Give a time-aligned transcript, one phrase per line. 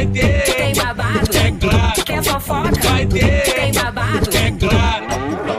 [0.00, 0.42] vai ter.
[0.44, 3.42] Tem babado, É claro, quer fofoca, vai ter.
[3.42, 5.06] tem babado, É claro,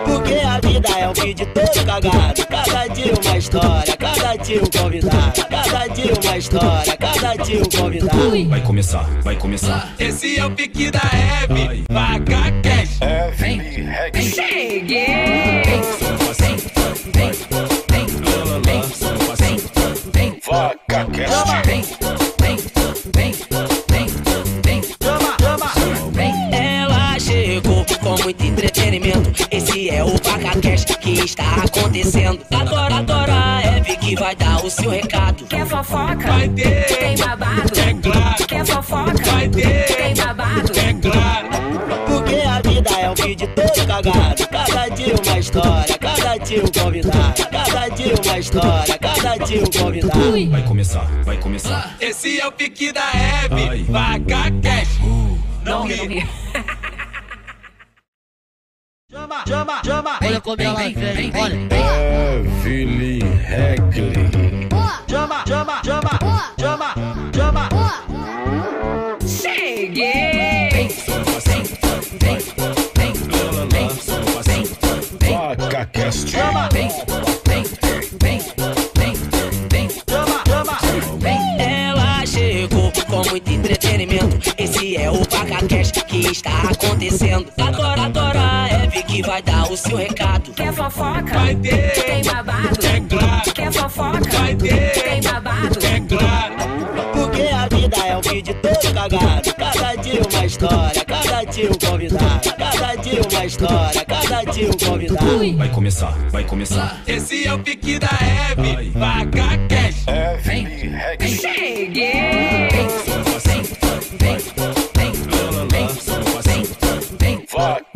[0.06, 2.48] Porque a vida é um vídeo todo cagado.
[2.48, 5.46] Cada dia uma história, cada dia um convidado.
[5.48, 8.50] Cada dia uma história, cada dia um convidado.
[8.50, 9.94] Vai começar, vai começar.
[10.00, 11.86] esse é o pique da Hebe.
[11.90, 13.00] Vaca cash.
[14.34, 15.52] cheguei.
[21.24, 22.21] Ela
[28.32, 29.32] muito entretenimento.
[29.52, 32.40] Esse é o VacaCast que está acontecendo.
[32.52, 35.46] Agora, agora a Eve que vai dar o seu recado.
[35.46, 36.86] Quer fofoca, Vai ter.
[36.86, 39.86] tem babado, É claro, quer fofoca, vai ter.
[39.86, 41.48] tem babado, É claro,
[42.08, 44.48] Porque a vida é um vídeo todo cagado.
[44.48, 47.48] Cada dia uma história, cada dia um convidado.
[47.52, 50.50] Cada dia uma história, cada dia um convidado.
[50.52, 51.98] Vai começar, vai começar.
[52.00, 53.84] esse é o pique da Hebe.
[53.84, 55.00] Vaca cash.
[55.66, 56.26] Não ri.
[59.32, 60.20] Chama, chama, chama.
[60.22, 61.56] Olha como ela vem, olha.
[62.36, 64.68] Evelyn Heckley.
[65.08, 66.20] Chama, chama, chama.
[66.60, 66.94] Chama,
[67.34, 67.70] chama.
[69.26, 70.52] cheguei.
[75.58, 76.28] VacaCast.
[76.28, 76.70] Chama,
[80.10, 80.78] chama, chama.
[81.58, 84.54] Ela chegou com muito entretenimento.
[84.58, 87.48] Esse é o VacaCast que está acontecendo.
[87.58, 90.52] Agora, agora Eve que vai dar o seu recado.
[90.52, 91.92] Quer fofoca, Vai ter.
[91.94, 94.92] tem babado, É claro, quer fofoca, vai ter.
[94.92, 96.54] tem babado, É claro,
[97.14, 99.54] Porque a vida é um vídeo todo cagado.
[99.56, 102.54] Cada dia uma história, cada dia um convidado.
[102.58, 105.58] Cada dia uma história, cada dia um convidado.
[105.58, 107.02] Vai começar, vai começar.
[107.08, 108.90] esse é o pique da Hebe.
[108.90, 110.02] Vaca cash.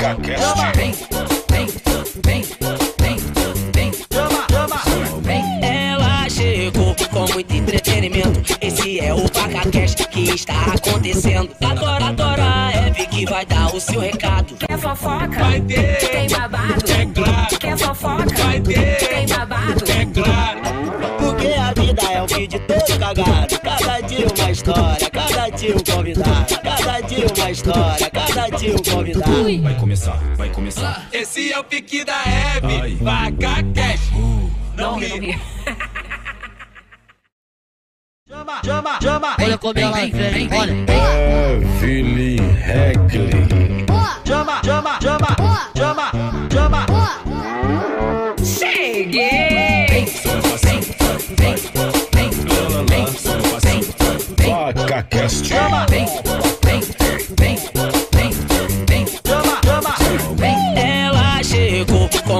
[0.05, 0.93] Evelyn Heckley.
[0.93, 1.95] cheguei.
[2.95, 4.05] VacaCast.
[4.13, 5.65] Chama, chama.
[5.65, 8.57] Ela chegou com muito entretenimento.
[8.61, 11.49] Esse é o VacaCast que está acontecendo.
[11.63, 14.55] Agora, agora a Eve que vai dar o seu recado.
[14.55, 15.97] Quer fofoca, Vai ter.
[15.97, 18.97] tem babado, É claro, quer fofoca, vai ter.
[18.97, 20.59] tem babado, É claro,
[21.17, 23.59] Porque a vida é um vídeo todo cagado.
[23.59, 26.64] Cada dia uma história, cada dia um convidado.
[27.25, 29.61] Uma história, cada dia um convidado.
[29.63, 31.07] Vai começar, vai começar.
[31.11, 32.95] esse é o pique da Hebe.
[32.95, 34.11] Vaca cash.
[34.75, 35.39] Não ri.
[38.29, 39.35] Chama, chama, chama.
[39.41, 40.73] Olha como ela vem, olha.
[41.81, 43.85] Evelyn Heckley.
[44.25, 45.35] Chama, chama, chama.
[45.75, 46.11] Chama,
[46.51, 46.85] chama.
[48.43, 49.65] cheguei.
[54.75, 55.45] VacaCast.
[55.45, 56.54] Chama, chama,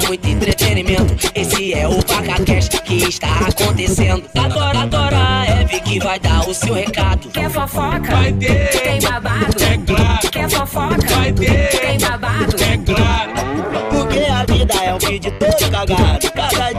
[0.07, 1.15] muito entretenimento.
[1.33, 4.23] Esse é o VacaCast que está acontecendo.
[4.35, 7.29] Agora, agora a Eve que vai dar o seu recado.
[7.29, 8.69] Quer fofoca, Vai ter.
[8.81, 11.69] tem babado, É claro, quer fofoca, vai ter.
[11.69, 13.31] tem babado, É claro,
[13.89, 16.24] Porque a vida é um vídeo todo cagado.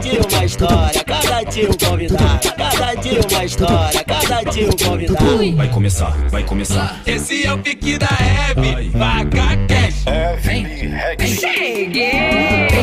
[0.07, 2.53] Cada dia uma história, cada dia um convidado.
[2.55, 5.55] Cada dia uma história, cada dia um convidado.
[5.57, 7.01] Vai começar, vai começar.
[7.05, 8.89] esse é o pique da Hebe.
[8.89, 10.05] Vaca cash.
[10.07, 11.35] Evelyn Heckley.
[11.35, 12.77] cheguei.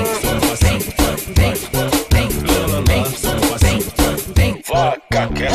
[4.66, 5.54] VacaCast.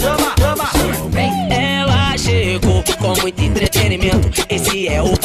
[0.00, 1.52] Chama, chama.
[1.52, 4.46] Ela chegou com muito entretenimento.
[4.48, 5.16] Esse é o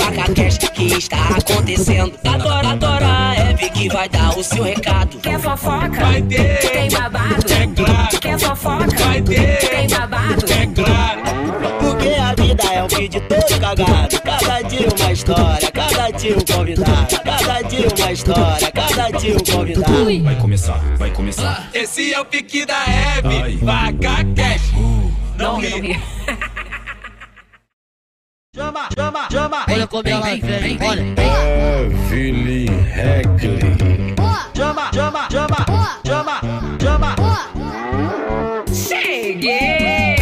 [0.88, 2.14] que está acontecendo.
[2.24, 5.18] Agora, agora a Eve que vai dar o seu recado.
[5.18, 6.60] Quer fofoca, Vai ter.
[6.60, 9.58] tem babado, É claro, quer fofoca, vai ter.
[9.58, 11.22] tem babado, É claro,
[11.80, 14.22] Porque a vida é um vídeo todo cagado.
[14.22, 17.20] Cada dia uma história, cada dia um convidado.
[17.24, 20.24] Cada dia uma história, cada dia um convidado.
[20.24, 21.70] Vai começar, vai começar.
[21.74, 23.58] esse é o pique da Hebe.
[23.58, 24.72] Vaca cash.
[25.38, 26.00] Não ri.
[28.56, 29.66] Chama, chama, chama.
[29.70, 31.04] Olha como ela vem, olha.
[31.82, 34.16] Evelyn Heckley.
[34.56, 35.66] Chama, chama, chama.
[36.06, 36.42] Chama,
[36.80, 37.16] chama.
[38.74, 40.16] cheguei.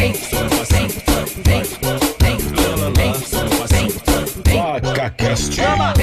[4.43, 5.53] VacaCast.
[5.53, 5.93] Chama,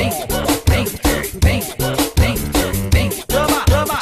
[3.29, 3.99] chama, chama.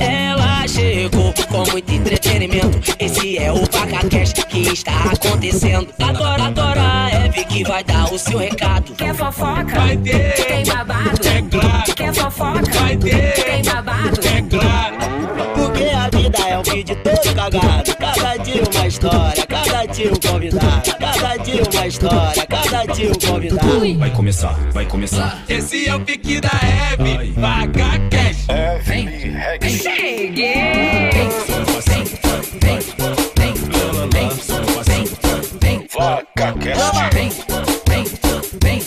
[0.00, 2.79] Ela chegou com muito entretenimento.
[3.20, 5.88] Esse é o VacaCast que está acontecendo.
[5.98, 8.94] Agora, agora a Eve que vai dar o seu recado.
[8.94, 10.32] Quer fofoca, Vai ter.
[10.36, 13.32] tem babado, É claro, quer fofoca, vai ter.
[13.34, 14.96] tem babado, É claro,
[15.54, 17.96] Porque a vida é um vídeo todo cagado.
[17.96, 20.96] Cada dia uma história, cada dia um convidado.
[20.98, 23.98] Cada dia uma história, cada dia um convidado.
[23.98, 25.44] Vai começar, vai começar.
[25.46, 26.48] Esse é o pique da
[36.36, 37.10] Hebe, vaca cash.
[37.10, 38.10] Evelyn Reggae.
[38.60, 38.80] Cheguei.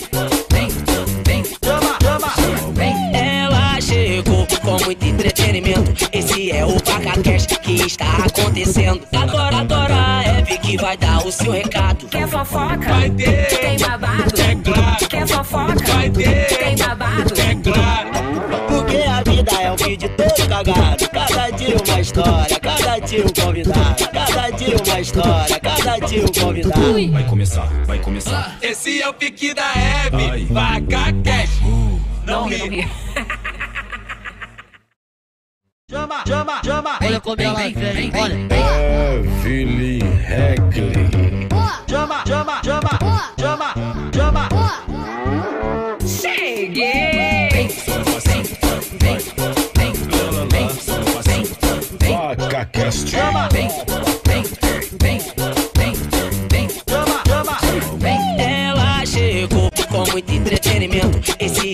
[1.62, 3.14] Vaca Cast.
[3.14, 6.08] Ela chegou com muito entretenimento.
[6.12, 9.00] Esse é o VacaCast que está acontecendo.
[9.14, 12.06] Agora, agora a Eve que vai dar o seu recado.
[12.06, 12.76] Quer fofoca?
[12.78, 14.40] Vai ter, Tem babado?
[14.40, 15.08] é claro.
[15.08, 15.74] Quer fofoca?
[15.92, 17.34] Vai ter, Tem babado?
[17.40, 18.10] é claro.
[18.68, 21.08] Porque a vida é um vídeo todo cagado.
[21.10, 24.13] Cada dia uma história, cada dia um convidado.
[25.04, 27.12] História, cada dia um convidado.
[27.12, 28.56] Vai começar, vai começar.
[28.62, 31.60] Esse é o pique da Hebe, vaca cash.
[32.24, 32.88] Não ri.
[35.90, 36.98] Chama, chama, chama.
[37.02, 38.34] Olha como ela vem, olha.
[39.44, 41.48] Evelyn Reggae.
[41.86, 42.90] Chama, chama, chama.
[43.38, 43.74] Chama,
[44.14, 44.48] chama.
[46.06, 47.68] Cheguei.
[52.38, 53.10] Vaca Cast.
[53.10, 54.23] Chama, chama.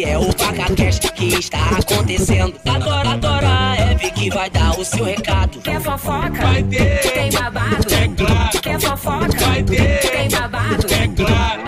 [0.05, 2.55] É o VacaCast que está acontecendo.
[2.67, 5.59] Agora, agora a Eve que vai dar o seu recado.
[5.61, 6.31] Quer fofoca?
[6.31, 7.95] Vai ter, Tem babado?
[7.95, 8.61] é claro.
[8.61, 9.39] Quer fofoca?
[9.39, 10.87] Vai ter, Tem babado?
[10.93, 11.61] é claro.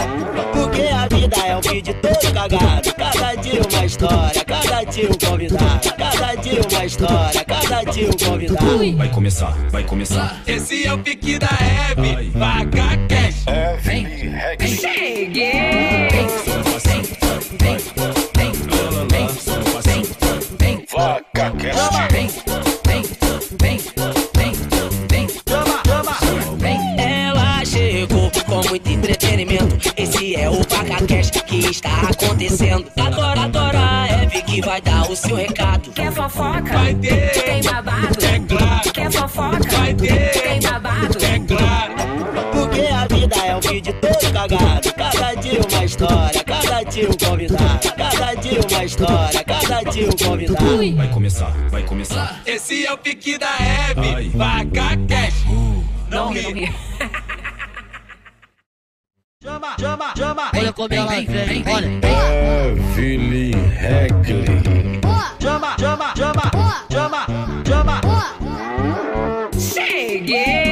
[0.53, 2.95] Porque a vida é um vídeo todo cagado.
[2.95, 5.95] Cada dia uma história, cada dia um convidado.
[5.97, 8.97] Cada dia uma história, cada dia um convidado.
[8.97, 10.41] Vai começar, vai começar.
[10.47, 11.49] Esse é o pique da
[13.09, 13.45] cash.
[13.47, 14.77] Evelyn Reggae.
[14.77, 16.52] Cheguei.
[26.99, 29.77] Ela chegou com muito entretenimento.
[29.97, 32.87] Esse é o VacaCast que está acontecendo.
[32.97, 35.91] Agora, agora a Eve que vai dar o seu recado.
[35.91, 36.63] Quer fofoca?
[36.79, 38.25] Vai ter, Tem babado?
[38.25, 38.93] é claro.
[38.93, 39.77] Quer fofoca?
[39.77, 41.19] Vai ter, Tem babado?
[41.25, 41.93] é claro.
[42.53, 44.93] Porque a vida é um vídeo todo cagado.
[44.95, 48.02] Cada dia uma história, cada dia um convidado.
[48.53, 50.97] Dia uma história, cada dia um convidado.
[50.97, 52.43] Vai começar, vai começar.
[52.45, 55.45] Esse é o pique da Hebe, vaca cash.
[56.11, 56.71] Não ri.
[59.43, 60.51] Chama, chama, chama.
[60.55, 61.89] Olha como ela vem, olha.
[62.93, 65.01] Evelyn Reggae.
[65.41, 66.51] Chama, chama, chama.
[66.93, 67.27] Chama,
[67.67, 68.01] chama.
[69.59, 70.72] Cheguei.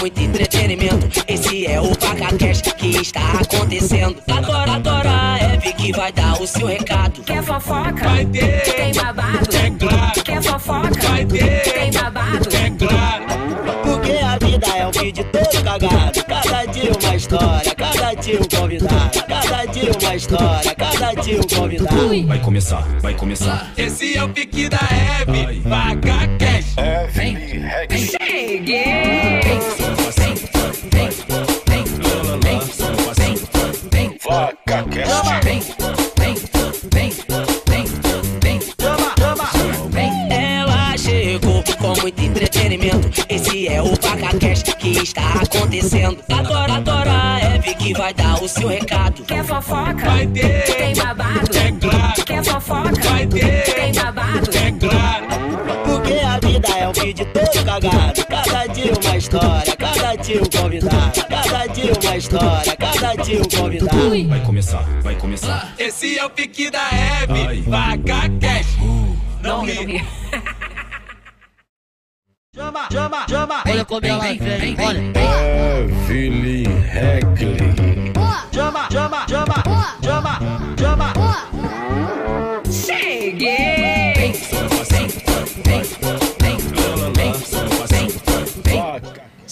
[0.00, 1.22] Muito entretenimento.
[1.28, 4.16] Esse é o VacaCast que está acontecendo.
[4.30, 7.22] Agora, agora a Eve que vai dar o seu recado.
[7.22, 7.92] Quer fofoca?
[8.08, 9.56] Vai ter, Tem babado?
[9.56, 10.22] é claro.
[10.24, 11.08] Quer fofoca?
[11.08, 12.48] Vai ter, Tem babado?
[12.56, 13.24] é claro.
[13.84, 16.24] Porque a vida é um vídeo todo cagado.
[16.24, 19.24] Cada dia uma história, cada dia um convidado.
[19.28, 22.26] Cada dia uma história, cada dia um convidado.
[22.26, 23.70] Vai começar, vai começar.
[23.76, 26.74] Esse é o pique da Hebe, vaca cash.
[26.78, 28.08] Evelyn Reggae.
[28.08, 29.79] Cheguei.
[34.30, 35.10] Vaca Cast.
[38.78, 39.90] Chama, chama.
[40.32, 43.10] Ela chegou com muito entretenimento.
[43.28, 46.18] Esse é o VacaCast que está acontecendo.
[46.30, 49.24] Agora, agora a Eve que vai dar o seu recado.
[49.24, 49.94] Quer fofoca?
[49.94, 51.56] Vai ter, Tem babado?
[51.58, 52.24] é claro.
[52.24, 53.00] Quer fofoca?
[53.02, 54.50] Vai ter, Tem babado?
[54.56, 55.26] é claro.
[55.84, 58.26] Porque a vida é um vídeo todo cagado.
[58.26, 59.69] Cada dia uma história,
[60.30, 61.12] dia um convidado.
[61.28, 64.28] Cada dia uma história, cada dia um convidado.
[64.28, 65.74] Vai começar, vai começar.
[65.78, 68.76] Esse é o pique da Hebe, vaca cash.
[69.42, 70.04] Não ri.
[72.52, 73.62] Chama, chama, chama.
[73.64, 75.00] Olha como ela vem, olha.
[76.10, 77.56] Evelyn Reggae.
[78.52, 79.62] Chama, chama, chama.
[80.02, 80.38] Chama,
[80.76, 81.12] chama.
[82.68, 84.34] Cheguei.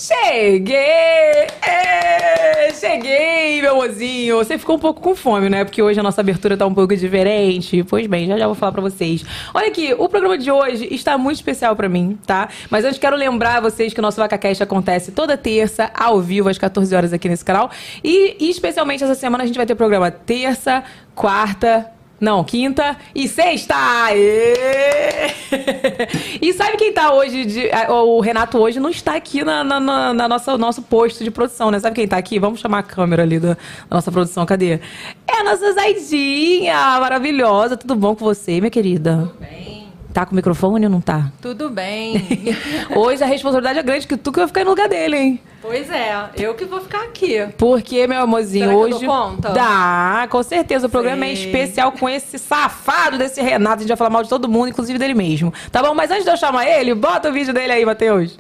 [0.09, 1.47] Cheguei!
[1.61, 4.39] É, cheguei, meu mozinho!
[4.39, 5.67] Você ficou um pouco com fome, né?
[5.67, 7.85] Porque hoje a nossa abertura tá um pouco diferente.
[7.85, 9.23] Pois bem, já já vou falar pra vocês.
[9.53, 12.49] Olha aqui, o programa de hoje está muito especial pra mim, tá?
[12.71, 16.57] Mas antes quero lembrar vocês que o nosso VacaCast acontece toda terça, ao vivo, às
[16.57, 17.71] 14 horas aqui nesse canal.
[18.03, 20.85] E, e especialmente essa semana a gente vai ter programa terça,
[21.15, 23.75] quarta, Não, quinta e sexta!
[23.77, 25.29] Aê!
[26.41, 27.45] E sabe quem tá hoje?
[27.45, 31.23] de- ah, o Renato hoje não está aqui na, na, na- na nossa nosso posto
[31.25, 31.79] de produção, né?
[31.81, 32.39] Sabe quem tá aqui?
[32.39, 33.57] Vamos chamar a câmera ali da, da
[33.97, 34.79] nossa produção, cadê?
[35.27, 37.77] É a nossa Zaidinha, maravilhosa.
[37.77, 39.29] Tudo bom com você, minha querida?
[39.33, 39.88] Tudo bem.
[40.13, 41.31] Tá com o microfone ou não tá?
[41.41, 42.27] Tudo bem.
[42.97, 45.41] Hoje a responsabilidade é grande que tu que vai ficar no lugar dele, hein?
[45.61, 47.47] pois é, eu que vou ficar aqui.
[47.59, 49.07] Porque, meu amorzinho, Será que eu hoje.
[49.07, 49.51] dou conta?
[49.51, 50.87] Dá, com certeza.
[50.87, 53.77] O programa é especial com esse safado desse Renato.
[53.77, 55.53] A gente vai falar mal de todo mundo, inclusive dele mesmo.
[55.71, 55.95] Tá bom?
[55.95, 58.39] Mas antes de eu chamar ele, bota o vídeo dele aí, Matheus.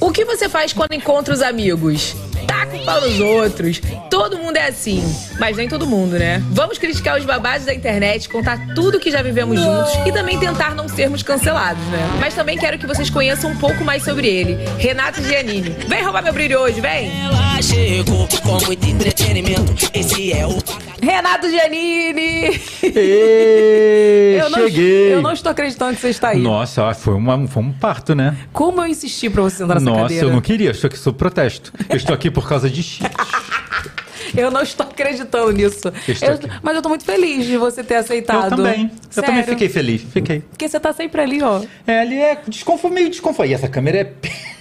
[0.00, 2.14] O que você faz quando encontra os amigos?
[2.48, 3.80] Taca o pau nos outros.
[4.10, 5.04] Todo mundo é assim.
[5.38, 6.42] Mas nem todo mundo, né?
[6.50, 10.74] Vamos criticar os babados da internet, contar tudo que já vivemos juntos e também tentar
[10.74, 11.98] não sermos cancelados, né?
[12.18, 14.58] Mas também quero que vocês conheçam um pouco mais sobre ele.
[14.78, 15.76] Renato Giannini.
[15.86, 17.10] Vem roubar meu brilho hoje, vem!
[17.20, 19.74] Ela chegou com muito entretenimento.
[19.92, 20.58] Esse é o
[21.02, 22.60] Renato Giannini!
[22.82, 25.14] Ê, Eu não, cheguei!
[25.14, 26.38] eu não estou acreditando que você está aí.
[26.40, 28.36] Nossa, foi, uma, foi um parto, né?
[28.52, 30.26] Como eu insisti pra você sentar nessa Nossa, cadeira?
[30.26, 31.72] eu não queria, estou aqui sob protesto.
[31.88, 33.00] Eu estou aqui por causa de X.
[34.36, 35.90] Eu não estou acreditando nisso.
[36.06, 38.52] Estou Eu- mas eu tô muito feliz de você ter aceitado.
[38.52, 38.82] Eu também.
[38.82, 39.30] Eu Sério.
[39.30, 40.02] também fiquei feliz.
[40.02, 40.40] Fiquei.
[40.40, 41.62] Porque você tá sempre ali, ó.
[41.86, 43.48] É, ali é desconforto, meio desconforto.
[43.48, 44.12] E essa câmera é.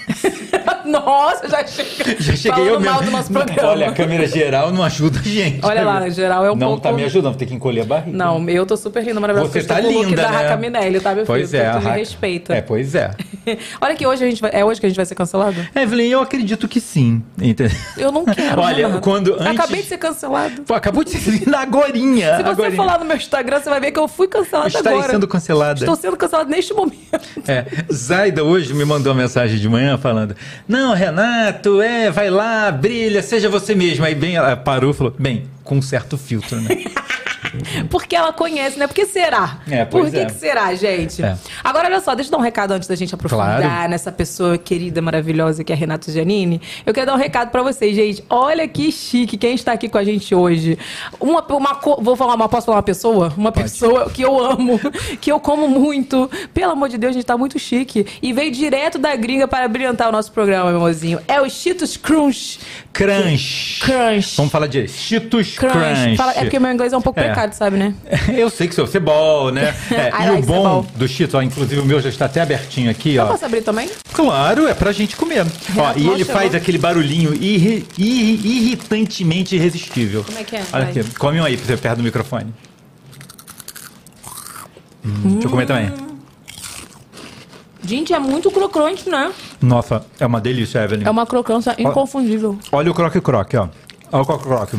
[0.85, 2.15] Nossa, já cheguei.
[2.19, 2.93] Já cheguei eu mesmo.
[2.93, 3.69] mal do nosso programa.
[3.69, 5.59] Olha, a câmera geral não ajuda a gente.
[5.65, 7.85] Olha lá, na geral é um não pouco- tá me ajudando, ter que encolher a
[7.85, 8.15] barriga.
[8.17, 9.51] Não, eu tô super linda, maravilhosa.
[9.51, 10.37] Você tá linda, da né?
[10.37, 11.61] Raca Minelli, tá, meu Pois filho?
[11.63, 12.55] é, Tu me respeita.
[12.55, 13.11] É, pois é.
[13.81, 14.51] Olha que hoje a gente vai...
[14.53, 15.55] É hoje que a gente vai ser cancelado?
[15.75, 17.21] Evelyn, eu acredito que sim.
[17.41, 17.75] Entendeu?
[17.97, 18.61] Eu não quero.
[18.61, 19.01] Olha, Renato.
[19.01, 20.61] quando antes- Acabei de ser cancelado.
[20.63, 22.37] Pô, acabou de ser linda agorinha.
[22.37, 22.83] Se você agorinha.
[22.83, 25.11] lá no meu Instagram, você vai ver que eu fui cancelada agora.
[25.11, 25.79] sendo cancelada.
[25.79, 26.97] Estou sendo cancelada neste momento.
[27.47, 30.35] É, Zaida hoje me mandou uma mensagem de manhã falando:
[30.67, 34.05] Não, Renato, é, vai lá, brilha, seja você mesmo.
[34.05, 36.69] Aí bem, ela parou e falou: Bem, com um certo filtro, né?
[37.89, 38.87] Porque ela conhece, né?
[38.87, 39.59] Por que será?
[39.69, 40.25] É, Por que, é.
[40.25, 41.23] que será, gente?
[41.23, 41.37] É.
[41.63, 43.89] Agora, olha só, deixa eu dar um recado antes da gente aprofundar Claro.
[43.89, 46.61] nessa pessoa querida, maravilhosa que é a Renato Giannini.
[46.85, 48.23] Eu quero dar um recado pra vocês, gente.
[48.29, 50.77] Olha que chique quem está aqui com a gente hoje.
[51.19, 53.33] Uma, uma vou falar uma, posso falar uma pessoa?
[53.37, 54.79] Uma pessoa que eu amo,
[55.21, 56.29] que eu como muito.
[56.53, 58.05] Pelo amor de Deus, a gente tá muito chique.
[58.21, 61.19] E veio direto da gringa para brilhantar o nosso programa, meu amorzinho.
[61.27, 62.59] É o Cheetos Crunch.
[62.93, 63.79] Crunch.
[63.81, 64.35] Crunch.
[64.37, 65.73] Vamos falar de Cheetos Crunch.
[65.73, 66.17] Crunch.
[66.17, 67.29] Fala- é porque meu inglês é um pouco É.
[67.37, 67.93] precário, sabe, né?
[68.35, 69.75] Eu sei que seu cebol, né?
[69.91, 70.87] É, e o like bom cebol.
[70.95, 73.27] do Cheetos, ó, inclusive o meu já está até abertinho aqui, Eu ó.
[73.27, 73.89] posso abrir também?
[74.13, 75.45] Claro, é pra gente comer.
[75.77, 80.23] Ó, e ele faz aquele barulhinho irri- irri- irritantemente irresistível.
[80.23, 80.63] Como é que é?
[80.73, 80.99] Olha Vai.
[81.01, 82.53] aqui, come um aí pra você perto do microfone.
[85.05, 85.91] Hum, Deixa eu comer também.
[87.83, 89.31] Gente, é muito crocante, né?
[89.61, 91.05] Nossa, é uma delícia, Evelyn.
[91.05, 92.57] É uma crocância inconfundível.
[92.71, 93.69] Olha o croque-croque, ó.
[94.11, 94.77] Olha o croque-croque.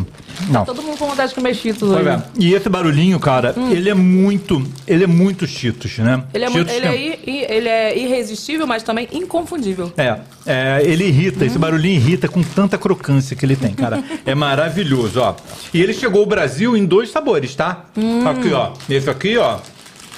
[0.50, 0.64] Não.
[0.64, 2.08] Todo mundo com vontade de comer cheetos Pois hoje.
[2.08, 2.22] é.
[2.38, 4.62] E esse barulhinho, cara, ele é muito.
[4.86, 6.16] Ele é muito Cheetos, né?
[6.16, 6.22] Hum.
[6.32, 9.92] Ele é, muito, Cheetos ele, é, tem- i- i- ele é irresistível, mas também inconfundível.
[9.96, 11.46] É, é, ele irrita, Hum.
[11.46, 14.02] esse barulhinho irrita com tanta crocância que ele tem, cara.
[14.24, 15.34] É maravilhoso, ó.
[15.74, 17.84] E ele chegou ao Brasil em dois sabores, tá?
[18.30, 18.72] Aqui, ó.
[18.88, 19.58] Esse aqui, ó.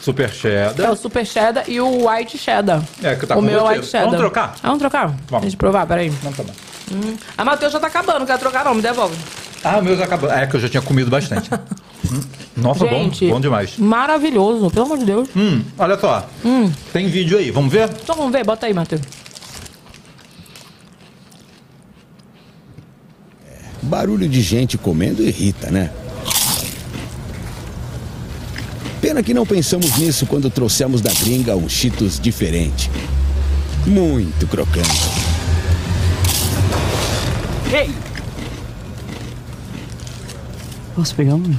[0.03, 0.33] Super Hum.
[0.33, 0.93] É cheddar.
[0.93, 2.83] o super cheddar e o white cheddar.
[3.03, 3.75] É, que tá o com meu é você.
[3.75, 4.05] white cheddar.
[4.07, 4.55] Vamos trocar?
[4.63, 5.07] Ah, vamos trocar?
[5.29, 5.43] Vamos.
[5.43, 6.11] Deixa eu provar, peraí.
[6.23, 6.53] Não, tá bom.
[7.37, 9.17] A Matheus já tá acabando, não quero trocar não, me devolve.
[9.63, 10.31] Ah, o meu já acabou.
[10.31, 11.51] É que eu já tinha comido bastante.
[12.13, 12.21] Hum,
[12.57, 13.77] Nossa, Gente, bom, bom demais.
[13.77, 15.29] Maravilhoso, pelo amor de Deus.
[15.37, 16.29] Hum, olha só.
[16.93, 17.89] Tem vídeo aí, vamos ver?
[18.03, 19.03] Então vamos ver, bota aí, Matheus.
[23.83, 25.91] Barulho de gente comendo irrita, né?
[29.01, 32.91] Pena que não pensamos nisso quando trouxemos da gringa um Cheetos diferente.
[33.87, 35.20] Muito crocante.
[40.95, 41.55] Posso pegar um?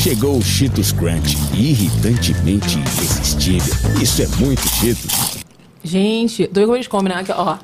[0.00, 3.74] Chegou o Cheetos Crunch, irritantemente irresistível.
[4.02, 5.38] Isso é muito Cheetos.
[5.84, 7.20] Gente, dois como eles comem, né?
[7.20, 7.56] Aqui, ó.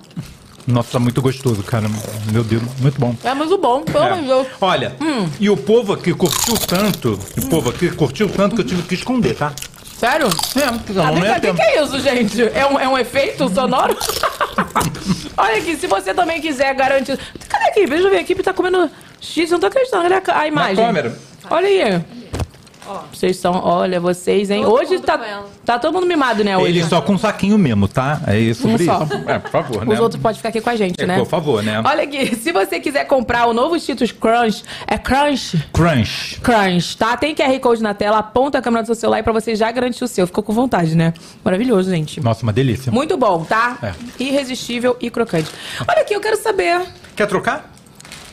[0.67, 1.89] Nossa, tá muito gostoso, cara.
[2.31, 3.15] Meu Deus, muito bom.
[3.25, 4.11] É muito bom, pelo É.
[4.13, 4.47] amor de Deus.
[4.61, 4.95] Olha,
[5.41, 8.95] e o povo aqui curtiu tanto, o povo aqui curtiu tanto que eu tive que
[8.95, 9.53] esconder, tá?
[9.99, 10.29] Sério?
[10.57, 12.41] É, Ah, não vem é que, que é isso, gente?
[12.57, 13.97] É um, é um efeito sonoro?
[15.37, 17.19] Olha aqui, se você também quiser garantir.
[17.49, 17.87] Cadê a equipe?
[17.89, 18.89] Deixa eu ver, a equipe tá comendo
[19.21, 20.05] X, eu não tô acreditando.
[20.05, 20.77] Olha a, a imagem.
[20.77, 21.19] câmera.
[21.51, 22.05] Olha aí.
[23.13, 24.63] Vocês são, olha, vocês, hein?
[24.63, 26.57] Todo Hoje mundo tá, tá todo mundo mimado, né?
[26.57, 26.69] Hoje.
[26.79, 28.21] Ele só com um saquinho mesmo, tá?
[28.27, 29.03] É isso sobre só.
[29.05, 29.15] isso.
[29.27, 29.95] É, por favor, né?
[29.95, 31.19] Os outros podem ficar aqui com a gente, É, né?
[31.19, 31.83] por favor, né?
[31.85, 35.59] Olha aqui, se você quiser comprar o novo Cheetos Crunch, é Crunch?
[35.73, 36.41] Crunch.
[36.41, 37.17] Crunch, tá?
[37.17, 40.03] Tem QR Code na tela, aponta a câmera do seu celular pra você já garantir
[40.05, 40.27] o seu.
[40.27, 41.13] Ficou com vontade, né?
[41.45, 42.21] Maravilhoso, gente.
[42.21, 42.91] Nossa, uma delícia.
[42.93, 43.77] Muito bom, tá?
[43.83, 43.93] É.
[44.23, 45.51] Irresistível e crocante.
[45.87, 46.83] Olha aqui, eu quero saber.
[47.17, 47.78] Quer trocar?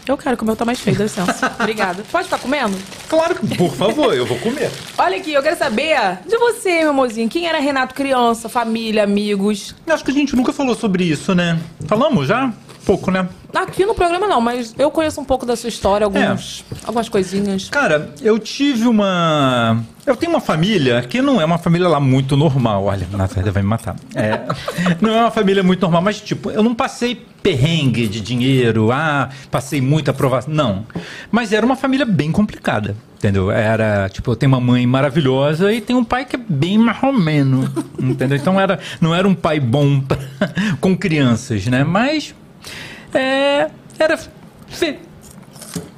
[0.08, 1.54] Eu quero, que o meu tá mais feio, dá licença.
[1.60, 2.04] Obrigada.
[2.12, 2.78] Pode ficar comendo?
[3.10, 4.72] Claro que, por favor, eu vou comer.
[4.98, 7.28] Olha aqui, eu quero saber de você, meu amorzinho.
[7.28, 9.76] Quem era Renato criança, família, amigos?
[9.86, 11.60] Eu acho que a gente nunca falou sobre isso, né?
[11.88, 12.54] Falamos já?
[12.86, 13.28] Pouco, né?
[13.54, 17.70] Aqui no programa não, mas eu conheço um pouco da sua história, alguns, algumas coisinhas.
[17.70, 19.82] Cara, eu tive uma.
[20.06, 22.84] Eu tenho uma família que não é uma família lá muito normal.
[22.86, 23.96] Olha, Natália vai me matar.
[24.14, 24.42] É,
[25.02, 29.30] não é uma família muito normal, mas tipo, eu não passei perrengue de dinheiro, ah,
[29.50, 30.54] passei muita aprovação.
[30.54, 30.86] Não.
[31.32, 32.96] Mas era uma família bem complicada.
[33.18, 33.50] Entendeu?
[33.50, 37.72] Era, tipo, eu tenho uma mãe maravilhosa e tenho um pai que é bem marromeno.
[37.98, 38.38] entendeu?
[38.38, 40.18] Então era, não era um pai bom pra,
[40.80, 41.84] com crianças, né?
[41.84, 42.36] Mas.
[43.18, 44.18] É, era.
[44.68, 45.00] Fe...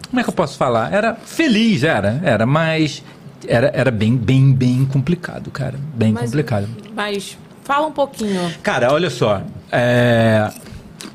[0.10, 0.94] Como é que eu posso falar?
[0.94, 3.04] Era feliz, era, era, mas
[3.48, 5.76] era, era bem, bem, bem complicado, cara.
[5.94, 6.68] Bem Mas- complicado.
[6.96, 8.52] Mas fala um pouquinho.
[8.64, 9.42] Cara, olha só.
[9.72, 10.50] é,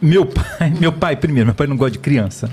[0.00, 2.50] Meu pai, meu pai, primeiro, meu pai não gosta de criança.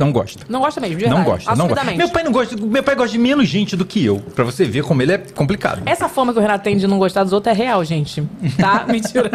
[0.00, 0.46] Não gosta.
[0.48, 1.20] Não gosta mesmo, de verdade.
[1.20, 1.84] Não gosta, não gosta.
[1.92, 4.64] Meu pai não gosta, meu pai gosta de menos gente do que eu, Pra você
[4.64, 5.82] ver como ele é complicado.
[5.84, 8.22] Essa fama que o Renato tem de não gostar dos outros é real, gente.
[8.58, 8.86] Tá?
[8.88, 9.30] Mentira.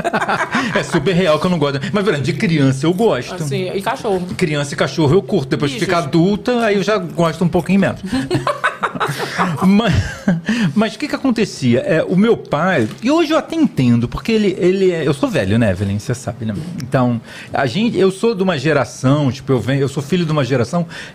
[0.74, 1.80] É super real que eu não gosto.
[1.94, 3.36] Mas, exemplo, de criança eu gosto.
[3.36, 4.26] Assim, e cachorro.
[4.36, 5.50] Criança e cachorro eu curto.
[5.50, 5.94] Depois que Bichos.
[5.94, 8.02] fica adulta, aí eu já gosto um pouquinho menos.
[9.66, 9.94] mas
[10.74, 11.80] mas o que que acontecia?
[11.80, 15.30] É, o meu pai, e hoje eu até entendo, porque ele, ele é, eu sou
[15.30, 16.00] velho, né, Evelyn?
[16.00, 16.54] Você sabe, né?
[16.82, 17.22] Então,
[17.54, 20.44] a gente, eu sou de uma geração, tipo, eu venho, eu sou filho de uma
[20.44, 20.55] geração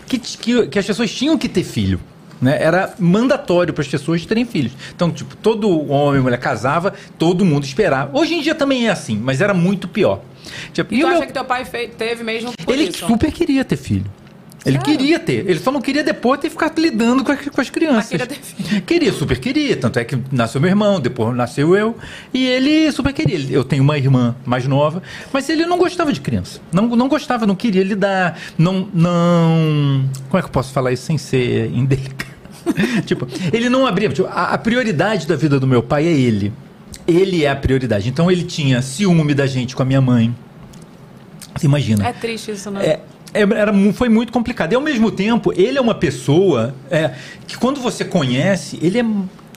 [0.07, 2.01] que, que, que as pessoas tinham que ter filho.
[2.41, 2.57] Né?
[2.61, 4.73] Era mandatório para as pessoas terem filhos.
[4.95, 8.17] Então, tipo, todo homem e mulher casava, todo mundo esperava.
[8.19, 10.21] Hoje em dia também é assim, mas era muito pior.
[10.73, 11.65] Tipo, E tu o meu acha que teu pai
[11.97, 13.07] teve mesmo ele isso?
[13.07, 14.11] super queria ter filho.
[14.65, 15.49] Ele queria ter.
[15.49, 17.97] Ele só não queria depois ter ficado lidando com as, com as crianças.
[17.97, 18.83] Mas queria ter filho.
[18.83, 19.77] Queria, super queria.
[19.77, 21.97] Tanto é que nasceu meu irmão, depois nasceu eu.
[22.33, 23.39] E ele super queria.
[23.51, 25.03] Eu tenho uma irmã mais nova,
[25.33, 26.61] mas ele não gostava de criança.
[26.73, 28.39] Não, não gostava, não queria lidar.
[28.59, 30.05] Não, não.
[30.29, 32.31] Como é que eu posso falar isso sem ser indelicado?
[33.07, 34.09] tipo, ele não abria.
[34.11, 36.53] tipo, a, a prioridade da vida do meu pai é ele.
[37.07, 38.09] Ele é a prioridade.
[38.09, 40.35] Então ele tinha ciúme da gente com a minha mãe.
[41.57, 42.07] Você imagina?
[42.07, 42.87] É triste isso, né?
[42.87, 43.01] É,
[43.33, 44.73] era, mu- foi muito complicado.
[44.73, 47.13] E ao mesmo tempo, ele é uma pessoa é,
[47.47, 49.05] que quando você conhece, ele é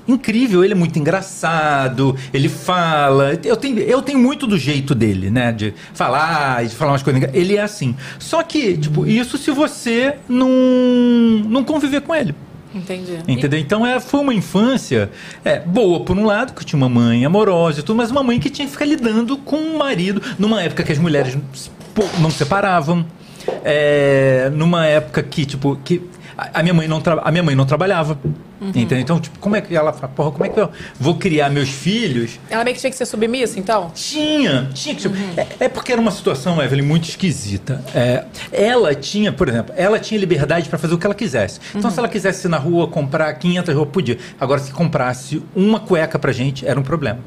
[0.05, 3.39] incrível, ele é muito engraçado, ele fala.
[3.43, 5.51] Eu tenho, eu tenho muito do jeito dele, né?
[5.51, 7.29] De falar, de falar umas coisas.
[7.33, 7.95] Ele é assim.
[8.19, 10.49] Só que, tipo, isso se você não,
[11.47, 12.35] não conviver com ele.
[12.75, 13.19] Entendi.
[13.27, 13.59] Entendeu?
[13.59, 15.11] Então é, foi uma infância
[15.45, 18.39] é, boa, por um lado, que tinha uma mãe amorosa e tudo, mas uma mãe
[18.39, 21.37] que tinha que ficar lidando com um marido numa época que as mulheres
[22.19, 23.05] não se separavam.
[23.63, 26.01] É, numa época que, tipo, que
[26.35, 28.17] a minha mãe não, a minha mãe não trabalhava.
[28.61, 28.99] Entendeu?
[28.99, 31.67] Então, tipo, como é que ela fala, porra, como é que eu vou criar meus
[31.67, 33.91] filhos ela meio que tinha que ser submissa, então?
[33.93, 35.01] tinha, tinha que.
[35.01, 37.83] tipo, é, é porque era uma situação, Evelyn, muito esquisita.
[37.93, 41.59] É, ela tinha, por exemplo, ela tinha liberdade para fazer o que ela quisesse.
[41.75, 44.17] Então, se ela quisesse ir na rua comprar 500 roupas, podia.
[44.39, 47.19] Agora, se comprasse uma cueca pra gente, era um problema.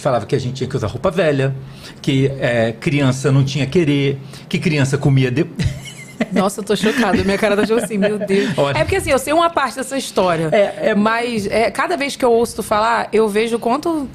[0.00, 1.54] Falava que a gente tinha que usar roupa velha,
[2.00, 5.30] que é, criança não tinha querer, que criança comia.
[5.30, 5.46] De...
[6.32, 7.22] Nossa, eu tô chocada.
[7.24, 8.56] Minha cara tá tipo assim, meu Deus.
[8.56, 8.78] Olha.
[8.78, 10.48] É porque assim, eu sei uma parte dessa história.
[10.52, 14.08] É, é- Mas é, cada vez que eu ouço tu falar, eu vejo o quanto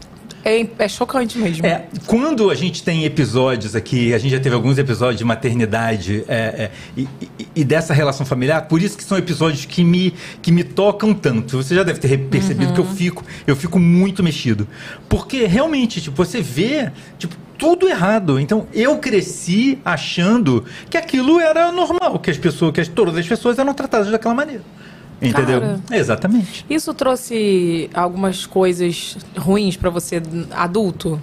[0.46, 1.66] é, é chocante mesmo.
[1.66, 6.24] É, quando a gente tem episódios aqui, a gente já teve alguns episódios de maternidade
[6.28, 7.08] é, é, e,
[7.40, 11.14] e- e dessa relação familiar, por isso que são episódios que me, que me tocam
[11.14, 11.58] tanto.
[11.64, 14.68] Você já deve ter percebido que eu fico, eu fico muito mexido.
[15.10, 18.38] Porque realmente, tipo, você vê, tipo, tudo errado.
[18.40, 23.26] Então, eu cresci achando que aquilo era normal, que as pessoas, que as- todas as
[23.28, 24.62] pessoas eram tratadas daquela maneira.
[25.30, 25.62] Entendeu?
[25.62, 25.80] Cara.
[25.92, 26.66] Exatamente.
[26.70, 31.20] Isso trouxe algumas coisas ruins pra você adulto?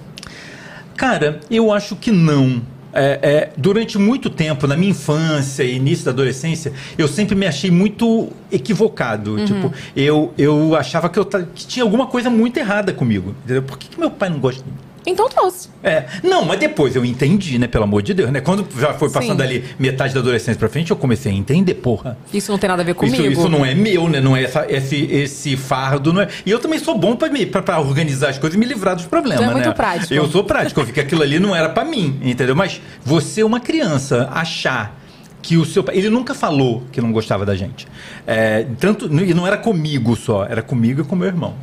[0.97, 2.63] Cara, eu acho que não.
[2.95, 7.47] É, é, durante muito tempo, na minha infância e início da adolescência, eu sempre me
[7.47, 9.37] achei muito equivocado.
[9.37, 9.45] Uhum.
[9.45, 13.35] Tipo, eu, eu achava que, eu, que tinha alguma coisa muito errada comigo.
[13.45, 13.63] Entendeu?
[13.63, 14.77] Por que, que meu pai não gosta de mim?
[15.07, 15.69] Então trouxe.
[15.83, 17.67] É, não, mas depois eu entendi, né?
[17.67, 18.41] Pelo amor de Deus, né?
[18.41, 19.43] Quando já foi passando Sim.
[19.47, 22.17] ali metade da adolescência pra frente, eu comecei a entender, porra.
[22.33, 23.17] Isso não tem nada a ver comigo.
[23.21, 24.21] Isso, isso não é meu, né?
[24.21, 26.29] Não é essa- esse, esse fardo, não é.
[26.47, 28.95] E eu também sou bom pra, me, pra, pra organizar as coisas e me livrar
[28.95, 29.75] dos problemas, Tu é muito né?
[29.75, 30.15] prático.
[30.15, 32.55] Eu sou prático, eu vi que aquilo ali não era pra mim, entendeu?
[32.55, 35.01] Mas você, uma criança, achar
[35.43, 35.97] que o seu pai.
[35.97, 37.89] Ele nunca falou que não gostava da gente.
[38.25, 41.55] É, tanto, e não era comigo só, era comigo e com meu irmão.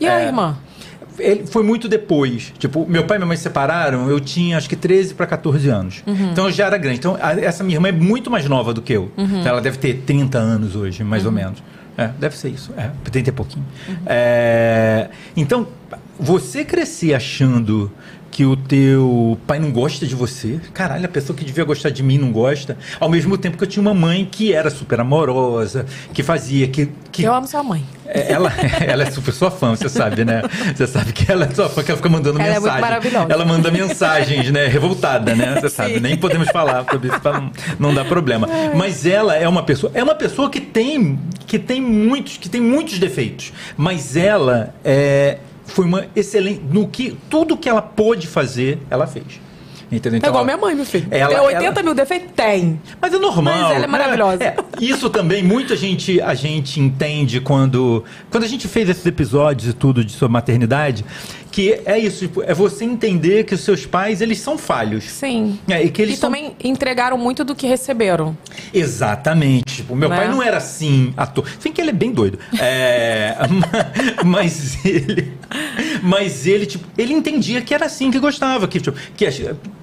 [0.00, 0.56] E a É, irmã?
[1.18, 2.52] Ele foi muito depois.
[2.58, 5.68] Tipo, meu pai e minha mãe se separaram, eu tinha acho que 13 para 14
[5.68, 6.02] anos.
[6.06, 6.30] Uhum.
[6.32, 6.98] Então eu já era grande.
[6.98, 9.10] Então a- essa minha irmã é muito mais nova do que eu.
[9.16, 9.24] Uhum.
[9.40, 11.62] Então, ela deve ter 30 anos hoje, mais ou menos.
[11.96, 12.72] É, deve ser isso.
[12.76, 13.64] É, 30 e pouquinho.
[13.88, 13.94] Uhum.
[14.06, 15.66] É, então,
[16.18, 17.90] você crescer achando
[18.34, 22.02] que o teu pai não gosta de você, caralho, a pessoa que devia gostar de
[22.02, 25.86] mim não gosta, ao mesmo tempo que eu tinha uma mãe que era super amorosa,
[26.12, 26.88] que fazia, que...
[27.12, 27.84] que Eu amo sua mãe.
[28.04, 28.52] é, ela,
[28.84, 30.42] ela é super sua fã, você sabe, né?
[30.74, 32.80] Você sabe que ela é sua fã, que ela fica mandando Ela é muito mensagem.
[32.80, 33.32] maravilhosa.
[33.32, 34.66] Ela manda mensagens, né?
[34.66, 35.60] Revoltada, né?
[35.60, 36.00] Você sabe, Sim.
[36.00, 38.48] nem podemos falar sobre isso pra não, não dar problema.
[38.74, 42.60] Mas ela é uma pessoa, é uma pessoa que tem, que tem muitos, que tem
[42.60, 43.52] muitos defeitos.
[43.76, 49.40] Mas ela é, foi uma excelente no que tudo que ela pôde fazer, ela fez.
[49.92, 50.16] Entendeu?
[50.16, 51.06] é igual ela- minha mãe, meu filho.
[51.10, 52.30] Ela- Tem 80 ela- mil defeitos?
[52.34, 52.80] Tem.
[53.00, 53.54] mas é normal.
[53.54, 54.42] Mas ela é maravilhosa.
[54.44, 58.02] É, isso também, muita gente, a gente entende quando.
[58.30, 61.04] Quando a gente fez esses episódios e tudo de sua maternidade,
[61.54, 65.04] que é isso, tipo, é você entender que os seus pais, eles são falhos.
[65.04, 65.56] Sim.
[65.68, 68.36] É, e que eles e são- também entregaram muito do que receberam.
[68.72, 69.76] Exatamente.
[69.76, 70.16] Tipo, meu Né?
[70.16, 71.46] pai não era assim, ator.
[71.60, 72.40] Sem que ele é bem doido.
[72.58, 75.32] É, ma- mas ele.
[76.02, 78.66] Mas ele, tipo, ele entendia que era assim que gostava.
[78.66, 79.26] Que, tipo, que,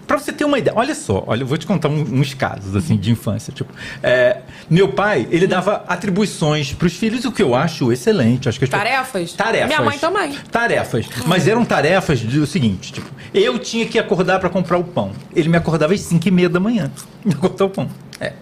[0.06, 2.76] pra você ter uma ideia, olha só, olha, eu vou te contar um- uns casos
[2.76, 3.54] assim de infância.
[3.54, 8.50] Tipo, é, meu pai, ele dava atribuições pros filhos, o que eu acho excelente.
[8.50, 9.34] Acho que pe- Tarefas?
[9.34, 9.68] Tarefas.
[9.70, 10.34] Minha mãe também.
[10.52, 11.06] Tarefas.
[11.26, 15.12] Mas eram tarefas do seguinte, tipo, eu tinha que acordar pra comprar o pão.
[15.36, 16.92] Ele me acordava às 5 e meia da manhã.
[17.24, 17.88] Me cortar o pão.
[18.20, 18.34] É.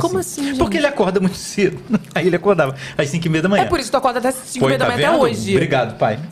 [0.00, 0.58] Como assim, gente?
[0.58, 1.78] Porque ele acorda muito cedo.
[2.16, 3.62] Aí ele acordava às 5 e meia da manhã.
[3.62, 5.52] É por isso que tu acorda até 5 Foi, da tá manhã até hoje.
[5.52, 6.18] Obrigado, pai.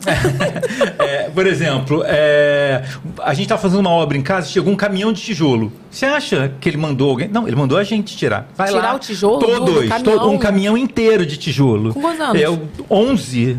[0.99, 2.83] É, por exemplo, é,
[3.21, 5.71] a gente tá fazendo uma obra em casa, chegou um caminhão de tijolo.
[5.89, 7.27] Você acha que ele mandou alguém?
[7.27, 8.47] Não, ele mandou a gente tirar.
[8.55, 8.95] Vai Tirar lá.
[8.95, 10.19] o tijolo do- do Todos, caminhão?
[10.19, 11.93] todo- um caminhão inteiro de tijolo.
[11.93, 12.41] Com quantos anos?
[12.41, 13.57] É, o 11.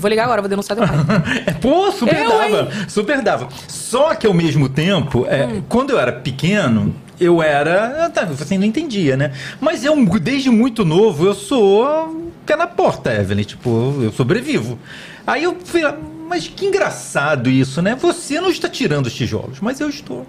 [0.00, 0.96] Vou ligar agora, vou denunciar teu pai.
[1.46, 2.68] É, pô, super Eu, dava.
[2.88, 3.48] Super dava.
[3.68, 5.62] Só que ao mesmo tempo, é, Hum.
[5.68, 8.10] quando eu era pequeno, eu era.
[8.36, 9.32] Você não entendia, né?
[9.60, 13.44] Mas eu, desde muito novo, eu sou pé na porta, Evelyn.
[13.44, 14.78] Tipo, eu sobrevivo.
[15.26, 15.82] Aí eu fui.
[15.82, 15.96] lá,
[16.28, 17.94] Mas que engraçado isso, né?
[17.94, 20.26] Você não está tirando os tijolos, mas eu estou.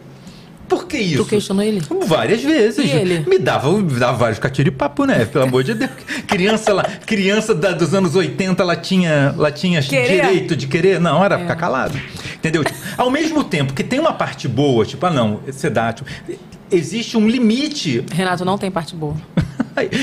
[0.67, 1.23] Por que isso?
[1.23, 1.82] Tu questionou ele?
[2.06, 2.86] Várias vezes.
[2.86, 3.23] E ele?
[3.27, 5.23] Me dava, me dava vários catiripapo, né?
[5.32, 5.91] Pelo amor de Deus.
[6.27, 10.21] Criança lá, criança da- dos anos 80, ela tinha, ela tinha Querer?
[10.21, 10.99] direito de querer.
[10.99, 11.39] Não, era É.
[11.39, 11.99] ficar calado.
[12.36, 12.63] Entendeu?
[12.63, 15.91] Tipo, ao mesmo tempo que tem uma parte boa, tipo, ah, não, você dá.
[15.93, 16.10] Tipo,
[16.71, 18.03] existe um limite.
[18.12, 19.15] Renato não tem parte boa.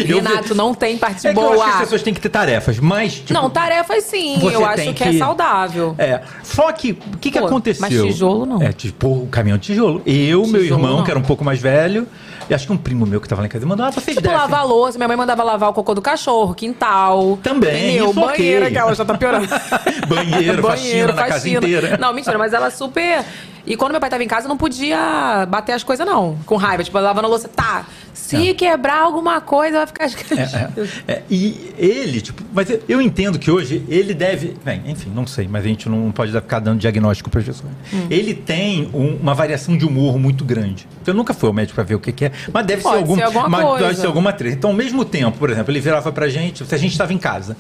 [0.09, 1.55] Eu- Renato não tem parte é que eu boa.
[1.57, 3.15] acho que as pessoas têm que ter tarefas, mas.
[3.15, 4.39] Tipo, não, tarefas sim.
[4.41, 5.97] Eu acho tem que, é que- saudável.
[5.99, 6.21] É.
[6.45, 7.81] Só que, o que, que Pô, aconteceu?
[7.81, 8.63] mas tijolo não.
[8.63, 10.01] É, tipo, o caminhão de tijolo.
[10.07, 11.05] Eu, meu Tijolo irmão, não.
[11.05, 12.07] que era um pouco mais velho,
[12.49, 14.31] e acho que um primo meu que tava lá em casa mandou, ah, vocês Tipo,
[14.31, 14.97] lavar a louça.
[14.97, 17.37] Minha mãe mandava lavar o cocô do cachorro, quintal.
[17.43, 18.15] Também, ok.
[18.15, 19.49] banheiro, que ela já tá piorando.
[20.07, 21.97] Banheiro, faxina na casa inteira.
[21.99, 23.25] Não, mentira, mas ela super.
[23.67, 26.37] E quando meu pai tava em casa, eu não podia bater as coisas, não.
[26.45, 26.85] Com raiva.
[26.85, 27.49] Tipo, lavando a louça.
[27.49, 27.87] Tá.
[28.13, 28.55] Se É.
[28.55, 30.05] quebrar alguma coisa, vai ficar.
[30.05, 34.55] É, é, e ele, tipo, mas eu- entendo que hoje ele deve.
[34.65, 37.71] Bem, enfim, não sei, mas a gente não pode ficar dando diagnóstico para pessoa.
[37.93, 38.07] Hum.
[38.11, 40.87] Ele tem um- uma variação de humor muito grande.
[41.07, 43.03] Eu nunca fui ao médico para ver o que, que é, mas deve Pode ser,
[43.03, 43.87] algum, ser alguma mas coisa.
[43.87, 44.57] deve ser alguma treta.
[44.57, 47.19] Então, ao mesmo tempo, por exemplo, ele virava pra gente, se a gente estava em
[47.19, 47.57] casa.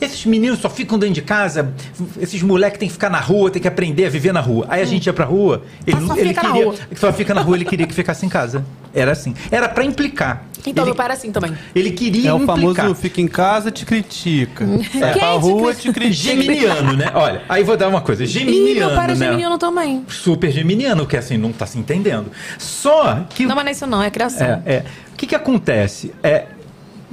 [0.00, 1.72] Esses meninos só ficam dentro de casa,
[2.20, 4.66] esses moleques têm que ficar na rua, tem que aprender a viver na rua.
[4.68, 6.64] Aí a gente ia pra rua, ele, Ah, só ele fica na queria.
[6.66, 6.74] rua.
[6.96, 8.64] Só fica na rua, ele queria que ficasse em casa.
[8.94, 9.34] Era assim.
[9.50, 10.44] Era pra implicar.
[10.66, 11.56] Então, ele, meu pai era assim também.
[11.74, 12.56] ele queria É o implicar.
[12.84, 14.64] famoso fica em casa, te critica.
[14.66, 15.92] Sai Quem pra te rua, critica?
[15.92, 16.30] te critica.
[16.30, 17.10] Geminiano, né?
[17.14, 18.22] Olha, aí vou dar uma coisa.
[18.22, 19.26] Ih, Geminiano, meu pai era né?
[19.26, 20.04] geminiano também.
[20.08, 22.30] Super geminiano, que assim, não tá se entendendo.
[22.58, 23.44] Só que.
[23.46, 24.62] Não, mas não é isso não, é criação.
[24.66, 24.84] É, é.
[25.12, 26.12] O que que acontece?
[26.22, 26.44] É,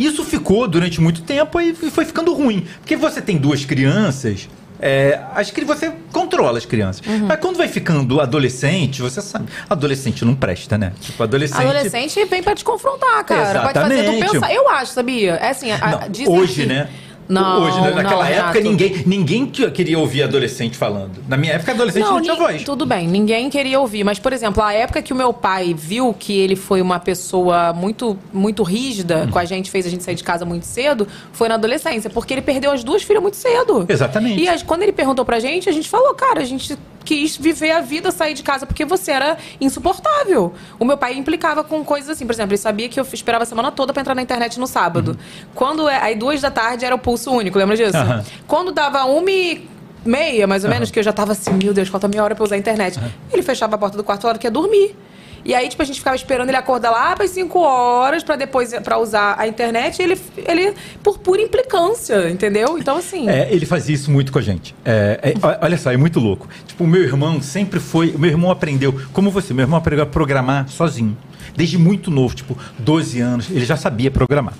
[0.06, 2.66] isso ficou durante muito tempo e foi ficando ruim.
[2.80, 4.48] Porque você tem duas crianças,
[4.82, 7.06] é, as que você controla as crianças.
[7.06, 7.26] Uhum.
[7.28, 10.94] Mas quando vai ficando adolescente, você sabe, adolescente não presta, né?
[11.02, 11.62] Tipo, adolescente.
[11.62, 13.62] Adolescente vem pra te confrontar, cara.
[13.62, 14.32] Vai te fazer tu Exatamente.
[14.32, 14.54] pensar.
[14.54, 15.34] Eu acho, sabia?
[15.34, 15.78] É assim, a,
[16.26, 16.90] Não, hoje, que- né?
[17.30, 17.92] Não, Hoje, né?
[17.92, 21.12] naquela não, época, ninguém, ninguém que- queria ouvir adolescente falando.
[21.28, 22.64] Na minha época, adolescente não, tinha ni- voz.
[22.64, 24.04] Tudo bem, ninguém queria ouvir.
[24.04, 27.72] Mas, por exemplo, a época que o meu pai viu que ele foi uma pessoa
[27.72, 29.30] muito, muito rígida Uhum.
[29.30, 32.10] com a gente, fez a gente sair de casa muito cedo, foi na adolescência.
[32.10, 33.86] Porque ele perdeu as duas filhas muito cedo.
[33.88, 34.42] Exatamente.
[34.42, 37.72] E as- quando ele perguntou pra gente, a gente falou, cara, a gente quis viver
[37.72, 40.54] a vida, sair de casa, porque você era insuportável.
[40.80, 43.48] O meu pai implicava com coisas assim, por exemplo, ele sabia que eu esperava a
[43.48, 45.18] semana toda pra entrar na internet no sábado.
[45.56, 47.98] Quando é, aí duas da tarde era o pulso único, lembra disso?
[47.98, 48.24] Uhum.
[48.48, 49.68] Quando dava uma e
[50.06, 52.44] meia, mais ou menos, que eu já tava assim, meu Deus, falta meia hora pra
[52.44, 53.00] usar a internet.
[53.32, 54.96] Ele fechava a porta do quarto hora que ia dormir.
[55.44, 58.74] E aí, tipo, a gente ficava esperando ele acordar lá para 5 horas pra depois
[58.80, 60.02] para usar a internet.
[60.02, 60.74] Ele, ele,
[61.04, 62.78] por pura implicância, entendeu?
[62.78, 63.30] Então, assim.
[63.30, 64.76] É, ele fazia isso muito com a gente.
[64.84, 66.48] É, é, olha só, é muito louco.
[66.68, 68.12] Tipo, o meu irmão sempre foi.
[68.12, 71.18] O meu irmão aprendeu, como você, meu irmão aprendeu a programar sozinho.
[71.56, 74.54] Desde muito novo, tipo, 12 anos, ele já sabia programar.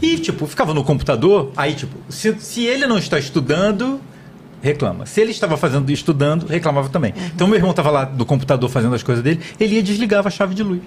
[0.00, 4.00] E, tipo, ficava no computador, aí, tipo, se, se ele não está estudando,
[4.62, 5.04] reclama.
[5.04, 7.12] Se ele estava fazendo, estudando, reclamava também.
[7.34, 10.28] Então meu irmão estava lá do computador fazendo as coisas dele, ele ia e desligava
[10.28, 10.80] a chave de luz.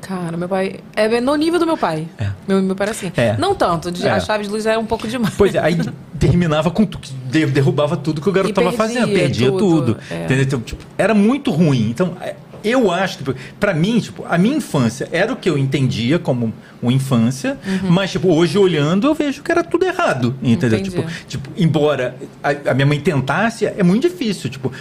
[0.00, 0.80] Cara, meu pai.
[0.94, 2.06] É no nível do meu pai.
[2.18, 2.28] É.
[2.46, 3.10] Meu, meu pai era assim.
[3.16, 3.36] É.
[3.38, 4.10] Não tanto, de, É.
[4.10, 5.34] a chave de luz era um pouco demais.
[5.36, 5.78] Pois é, aí
[6.20, 6.86] terminava com
[7.30, 9.94] derrubava tudo que o garoto estava fazendo, perdia tudo.
[9.94, 10.24] tudo, é.
[10.24, 10.44] entendeu?
[10.44, 11.88] Então, tipo, era muito ruim.
[11.88, 12.34] Então, é,
[12.64, 16.52] eu acho que, pra mim, tipo, a minha infância era o que eu entendia como
[16.82, 17.90] uma infância, Uhum.
[17.90, 20.82] mas, tipo, hoje olhando, eu vejo que era tudo errado, entendeu?
[20.82, 24.72] Tipo, tipo, embora a, a minha mãe tentasse, é muito difícil, tipo,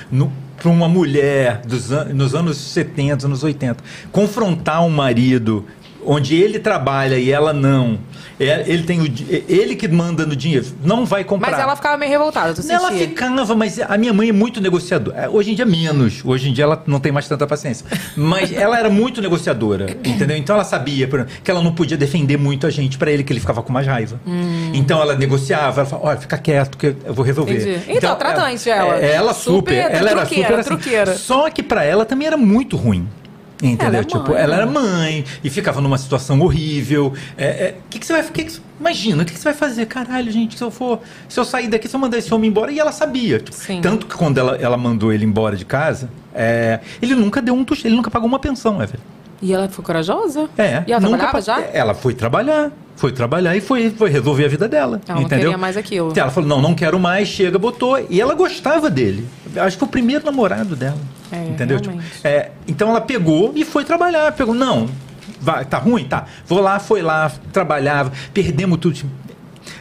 [0.58, 5.66] para uma mulher dos an nos anos 70, anos 80, confrontar um marido
[6.06, 8.00] onde ele trabalha e ela não,
[8.40, 11.52] é, ele tem o, é ele que manda no dinheiro, não vai comprar.
[11.52, 12.62] Mas ela ficava meio revoltada, tu?
[12.70, 15.18] Ela ficava, mas a minha mãe é muito negociadora.
[15.18, 16.22] É, Hoje em dia, menos.
[16.24, 17.86] Hoje em dia, ela não tem mais tanta paciência.
[18.16, 20.38] Mas ela era muito negociadora, entendeu?
[20.38, 23.32] Então, ela sabia exemplo, que ela não podia defender muito a gente pra ele, que
[23.32, 24.20] ele ficava com mais raiva.
[24.74, 25.82] Então, ela negociava.
[25.82, 27.54] Ela falava, olha, fica quieto que eu vou resolver.
[27.54, 27.84] Entendi.
[27.88, 28.98] Então, tratante ela.
[28.98, 29.84] É, ela super.
[29.84, 30.70] Super ela era truqueira, super assim.
[30.70, 31.16] truqueira.
[31.16, 33.08] Só que pra ela também era muito ruim.
[33.64, 33.88] Entendeu?
[33.88, 34.62] Ela é tipo, ela né?
[34.62, 37.14] era mãe e ficava numa situação horrível.
[37.38, 39.86] É, é, que que você vai, que que, imagina, o que, que você vai fazer?
[39.86, 41.00] Caralho, gente, se eu for,
[41.30, 43.40] se eu sair daqui, se eu mandar esse homem embora, e ela sabia.
[43.40, 47.54] tipo, tanto que quando ela, ela mandou ele embora de casa, é, ele nunca deu
[47.54, 49.04] um tostão, ele nunca pagou uma pensão, é, velho.
[49.42, 50.50] E ela foi corajosa?
[50.58, 50.84] É.
[50.88, 51.62] E ela nunca trabalhava já?
[51.74, 52.72] Ela foi trabalhar.
[52.96, 55.02] Foi trabalhar e foi, foi resolver a vida dela.
[55.08, 55.46] Ela não entendeu?
[55.46, 56.14] queria mais aquilo.
[56.16, 57.98] Ela falou, não, não quero mais, chega, botou.
[58.10, 59.28] E ela gostava dele.
[59.58, 60.98] Acho que foi o primeiro namorado dela.
[61.34, 61.80] É, entendeu?
[61.80, 64.32] Tipo, é, então ela pegou e foi trabalhar.
[64.34, 64.88] Pegou, não,
[65.42, 66.06] vai, tá ruim?
[66.06, 66.26] Tá.
[66.48, 69.00] Vou lá, foi lá, trabalhava, perdemos tudo.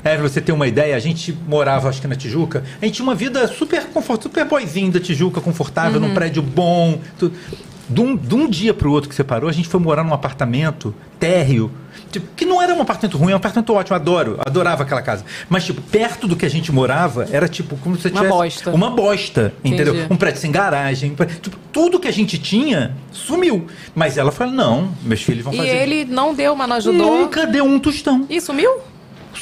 [0.05, 2.95] É, pra você ter uma ideia, a gente morava, acho que na Tijuca, a gente
[2.97, 6.09] tinha uma vida super confortável, super boizinho da Tijuca, confortável, Uhum.
[6.09, 6.99] num prédio bom.
[7.19, 7.35] Tudo.
[7.89, 10.15] De um, de um dia pro outro que você parou, a gente foi morar num
[10.15, 11.71] apartamento térreo.
[12.13, 15.25] Tipo, que não era um apartamento ruim, é um apartamento ótimo, adoro, adorava aquela casa.
[15.49, 18.37] Mas, tipo, perto do que a gente morava, era tipo como se você Uma tivesse.
[18.37, 18.71] bosta.
[18.71, 19.95] Uma bosta, entendeu?
[19.95, 20.13] Entendi.
[20.13, 21.13] Um prédio sem garagem.
[21.13, 23.67] um prédio- tipo, tudo que a gente tinha sumiu.
[23.95, 25.71] Mas ela falou: não, meus filhos vão E fazer.
[25.71, 27.19] ele não deu, mas não ajudou.
[27.21, 28.27] Nunca deu um tostão.
[28.29, 28.71] E sumiu?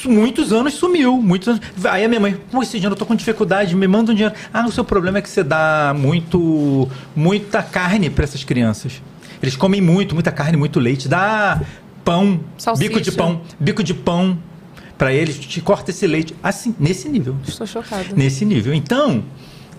[0.05, 1.61] Muitos anos sumiu, muitos anos.
[1.83, 4.33] Aí a minha mãe, pô, esse dinheiro eu tô com dificuldade, me manda um dinheiro.
[4.53, 9.01] Ah, o seu problema é que você dá muito, muita carne para essas crianças.
[9.43, 11.09] Eles comem muito, muita carne, muito leite.
[11.09, 11.59] Dá
[12.03, 12.89] pão, Salsicha.
[12.89, 14.37] bico de pão, bico de pão
[14.97, 16.35] para eles, te corta esse leite.
[16.43, 17.35] Assim, nesse nível.
[17.47, 18.05] Estou chocada.
[18.15, 18.73] Nesse nível.
[18.73, 19.23] Então,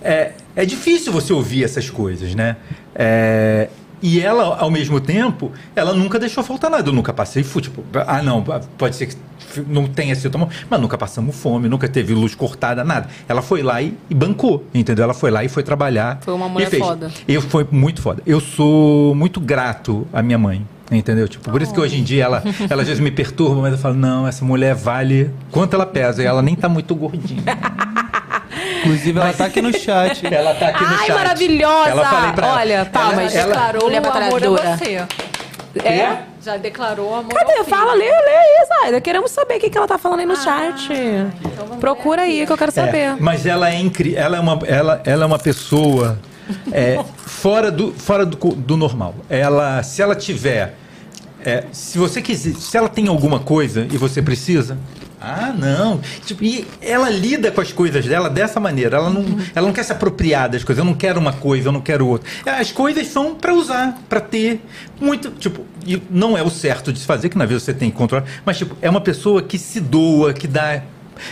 [0.02, 2.56] é, é difícil você ouvir essas coisas, né?
[2.94, 3.68] É,
[4.02, 6.88] e ela, ao mesmo tempo, ela nunca deixou faltar nada.
[6.88, 7.62] Eu nunca passei fome.
[7.62, 8.42] Tipo, ah, não,
[8.76, 9.16] pode ser que
[9.68, 13.08] não tenha sido bom, mas nunca passamos fome, nunca teve luz cortada, nada.
[13.28, 15.04] Ela foi lá e, e bancou, entendeu?
[15.04, 16.18] Ela foi lá e foi trabalhar.
[16.22, 17.10] Foi uma mulher foda.
[17.28, 18.22] Eu foi muito foda.
[18.26, 20.66] Eu sou muito grato à minha mãe.
[20.90, 21.26] Entendeu?
[21.28, 23.78] Tipo, por isso que hoje em dia ela, ela às vezes me perturba, mas eu
[23.78, 26.22] falo, não, essa mulher vale quanto ela pesa.
[26.22, 27.42] E ela nem tá muito gordinha.
[28.84, 30.26] Inclusive, ela tá aqui no chat.
[30.32, 31.12] Ela tá aqui no Ai, chat.
[31.14, 31.90] maravilhosa!
[31.90, 32.52] Ela falei pra.
[32.54, 33.34] Olha, Ela- palmas.
[33.34, 35.06] ela- Declarou o amor a você.
[35.84, 36.18] É?
[36.44, 37.52] Já declarou amor Cadê?
[37.58, 39.00] ao Fala, lê, lê aí, Zaida.
[39.00, 40.92] Queremos saber o que, que ela tá falando aí no Ah, chat.
[40.92, 43.16] então Procura aí que eu quero É, saber.
[43.20, 44.20] mas ela é incrível.
[44.20, 46.18] Ela é uma, ela, ela é uma pessoa
[46.72, 49.14] é, fora, do, fora do, do normal.
[49.28, 50.76] Ela, se ela tiver,
[51.44, 54.78] é, se você quiser, se ela tem alguma coisa e você precisa.
[55.24, 56.00] Ah, não.
[56.26, 58.96] Tipo, e ela lida com as coisas dela dessa maneira.
[58.96, 59.24] Ela não,
[59.54, 60.84] ela não quer se apropriar das coisas.
[60.84, 62.28] Eu não quero uma coisa, eu não quero outra.
[62.44, 64.60] As coisas são para usar, para ter.
[65.00, 67.88] Muito, tipo, e não é o certo de se fazer, que na vida você tem
[67.88, 68.24] que controlar.
[68.44, 70.82] Mas, tipo, é uma pessoa que se doa, que dá.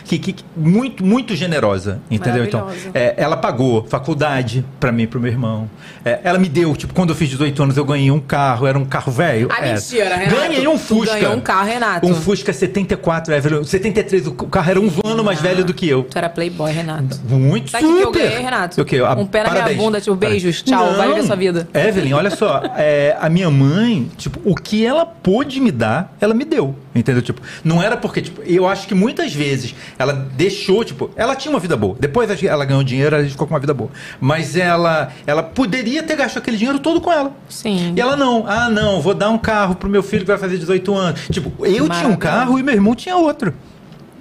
[0.05, 2.45] Que, que- muito, muito generosa, entendeu?
[2.45, 5.69] Então, é, ela pagou faculdade para mim e pro meu irmão.
[6.05, 8.79] É, ela me deu, tipo, quando eu fiz 18 anos, eu ganhei um carro, era
[8.79, 9.49] um carro velho.
[9.51, 9.75] Ah, é.
[9.75, 10.37] mentira, Renato.
[10.40, 11.14] Ganhei um Fusca.
[11.19, 12.07] ganhou um carro, Renato.
[12.07, 15.88] Um Fusca 74, é, velho, 73, o carro era um ano mais velho do que
[15.88, 16.05] eu.
[16.05, 17.19] Tu era playboy, Renato.
[17.29, 18.23] Muito Sabe o que eu super.
[18.29, 18.81] ganhei, Renato?
[18.81, 18.99] O quê?
[19.05, 21.69] Ah, Um pé na minha bunda, tipo, beijos, tchau, vai viver sua vida.
[21.75, 26.35] Evelyn, olha só, é, a minha mãe, tipo, o que ela pôde me dar, ela
[26.35, 26.75] me deu.
[26.95, 27.23] Entendeu?
[27.23, 31.51] Tipo, não era porque, tipo, eu acho que muitas vezes ela deixou, tipo, ela tinha
[31.51, 31.97] uma vida boa.
[31.99, 33.90] Depois ela ganhou dinheiro, ela ficou com uma vida boa.
[34.21, 37.33] Mas ela, ela poderia ter gasto aquele dinheiro todo com ela.
[37.49, 37.95] Sim.
[37.97, 40.59] E ela não, ah, não, vou dar um carro pro meu filho que vai fazer
[40.59, 41.21] 18 anos.
[41.31, 43.53] Tipo, eu tinha um carro e meu irmão tinha outro.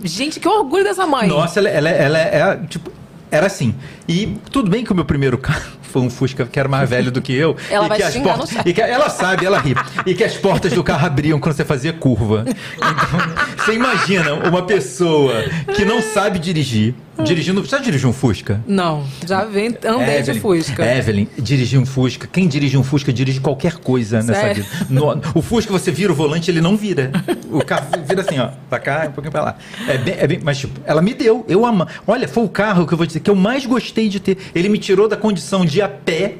[0.03, 1.27] Gente, que orgulho dessa mãe.
[1.27, 2.91] Nossa, ela, ela, ela é, tipo,
[3.29, 3.75] era assim.
[4.07, 7.11] E tudo bem que o meu primeiro carro foi um Fusca que era mais velho
[7.11, 7.55] do que eu.
[7.69, 9.75] Ela e vai que as portas, e que ela sabe, ela ri.
[10.05, 12.45] E que as portas do carro abriam quando você fazia curva.
[12.47, 15.43] Então, Você imagina uma pessoa
[15.75, 17.63] que não sabe dirigir, dirigindo.
[17.65, 18.61] Já dirigiu um Fusca?
[18.65, 20.85] Não, já vem, andei de Evelyn, Fusca.
[20.97, 22.25] Evelyn, dirigir um Fusca.
[22.31, 24.63] Quem dirige um Fusca dirige qualquer coisa nessa Sério?
[24.63, 24.87] vida.
[24.89, 27.11] No- o Fusca, você vira o volante, ele não vira.
[27.51, 29.55] O carro vira assim, ó, pra cá, um pouquinho pra lá.
[29.87, 31.45] É bem, é bem- mas, tipo, ela me deu.
[31.47, 31.85] Eu amo.
[32.07, 34.37] Olha, foi o carro que eu vou dizer que eu mais gostei de ter.
[34.55, 36.35] Ele me tirou da condição de a pé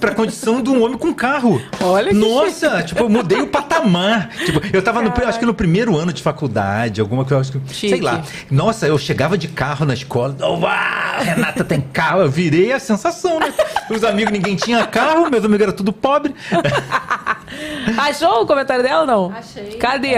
[0.00, 1.60] pra condição de um homem com carro.
[1.82, 4.28] Olha que Nossa, tipo, eu mudei o patamar.
[4.30, 7.74] Tipo, eu tava no, acho que no primeiro ano de faculdade, alguma coisa, acho que-
[7.74, 8.00] sei Chique.
[8.02, 8.22] lá.
[8.50, 10.36] Nossa, eu chegava de carro na escola.
[10.40, 10.70] Oh, uau,
[11.20, 12.20] Renata tem carro.
[12.22, 13.52] Eu virei a sensação, né?
[13.90, 16.34] Os amigos, ninguém tinha carro, meus amigos eram tudo pobre.
[17.98, 19.32] Achou o comentário dela ou não?
[19.36, 19.74] Achei.
[19.78, 20.14] Cadê?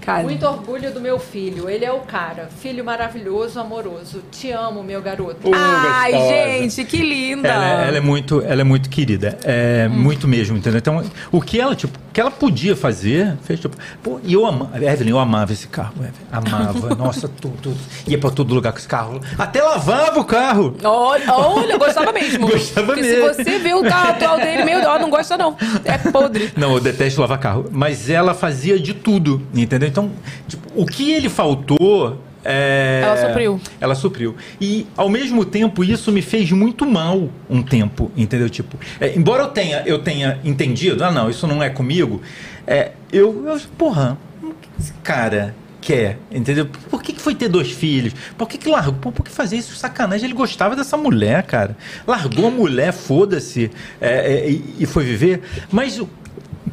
[0.00, 0.22] Cadê?
[0.24, 1.68] Muito orgulho do meu filho.
[1.68, 2.48] Ele é o cara.
[2.60, 4.22] Filho maravilhoso, amoroso.
[4.30, 5.48] Te amo, meu garoto.
[5.48, 7.48] Uh, Ai, gente, que linda.
[7.48, 9.94] Ela, é- ela é muito, ela é muito querida, é Hum.
[9.94, 10.78] muito mesmo, entendeu?
[10.78, 14.76] Então, o que ela, tipo, que ela podia fazer, fez tipo, pô, e eu amava,
[14.82, 18.78] Evelyn, eu amava esse carro, Evelyn, amava, nossa, tudo, tudo, ia pra todo lugar com
[18.78, 20.74] esse carro, até lavava o carro.
[20.82, 22.48] Olha, olha, gostava mesmo.
[22.50, 23.34] Gostava Porque mesmo.
[23.34, 25.56] se você vê o carro atual dele, meu não gosta não.
[25.84, 26.52] É podre.
[26.56, 27.66] Não, eu detesto lavar carro.
[27.70, 29.89] Mas ela fazia de tudo, entendeu?
[29.90, 30.10] Então,
[30.48, 32.22] tipo, o que ele faltou.
[32.44, 33.60] é, Ela supriu.
[33.80, 34.36] Ela supriu.
[34.60, 38.48] E, ao mesmo tempo, isso me fez muito mal um tempo, entendeu?
[38.48, 42.22] Tipo, é, embora eu tenha, eu tenha entendido, ah, não, isso não é comigo,
[42.66, 46.66] é, eu, eu, porra, o que esse cara quer, entendeu?
[46.90, 48.12] Por que, que foi ter dois filhos?
[48.36, 48.94] Por que, que largou?
[48.94, 49.74] Por, por que fazer isso?
[49.74, 50.26] Sacanagem.
[50.26, 51.76] Ele gostava dessa mulher, cara.
[52.06, 55.40] Largou a mulher, foda-se, é, é, e, e foi viver.
[55.72, 56.00] Mas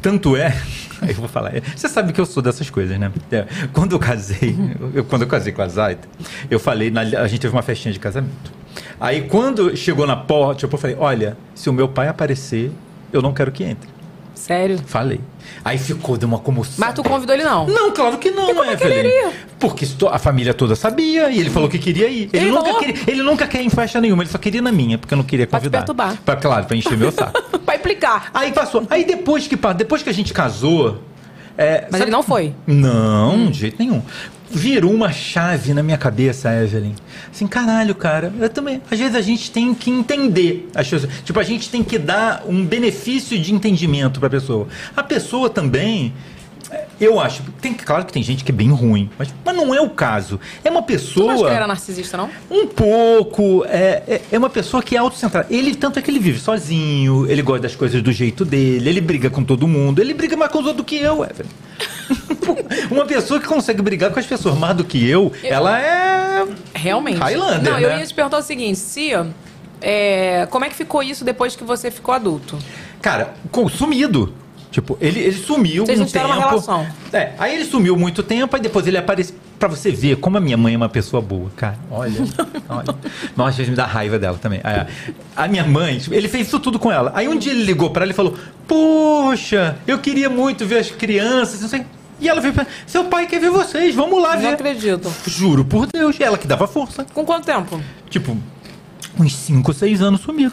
[0.02, 0.54] tanto é.
[1.06, 1.52] Eu vou falar.
[1.76, 3.10] Você sabe que eu sou dessas coisas, né?
[3.30, 4.56] É, Quando eu casei,
[4.94, 6.08] eu- quando eu casei com a Zaita,
[6.50, 8.52] eu falei, na- a gente teve uma festinha de casamento.
[9.00, 12.70] Aí quando chegou na porta, eu falei, olha, se o meu pai aparecer,
[13.12, 13.88] eu não quero que entre.
[14.38, 14.78] Sério?
[14.86, 15.20] Falei.
[15.64, 16.74] Aí ficou, deu uma comoção.
[16.78, 17.66] Mas tu convidou ele não?
[17.66, 19.32] Não, claro que não, E como é ele iria?
[19.58, 22.30] Porque a família toda sabia e ele falou que queria ir.
[22.32, 22.78] Ele, Ele nunca, falou?
[22.80, 25.16] queria, ele nunca quer ir em festa nenhuma, ele só queria na minha, porque eu
[25.18, 25.78] não queria Pra te convidar.
[25.78, 26.16] perturbar.
[26.24, 27.42] Pra, claro, pra encher meu saco.
[27.58, 28.30] pra implicar.
[28.32, 28.86] Aí passou.
[28.88, 31.02] Aí depois que, depois que a gente casou.
[31.56, 32.54] é, Mas sabe- ele não foi.
[32.66, 34.00] Não, de jeito nenhum.
[34.50, 36.94] Virou uma chave na minha cabeça, Evelyn.
[37.30, 38.32] Assim, caralho, cara.
[38.40, 38.80] Eu também.
[38.90, 41.10] Às vezes a gente tem que entender as coisas.
[41.22, 44.66] Tipo, a gente tem que dar um benefício de entendimento pra pessoa.
[44.96, 46.14] A pessoa também.
[46.70, 49.74] É, Eu acho, tem, claro que tem gente que é bem ruim, mas, mas não
[49.74, 50.38] é o caso.
[50.64, 51.04] É uma Tu não acha
[51.34, 51.48] pessoa.
[51.48, 52.30] que era narcisista, não?
[52.50, 53.64] Um pouco.
[53.66, 55.46] É, é, é uma pessoa que é autocentrada.
[55.50, 59.00] Ele, tanto é que ele vive sozinho, ele gosta das coisas do jeito dele, ele
[59.00, 61.50] briga com todo mundo, ele briga mais com os outros do que eu, Evelyn.
[62.90, 66.46] uma pessoa que consegue brigar com as pessoas mais do que eu, ela é.
[66.74, 67.18] Realmente.
[67.18, 67.98] Highlander, Não, eu né?
[68.00, 69.10] ia te perguntar o seguinte, se...
[69.80, 72.58] é, como é que ficou isso depois que você ficou adulto?
[73.00, 74.32] Cara, com- sumido.
[74.70, 76.26] Tipo, ele, ele sumiu Vocês um não tempo.
[76.26, 76.86] uma relação.
[77.12, 80.40] É, aí ele sumiu muito tempo, aí depois ele aparece pra você ver como a
[80.40, 81.78] minha mãe é uma pessoa boa, cara.
[81.90, 82.12] Olha,
[82.68, 82.94] olha.
[83.34, 84.60] Nossa, às vezes me dá raiva dela também.
[84.62, 84.86] É,
[85.34, 87.10] a minha mãe, tipo, ele fez isso tudo com ela.
[87.14, 90.90] Aí um dia ele ligou pra ela e falou: Poxa, eu queria muito ver as
[90.90, 91.84] crianças, não sei.
[92.20, 94.48] E ela veio pra seu pai quer ver vocês, vamos lá Não ver.
[94.48, 95.10] acredito.
[95.26, 97.06] Juro por Deus, ela que dava força.
[97.14, 97.80] Com quanto tempo?
[98.10, 98.36] Tipo,
[99.18, 100.52] uns 5 ou 6 anos sumiram.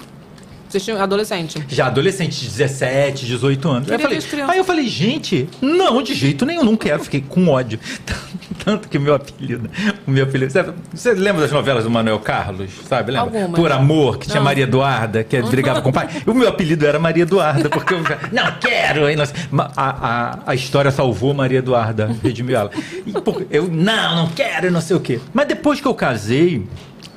[0.75, 1.63] Vocês tinham adolescente?
[1.69, 3.89] Já adolescente, 17, 18 anos.
[3.89, 7.01] Aí eu, falei, aí eu falei, gente, não, de jeito nenhum, não quero.
[7.01, 7.79] Fiquei com ódio.
[8.65, 9.69] Tanto que o meu apelido,
[10.05, 10.51] o meu apelido.
[10.93, 12.71] Você lembra das novelas do Manuel Carlos?
[12.89, 13.13] Sabe?
[13.13, 13.39] Lembra?
[13.39, 13.61] Algumas.
[13.61, 14.43] Por Amor, que tinha Não.
[14.43, 16.09] Maria Eduarda, que brigava com o pai.
[16.25, 17.99] O meu apelido era Maria Eduarda, porque eu
[18.33, 19.05] não quero.
[19.05, 22.71] Aí nós- a, a, a história salvou Maria Eduarda, redimiu ela.
[23.05, 23.13] E,
[23.49, 25.21] eu, não, não quero, não sei o quê.
[25.33, 26.65] Mas depois que eu casei,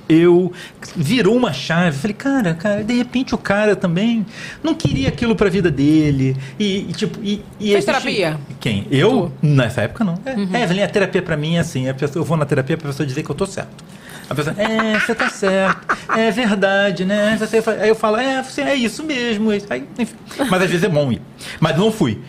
[0.08, 0.52] eu
[0.96, 1.96] virou uma chave.
[1.98, 4.24] Falei, cara, cara, de repente o cara também
[4.62, 6.36] não queria aquilo pra vida dele.
[6.58, 8.38] E, e, tipo, e, e Fez existe- terapia?
[8.60, 8.86] Quem?
[8.90, 9.32] Eu?
[9.42, 10.18] Nessa época não.
[10.24, 12.88] É, Evelyn, a terapia pra mim é assim, a pessoa, eu vou na terapia pra
[12.88, 13.84] pessoa dizer que eu tô certo.
[14.30, 17.34] A pessoa, é, você tá certo, é verdade, né?
[17.40, 19.50] Você, aí eu falo, é, você, é isso mesmo.
[19.50, 19.66] é isso.
[19.70, 20.14] Aí, enfim.
[20.50, 21.22] Mas às vezes é bom ir.
[21.58, 22.20] Mas não fui.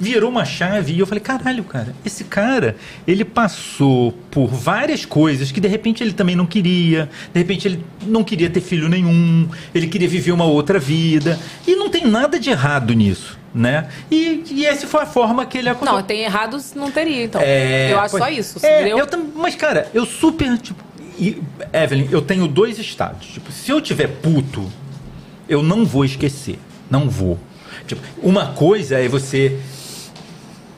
[0.00, 5.50] Virou uma chave e eu falei, caralho, cara, esse cara, ele passou por várias coisas
[5.50, 9.48] que de repente ele também não queria, de repente ele não queria ter filho nenhum,
[9.74, 11.38] ele queria viver uma outra vida.
[11.66, 13.88] E não tem nada de errado nisso, né?
[14.10, 15.94] E, e essa foi a forma que ele acusou.
[15.94, 17.40] Não, tem errado se não teria, então.
[17.42, 20.56] É, eu acho pois- só isso, é, eu mas, cara, eu super.
[20.58, 20.82] Tipo,
[21.18, 23.26] e, Evelyn, eu tenho dois estados.
[23.26, 24.70] Tipo, se eu tiver puto,
[25.48, 26.58] eu não vou esquecer.
[26.88, 27.38] Não vou.
[27.86, 29.58] Tipo, uma coisa é você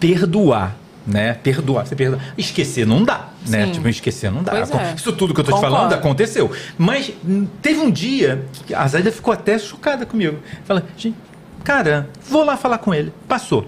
[0.00, 0.76] perdoar.
[1.06, 1.34] Né?
[1.34, 2.20] Perdoar, você perdoa.
[2.36, 3.66] Esquecer não dá, né?
[3.66, 3.72] Sim.
[3.72, 4.52] Tipo, esquecer não dá.
[4.58, 4.94] É.
[4.94, 5.76] Isso tudo que eu tô te Concordo.
[5.76, 6.50] falando aconteceu.
[6.76, 10.38] Mas hum, teve um dia que a Zaida ficou até chocada comigo.
[10.64, 11.16] Fala, gente,
[11.64, 13.12] cara, vou lá falar com ele.
[13.27, 13.66] Passou.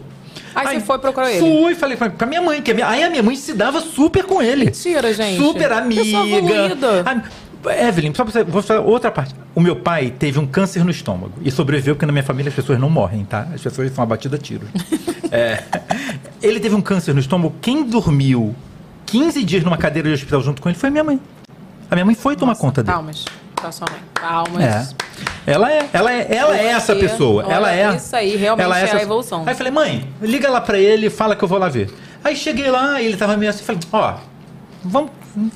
[0.55, 1.41] Aí, você foi procurar ele.
[1.41, 3.55] Fui, falei com com a minha mãe, que a minha, aí a minha mãe se
[3.55, 4.67] dava super com ele.
[4.67, 5.39] Mentira, gente.
[5.39, 6.03] Super amiga.
[7.71, 9.35] Evelyn, só pra você, vou falar outra parte.
[9.55, 12.55] O meu pai teve um câncer no estômago e sobreviveu porque na minha família as
[12.55, 13.47] pessoas não morrem, tá?
[13.55, 14.67] As pessoas são abatidas a tiro.
[15.33, 15.63] É,
[16.43, 17.55] ele teve um câncer no estômago.
[17.63, 18.55] Quem dormiu
[19.07, 21.19] 15 dias numa cadeira de hospital junto com ele foi a minha mãe.
[21.91, 22.95] A minha mãe foi tomar conta dele.
[22.95, 23.25] Palmas
[23.57, 24.01] pra sua mãe.
[24.15, 24.63] Palmas.
[24.63, 24.89] É.
[25.47, 27.45] Ela é, ela é, ela é essa pessoa.
[27.45, 27.97] olha, ela é.
[27.97, 29.43] isso aí realmente ela é a essa- evolução.
[29.47, 31.93] Aí eu falei, mãe, liga lá pra ele e fala que eu vou lá ver.
[32.25, 34.15] Aí cheguei lá ele tava meio assim, falei, ó,
[34.85, 35.11] vamos,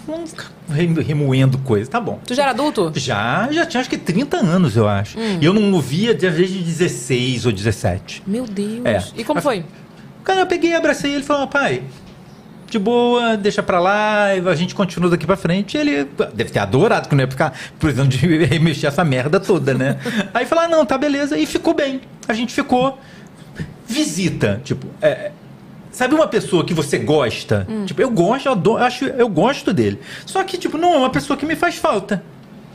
[0.06, 2.18] vamos ficar remo- remoendo coisa, tá bom.
[2.26, 2.92] Tu já era adulto?
[2.96, 5.18] Já, já tinha acho que 30 anos, eu acho.
[5.18, 5.38] Hum.
[5.40, 8.22] E eu não ouvia desde 16 ou 17.
[8.26, 8.84] Meu Deus.
[8.84, 9.02] É.
[9.16, 9.64] E como foi?
[10.24, 11.82] Cara, eu peguei, abracei ele e falei, pai,
[12.68, 15.76] de boa, deixa pra lá, a gente continua daqui pra frente.
[15.76, 19.72] E ele deve ter adorado, que não ia ficar precisando de remexer essa merda toda,
[19.74, 19.98] né?
[20.34, 21.38] Aí falou, ah, não, tá beleza.
[21.38, 22.00] E ficou bem.
[22.26, 22.98] A gente ficou.
[23.88, 25.30] Visita, tipo, é,
[25.96, 27.66] Sabe uma pessoa que você gosta?
[27.86, 29.98] Tipo, eu gosto, eu adoro, acho, eu gosto dele.
[30.26, 32.22] Só que, tipo, não é uma pessoa que me faz falta.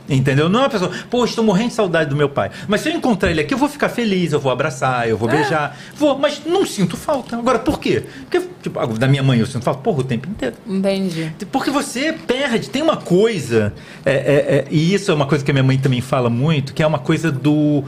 [0.08, 0.48] Entendeu?
[0.48, 2.50] Não é uma pessoa, pô, estou morrendo de saudade do meu pai.
[2.66, 5.28] Mas se eu encontrar ele aqui, eu vou ficar feliz, eu vou abraçar, eu vou
[5.28, 5.78] beijar.
[5.94, 7.36] Vou, mas não sinto falta.
[7.36, 8.02] Agora, por quê?
[8.28, 10.56] Porque, tipo, da minha mãe eu sinto falta, porra, o tempo inteiro.
[10.66, 11.32] Entendi.
[11.52, 12.70] Porque você perde.
[12.70, 13.72] Tem uma coisa,
[14.04, 16.74] é, é, é, e isso é uma coisa que a minha mãe também fala muito,
[16.74, 17.84] que é uma coisa do.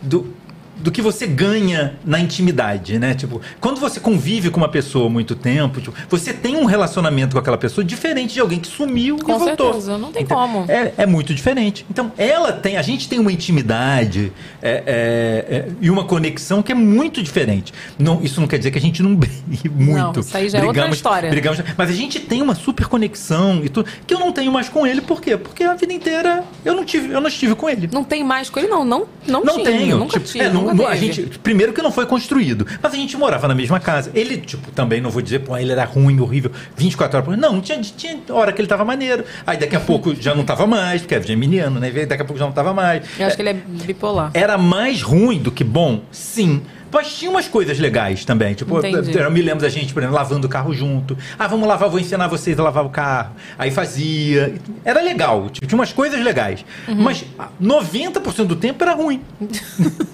[0.00, 0.37] do
[0.78, 3.14] do que você ganha na intimidade, né?
[3.14, 7.32] Tipo, quando você convive com uma pessoa há muito tempo, tipo, você tem um relacionamento
[7.34, 9.72] com aquela pessoa diferente de alguém que sumiu Com e voltou.
[9.72, 10.64] certeza, não tem Então, como.
[10.70, 11.84] É, é muito diferente.
[11.90, 16.72] Então, ela tem, a gente tem uma intimidade é, é, é, e uma conexão que
[16.72, 17.72] é muito diferente.
[17.98, 20.20] Não, isso não quer dizer que a gente não brigue muito.
[20.20, 21.30] isso aí já é outra história.
[21.30, 24.68] Brigamos, mas a gente tem uma super conexão e tudo que eu não tenho mais
[24.68, 25.00] com ele.
[25.00, 25.36] Por quê?
[25.36, 27.88] Porque a vida inteira eu não tive, eu não estive com ele.
[27.92, 28.84] Não tem mais com ele, não.
[28.84, 29.64] Não, não, Não tinha.
[29.64, 29.98] tenho.
[29.98, 31.12] Nunca Tipo, é, não- nunca não- a teve.
[31.12, 34.10] gente, primeiro que não foi construído, mas a gente morava na mesma casa.
[34.14, 37.40] Ele, tipo, também não vou dizer, pô, ele era ruim, horrível, 24 horas por dia.
[37.48, 39.24] Não, tinha, tinha hora que ele tava maneiro.
[39.46, 41.90] Aí daqui a pouco já não tava mais, porque é geminiano, né?
[42.06, 43.02] Daqui a pouco já não tava mais.
[43.18, 44.30] Eu acho que ele é bipolar.
[44.34, 46.02] Era mais ruim do que bom?
[46.10, 46.62] Sim.
[46.90, 48.54] Mas tinha umas coisas legais também.
[48.54, 49.16] Tipo, Entendi.
[49.16, 51.16] eu me lembro da gente, por exemplo, lavando o carro junto.
[51.38, 53.34] Ah, vamos lavar, vou ensinar vocês a lavar o carro.
[53.58, 54.54] Aí fazia.
[54.84, 55.48] Era legal.
[55.50, 56.64] Tipo, tinha umas coisas legais.
[56.86, 57.02] Uhum.
[57.02, 59.22] Mas ah, 90% do tempo era ruim.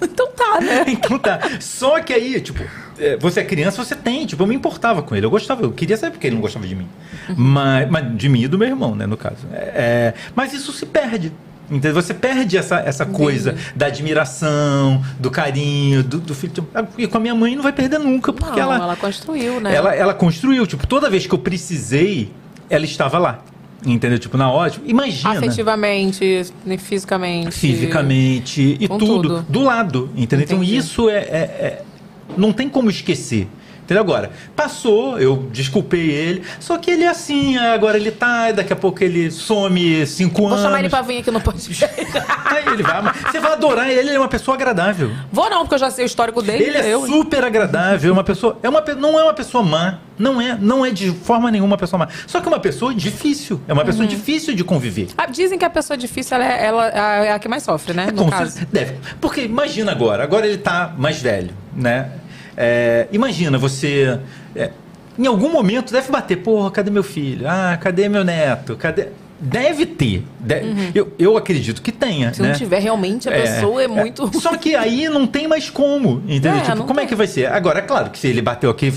[0.01, 0.85] então tá, né?
[0.89, 1.39] então tá.
[1.59, 2.63] Só que aí, tipo,
[2.99, 4.25] é, você é criança, você tem.
[4.25, 5.25] Tipo, eu me importava com ele.
[5.25, 6.87] Eu gostava, eu queria saber porque ele não gostava de mim.
[7.29, 7.35] Uhum.
[7.37, 9.47] Mas, mas de mim e do meu irmão, né, no caso.
[9.51, 11.31] É, mas isso se perde.
[11.69, 11.93] Entendeu?
[11.93, 16.67] Você perde essa, essa coisa da admiração, do carinho, do, do filho.
[16.97, 19.73] E com a minha mãe não vai perder nunca, porque Não, ela, ela construiu, né?
[19.73, 20.67] ela, ela construiu.
[20.67, 22.31] Tipo, toda vez que eu precisei,
[22.69, 23.39] ela estava lá.
[23.85, 24.17] Entendeu?
[24.17, 25.37] Tipo, na hora, tipo, imagina.
[25.37, 27.51] Afetivamente, né, fisicamente.
[27.51, 29.45] Fisicamente e tudo, tudo.
[29.47, 30.43] do lado, entendeu?
[30.45, 30.77] Então Entendi.
[30.77, 31.81] isso é, é- é-
[32.37, 33.47] Não tem como esquecer.
[33.85, 34.01] Entendeu?
[34.03, 38.75] Agora, passou, eu desculpei ele, só que ele é assim, agora ele tá, daqui a
[38.75, 40.61] pouco ele some cinco Vou anos.
[40.61, 41.85] chamar ele pra vir aqui no podcast.
[42.45, 45.11] Aí ele vai, mas você vai adorar ele, ele é uma pessoa agradável.
[45.31, 46.63] Vou não, porque eu já sei o histórico dele.
[46.63, 47.13] Ele é eu, hein?
[47.13, 50.83] super agradável, é uma pessoa, é uma, não é uma pessoa má, não é, não
[50.83, 52.07] é de forma nenhuma uma pessoa má.
[52.25, 54.09] Só que é uma pessoa difícil, é uma pessoa Uhum.
[54.09, 55.09] difícil de conviver.
[55.17, 56.87] Ah, dizem que a pessoa difícil ela é, ela
[57.25, 58.07] é a que mais sofre, né?
[58.11, 58.65] No Com caso.
[58.71, 58.95] deve.
[59.21, 62.09] Porque imagina agora, agora ele tá mais velho, né?
[62.57, 64.19] É, imagina você.
[64.55, 64.71] é,
[65.17, 67.47] em algum momento deve bater, porra, cadê meu filho?
[67.47, 68.75] Ah, cadê meu neto?
[68.75, 69.07] Cadê.
[69.39, 70.23] Deve ter.
[70.39, 72.27] de- eu, eu acredito que tenha.
[72.29, 72.33] Uhum.
[72.33, 72.49] Se né?
[72.49, 74.29] não tiver realmente, a pessoa é, muito.
[74.39, 76.53] Só que aí não tem mais como, entendeu?
[76.53, 77.47] É, tipo, não como é que vai ser?
[77.47, 78.91] Agora, é claro que se ele bateu aqui,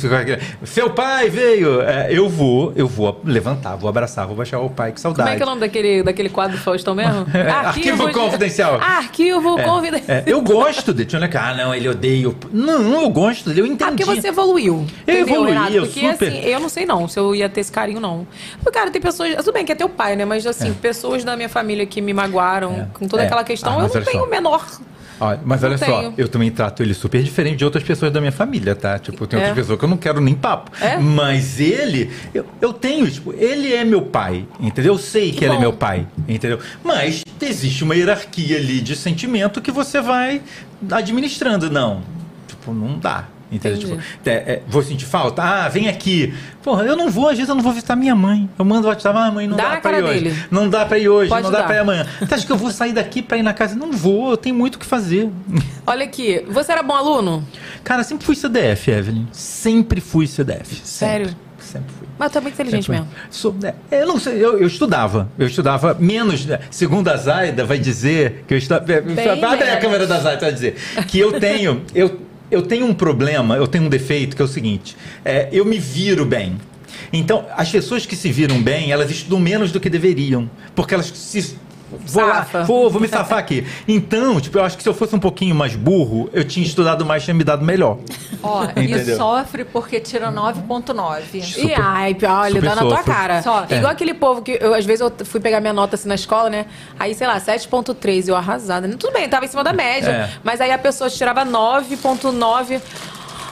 [0.65, 4.93] seu pai veio, é, eu vou, eu vou levantar, vou abraçar, vou baixar o pai,
[4.93, 5.29] que saudade.
[5.29, 7.27] Como é que é o nome daquele, daquele quadro do Faustão mesmo?
[7.39, 8.81] É, arquivo confidencial.
[8.81, 10.17] Arquivo É, confidencial.
[10.19, 11.09] é, eu gosto dele.
[11.09, 12.31] Tinha que, ah, não, ele odeia.
[12.53, 13.85] Não, eu gosto dele, eu entendi.
[13.85, 14.85] Ah, porque você evoluiu.
[15.07, 17.71] Eu evoluí, eu Porque super- assim, eu não sei não se eu ia ter esse
[17.73, 18.27] carinho, não.
[18.63, 19.37] Porque, cara, tem pessoas.
[19.37, 20.25] Tudo bem que é teu pai, né?
[20.29, 20.75] Mas assim, É.
[20.75, 23.27] pessoas da minha família que me magoaram com toda É.
[23.27, 24.25] aquela questão, Ah, eu não tenho só.
[24.25, 24.65] o menor.
[25.21, 26.15] Olha, mas Não olha só, tenho.
[26.17, 29.01] eu também trato ele super diferente de outras pessoas da minha família, tá?
[29.01, 29.43] Tipo, tem É.
[29.49, 30.71] outras pessoas que eu não quero nem papo.
[30.81, 30.97] É?
[30.97, 34.93] Mas ele, eu, eu tenho, tipo, ele é meu pai, entendeu?
[34.93, 36.61] Eu sei que, Que ele é meu pai, entendeu?
[36.85, 40.41] Mas existe uma hierarquia ali de sentimento que você vai
[40.93, 41.69] administrando.
[41.69, 42.03] Não,
[42.47, 43.25] tipo, não dá.
[43.51, 43.79] Entendeu?
[43.79, 45.43] Tipo, é, é, vou sentir falta?
[45.43, 46.35] Ah, vem aqui.
[46.63, 48.49] Porra, eu não vou, às vezes eu não vou visitar minha mãe.
[48.59, 50.21] Eu mando WhatsApp, ah, mãe, não Dá dá, pra ir hoje.
[50.25, 50.37] dele.
[50.51, 51.67] Não dá pra ir hoje, Pode não dá dar.
[51.67, 52.07] pra ir amanhã.
[52.21, 53.75] Você acha que eu vou sair daqui pra ir na casa?
[53.75, 55.31] Não vou, eu tenho muito o que fazer.
[55.87, 57.43] Olha aqui, você era bom aluno?
[57.83, 59.27] Cara, sempre fui CDF, Evelyn.
[59.33, 60.83] Sempre fui CDF.
[60.85, 61.29] Sério?
[61.29, 62.09] Sempre, sempre fui.
[62.19, 63.15] Mas também inteligente Sempre mesmo.
[63.31, 63.57] Sou-
[63.91, 65.29] é, eu não sei, eu, eu estudava.
[65.39, 66.45] Eu estudava menos.
[66.45, 66.59] né?
[66.71, 68.85] Segundo a Zaida, vai dizer que eu estudava.
[68.93, 70.75] Abre a câmera da Zaida, vai dizer.
[71.07, 71.83] Que eu tenho.
[71.95, 72.21] Eu,
[72.51, 75.79] eu tenho um problema, eu tenho um defeito que é o seguinte: é, eu me
[75.79, 76.57] viro bem.
[77.13, 80.51] Então, as pessoas que se viram bem, elas estudam menos do que deveriam.
[80.75, 81.57] Porque elas se.
[81.91, 82.65] Vou lá, Safa.
[82.65, 83.67] vou, vou me safar aqui.
[83.87, 87.05] Então, tipo, eu acho que se eu fosse um pouquinho mais burro, eu tinha estudado
[87.05, 87.99] mais, tinha me dado melhor.
[88.43, 89.17] Ó, e Entendeu?
[89.17, 91.59] sofre porque tira 9.9.
[91.59, 93.05] E ai, olha, super dá na tua sofro.
[93.13, 93.43] cara.
[93.43, 93.77] Sofre.
[93.77, 96.51] Igual aquele povo que eu, às vezes eu fui pegar minha nota assim na escola,
[96.51, 96.67] né?
[96.99, 98.89] Aí, sei lá, 7.3, eu arrasada.
[98.97, 100.11] Tudo bem, tava em cima da média.
[100.11, 100.31] É.
[100.45, 102.81] Mas aí a pessoa tirava 9.9.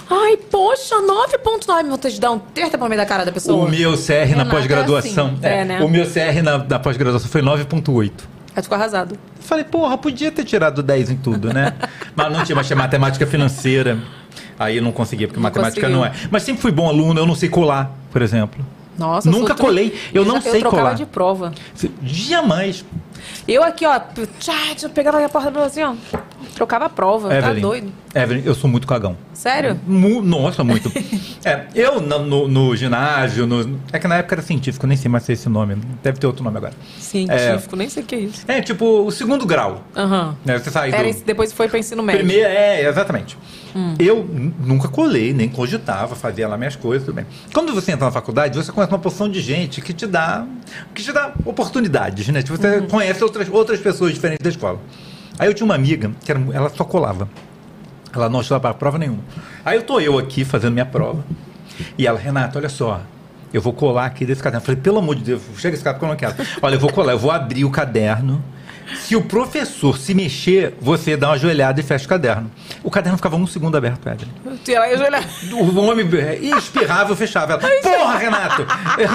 [0.09, 1.89] Ai, poxa, 9.9.
[1.89, 3.65] Vou ter de dar um terça pra meio da cara da pessoa.
[3.67, 5.27] O meu CR na Renata é pós-graduação.
[5.27, 5.39] assim.
[5.43, 5.81] É, né?
[5.83, 8.11] O meu CR na, na pós-graduação foi 9,8.
[8.55, 9.19] Aí ficou arrasado.
[9.41, 11.75] Falei, porra, podia ter tirado 10 em tudo, né?
[12.15, 13.99] Mas não tinha, mas tinha matemática financeira.
[14.59, 15.99] Aí eu não conseguia, porque Não matemática conseguiu.
[15.99, 16.13] não é.
[16.31, 18.65] Mas sempre fui bom aluno, eu não sei colar, por exemplo.
[18.99, 20.95] Nossa, eu Nunca tru- colei, eu não já- sei Eu colar.
[20.95, 21.53] de prova.
[22.03, 22.83] Jamais.
[23.47, 23.99] Eu aqui, ó,
[24.39, 25.95] tchá, tchá, pegava a porta assim, ó.
[26.55, 27.29] Trocava a prova.
[27.29, 27.93] Tá Evelyn, doido.
[28.15, 29.17] Evelyn, eu sou muito cagão.
[29.35, 29.79] Sério?
[29.87, 30.91] Mu- nossa, muito.
[31.45, 35.25] é, eu no, no- ginásio, no- é que na época era científico, nem sei mais
[35.25, 36.73] se é esse nome, deve ter outro nome agora.
[36.99, 38.45] Científico, nem sei o que é isso.
[38.49, 39.85] É, tipo, o segundo grau.
[39.95, 40.35] Aham.
[40.45, 40.59] Né?
[40.59, 41.25] Você sai do...
[41.25, 42.25] Depois foi pra ensino médio.
[42.25, 43.37] Primeiro, é, exatamente.
[43.99, 47.27] Eu n- nunca colei, nem cogitava, fazia lá minhas coisas, tudo bem.
[47.53, 50.47] Quando você entra na faculdade, você conhece uma porção de gente que te dá,
[50.95, 52.43] que te dá oportunidades, né?
[52.43, 52.87] Você Uhum.
[52.89, 54.81] conhece outras, outras pessoas diferentes da escola.
[55.39, 57.29] Aí eu tinha uma amiga que era, ela só colava.
[58.15, 59.23] Ela não estudava para prova nenhuma.
[59.65, 61.25] Aí eu tô eu aqui fazendo minha prova.
[61.99, 63.03] E ela, Renato, olha só.
[63.53, 64.63] Eu vou colar aqui desse caderno.
[64.63, 66.35] Eu falei, pelo amor de Deus, chega esse caderno, eu não quero.
[66.63, 68.43] Olha, eu vou colar, eu vou abrir o caderno.
[68.95, 72.51] Se o professor se mexer, você dá uma joelhada e fecha o caderno.
[72.83, 74.59] O caderno ficava um segundo aberto, Evelyn.
[74.65, 75.25] Tu ia e ajoelhar.
[75.53, 76.07] O homem
[76.41, 77.55] e espirrava, eu fechava.
[77.55, 78.67] Ela, Porra, Renato!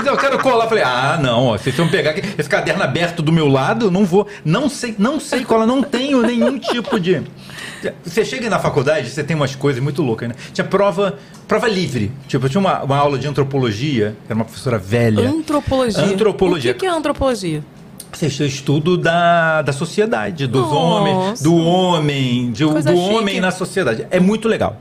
[0.05, 0.65] Eu quero colar.
[0.65, 3.87] Eu falei, ah, não, ó, vocês vão pegar aqui, esse caderno aberto do meu lado,
[3.87, 4.27] eu não vou.
[4.43, 7.21] Não sei, não sei colar, não tenho nenhum tipo de.
[8.03, 10.35] Você chega na faculdade, você tem umas coisas muito loucas, né?
[10.53, 11.17] Tinha prova,
[11.47, 12.11] prova livre.
[12.27, 15.27] Tipo, eu tinha uma, uma aula de antropologia, era uma professora velha.
[15.27, 16.03] Antropologia.
[16.03, 16.71] Antropologia.
[16.71, 17.63] O que, que é antropologia?
[18.11, 20.75] Você é o estudo da, da sociedade, dos Nossa.
[20.75, 24.05] homens, do homem, de- do homem na sociedade.
[24.11, 24.77] É muito legal.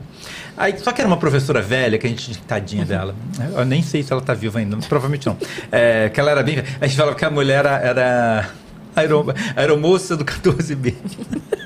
[0.57, 2.37] Aí, só que era uma professora velha, que a gente, Uhum.
[2.47, 3.15] tadinha dela.
[3.55, 5.37] Eu nem sei se ela tá viva ainda, provavelmente não.
[5.71, 6.61] É, que ela era bem.
[6.79, 8.49] A gente falava que a mulher era, era
[8.95, 9.25] aero-
[9.55, 10.93] aeromoça do 14B.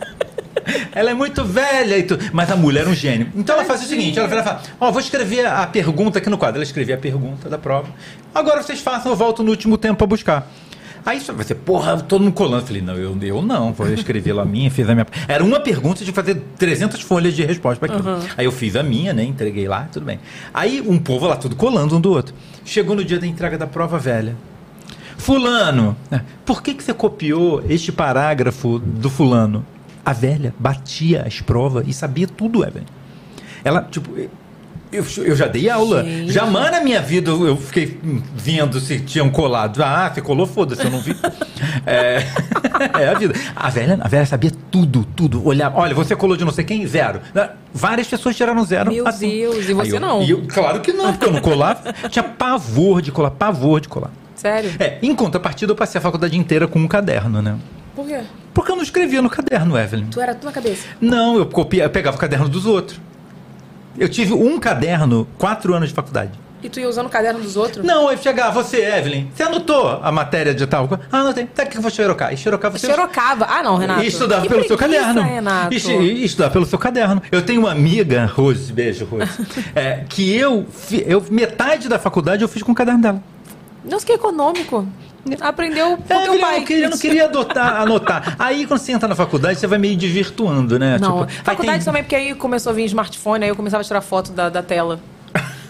[0.93, 2.17] Ela é muito velha, e tu...
[2.33, 3.27] mas a mulher é um gênio.
[3.35, 6.57] Então ela faz o seguinte: ela fala, ó, vou escrever a pergunta aqui no quadro.
[6.57, 7.87] Ela escrevia a pergunta da prova.
[8.33, 10.49] Agora vocês façam, eu volto no último tempo para buscar.
[11.05, 12.63] Aí você vai ser, porra, todo mundo colando.
[12.63, 15.05] Eu falei, não, eu, eu não, vou escrever lá a minha, fiz a minha.
[15.27, 18.15] Era uma pergunta de fazer 300 folhas de resposta para aquilo.
[18.15, 18.27] Uhum.
[18.35, 20.19] Aí eu fiz a minha, né, entreguei lá, tudo bem.
[20.51, 22.33] Aí um povo lá, tudo colando um do outro.
[22.65, 24.35] Chegou no dia da entrega da prova velha.
[25.15, 29.63] Fulano, né, por que, que você copiou este parágrafo do fulano?
[30.03, 32.85] A velha batia as provas e sabia tudo, Evelyn.
[33.63, 34.11] Ela, tipo,
[34.95, 36.03] eu, eu já dei aula.
[36.03, 36.31] Gente.
[36.31, 37.99] Jamais na minha vida eu fiquei
[38.35, 39.83] vendo se tinham colado.
[39.83, 41.15] Ah, você colou, foda-se, eu não vi.
[41.85, 42.23] é,
[42.99, 43.33] é a vida.
[43.55, 45.45] A velha, a velha sabia tudo, tudo.
[45.45, 46.85] Olhava, olha, você colou de não sei quem?
[46.87, 47.21] Zero.
[47.73, 48.91] Várias pessoas tiraram zero.
[48.91, 49.29] Meu assim.
[49.29, 50.21] Deus, e você eu- não?
[50.23, 51.93] eu- claro que não, porque eu não colava.
[52.09, 54.11] Tinha pavor de colar, pavor de colar.
[54.35, 54.71] Sério?
[54.79, 57.55] É, em contrapartida, eu passei a faculdade inteira com um caderno, né?
[57.95, 58.19] Por quê?
[58.53, 60.07] Porque eu não escrevia no caderno, Evelyn.
[60.07, 60.85] Tu era tudo na cabeça.
[60.99, 62.99] Não, eu, copia, eu pegava o caderno dos outros.
[63.97, 66.31] Eu tive um caderno, quatro anos de faculdade.
[66.65, 67.85] E tu ia usando o caderno dos outros?
[67.85, 71.03] Não, eu chegava, você, Evelyn, você anotou a matéria de tal coisa?
[71.11, 71.45] Ah, anotei.
[71.45, 72.33] Tá aqui que eu vou xerocar.
[72.33, 72.87] E xerocar você...
[72.87, 73.45] Xerocava.
[73.47, 74.01] Ah, não, Renato.
[74.01, 75.21] E estudava Que pelo seu preguiça, caderno.
[75.21, 75.73] Renato.
[75.75, 77.21] E, e estudar pelo seu caderno.
[77.31, 79.29] Eu tenho uma amiga, Rose, beijo, Rose,
[79.75, 80.65] é, que eu,
[81.05, 83.23] eu, metade da faculdade eu fiz com o caderno dela.
[83.83, 84.87] Nossa, que econômico.
[85.41, 86.55] Aprendeu com É, teu pai.
[86.55, 88.35] eu, não queria, eu não queria adotar, anotar.
[88.37, 90.97] Aí, quando você entra na faculdade, você vai meio desvirtuando, né?
[90.99, 93.83] Não, Tipo, faculdade tem- também, porque aí começou a vir smartphone, aí eu começava a
[93.83, 94.99] tirar foto da, da tela.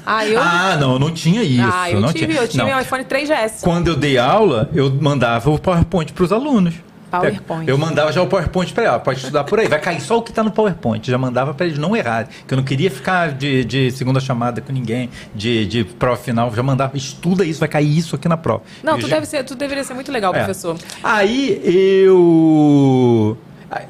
[0.06, 0.39] Ah, eu...
[0.39, 1.68] Ah, não, não tinha isso.
[1.74, 2.41] ah, eu não tive, tinha.
[2.43, 2.78] eu tive Não.
[2.78, 3.62] um iPhone 3GS.
[3.62, 6.76] Quando eu dei aula, eu mandava o PowerPoint para os alunos.
[7.22, 7.70] PowerPoint.
[7.70, 10.22] Eu mandava já o PowerPoint para ela, pode estudar por aí, vai cair só o
[10.22, 11.09] que está no PowerPoint.
[11.09, 14.61] Já mandava para eles não errarem, que eu não queria ficar de, de segunda chamada
[14.61, 18.38] com ninguém, de, de prova final, já mandava, estuda isso, vai cair isso aqui na
[18.38, 18.63] prova.
[18.84, 20.38] Não, Eu tu, já- deve ser, tu deveria ser muito legal, É.
[20.39, 20.78] professor.
[21.03, 23.38] Aí eu.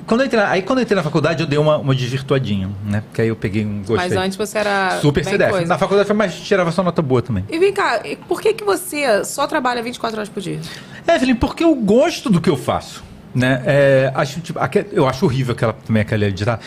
[0.07, 2.69] Quando eu entrei, na- aí quando eu entrei na faculdade, eu dei uma, uma desvirtuadinha,
[2.85, 3.01] né?
[3.01, 3.95] Porque aí eu peguei um gostei.
[3.97, 5.51] Mas antes você era Super CDF.
[5.51, 5.67] coisa.
[5.67, 7.43] Na faculdade foi mais, tirava só nota boa também.
[7.49, 10.59] E vem cá, por que, que você só trabalha 24 horas por dia?
[11.07, 13.03] Evelyn, porque eu gosto do que eu faço.
[13.35, 13.61] Né?
[13.65, 14.57] É, acho, tipo,
[14.93, 16.57] eu acho horrível aquela, também aquela editar.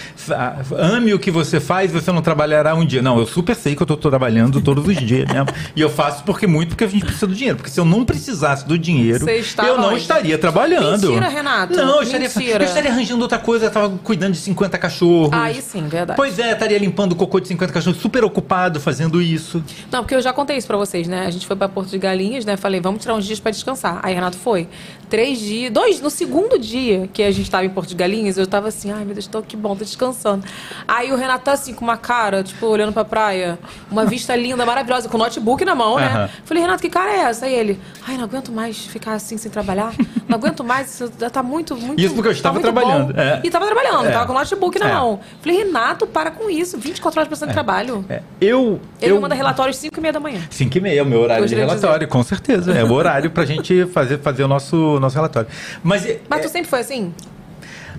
[0.76, 3.00] Ame o que você faz, você não trabalhará um dia.
[3.00, 5.48] Não, eu super sei que eu estou trabalhando todos os dias mesmo.
[5.76, 7.56] E eu faço porque muito porque a gente precisa do dinheiro.
[7.56, 9.24] Porque se eu não precisasse do dinheiro,
[9.64, 10.00] eu não onde?
[10.00, 11.08] estaria trabalhando.
[11.08, 11.76] Mentira, Renato.
[11.76, 13.66] Não, eu estaria, eu estaria arranjando outra coisa.
[13.66, 15.32] Eu estava cuidando de 50 cachorros.
[15.32, 16.16] Aí sim, verdade.
[16.16, 19.62] Pois é, estaria limpando o cocô de 50 cachorros, super ocupado fazendo isso.
[19.90, 21.26] Não, porque eu já contei isso pra vocês, né?
[21.26, 22.56] A gente foi pra Porto de Galinhas, né?
[22.56, 24.00] Falei, vamos tirar uns dias pra descansar.
[24.02, 24.68] Aí Renato foi.
[25.08, 28.46] Três dias, dois, no segundo dia que a gente tava em Porto de Galinhas, eu
[28.46, 30.44] tava assim, ai meu Deus, tô que bom, tô descansando.
[30.86, 33.58] Aí o Renato tá assim, com uma cara, tipo, olhando pra praia,
[33.90, 36.06] uma vista linda, maravilhosa, com o notebook na mão, né?
[36.06, 36.28] Aham.
[36.44, 37.46] Falei, Renato, que cara é essa?
[37.46, 39.92] Aí ele, ai, não aguento mais ficar assim sem trabalhar.
[40.28, 41.98] Não aguento mais, isso tá muito, muito.
[42.00, 43.40] Isso porque eu tá estava muito trabalhando, bom." é.
[43.42, 44.10] E tava trabalhando, É.
[44.12, 44.92] tava com o notebook na É.
[44.94, 45.20] mão.
[45.40, 48.04] Falei, Renato, para com isso, 24 horas pensando em trabalho.
[48.08, 48.78] É, eu.
[49.00, 49.20] Ele eu...
[49.20, 50.40] manda relatórios 5 e meia da manhã.
[50.50, 52.72] 5 e meia é o meu horário de de relatório, com certeza.
[52.72, 55.48] É o horário pra gente fazer, fazer o nosso, nosso relatório.
[55.82, 57.12] Mas, é, Mas tu sempre foi assim?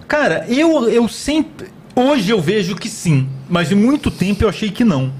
[0.07, 1.67] cara, eu, eu sempre.
[1.95, 5.11] Hoje eu vejo que sim, mas em muito tempo eu achei que não.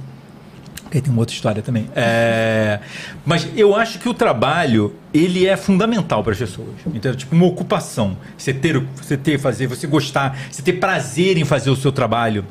[0.92, 1.88] Aí tem uma outra história também.
[1.96, 2.80] É,
[3.24, 6.70] mas eu acho que o trabalho, ele é fundamental para as pessoas.
[6.96, 8.18] Então, tipo, uma ocupação.
[8.36, 11.92] Você ter, o- você ter, fazer, você gostar, você ter prazer em fazer o seu
[11.92, 12.44] trabalho.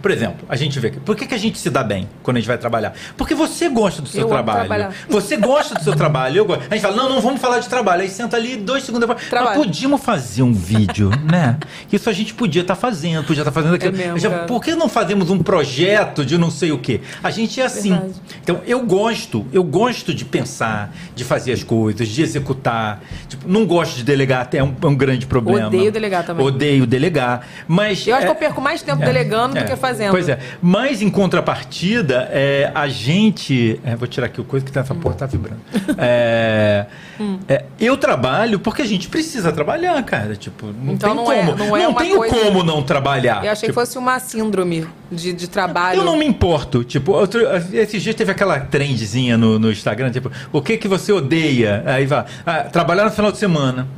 [0.00, 0.90] Por exemplo, a gente vê.
[0.90, 2.94] Por que, que a gente se dá bem quando a gente vai trabalhar?
[3.16, 4.94] Porque você gosta do seu Eu trabalho.
[5.08, 6.46] Você gosta do seu trabalho.
[6.70, 8.02] A gente fala, não, não vamos falar de trabalho.
[8.02, 9.30] Aí senta ali dois segundos depois.
[9.32, 11.58] Nós podíamos fazer um vídeo, né?
[11.92, 13.94] Isso a gente podia estar fazendo, podia estar fazendo aquilo.
[13.94, 17.00] É mesmo, Já- por que não fazemos um projeto de não sei o quê?
[17.22, 17.90] A gente é assim.
[17.90, 18.14] Verdade.
[18.42, 23.02] Então, eu gosto, eu gosto de pensar, de fazer as coisas, de executar.
[23.28, 25.66] Tipo, não gosto de delegar, até é um, é um grande problema.
[25.66, 26.46] Odeio delegar também.
[26.46, 27.46] Odeio delegar.
[27.66, 28.06] Mas.
[28.06, 30.10] Eu acho é- que eu perco mais tempo delegando do que fazendo.
[30.10, 30.38] Pois é.
[30.62, 33.80] Mas em contrapartida, é, a gente.
[33.84, 35.60] é, vou tirar aqui o coisa que tá essa porra tá vibrando.
[35.98, 36.86] É,
[37.20, 37.38] Hum.
[37.48, 40.36] é, eu trabalho porque a gente precisa trabalhar, cara.
[40.36, 41.56] Tipo, não Então tem não é- como.
[41.56, 43.44] não é tenho coisa- como não trabalhar.
[43.44, 45.98] Eu achei Tipo, que fosse uma síndrome de, de trabalho.
[45.98, 46.84] eu não me importo.
[46.84, 47.40] Tipo, outro,
[47.72, 51.82] esses dias teve aquela trendzinha no, no Instagram, tipo, o que que você odeia?
[51.86, 53.88] Aí vai, ah, trabalhar no final de semana.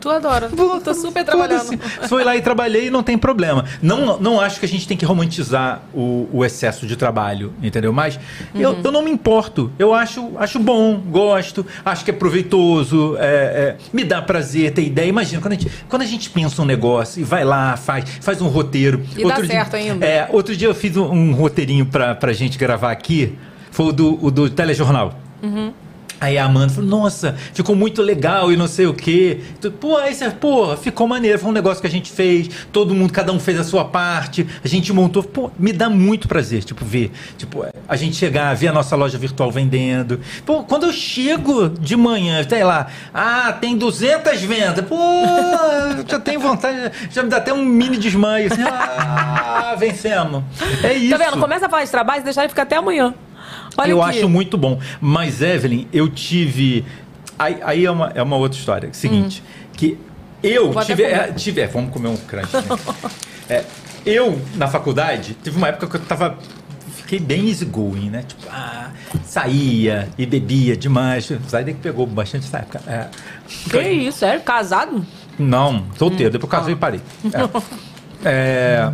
[0.00, 0.48] Tu adora.
[0.82, 1.78] Tô super trabalhando.
[2.08, 3.64] Foi lá e trabalhei e não tem problema.
[3.82, 7.92] Não, não acho que a gente tem que romantizar o, o excesso de trabalho, entendeu?
[7.92, 8.18] Mas
[8.54, 8.80] eu, Uhum.
[8.82, 9.70] eu não me importo.
[9.78, 14.82] Eu acho, acho bom, gosto, acho que é proveitoso, é, é, me dá prazer ter
[14.82, 15.06] ideia.
[15.08, 18.40] Imagina, quando a, gente, quando a gente pensa um negócio e vai lá, faz, faz
[18.40, 19.04] um roteiro.
[19.16, 20.06] E dá certo ainda.
[20.06, 23.36] É, outro dia eu fiz um, um roteirinho pra, pra gente gravar aqui.
[23.70, 25.14] Foi o do, o do telejornal.
[25.42, 25.72] Uhum.
[26.20, 29.40] Aí a Amanda falou, nossa, ficou muito legal e não sei o quê.
[29.80, 33.10] Pô, aí você, pô, ficou maneiro, foi um negócio que a gente fez, todo mundo,
[33.10, 35.22] cada um fez a sua parte, a gente montou.
[35.22, 37.10] Pô, me dá muito prazer, tipo, ver.
[37.38, 40.20] Tipo, a gente chegar, ver a nossa loja virtual vendendo.
[40.44, 44.84] Pô, quando eu chego de manhã, sei lá, ah, tem 200 vendas.
[44.84, 44.96] Pô,
[46.06, 48.52] já tenho vontade, já me dá até um mini desmaio.
[48.52, 50.44] Assim, ah, vencemos.
[50.82, 51.16] É isso.
[51.16, 51.40] Tá vendo?
[51.40, 53.14] Começa a falar de trabalho e deixar ele ficar até amanhã.
[53.76, 54.18] Olha eu aqui.
[54.18, 54.78] acho muito bom.
[55.00, 56.84] Mas, Evelyn, eu tive.
[57.38, 58.90] Aí, aí é, uma, é uma outra história.
[58.92, 59.42] Seguinte,
[59.74, 59.98] que
[60.42, 60.72] eu Hum.
[60.72, 61.60] Vou até tive, é, tive.
[61.60, 62.52] é, vamos comer um crunch.
[62.54, 62.62] né?
[63.50, 63.64] É,
[64.06, 66.38] eu, na faculdade, teve uma época que eu tava.
[66.94, 68.22] Fiquei bem easygoing, né?
[68.22, 68.90] Tipo, ah,
[69.24, 71.28] saía e bebia demais.
[71.48, 72.80] Saía que pegou bastante essa época.
[72.86, 73.08] É,
[73.68, 74.40] Que isso, sério?
[74.42, 75.04] Casado?
[75.36, 76.30] não, solteiro.
[76.30, 76.60] Depois eu Ah.
[76.60, 77.00] casei e parei.
[78.22, 78.28] É.
[78.32, 78.92] É,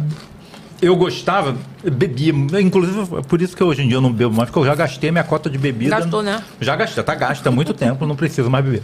[0.80, 2.32] eu gostava, bebia.
[2.60, 5.10] Inclusive, por isso que hoje em dia eu não bebo mais, porque eu já gastei
[5.10, 5.96] minha cota de bebida.
[5.98, 6.42] Gastou, né?
[6.60, 8.82] Já gastei, tá gasto há muito tempo, não preciso mais beber.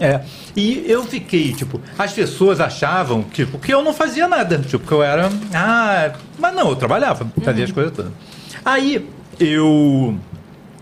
[0.00, 0.20] É,
[0.56, 4.58] e eu fiquei, tipo, as pessoas achavam, tipo, que eu não fazia nada.
[4.58, 5.30] Tipo, que eu era.
[5.54, 8.12] Ah, mas não, eu trabalhava, fazia as coisas todas.
[8.64, 9.08] Aí
[9.38, 10.16] eu.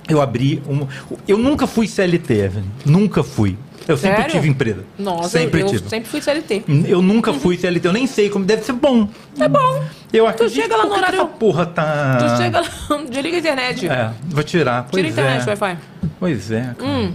[0.09, 0.87] Eu abri um.
[1.29, 2.51] Eu nunca fui CLT.
[2.85, 3.57] Nunca fui.
[3.89, 4.33] Eu sempre Sério?
[4.33, 4.85] tive empresa.
[4.99, 5.89] Nossa, sempre eu, eu tive.
[5.89, 6.65] sempre fui CLT.
[6.87, 9.09] Eu nunca fui CLT, eu nem sei como deve ser bom.
[9.39, 9.83] É bom.
[10.13, 12.19] Eu acredito chega lá no horário- essa porra tá.
[12.19, 13.89] Tu chega lá, desliga a internet.
[13.89, 14.83] É, vou tirar.
[14.85, 15.47] Tira Pois a internet, é.
[15.51, 15.79] Wi-Fi.
[16.19, 16.75] Pois é.
[16.79, 16.89] cara.
[16.89, 17.13] Hum.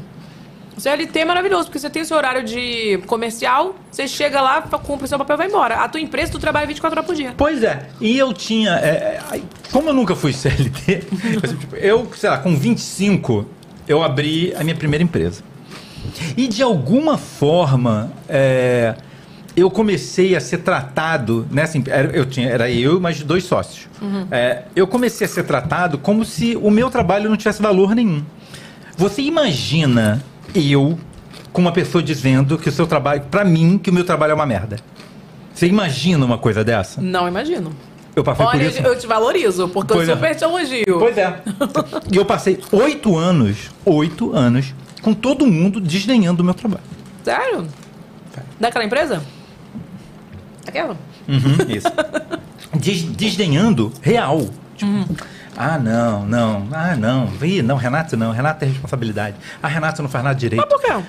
[0.77, 5.05] CLT é maravilhoso, porque você tem o seu horário de comercial, você chega lá, cumpre
[5.05, 5.75] o seu papel e vai embora.
[5.75, 7.33] A tua empresa, tu trabalha 24 horas por dia.
[7.37, 8.71] Pois é, e eu tinha.
[8.79, 9.41] é, é,
[9.71, 11.03] como eu nunca fui CLT,
[11.59, 13.45] tipo, eu, sei lá, com 25,
[13.87, 15.41] eu abri a minha primeira empresa.
[16.37, 18.95] E de alguma forma, é,
[19.55, 23.43] eu comecei a ser tratado nessa em- era, eu tinha Era eu e mais dois
[23.45, 23.87] sócios.
[24.01, 24.27] Uhum.
[24.31, 28.23] É, eu comecei a ser tratado como se o meu trabalho não tivesse valor nenhum.
[28.97, 30.97] Você imagina eu
[31.51, 34.33] com uma pessoa dizendo que o seu trabalho, pra mim, que o meu trabalho é
[34.35, 34.77] uma merda.
[35.53, 37.01] Você imagina uma coisa dessa?
[37.01, 37.71] Não imagino.
[38.13, 38.79] Eu passei por Olha, isso.
[38.81, 40.11] eu te valorizo, porque Pois é.
[40.11, 40.99] eu super te elogio.
[40.99, 41.41] Pois é.
[42.11, 44.73] E eu passei oito anos, oito anos,
[45.05, 46.81] com todo mundo desdenhando do meu trabalho.
[47.23, 47.67] Sério?
[48.59, 49.21] Daquela empresa?
[50.67, 50.97] Aquela?
[51.27, 51.87] Uhum, isso.
[52.73, 54.49] Des- desdenhando real.
[54.75, 54.91] Tipo,
[55.55, 57.29] ah, não, não, ah, não.
[57.43, 59.35] Ih, não, Renato não, Renato tem responsabilidade.
[59.61, 60.65] Ah, Renato não faz nada direito.
[60.67, 61.03] Mas por quê?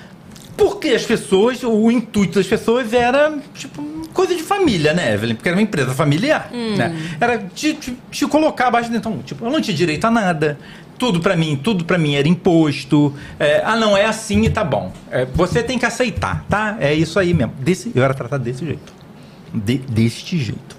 [0.59, 3.83] Porque as pessoas, o intuito das pessoas era, tipo,
[4.13, 5.35] coisa de família, né, Evelyn?
[5.37, 6.95] Porque era uma empresa familiar, né?
[7.19, 8.97] Era te, te, te colocar abaixo de...
[8.99, 10.59] Então, tipo, eu não tinha direito a nada.
[10.99, 13.15] Tudo pra mim, tudo pra mim era imposto.
[13.39, 14.93] É, ah, não, é assim e tá bom.
[15.11, 16.77] É, você tem que aceitar, tá?
[16.81, 17.53] É isso aí mesmo.
[17.59, 18.93] Desse, eu era tratado desse jeito.
[19.53, 20.77] De, deste jeito.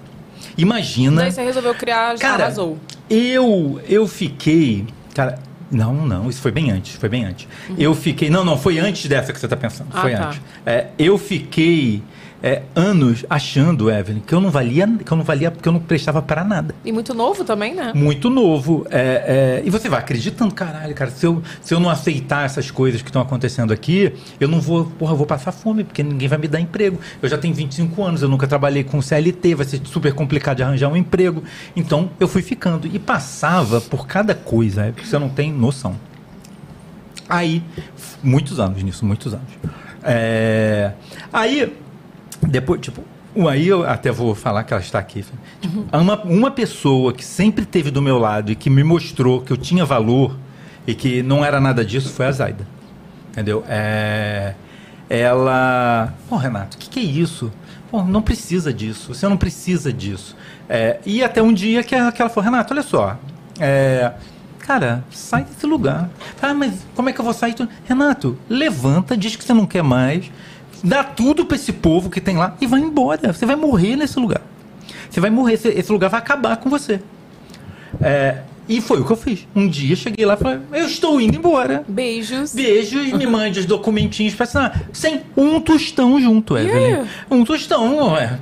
[0.56, 1.22] Imagina...
[1.22, 2.76] Daí você resolveu criar, Cara, arrasou.
[3.08, 4.86] eu, eu fiquei.
[5.14, 5.38] Cara,
[5.70, 7.46] não, não, isso foi bem antes, foi bem antes.
[7.76, 8.30] Eu fiquei.
[8.30, 9.88] Não, não, foi antes dessa que você tá pensando.
[9.92, 10.26] Ah, foi tá.
[10.28, 10.40] antes.
[10.64, 12.02] É, eu fiquei
[12.42, 15.80] é, anos achando, Evelyn, que eu não valia, que eu não valia porque eu não
[15.80, 16.74] prestava para nada.
[16.84, 17.92] E muito novo também, né?
[17.94, 18.86] Muito novo.
[18.90, 22.70] é, é, e você vai acreditando, caralho, cara, se eu, se eu não aceitar essas
[22.70, 26.28] coisas que estão acontecendo aqui, eu não vou, porra, eu vou passar fome, porque ninguém
[26.28, 26.98] vai me dar emprego.
[27.20, 30.62] Eu já tenho 25 anos, eu nunca trabalhei com CLT, vai ser super complicado de
[30.62, 31.42] arranjar um emprego.
[31.74, 35.96] Então, eu fui ficando e passava por cada coisa, é, porque você não tem noção.
[37.28, 37.62] Aí,
[38.22, 39.48] muitos anos nisso, muitos anos.
[40.02, 40.92] É,
[41.32, 41.76] aí,
[42.42, 43.02] depois, tipo,
[43.48, 45.24] aí eu até vou falar que ela está aqui.
[45.60, 49.52] Tipo, uma, uma pessoa que sempre esteve do meu lado e que me mostrou que
[49.52, 50.36] eu tinha valor
[50.86, 52.66] e que não era nada disso foi a Zaida.
[53.30, 53.64] Entendeu?
[53.68, 54.54] É,
[55.08, 56.12] ela.
[56.28, 57.52] Pô, Renato, o que, que é isso?
[57.90, 59.14] Pô, não precisa disso.
[59.14, 60.36] Você não precisa disso.
[60.68, 63.16] É, e até um dia que ela, que ela falou: Renato, olha só.
[63.60, 64.12] é,
[64.60, 66.10] cara, sai desse lugar.
[66.42, 67.54] Ah, mas como é que eu vou sair?
[67.86, 70.30] Renato, levanta, diz que você não quer mais.
[70.82, 73.32] Dá tudo pra esse povo que tem lá e vai embora.
[73.32, 74.42] Você vai morrer nesse lugar.
[75.10, 75.54] Você vai morrer.
[75.54, 77.00] Esse, lugar vai acabar com você.
[78.00, 79.46] É, e foi o que eu fiz.
[79.54, 81.84] Um dia cheguei lá e falei: Eu estou indo embora.
[81.88, 82.54] Beijos.
[82.54, 84.82] Beijos, me mande os documentinhos pra assinar.
[84.92, 87.06] Sem um tostão junto, Evelyn.
[87.30, 88.38] Um tostão, ué.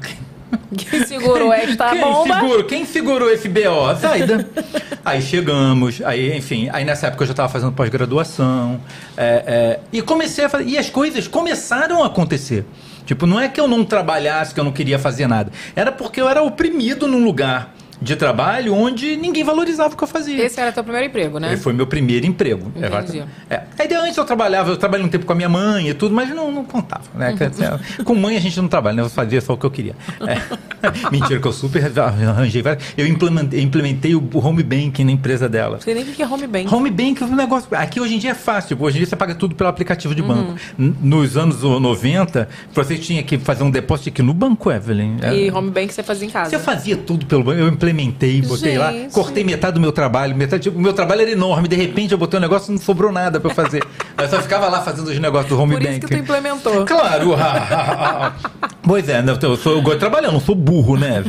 [0.77, 2.65] Quem segurou esta Quem bomba?
[2.65, 3.95] Quem segurou esse BO?
[3.99, 4.49] Zaida.
[5.05, 8.81] aí chegamos, aí, enfim, aí nessa época eu já estava fazendo pós-graduação.
[9.17, 10.65] é, é, e comecei a fazer.
[10.65, 12.65] E as coisas começaram a acontecer.
[13.05, 15.53] Tipo, não é que eu não trabalhasse, que eu não queria fazer nada.
[15.77, 20.09] Era porque eu era oprimido num lugar de trabalho onde ninguém valorizava o que eu
[20.09, 20.45] fazia.
[20.45, 21.49] Esse era teu primeiro emprego, né?
[21.49, 22.69] Ele foi meu primeiro emprego.
[22.69, 22.87] Entendi.
[22.87, 23.25] exatamente.
[23.49, 23.63] É.
[23.79, 26.29] Aí antes eu trabalhava, eu trabalhei um tempo com a minha mãe e tudo, mas
[26.31, 27.05] não, não contava.
[27.15, 27.35] Né?
[28.05, 29.03] Com mãe a gente não trabalha, né?
[29.03, 29.95] Eu fazia só o que eu queria.
[30.27, 30.67] É.
[31.11, 32.63] Mentira, que eu super arranjei.
[32.63, 35.81] várias- Eu implementei, implementei o home banking na empresa dela.
[35.81, 36.73] Sei nem o que é home bank.
[36.73, 37.69] Home banking é um negócio.
[37.77, 38.69] Aqui hoje em dia é fácil.
[38.69, 40.55] Tipo, hoje em dia você paga tudo pelo aplicativo de banco.
[40.79, 40.95] Uhum.
[41.01, 45.17] Nos anos 90, você tinha que fazer um depósito aqui no banco, Evelyn.
[45.33, 45.53] E É.
[45.53, 46.55] home bank você fazia em casa.
[46.55, 49.13] Eu fazia tudo pelo banco, eu implementei, botei lá, Gente.
[49.13, 52.19] cortei metade do meu trabalho, metade, tipo, o meu trabalho era enorme, de repente eu
[52.19, 53.85] botei um negócio e não sobrou nada pra eu fazer.
[54.19, 55.99] eu só ficava lá fazendo os negócios do home Por bank.
[55.99, 56.85] isso que tu implementou.
[56.85, 57.31] Claro.
[58.83, 61.25] pois é, né, eu, sou, eu gosto de trabalhar, eu não sou burro, né?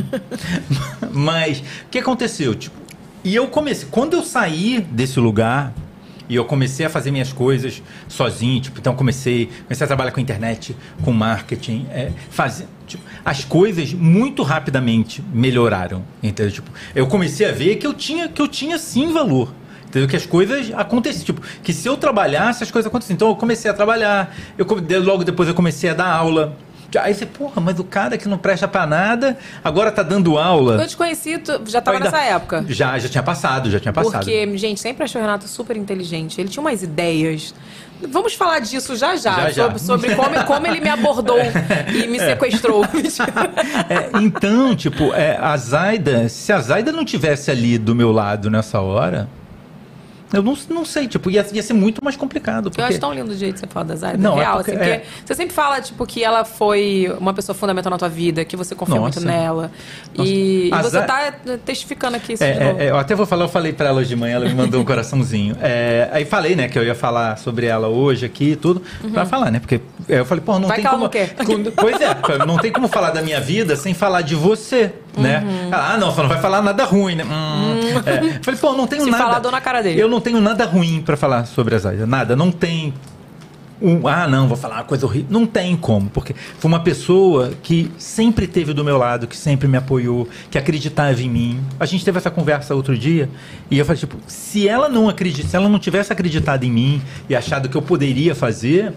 [1.12, 2.54] Mas o que aconteceu?
[2.54, 2.76] Tipo,
[3.22, 5.72] e eu comecei, quando eu saí desse lugar
[6.28, 10.20] e eu comecei a fazer minhas coisas sozinho, tipo, então comecei, comecei a trabalhar com
[10.20, 16.52] internet, com marketing, é, fazer, tipo, as coisas muito rapidamente melhoraram, entendeu?
[16.52, 19.52] Tipo, eu comecei a ver que eu tinha, que eu tinha sim valor.
[19.86, 20.06] Entendeu?
[20.06, 21.24] Que as coisas aconteciam.
[21.24, 23.14] Tipo, que se eu trabalhasse, as coisas aconteciam.
[23.14, 24.66] Então eu comecei a trabalhar, eu,
[25.02, 26.54] logo depois eu comecei a dar aula.
[26.98, 30.80] Aí você, porra, mas o cara que não presta pra nada, agora tá dando aula.
[30.80, 32.64] Eu te conheci, tu já tava ainda- nessa época.
[32.68, 34.12] Já, já tinha passado, já tinha passado.
[34.24, 36.40] Porque, gente, sempre achei o Renato super inteligente.
[36.40, 37.54] Ele tinha umas ideias.
[38.10, 39.34] Vamos falar disso já já.
[39.34, 39.64] Já, já.
[39.64, 41.36] sobre sobre como, como ele me abordou
[41.92, 42.84] e me sequestrou.
[43.88, 48.50] É, então, tipo, é, a Zaida, se a Zaida não tivesse ali do meu lado
[48.50, 49.28] nessa hora,
[50.32, 52.66] eu não, não sei, tipo, ia, ia ser muito mais complicado.
[52.66, 52.82] Eu Porque...
[52.82, 54.18] acho tão lindo o jeito que você fala da Zaida.
[54.18, 55.04] Não, é real, porque- assim, porque é.
[55.24, 58.74] você sempre fala, tipo, que ela foi uma pessoa fundamental na tua vida, que você
[58.74, 59.20] confia Nossa.
[59.20, 59.70] muito nela.
[60.14, 60.28] Nossa.
[60.30, 61.32] E, e você Za- tá
[61.64, 62.80] testificando aqui isso É, de novo.
[62.80, 64.54] é, é, eu até vou falar, eu falei pra ela hoje de manhã, ela me
[64.54, 65.56] mandou um coraçãozinho.
[65.60, 69.24] É, aí falei, né, que eu ia falar sobre ela hoje aqui e tudo, pra
[69.26, 69.60] falar, né?
[69.60, 70.68] Porque é, eu falei, pô, não Uhum.
[70.68, 71.08] Vai tem como.
[71.08, 71.34] quer.
[71.76, 72.16] Pois é,
[72.46, 75.42] não tem como falar da minha vida sem falar de você, né?
[75.44, 75.68] Uhum.
[75.72, 77.24] Ah, não, você não vai falar nada ruim, né?
[77.24, 78.36] Hum, é.
[78.38, 79.24] Eu Falei, pô, não tenho Se nada.
[79.24, 80.00] falar, dou na cara dele.
[80.00, 82.34] Eu não tenho nada ruim pra falar sobre a Zaida, nada.
[82.36, 82.92] Não tem.
[83.80, 85.28] um, ah, não, vou falar uma coisa horrível.
[85.30, 89.68] Não tem como, porque foi uma pessoa que sempre esteve do meu lado, que sempre
[89.68, 91.60] me apoiou, que acreditava em mim.
[91.78, 93.28] A gente teve essa conversa outro dia
[93.70, 97.02] e eu falei, tipo, se ela não acredita, se ela não tivesse acreditado em mim
[97.28, 98.92] e achado que eu poderia fazer,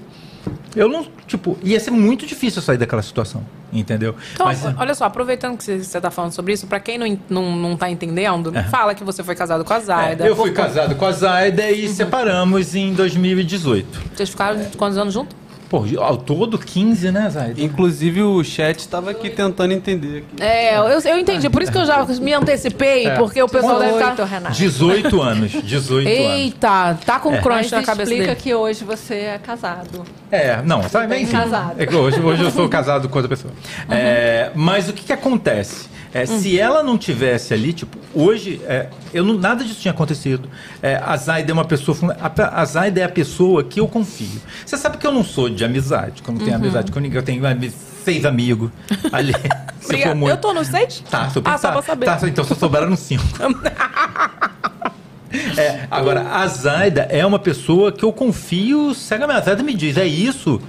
[0.76, 4.16] eu não, tipo, ia ser muito difícil sair daquela situação, entendeu?
[4.34, 7.56] Então, Mas, olha só, aproveitando que você está falando sobre isso, pra quem não, não,
[7.56, 8.64] não tá entendendo, É.
[8.64, 10.26] fala que você foi casado com a Zaida.
[10.26, 14.02] é, eu fui casado com a Zaida e separamos em 2018.
[14.16, 15.36] Vocês ficaram quantos anos juntos?
[15.72, 17.62] Pô, ao todo 15, né, Zaida?
[17.62, 20.18] Inclusive o chat tava aqui tentando entender.
[20.18, 20.44] Aqui.
[20.44, 21.50] É, eu, eu entendi.
[21.50, 23.16] Por isso que eu já me antecipei, É.
[23.16, 24.26] porque o pessoal deve Oito, estar...
[24.26, 24.54] Renato.
[24.54, 26.20] 18 anos, 18 anos.
[26.20, 27.38] Eita, tá com É.
[27.38, 28.36] crunch Mas na cabeça explica dele.
[28.42, 30.04] que hoje você é casado.
[30.30, 31.82] É, não, sabe, bem enfim, casado.
[31.82, 33.54] É que hoje, hoje eu sou casado com outra pessoa.
[33.90, 35.90] É, mas o que, que acontece?
[36.14, 40.50] É, Se ela não tivesse ali, tipo, hoje, é, eu não, nada disso tinha acontecido.
[40.82, 41.98] É, a Zaida é uma pessoa.
[42.20, 44.42] A, a Zaida é a pessoa que eu confio.
[44.66, 47.18] Você sabe que eu não sou de amizade, que eu não tenho amizade com ninguém.
[47.18, 47.42] Eu tenho
[48.04, 48.70] seis amigos
[49.12, 49.34] ali.
[49.80, 51.04] Se for muito- Eu tô no 6?
[51.10, 52.06] Tá, super Ah, só tá, pra saber.
[52.06, 53.24] Tá, então só sobraram cinco.
[55.58, 59.40] É, agora, a Zaida é uma pessoa que eu confio cegamente.
[59.40, 60.62] A Zaida me diz, é isso?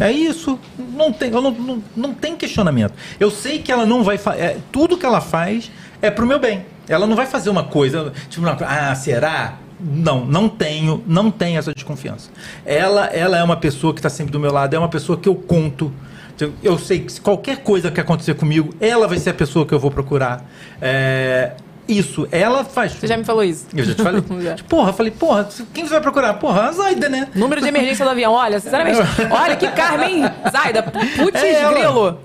[0.00, 0.58] É isso.
[0.78, 2.94] Não tem, não, não, não tem questionamento.
[3.20, 4.58] Eu sei que ela não vai fazer.
[4.72, 5.70] tudo que ela faz
[6.02, 6.64] é pro meu bem.
[6.88, 9.54] Ela não vai fazer uma coisa, tipo, ah, será?
[9.80, 12.30] Não, não tenho, não tenho essa desconfiança.
[12.64, 15.28] Ela, ela é uma pessoa que está sempre do meu lado, é uma pessoa que
[15.28, 15.92] eu conto.
[16.40, 19.64] Eu- Eu sei que se qualquer coisa que acontecer comigo, ela vai ser a pessoa
[19.64, 20.44] que eu vou procurar.
[20.80, 21.52] É,
[21.88, 22.92] isso, ela faz.
[22.92, 23.66] Você já me falou isso.
[23.74, 24.22] Eu já te falei.
[24.42, 24.56] Já.
[24.68, 26.34] Porra, eu falei, porra, quem você vai procurar?
[26.34, 27.28] Porra, a Zaida, né?
[27.34, 28.32] Número de emergência do avião.
[28.32, 28.98] Olha, sinceramente,
[29.30, 32.18] olha que Carmen Zaida, putz, É grilo.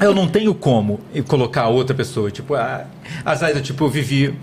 [0.00, 2.30] Eu não tenho como colocar outra pessoa.
[2.30, 2.84] Tipo, a,
[3.24, 4.34] a Zaida, tipo, eu vivi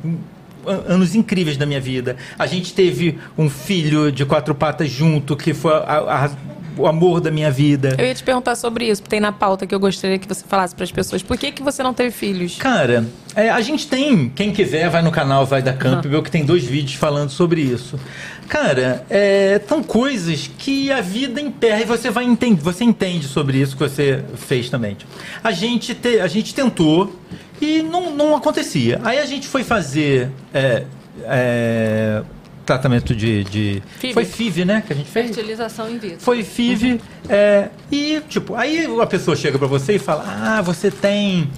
[0.65, 2.15] an- anos incríveis da minha vida.
[2.37, 5.77] A gente teve um filho de quatro patas junto, que foi a-
[6.25, 6.29] a-
[6.77, 7.95] o amor da minha vida.
[7.97, 10.75] Eu ia te perguntar sobre isso, tem na pauta que eu gostaria que você falasse
[10.75, 11.23] pras pessoas.
[11.23, 12.57] Por que, que você não teve filhos?
[12.57, 13.05] Cara,
[13.35, 16.43] é, a gente tem, quem quiser, vai no canal Vai da Camp, vê que tem
[16.45, 17.99] dois vídeos falando sobre isso.
[18.47, 23.59] Cara, é, são coisas que a vida emperra e você vai entender, você entende sobre
[23.59, 24.95] isso que você fez também.
[24.95, 25.11] Tipo,
[25.43, 27.13] a gente te, a gente tentou
[27.59, 28.99] e não, não acontecia.
[29.03, 30.83] Aí a gente foi fazer é,
[31.25, 32.23] é,
[32.67, 34.13] tratamento de, de FIV.
[34.13, 35.27] foi FIV, né, que a gente fez.
[35.27, 36.19] Fertilização in vitro.
[36.19, 37.01] Foi FIV.
[37.27, 41.49] é, e, tipo, aí a pessoa chega pra você e fala: Ah, você tem.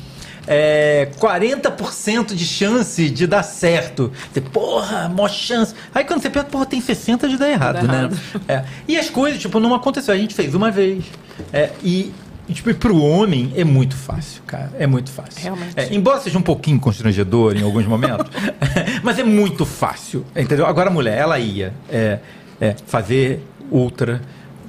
[0.51, 4.11] É, 40% de chance de dar certo.
[4.33, 5.75] Você, porra, mó chance.
[5.93, 7.97] Aí quando você pensa, porra, tem 60% de dar errado, Dá né?
[7.99, 8.19] errado.
[8.47, 10.11] É, e as coisas, tipo, não aconteceu.
[10.13, 11.03] A gente fez uma vez.
[11.53, 12.11] É, e,
[12.49, 14.71] e, tipo, e pro homem é muito fácil, cara.
[14.79, 15.41] É muito fácil.
[15.41, 15.79] Realmente.
[15.79, 18.25] É, embora seja um pouquinho constrangedor em alguns momentos,
[19.03, 20.65] mas é muito fácil, entendeu?
[20.65, 22.17] Agora a mulher, ela ia é,
[22.59, 24.19] é, fazer ultra,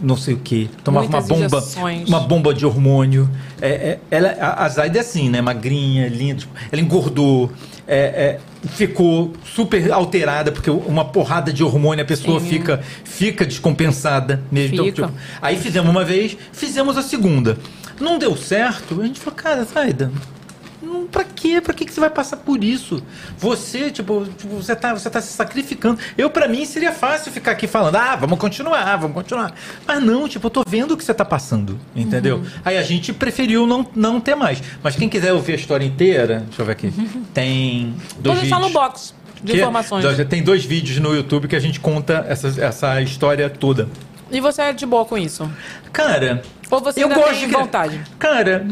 [0.03, 2.09] não sei o que, tomava Muitas uma bomba, injeções.
[2.09, 3.29] uma bomba de hormônio.
[3.61, 5.41] É, é, ela, a, a Zaida é assim, né?
[5.41, 7.51] Magrinha, linda, tipo, ela engordou.
[7.87, 12.49] é, é, ficou super alterada porque uma porrada de hormônio a pessoa Sim.
[12.49, 15.07] fica fica descompensada mesmo Então, Fica.
[15.07, 17.57] tipo, aí fizemos uma vez fizemos a segunda
[17.99, 20.13] não deu certo a gente falou cara Zaida
[21.01, 21.61] não, pra quê?
[21.61, 23.03] Pra que, que você vai passar por isso?
[23.39, 25.99] Você, tipo, tipo, você, tá, você tá se sacrificando.
[26.17, 29.55] Eu, pra mim, seria fácil ficar aqui falando, ah, vamos continuar, vamos continuar.
[29.87, 32.37] Mas não, tipo, eu tô vendo o que você tá passando, entendeu?
[32.37, 32.47] Uhum.
[32.65, 34.63] Aí a gente preferiu não, não ter mais.
[34.83, 36.93] Mas quem quiser ouvir a história inteira, deixa eu ver aqui,
[37.35, 38.73] tem dois Vou deixar vídeos.
[38.75, 40.17] no box de Que- informações.
[40.17, 43.89] já tem dois vídeos no YouTube que a gente conta essa, essa história toda.
[44.31, 45.51] E você é de boa com isso?
[45.93, 47.55] Cara, Ou você eu ainda gosto tem de...
[47.55, 48.01] vontade?
[48.19, 48.65] Cara,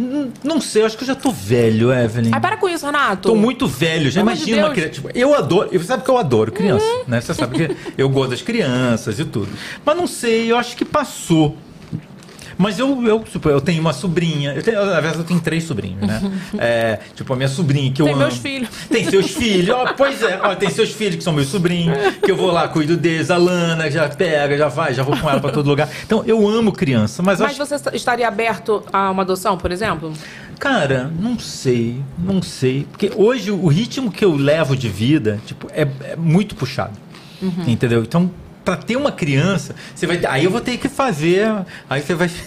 [0.44, 2.30] não sei, eu acho que eu já tô velho, Evelyn.
[2.32, 3.28] Ai, para com isso, Renato.
[3.28, 4.92] Tô muito velho, já Pelo amor de imagina uma criança.
[4.92, 7.20] Tipo, eu adoro, você sabe que eu adoro criança, né?
[7.20, 9.48] Você sabe que eu gosto das crianças e tudo.
[9.84, 11.56] Mas não sei, eu acho que passou.
[12.58, 14.52] Mas eu, eu, tipo, eu tenho uma sobrinha.
[14.52, 16.20] Eu tenho, na verdade, eu tenho três sobrinhos, né?
[16.58, 18.24] É, tipo, a minha sobrinha que eu Tem amo.
[18.24, 18.68] meus filhos.
[18.90, 19.74] Tem seus filhos.
[19.74, 22.66] Ó, pois é, ó, tem seus filhos que são meus sobrinhos, que eu vou lá,
[22.66, 23.30] cuido deles.
[23.30, 25.88] A Lana já pega, já vai, já vou com ela pra todo lugar.
[26.04, 30.12] Então, eu amo criança, mas, Mas acho você estaria aberto a uma adoção, por exemplo?
[30.58, 32.86] Cara, não sei, não sei.
[32.90, 36.98] Porque hoje o ritmo que eu levo de vida, tipo, é, é muito puxado.
[37.40, 37.64] Uhum.
[37.68, 38.02] Entendeu?
[38.02, 38.28] Então,
[38.68, 40.20] pra ter uma criança, você vai.
[40.28, 41.48] Aí eu vou ter que fazer.
[41.88, 42.30] Aí você vai.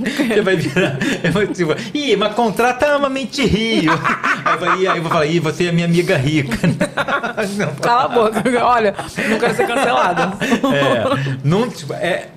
[0.00, 0.98] Você vai virar.
[1.32, 3.92] Vou, tipo, Ih, mas contrata a Mente Rio.
[4.44, 6.56] Aí eu, vou, aí eu vou falar, Ih, você é minha amiga rica.
[7.58, 8.42] Não, Cala a boca.
[8.64, 8.94] Olha,
[9.28, 10.32] não quero ser cancelada.
[10.42, 12.28] é, não, tipo, é,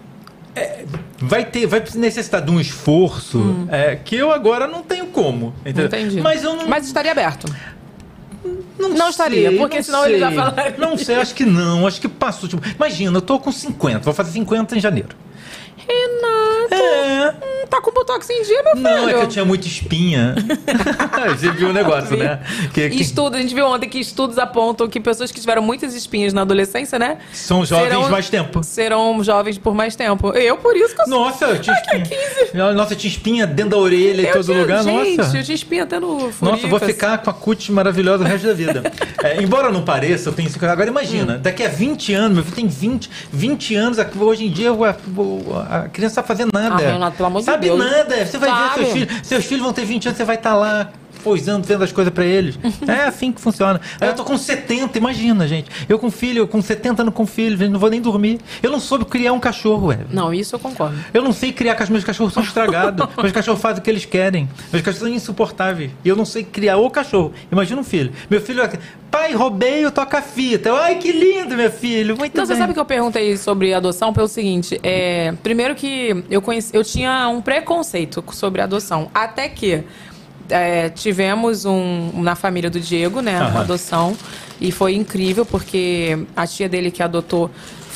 [0.55, 0.83] é,
[1.19, 5.53] vai ter, vai necessitar de um esforço é, que eu agora não tenho como.
[5.61, 5.85] Entendeu?
[5.85, 5.87] Hum.
[5.87, 6.21] Entendi.
[6.21, 7.45] Mas eu não, Mas estaria aberto.
[8.89, 10.37] Não, não estaria, sei, porque não senão ele já sei.
[10.37, 10.75] falaria.
[10.77, 12.47] Não sei, acho que não, acho que passou.
[12.47, 15.15] Tipo, imagina, eu tô com 50, vou fazer 50 em janeiro.
[15.77, 16.73] Renato.
[16.73, 18.83] É, tá com botox em dia, meu filho.
[18.83, 20.35] Não, é que eu tinha muita espinha.
[21.37, 22.39] Você viu o negócio, né?
[22.73, 25.93] Que, que Estudos, a gente viu ontem que estudos apontam que pessoas que tiveram muitas
[25.93, 27.17] espinhas na adolescência, né?
[27.31, 28.63] são jovens serão- mais tempo.
[28.63, 30.29] Serão jovens por mais tempo.
[30.33, 31.19] Eu, por isso que eu sou.
[31.19, 32.73] Nossa, eu tinha espinha.
[32.73, 34.83] Nossa, eu tinha espinha dentro da orelha em Eu todo tinha- lugar.
[34.83, 35.37] gente, Nossa.
[35.37, 36.87] eu tinha espinha até no furico, Nossa, eu vou assim.
[36.87, 38.83] ficar com a cutis maravilhosa o resto da vida.
[39.23, 40.93] É, embora não pareça, eu tenho 50 Agora Hum.
[40.93, 44.93] imagina, daqui a 20 anos, meu filho tem 20, 20 anos, hoje em dia a,
[45.69, 46.75] a criança não sabe fazer nada.
[46.83, 47.79] Ah, Renato, pelo amor de sabe Deus.
[47.79, 48.25] nada.
[48.25, 48.73] Você vai ver Sabe.
[48.75, 49.27] seus filhos.
[49.27, 50.89] Seus filhos vão ter 20 anos, você vai estar lá.
[51.23, 52.59] Poisando, vendo as coisas pra eles.
[52.87, 53.79] É assim que funciona.
[53.99, 55.69] Aí eu tô com 70, imagina, gente.
[55.87, 58.39] Eu com filho, eu com 70 anos com filho, gente, não vou nem dormir.
[58.61, 59.99] Eu não soube criar um cachorro, ué.
[60.11, 60.95] Não, isso eu concordo.
[61.13, 63.07] Eu não sei criar meus cachorros são estragados.
[63.17, 64.49] meus cachorros fazem o que eles querem.
[64.71, 65.91] Meus cachorros são insuportáveis.
[66.03, 67.33] E eu não sei criar o cachorro.
[67.51, 68.11] Imagina um filho.
[68.29, 68.61] Meu filho,
[69.11, 70.73] pai, roubei, eu toco a fita.
[70.73, 72.17] Ai, que lindo, meu filho.
[72.17, 72.61] Muito Então, você bem.
[72.61, 77.27] sabe que eu perguntei sobre adoção pelo seguinte: é, primeiro que eu conheci, eu tinha
[77.29, 79.09] um preconceito sobre adoção.
[79.13, 79.83] Até que
[80.49, 83.41] é, tivemos um na família do Diego, né?
[83.41, 84.15] Uma adoção.
[84.59, 87.49] E foi incrível, porque a tia dele que adotou.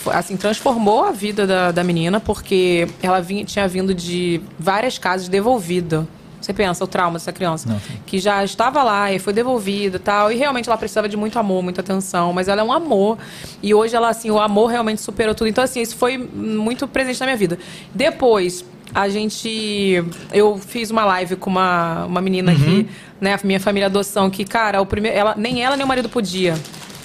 [0.08, 5.28] Assim, transformou a vida da, da menina, porque ela vinha, tinha vindo de várias casas
[5.28, 6.08] devolvida.
[6.40, 7.68] Você pensa, o trauma dessa criança.
[7.68, 10.32] Não, que já estava lá e foi devolvida e tal.
[10.32, 12.32] E realmente ela precisava de muito amor, muita atenção.
[12.32, 13.18] Mas ela é um amor.
[13.62, 15.48] E hoje ela, assim, o amor realmente superou tudo.
[15.48, 17.58] Então, assim, isso foi muito presente na minha vida.
[17.94, 18.64] Depois,
[18.94, 20.04] a gente.
[20.34, 22.88] Eu fiz uma live com uma, uma menina aqui,
[23.20, 23.38] né?
[23.44, 25.18] Minha família adoção, que, cara, o primeiro.
[25.18, 26.56] Ela, nem ela nem o marido podia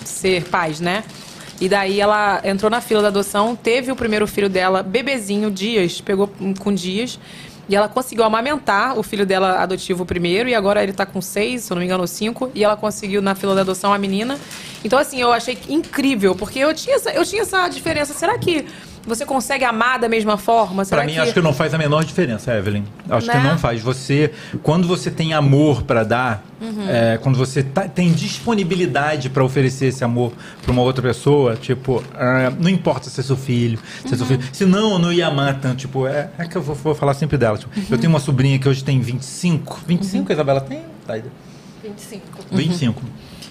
[0.05, 1.05] ser pais, né?
[1.61, 6.01] E daí ela entrou na fila da adoção, teve o primeiro filho dela, bebezinho, Dias,
[6.01, 6.29] pegou
[6.59, 7.19] com Dias.
[7.69, 11.63] E ela conseguiu amamentar o filho dela adotivo primeiro, e agora ele tá com seis,
[11.63, 12.51] se eu não me engano, cinco.
[12.55, 14.39] E ela conseguiu na fila da adoção a menina.
[14.85, 18.13] Então, assim, eu achei incrível, porque eu tinha essa, eu tinha essa diferença.
[18.13, 18.67] Será que
[19.07, 20.85] você consegue amar da mesma forma?
[20.87, 22.85] Pra mim, acho que não faz a menor diferença, Evelyn.
[23.11, 23.43] Acho que Né?
[23.43, 23.81] não faz.
[23.83, 24.33] Você,
[24.63, 26.89] quando você tem amor pra dar, Uhum.
[26.89, 30.33] é, quando você tá- tem disponibilidade pra oferecer esse amor
[30.63, 34.21] pra uma outra pessoa, tipo, ah, não importa se é seu filho, se é seu
[34.21, 34.27] Uhum.
[34.27, 34.43] filho.
[34.53, 35.77] Se não, eu não ia amar tanto.
[35.79, 37.59] Tipo, é, é que eu vou, vou falar sempre dela.
[37.59, 39.81] Tipo, Eu tenho uma sobrinha que hoje tem 25.
[39.87, 40.31] 25, Uhum.
[40.31, 40.83] a Isabela tem?
[41.07, 41.29] Taida?
[41.83, 42.23] 25.
[42.53, 43.03] 25.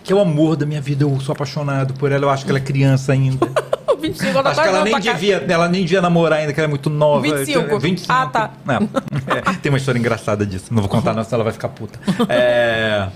[0.03, 1.03] Que é o amor da minha vida.
[1.03, 2.25] Eu sou apaixonado por ela.
[2.25, 3.47] Eu acho que ela é criança ainda.
[4.01, 6.69] 25, ela Acho que ela nem devia, ela nem devia namorar ainda, que ela é
[6.69, 7.21] muito nova.
[7.21, 7.79] 25.
[7.79, 8.11] 25.
[8.11, 8.51] Ah, tá.
[8.67, 9.51] É.
[9.51, 10.73] É, tem uma história engraçada disso.
[10.73, 11.99] Não vou contar, não, senão ela vai ficar puta.
[12.27, 13.07] É,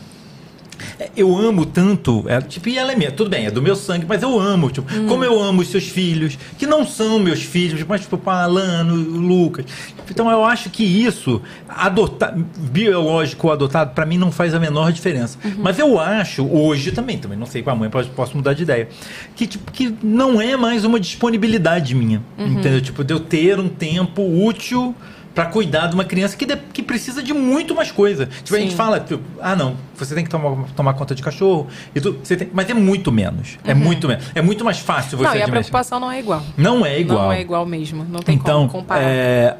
[1.15, 2.23] Eu amo tanto.
[2.27, 3.11] é, tipo, e ela é minha.
[3.11, 4.69] Tudo bem, é do meu sangue, mas eu amo.
[4.71, 5.07] Tipo, Hum.
[5.07, 8.93] como eu amo os seus filhos, que não são meus filhos, mas tipo, o Alano,
[8.93, 9.65] o Lucas.
[10.09, 14.91] Então eu acho que isso, adotar, biológico ou adotado, pra mim não faz a menor
[14.91, 15.37] diferença.
[15.43, 15.55] Uhum.
[15.59, 18.63] Mas eu acho, hoje também, também não sei com a mãe, posso, posso mudar de
[18.63, 18.87] ideia,
[19.35, 22.21] que, tipo, que não é mais uma disponibilidade minha.
[22.37, 22.47] Uhum.
[22.59, 22.81] Entendeu?
[22.81, 24.93] Tipo, de eu ter um tempo útil
[25.35, 28.25] pra cuidar de uma criança que, de- que precisa de muito mais coisa.
[28.25, 28.77] Tipo, a gente Sim.
[28.77, 32.37] fala, tipo, ah, não, você tem que tomar, tomar conta de cachorro, e tu, você
[32.37, 33.59] tem, mas é muito menos.
[33.65, 33.79] É Uhum.
[33.79, 34.23] muito menos.
[34.33, 36.41] É muito mais fácil você Não, e a preocupação não é igual.
[36.57, 37.23] Não é igual.
[37.25, 38.05] Não é igual mesmo.
[38.09, 39.03] Não tem Então, como comparar.
[39.03, 39.57] é,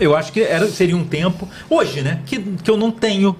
[0.00, 3.36] eu acho que era, seria um tempo, hoje, né, que, que eu não tenho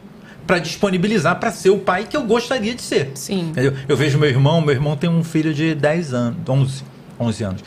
[0.46, 3.12] pra disponibilizar pra ser o pai que eu gostaria de ser.
[3.14, 3.52] Sim.
[3.56, 6.84] Eu, eu vejo meu irmão, meu irmão tem um filho de 10 anos, 11,
[7.18, 7.64] 11 anos.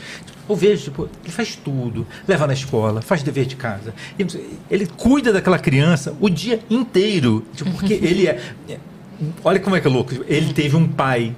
[0.52, 3.94] Eu vejo, tipo, ele faz tudo, leva na escola, faz dever de casa.
[4.18, 4.26] E
[4.70, 7.44] Ele cuida daquela criança o dia inteiro.
[7.56, 8.38] Tipo, porque ele é.
[8.68, 8.78] é-
[9.42, 10.12] Olha como é que é louco.
[10.26, 11.34] Ele teve um pai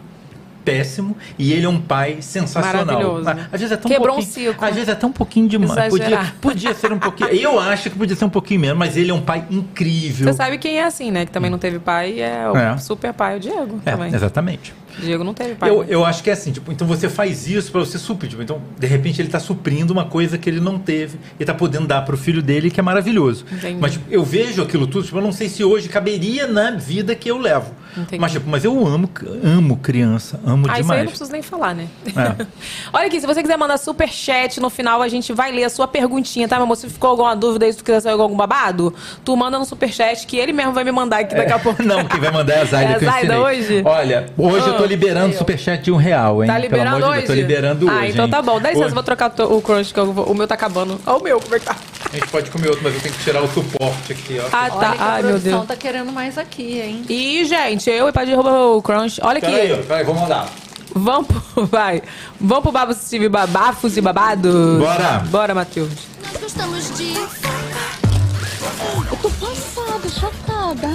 [0.65, 3.19] péssimo e ele é um pai sensacional.
[3.53, 4.65] Às vezes é tão Quebrou um ciclo.
[4.65, 5.91] Às vezes é até um pouquinho demais.
[5.91, 7.31] Podia, podia ser um pouquinho.
[7.31, 10.27] Eu acho que podia ser um pouquinho menos, mas ele é um pai incrível.
[10.27, 11.27] Você sabe quem é assim, né?
[11.27, 12.77] Que também não teve pai é o É.
[12.79, 13.81] super pai, o Diego.
[13.85, 14.15] É, também.
[14.15, 14.75] exatamente.
[14.99, 15.71] Diego não teve pai.
[15.71, 18.31] Eu, eu acho que é assim, tipo, então você faz isso pra você suprir.
[18.31, 21.55] Tipo, então, de repente, ele tá suprindo uma coisa que ele não teve e tá
[21.55, 23.45] podendo dar pro filho dele, que é maravilhoso.
[23.53, 23.79] Entendi.
[23.81, 27.15] Mas tipo, eu vejo aquilo tudo, tipo, eu não sei se hoje caberia na vida
[27.15, 27.75] que eu levo.
[27.97, 28.19] Entendi.
[28.21, 29.09] Mas, tipo, mas eu amo,
[29.45, 31.01] amo criança, amo Ah, isso aí eu demais.
[31.05, 31.87] não preciso nem falar, né?
[32.09, 32.47] É.
[32.93, 35.71] Olha aqui, se você quiser mandar super chat no final, a gente vai ler a
[35.71, 36.77] sua perguntinha, tá, meu amor?
[36.77, 38.93] Se ficou alguma dúvida aí, se tu quiser saber algum babado,
[39.25, 41.83] tu manda no super chat que ele mesmo vai me mandar aqui daqui a pouco.
[41.85, 43.39] Não, quem vai mandar é a Zaida É a Zaida ensinei.
[43.39, 43.83] hoje?
[43.85, 46.49] Olha, hoje eu tô Ah, liberando superchat de um real, hein?
[46.49, 47.27] Tá liberando Pelo amor de hoje?
[47.27, 48.11] Deus, tô liberando ah, hoje.
[48.13, 48.31] então hein?
[48.31, 48.61] tá bom.
[48.61, 51.01] Dá licença, Hoje- eu vou trocar o crunch, que eu vou- o meu tá acabando.
[51.07, 51.77] Olha o meu, como é que tá?
[52.15, 54.45] A gente pode comer outro, mas eu tenho que tirar o suporte aqui, ó.
[54.53, 54.93] Ah, Olha tá.
[54.93, 55.67] que a Ai, meu produção Deus.
[55.67, 57.03] tá querendo mais aqui, hein?
[57.09, 59.19] E, gente, eu e Padre derruba o crunch.
[59.21, 59.51] Olha aqui.
[59.51, 60.49] Peraí, peraí, vou mandar.
[60.95, 62.05] Vamos pro, vai.
[62.41, 64.79] Vamos pro Babos e Babafos e Babados?
[64.79, 65.25] Bora.
[65.29, 65.91] Bora, Matheus.
[66.23, 67.15] Nós gostamos de.
[67.15, 70.89] Eu tô passada, chocada.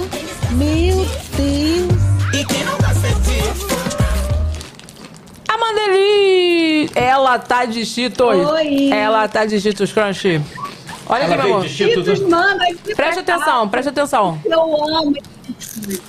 [0.52, 0.96] Meu
[1.36, 2.00] Deus.
[2.32, 3.66] E quem não gosta disso?
[5.46, 6.88] A Mandeli!
[6.94, 8.46] Ela tá de Cheetos.
[8.48, 8.88] Oi.
[8.90, 10.40] Ela tá de Cheetos Crunch.
[11.10, 11.68] Olha aqui, meu amor.
[11.68, 12.20] Cheetos.
[12.20, 14.40] Manda Presta atenção, presta atenção.
[14.44, 14.60] Eu
[14.96, 15.12] amo
[15.58, 16.00] Cheetos.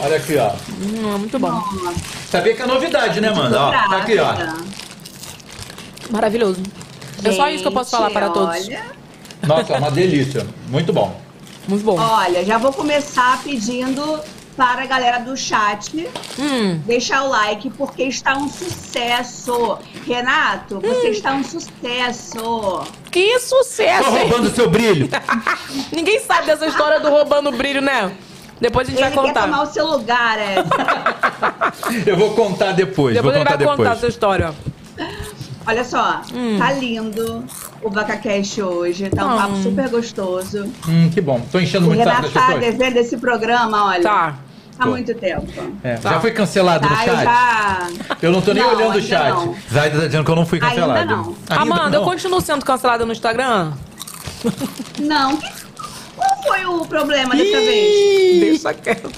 [0.00, 0.52] Olha aqui, ó.
[0.80, 1.62] Hum, muito bom.
[2.30, 3.60] Sabia que é novidade, né, Amanda?
[3.60, 4.34] Ó, tá aqui, ó.
[6.10, 6.62] Maravilhoso.
[7.22, 8.56] É só isso que eu posso falar Gente, para todos.
[8.56, 8.84] Olha,
[9.46, 10.46] Nossa, é uma delícia.
[10.68, 11.20] Muito bom.
[11.66, 11.98] Muito bom.
[11.98, 14.18] olha, já vou começar pedindo
[14.58, 16.80] para a galera do chat Hum.
[16.84, 19.78] deixar o like, porque está um sucesso.
[20.04, 21.10] Renato, você Hum.
[21.12, 22.82] está um sucesso.
[23.08, 24.28] Que sucesso, Tô hein?
[24.28, 25.08] roubando seu brilho.
[25.94, 28.10] Ninguém sabe dessa história do roubando brilho, né?
[28.60, 29.42] Depois a gente Ele vai quer contar.
[29.42, 30.56] tomar o seu lugar, é.
[32.04, 33.14] Eu vou contar depois.
[33.14, 33.98] Depois vou ele vai contar contar depois.
[33.98, 34.52] essa história.
[35.64, 36.56] Olha só, Hum.
[36.58, 37.44] tá lindo
[37.82, 39.08] o Bacacast hoje.
[39.10, 39.62] Tá um papo Hum.
[39.62, 40.64] super gostoso.
[40.88, 41.40] Hum, que bom.
[41.52, 42.76] Tô enchendo O muito o saco Renato das tá pessoas.
[42.78, 44.02] devendo esse programa, olha.
[44.02, 44.34] Tá.
[44.78, 45.46] Há muito tempo.
[45.82, 47.24] É, Já foi cancelado no Tá, eu chat?
[47.24, 47.88] já.
[48.22, 49.30] Eu não tô nem Não, olhando o ainda chat.
[49.30, 49.56] não.
[49.72, 51.06] Zaida tá dizendo que eu não fui Ainda cancelado.
[51.16, 51.36] não.
[51.50, 52.08] Amanda, eu não.
[52.08, 53.72] continuo sendo cancelada no Instagram?
[54.98, 55.36] Não.
[55.36, 55.67] que-
[56.18, 58.40] Qual foi o problema dessa vez?
[58.40, 59.10] Deixa quieto.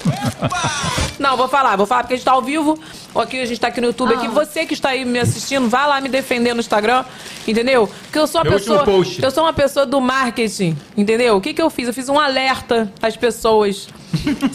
[1.19, 2.79] Não, vou falar, vou falar porque a gente tá ao vivo.
[3.15, 4.13] Aqui a gente tá aqui no YouTube.
[4.13, 4.17] Ah.
[4.17, 7.03] Aqui, você que está aí me assistindo, vai lá me defender no Instagram,
[7.47, 7.87] entendeu?
[8.03, 8.83] Porque eu sou uma Meu pessoa.
[8.83, 9.21] post.
[9.21, 11.35] Eu sou uma pessoa do marketing, entendeu?
[11.35, 11.87] O que, que eu fiz?
[11.87, 13.87] Eu fiz um alerta às pessoas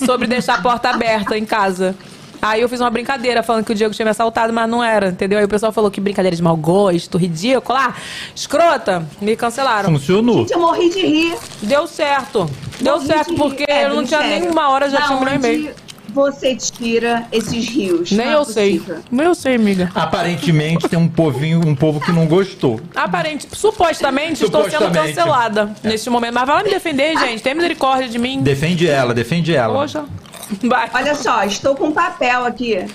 [0.04, 1.94] sobre deixar a porta aberta em casa.
[2.40, 5.08] Aí eu fiz uma brincadeira falando que o Diego tinha me assaltado, mas não era,
[5.08, 5.38] entendeu?
[5.38, 7.94] Aí o pessoal falou que brincadeira de mau gosto, ridículo, ah,
[8.34, 9.90] escrota, me cancelaram.
[9.90, 10.38] Funcionou.
[10.38, 11.36] Gente, eu morri de rir.
[11.62, 12.50] Deu certo.
[12.80, 13.64] Deu Morri certo de porque.
[13.68, 14.40] É, eu não tinha sério.
[14.40, 15.74] nenhuma hora, já Da tinha um e onde
[16.16, 18.10] você tira esses rios?
[18.10, 18.82] Nem é eu sei.
[19.10, 19.90] Nem eu sei, amiga.
[19.94, 22.80] Aparentemente tem um povinho, um povo que não gostou.
[22.80, 26.34] Supostamente, supostamente estou sendo cancelada neste momento.
[26.34, 27.42] Mas vai lá me defender, gente.
[27.42, 28.40] Tem misericórdia de mim.
[28.40, 29.74] Defende ela, defende ela.
[29.74, 30.04] Poxa.
[30.64, 30.90] Vai.
[30.94, 32.86] Olha só, estou com um papel aqui.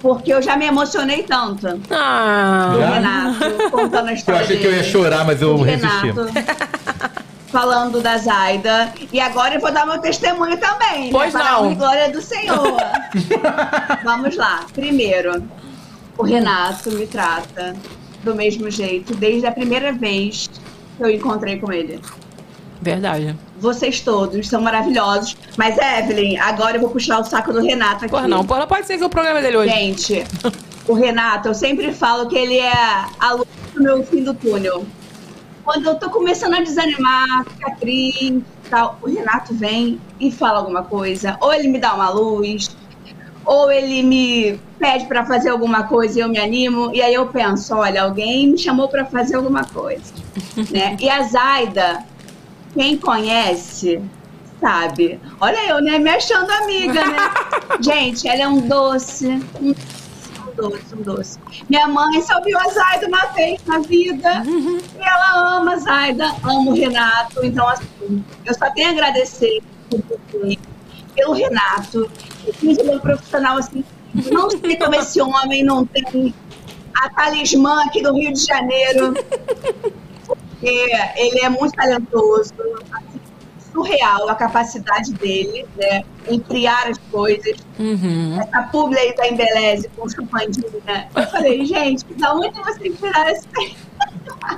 [0.00, 1.66] Porque eu já me emocionei tanto.
[1.90, 2.70] Ah.
[2.72, 2.78] Do?
[2.78, 4.92] Renato, contando a Eu história achei que eu ia dele.
[4.92, 6.06] chorar, mas eu resisti.
[6.12, 6.32] Renato,
[7.50, 8.92] falando da Zaida.
[9.12, 11.10] E agora eu vou dar meu testemunho também.
[11.10, 11.58] Pois né, para não.
[11.58, 12.76] a honra e glória do Senhor.
[14.04, 14.66] Vamos lá.
[14.72, 15.42] Primeiro,
[16.16, 17.74] o Renato me trata
[18.22, 20.48] do mesmo jeito desde a primeira vez
[20.96, 22.00] que eu encontrei com ele.
[22.80, 23.34] Verdade.
[23.60, 25.36] Vocês todos são maravilhosos.
[25.56, 28.10] Mas, Evelyn, agora eu vou puxar o saco do Renato aqui.
[28.10, 28.44] Porra, não.
[28.44, 29.72] Porra, pode ser que o programa dele hoje.
[29.74, 30.24] Gente,
[30.86, 32.72] o Renato, eu sempre falo que ele é
[33.18, 34.86] a luz do meu fim do túnel.
[35.64, 40.60] Quando eu tô começando a desanimar, ficar triste e tal, o Renato vem e fala
[40.60, 41.36] alguma coisa.
[41.40, 42.74] Ou ele me dá uma luz,
[43.44, 46.90] ou ele me pede pra fazer alguma coisa e eu me animo.
[46.94, 50.12] E aí eu penso, olha, alguém me chamou pra fazer alguma coisa.
[50.70, 50.96] né?
[51.00, 52.04] E a Zaida,
[52.78, 54.00] quem conhece,
[54.60, 55.18] sabe.
[55.40, 55.98] Olha eu, né?
[55.98, 57.18] Me achando amiga, né?
[57.82, 59.26] Gente, ela é um doce.
[59.60, 59.74] Um
[60.54, 61.40] doce, um doce.
[61.68, 64.44] Minha mãe só viu a Zaida uma vez na vida.
[64.46, 67.44] E ela ama a Zaida, ama o Renato.
[67.44, 69.60] Então, assim, eu só tenho a agradecer
[71.16, 72.08] pelo Renato.
[72.62, 73.84] Ele é um profissional assim.
[74.30, 76.32] Não sei como esse homem não tem
[76.94, 79.14] a talismã aqui do Rio de Janeiro.
[80.60, 82.52] Porque ele é muito talentoso,
[82.92, 83.20] assim,
[83.72, 87.56] surreal a capacidade dele, né, em criar as coisas.
[87.78, 88.40] Uhum.
[88.40, 91.08] Essa publi aí da Embeleze com chupandinho, né?
[91.14, 93.46] Eu falei, gente, da onde você tiraram esse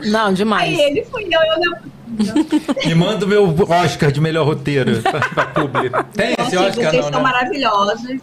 [0.11, 0.68] Não, demais.
[0.68, 1.90] Aí ele fui eu, eu não
[2.86, 5.90] Me manda o meu Oscar de melhor roteiro pra, pra publi.
[6.14, 7.32] Tem esse Nossa, Oscar, vocês não, são né?
[7.32, 8.20] maravilhosos.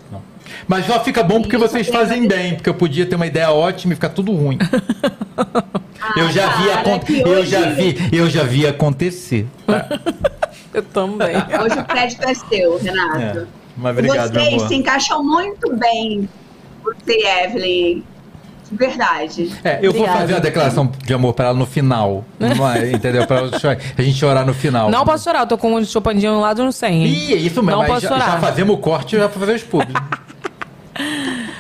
[0.68, 3.94] Mas só fica bom porque vocês fazem bem, porque eu podia ter uma ideia ótima
[3.94, 4.58] e ficar tudo ruim.
[6.16, 9.48] eu já vi cara, acon- que eu hoje- já vi, eu já vi acontecer.
[9.66, 9.88] tá?
[10.74, 11.36] Eu também.
[11.64, 13.20] Hoje o crédito é seu, Renato.
[13.40, 13.46] É.
[13.76, 14.68] Mas obrigado, Vocês amor.
[14.68, 16.30] se encaixam muito bem,
[16.84, 18.04] você e Evelyn.
[18.70, 19.52] De verdade.
[19.64, 20.20] É, eu vou Obrigada.
[20.20, 22.26] fazer a declaração de amor pra ela no final.
[22.38, 23.24] Não é, entendeu?
[23.60, 24.92] Chorar- a gente chorar no final.
[24.92, 26.94] Não posso chorar, eu tô com um chupandinho no lado no 100.
[26.94, 27.08] hein?
[27.14, 27.72] Ih, é isso mesmo.
[27.72, 28.26] Não mas posso já, chorar.
[28.34, 30.04] já fazemos o corte já pra fazer os públicos.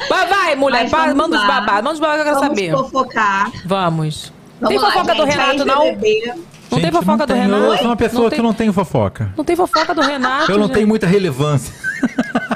[0.09, 0.81] Vai, vai, mulher.
[0.83, 1.83] Mas vamos manda os babados.
[1.83, 2.71] Manda os babados que eu quero Vamos saber.
[2.71, 3.51] fofocar.
[3.65, 4.33] Vamos.
[4.59, 5.85] Vamos tem lá, fofoca do gente, Renato, a não?
[5.85, 7.63] Não tem Gente, fofoca do tenho- Renato?
[7.63, 9.33] Eu sou uma pessoa Não que tem- não tem fofoca.
[9.37, 10.51] Não tem fofoca do Renato.
[10.51, 10.73] Eu não gente.
[10.75, 11.73] tenho muita relevância.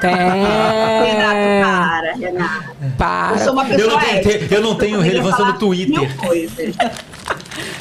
[0.00, 1.62] Tem.
[1.62, 2.64] para, Renato.
[2.98, 3.32] Para.
[3.36, 6.10] Eu sou uma Eu pessoa não tenho, eu não tenho relevância no Twitter.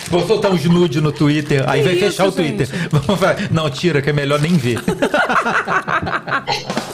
[0.10, 2.68] Vou soltar uns nude no Twitter, aí Que vai fechar o isso, Twitter.
[2.92, 4.80] Vamos Não, tira, que é melhor nem ver.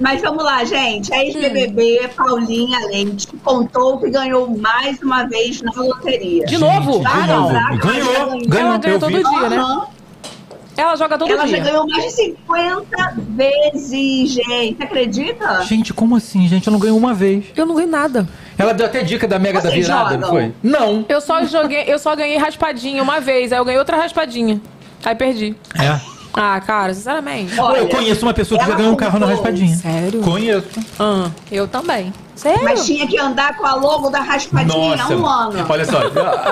[0.00, 1.12] Mas vamos lá, gente.
[1.14, 6.44] A ex-BBB, Paulinha Leite, contou que ganhou mais uma vez na loteria.
[6.46, 6.98] De novo?
[7.00, 7.52] de Ah, não.
[7.52, 7.78] novo.
[7.78, 8.68] Ganhou, ganhou.
[8.70, 9.22] Ela ganha eu todo vi.
[9.22, 9.56] dia, né?
[9.56, 9.86] Aham.
[10.76, 11.58] Ela joga todo Ela dia.
[11.58, 14.82] já ganhou mais de 50 vezes, gente.
[14.82, 15.62] Acredita?
[15.62, 16.66] Gente, como assim, gente?
[16.66, 17.44] Eu não ganhei uma vez.
[17.54, 18.28] Eu não ganhei nada.
[18.58, 20.30] Ela deu até dica da Mega da Vocês Virada, não jogam?
[20.30, 20.52] foi?
[20.62, 21.04] Não.
[21.08, 24.60] Eu só joguei, eu só ganhei raspadinha uma vez, aí eu ganhei outra raspadinha.
[25.04, 25.54] Aí perdi.
[25.78, 26.13] É.
[26.36, 27.58] Ah, cara, sinceramente.
[27.60, 29.76] Olha, eu conheço uma pessoa que já ganhou um carro na raspadinha.
[29.76, 30.20] Sério?
[30.20, 30.66] Conheço.
[30.98, 32.12] Ah, eu também.
[32.34, 32.64] Sério?
[32.64, 35.66] Mas tinha que andar com a logo da raspadinha Nossa, um ano.
[35.68, 35.98] olha só,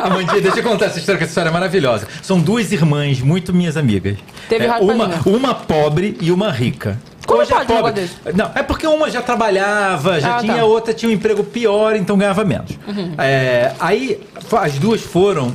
[0.04, 2.06] Amandinha, deixa eu contar essa história, que essa história é maravilhosa.
[2.22, 4.16] São duas irmãs, muito minhas amigas.
[4.48, 7.00] Teve É, uma, uma pobre e uma rica.
[7.32, 8.10] Como Hoje um pobre.
[8.34, 10.60] Não, é porque uma já trabalhava, já Ah, tinha, tá.
[10.60, 12.72] a outra tinha um emprego pior, então ganhava menos.
[12.86, 13.14] Uhum.
[13.18, 14.20] É, aí
[14.60, 15.54] as duas foram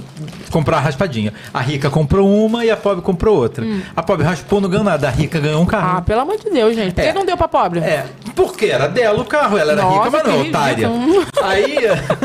[0.51, 1.33] comprar a raspadinha.
[1.53, 3.65] A rica comprou uma e a pobre comprou outra.
[3.95, 5.07] A pobre raspou, não ganhou nada.
[5.07, 5.87] A rica ganhou um carro.
[5.87, 5.95] Hum.
[5.97, 6.93] Ah, pelo amor de Deus, gente.
[6.93, 7.13] Por que É.
[7.13, 7.79] não deu pra pobre?
[7.79, 8.05] É,
[8.35, 10.89] porque era dela o carro, ela era Nossa, rica, mas não, otária.
[11.43, 11.75] Aí,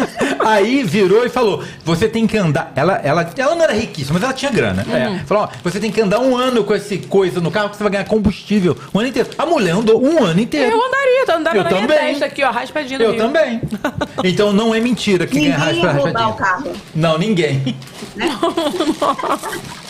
[0.41, 2.73] aí virou e falou: você tem que andar.
[2.75, 4.85] Ela, ela, ela não era riquíssima, mas ela tinha grana.
[4.87, 4.97] Uhum.
[4.97, 7.77] É, falou: ó, você tem que andar um ano com esse coisa no carro que
[7.77, 8.77] você vai ganhar combustível.
[8.95, 9.29] Um ano inteiro.
[9.43, 10.71] A mulher andou um ano inteiro.
[10.71, 11.99] Eu andaria, eu andava Eu na minha também.
[12.11, 13.21] testa aqui, ó, raspadinha no Eu Rio.
[13.23, 13.61] também.
[14.25, 16.35] Então não é mentira que ganha Ninguém ia raspa roubar o raspadinha.
[16.71, 16.73] carro.
[16.95, 17.77] Não, ninguém.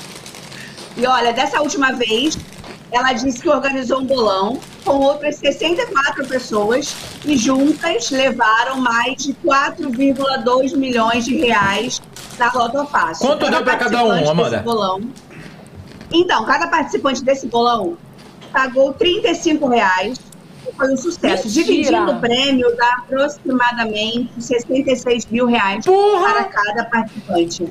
[0.96, 2.38] E olha, dessa última vez,
[2.90, 9.32] ela disse que organizou um bolão com outras 64 pessoas e juntas levaram mais de
[9.34, 12.02] 4,2 milhões de reais
[12.38, 13.26] da Loto Fácil.
[13.26, 14.58] Quanto deu pra cada um, Amanda?
[14.58, 15.00] bolão-
[16.12, 17.96] Então, cada participante desse bolão
[18.52, 20.18] pagou 35 reais.
[20.68, 21.46] e Foi um sucesso.
[21.46, 21.64] Mentira!
[21.64, 27.66] Dividindo o prêmio, dá aproximadamente 66 mil reais para cada participante.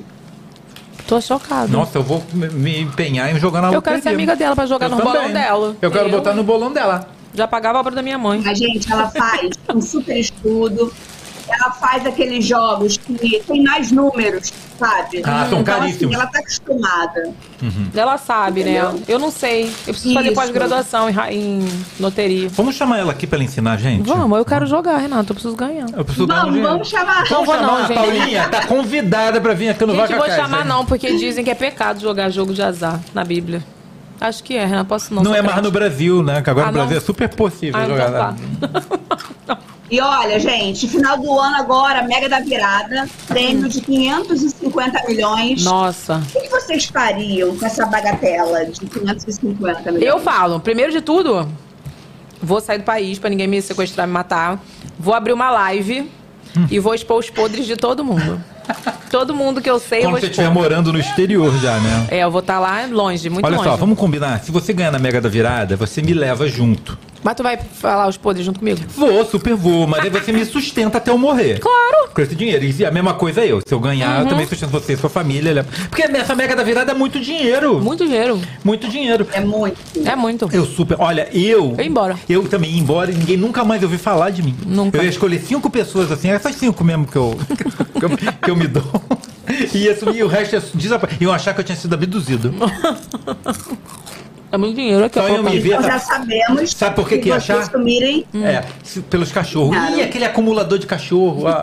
[1.06, 1.68] Tô chocada.
[1.68, 4.86] Nossa, eu vou me- empenhar em jogar na Eu quero ser amiga dela pra jogar
[4.86, 5.12] Eu no também.
[5.12, 5.76] bolão dela.
[5.82, 7.08] Eu quero botar no bolão dela.
[7.34, 8.42] Já pagava a obra da minha mãe.
[8.46, 10.92] A gente, ela faz um super estudo.
[11.48, 14.52] Ela faz aqueles jogos que tem mais números,
[14.86, 15.22] sabe?
[15.24, 16.14] Ah, são então, caríssimos.
[16.14, 17.30] Assim, ela tá acostumada.
[17.94, 18.78] Ela sabe, né?
[18.78, 19.02] Entendeu?
[19.08, 19.64] Eu não sei.
[19.86, 21.68] Eu preciso fazer pós-graduação em, em
[22.00, 22.48] loteria.
[22.50, 24.06] Vamos chamar ela aqui pra ela ensinar a gente?
[24.06, 25.30] Vamos, eu quero jogar, Renato.
[25.32, 25.86] Eu preciso ganhar.
[25.96, 26.72] Eu preciso ganhar Vamos, dinheiro.
[26.72, 27.24] vamos chamar.
[27.30, 27.94] Não vou chamar não, a gente.
[27.96, 31.44] Paulinha, tá convidada pra vir aqui no Gente, Vaca vou Cast, chamar não, porque dizem
[31.44, 33.62] que é pecado jogar jogo de azar na Bíblia.
[34.20, 34.88] Acho que é, Renato.
[34.88, 35.22] Posso não.
[35.22, 36.42] Não é mais no Brasil, né?
[36.42, 36.98] Que agora Ah, no Brasil não?
[37.02, 38.34] é super possível Ah, jogar.
[38.58, 38.68] então
[39.46, 39.58] tá.
[39.92, 45.64] E olha, gente, final do ano agora, Mega da Virada, prêmio de 550 milhões.
[45.64, 46.22] Nossa.
[46.34, 50.02] O que vocês fariam com essa bagatela de 550 milhões?
[50.02, 51.46] Eu falo, primeiro de tudo,
[52.40, 54.64] vou sair do país pra ninguém me sequestrar, me matar.
[54.98, 56.10] Vou abrir uma live
[56.70, 58.42] e vou expor os podres de todo mundo.
[59.10, 62.06] Todo mundo que eu sei, eu Quando vou você estiver morando no exterior já, né?
[62.10, 63.68] É, eu vou estar lá longe, muito Olha longe.
[63.68, 64.42] só, vamos combinar.
[64.42, 66.96] Se você ganhar na Mega da Virada, você me leva junto.
[67.22, 68.80] Mas tu vai falar os podres junto comigo?
[68.96, 71.60] Vou, super vou, mas aí você me sustenta até eu morrer.
[71.60, 72.10] Claro!
[72.12, 72.64] Com esse dinheiro.
[72.64, 73.60] E a mesma coisa eu.
[73.66, 74.22] Se eu ganhar, Uhum.
[74.24, 75.54] eu também sustento você e sua família.
[75.54, 75.64] né?
[75.88, 77.80] Porque essa Mega da Virada é muito dinheiro.
[77.80, 78.40] Muito dinheiro.
[78.64, 79.26] Muito dinheiro.
[79.32, 79.78] É muito.
[80.04, 80.48] É muito.
[80.52, 80.96] Eu super.
[81.00, 81.74] Olha, eu.
[81.76, 82.18] Eu ia embora.
[82.28, 84.56] Eu também ia embora e ninguém nunca mais ouviu falar de mim.
[84.66, 84.98] Nunca.
[84.98, 87.38] Eu ia escolher cinco pessoas assim, essas cinco mesmo que eu,
[87.98, 88.10] que eu,
[88.42, 88.82] que eu me dou.
[89.74, 91.22] E, ia sumir, e o resto ia desaparecer.
[91.22, 92.54] Iam achar que eu tinha sido abduzido.
[94.52, 95.28] É muito dinheiro aqui, Só ó.
[95.28, 95.70] iam me ver.
[95.70, 97.64] Então já sabemos Sabe por que que achar?
[97.70, 98.26] sumirem.
[98.34, 99.74] É, se- pelos cachorros.
[99.74, 99.96] Claro.
[99.96, 101.46] Ih, aquele acumulador de cachorro.
[101.48, 101.62] ah.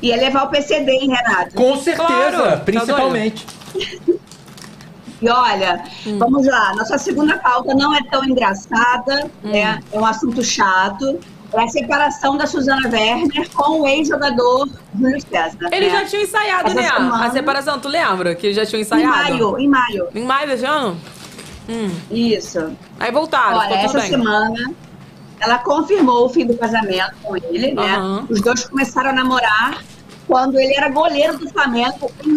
[0.00, 1.54] Ia levar o PCD, hein, Renato?
[1.56, 3.44] Com certeza, Claro, tá principalmente.
[5.22, 6.18] E olha, Hum.
[6.18, 6.74] vamos lá.
[6.74, 9.48] Nossa segunda pauta não é tão engraçada, Hum.
[9.50, 9.80] né?
[9.90, 11.18] É um assunto chato.
[11.52, 14.68] É a separação da Suzana Werner com o ex-jogador
[14.98, 15.68] Júlio César.
[15.70, 16.00] Eles né?
[16.00, 16.82] já tinham ensaiado, Essa né?
[16.88, 18.34] semana- A separação, tu lembra?
[18.34, 19.12] Que eles já tinham Em ensaiado?
[19.12, 20.08] maio, em maio.
[20.14, 20.96] Em maio desse ano?
[21.68, 21.90] Hum.
[22.10, 22.72] Isso.
[22.98, 24.08] Aí voltaram, Olha, essa bem.
[24.10, 24.72] semana
[25.40, 27.94] ela confirmou o fim do casamento com ele, né?
[27.96, 28.26] Aham.
[28.28, 29.78] Os dois começaram a namorar
[30.26, 32.32] quando ele era goleiro do Flamengo em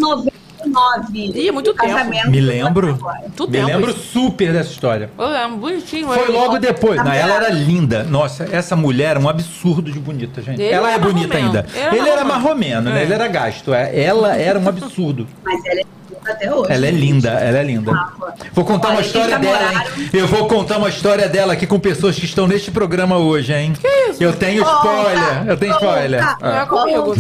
[0.78, 1.40] 99.
[1.40, 1.88] Ih, muito O tempo.
[1.94, 2.98] casamento Me lembro.
[3.36, 4.00] Tudo Me tempo lembro isso.
[4.00, 5.10] super dessa história.
[5.18, 6.08] Eu lembro, bonitinho.
[6.08, 6.98] Foi logo depois.
[7.04, 8.04] Não, ela era linda.
[8.04, 10.62] Nossa, essa mulher é um absurdo de bonita, gente.
[10.62, 11.58] Ele ela é bonita marromeno.
[11.58, 11.66] ainda.
[11.74, 12.90] Ele era Ele era marromeno.
[12.90, 13.00] né?
[13.00, 13.04] É.
[13.04, 13.74] Ele era gasto.
[13.74, 15.28] É, Ela era um absurdo.
[15.44, 15.84] Mas ela é
[16.26, 16.72] até hoje.
[16.72, 17.92] Ela é linda, ela é linda.
[17.92, 18.34] Rafa.
[18.54, 20.10] Vou contar uma história dela, hein?
[20.14, 23.74] Eu vou contar uma história dela aqui com pessoas que estão neste programa hoje, hein?
[23.74, 24.24] Que isso?
[24.24, 25.48] Eu tenho spoiler.
[25.48, 26.22] Eu tenho spoiler.
[26.22, 27.14] Não é Ah, comigo.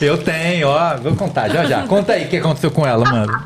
[0.00, 0.96] Eu tenho, ó.
[0.96, 1.82] Vou contar já já.
[1.86, 3.44] Conta aí o que aconteceu com ela, mano.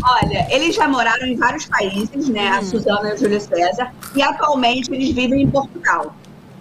[0.00, 2.48] Olha, eles já moraram em vários países, né?
[2.50, 6.14] A Suzana e o Júlio César, e atualmente eles vivem em Portugal.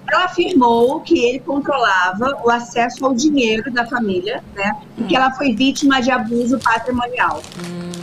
[0.09, 4.71] Ela afirmou que ele controlava o acesso ao dinheiro da família, né?
[4.97, 7.41] E que ela foi vítima de abuso patrimonial.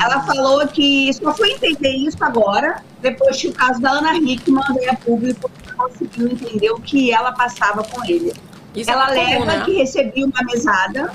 [0.02, 4.62] Ela falou que só foi entender isso agora, depois que o caso da Ana Hickman
[4.74, 8.32] veio a público conseguiu entender o que ela passava com ele.
[8.74, 9.64] Isso ela é leva comum, né?
[9.64, 11.12] que recebia uma mesada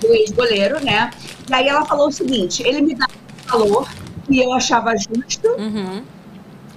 [0.00, 1.10] do ex-goleiro, né?
[1.48, 3.06] E aí ela falou o seguinte: ele me dá
[3.46, 3.88] valor
[4.26, 6.02] que eu achava justo, Uhum.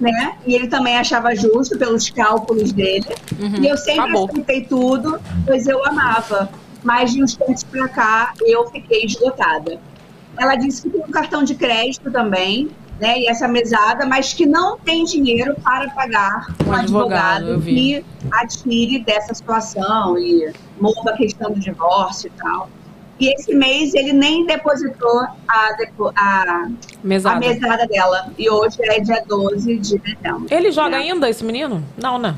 [0.00, 0.36] Né?
[0.46, 3.06] E ele também achava justo pelos cálculos dele.
[3.38, 3.62] Uhum.
[3.62, 4.28] E eu sempre Acabou.
[4.28, 6.48] aceitei tudo, pois eu amava.
[6.82, 9.80] Mas de uns tempos pra cá, eu fiquei esgotada.
[10.38, 12.70] Ela disse que tem um cartão de crédito também,
[13.00, 13.18] né?
[13.18, 18.04] E essa mesada, mas que não tem dinheiro para pagar um, Um advogado, advogado que
[18.30, 22.70] atire dessa situação e mova a questão do divórcio e tal.
[23.20, 26.68] E esse mês ele nem depositou a, depo- a,
[27.02, 27.36] Mesada.
[27.36, 28.30] a mesada dela.
[28.38, 30.46] E hoje é dia 12 de dezembro.
[30.50, 30.98] Ele joga né?
[30.98, 31.82] ainda, esse menino?
[32.00, 32.34] Não, né?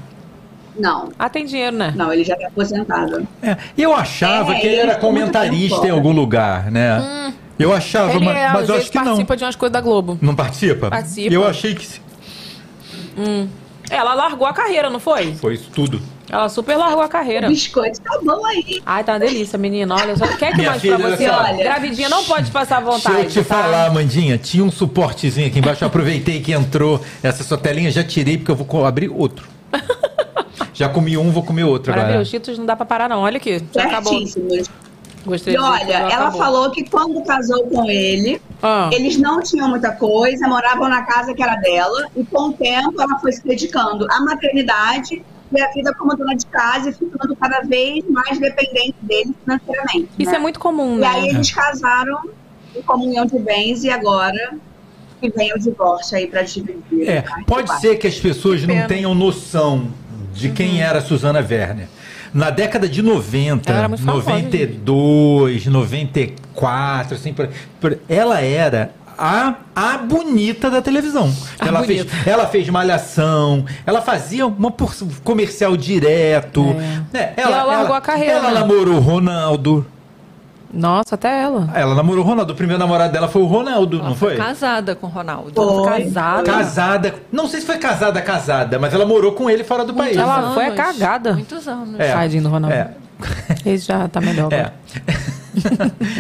[0.79, 1.11] Não.
[1.19, 1.93] Ah, tem dinheiro, né?
[1.95, 3.27] Não, ele já tá aposentado.
[3.43, 6.99] É, eu achava É, que ele ele era comentarista em algum lugar, né?
[7.01, 7.33] Hum.
[7.59, 9.05] Eu achava, Ele mas, é, mas eu acho que não.
[9.05, 10.19] participa de umas coisas da Globo.
[10.23, 10.89] Não participa?
[10.89, 11.35] Participa.
[11.35, 12.01] Eu achei que sim.
[13.19, 13.49] Hum.
[13.91, 15.35] Ela largou a carreira, não foi?
[15.35, 16.01] foi isso tudo.
[16.31, 17.47] Ela super largou a carreira.
[17.49, 18.81] O biscoito tá bom aí.
[18.87, 19.95] Ai, tá uma delícia, menina.
[19.97, 20.27] Olha só.
[20.27, 21.29] Quer que mande pra filha, você?
[21.29, 23.33] olha gravidinha não pode passar à vontade.
[23.33, 23.55] Se eu te tá?
[23.57, 28.05] falar, Amandinha, tinha um suportezinho aqui embaixo, eu aproveitei que entrou essa sua telinha, já
[28.05, 29.49] tirei porque eu vou abrir outro.
[30.73, 32.07] já comi um, vou comer outro agora.
[32.07, 32.31] Maravilhoso.
[32.31, 33.21] Cheetos não dá pra parar, não.
[33.23, 33.63] Olha aqui.
[33.75, 34.21] Já acabou.
[35.25, 36.39] Gostei E olha, ela acabou.
[36.41, 38.89] falou que quando casou com ele, Ah.
[38.93, 43.01] eles não tinham muita coisa, moravam na casa que era dela, e com o tempo
[43.03, 47.35] ela foi se dedicando à maternidade e à vida como dona de casa e ficando
[47.37, 50.09] cada vez mais dependente dele financeiramente.
[50.19, 50.37] Isso né?
[50.37, 51.07] é muito comum, E né?
[51.07, 52.19] aí eles casaram
[52.77, 54.55] em comunhão de bens e agora
[55.21, 57.09] que vem o divórcio aí pra dividir.
[57.09, 57.43] É, tá?
[57.47, 58.87] pode ser que as pessoas não pena.
[58.89, 59.89] tenham noção
[60.33, 61.89] de quem era a Suzana Werner.
[62.33, 67.35] Na década de 90, Ela era muito famosa, 92, 94, assim,
[68.09, 71.31] ela era a, a bonita da televisão.
[71.59, 72.31] A ela, fez, bonita.
[72.31, 76.63] ela fez malhação, ela fazia uma por- comercial direto.
[77.13, 77.35] né?
[77.37, 77.41] É.
[77.41, 78.61] E ela largou a carreira, Ela né?
[78.61, 79.87] namorou o Ronaldo.
[80.73, 81.69] Nossa, até ela.
[81.75, 82.53] Ela namorou o Ronaldo.
[82.53, 84.37] O primeiro namorado dela foi o Ronaldo, não foi?
[84.37, 85.53] Casada com o Ronaldo.
[85.53, 86.05] Foi.
[86.05, 86.43] Casada.
[86.45, 87.15] Casada.
[87.33, 90.17] Não sei se foi casada, casada, mas ela morou com ele fora do país.
[90.17, 90.77] Ela foi a anos.
[90.79, 91.33] cagada.
[91.35, 91.99] Muitos anos.
[91.99, 92.13] É.
[92.13, 92.77] Tadinho do Ronaldo.
[92.77, 92.91] É.
[93.67, 94.71] Ele já tá melhor É.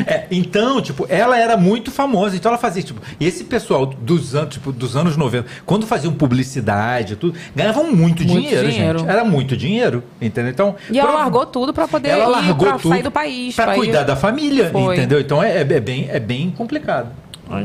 [0.06, 4.34] É, então, tipo, ela era muito famosa, então ela fazia, tipo, e esse pessoal dos
[4.34, 8.98] anos, tipo, dos anos 90, quando faziam publicidade, e tudo, ganhavam muito, Muito dinheiro, dinheiro.
[9.00, 9.08] gente.
[9.10, 10.50] Era muito dinheiro, entendeu?
[10.50, 13.10] Então, E ela prova- largou tudo pra poder ela ir largou pra tudo sair do
[13.10, 13.54] país.
[13.56, 14.96] pra ir- cuidar da família, Foi.
[14.96, 15.20] entendeu?
[15.20, 17.08] Então é, é bem, é bem complicado.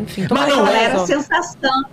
[0.02, 1.86] Enfim, Mas não Ela ela era sensação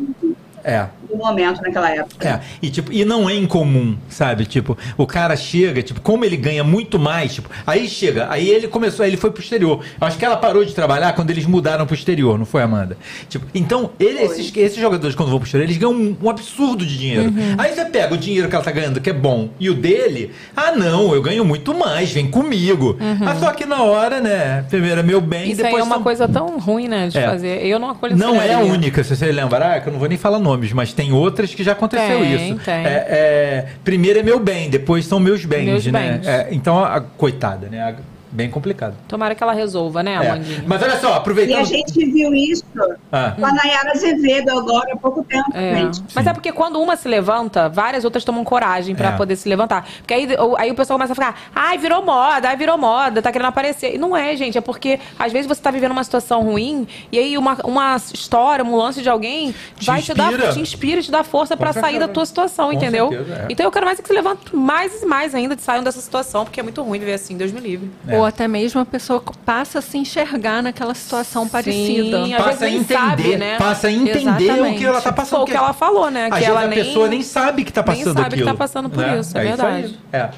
[0.64, 0.86] É.
[1.10, 2.26] do momento naquela época.
[2.28, 4.46] É, e tipo, e não é incomum, sabe?
[4.46, 8.66] Tipo, o cara chega, tipo, como ele ganha muito mais, tipo, aí chega, aí ele
[8.68, 9.84] começou, aí ele foi pro exterior.
[10.00, 12.96] Eu acho que ela parou de trabalhar quando eles mudaram pro exterior, não foi, Amanda?
[13.28, 16.86] Tipo, então, ele- esses, esses jogadores, quando vão pro exterior, eles ganham um, um absurdo
[16.86, 17.24] de dinheiro.
[17.24, 17.54] Uhum.
[17.58, 20.30] Aí você pega o dinheiro que ela tá ganhando, que é bom, e o dele,
[20.56, 22.96] ah, não, eu ganho muito mais, vem comigo.
[23.20, 24.64] Mas só que na hora, né?
[24.70, 25.50] Primeiro é meu bem, Uhum.
[25.52, 27.26] Isso aí depois é uma são- coisa tão ruim, né, de É.
[27.26, 27.66] fazer.
[27.66, 30.16] Eu não acolho não é a única, se você lembrar, que eu não vou nem
[30.16, 32.60] falar nomes, mas tem outras que já aconteceu Tem, isso.
[32.64, 32.74] tem.
[32.74, 36.18] É, é, primeiro é meu bem, depois são meus bens, Meus né?
[36.18, 36.26] bens.
[36.26, 37.80] É, então, a, coitada, né?
[37.82, 37.94] A-
[38.32, 38.94] bem complicado.
[39.06, 40.62] Tomara que ela resolva, né, É.
[40.66, 41.58] Mas olha só, E aproveitando.
[41.60, 42.64] a gente viu isso
[43.12, 43.32] Ah.
[43.38, 45.76] com a Nayara Azevedo agora há pouco tempo, É.
[45.76, 46.02] gente.
[46.14, 49.12] Mas é porque quando uma se levanta, várias outras tomam coragem pra É.
[49.16, 49.86] poder se levantar.
[49.98, 53.20] Porque aí, o- aí o pessoal começa a ficar, ai, virou moda, ai, virou moda,
[53.20, 53.94] tá querendo aparecer.
[53.94, 57.18] E não é, gente, é porque às vezes você tá vivendo uma situação ruim e
[57.18, 60.52] aí uma, uma história, um lance de alguém Te vai te dar, inspira.
[60.52, 63.08] te inspira e te dá força pra sair da tua situação, Com entendeu?
[63.10, 63.46] certeza, é.
[63.50, 66.44] Então eu quero mais que se levantem mais e mais ainda, de saiam dessa situação,
[66.44, 67.90] porque é muito ruim viver assim, Deus me livre.
[68.08, 68.21] É.
[68.22, 72.24] Ou até mesmo a pessoa passa a se enxergar naquela situação parecida.
[72.24, 73.58] Sim, às Passa a nem entender, sabe, né?
[73.58, 74.76] passa a entender Exatamente.
[74.76, 75.30] o que ela tá passando.
[75.38, 76.30] Foi o que ela falou, né?
[76.30, 78.46] Que ela a nem- pessoa nem sabe que tá nem passando sabe que aquilo.
[78.50, 79.18] tá passando por né?
[79.18, 79.72] isso, é isso aí.
[79.82, 79.98] verdade.
[80.12, 80.28] É.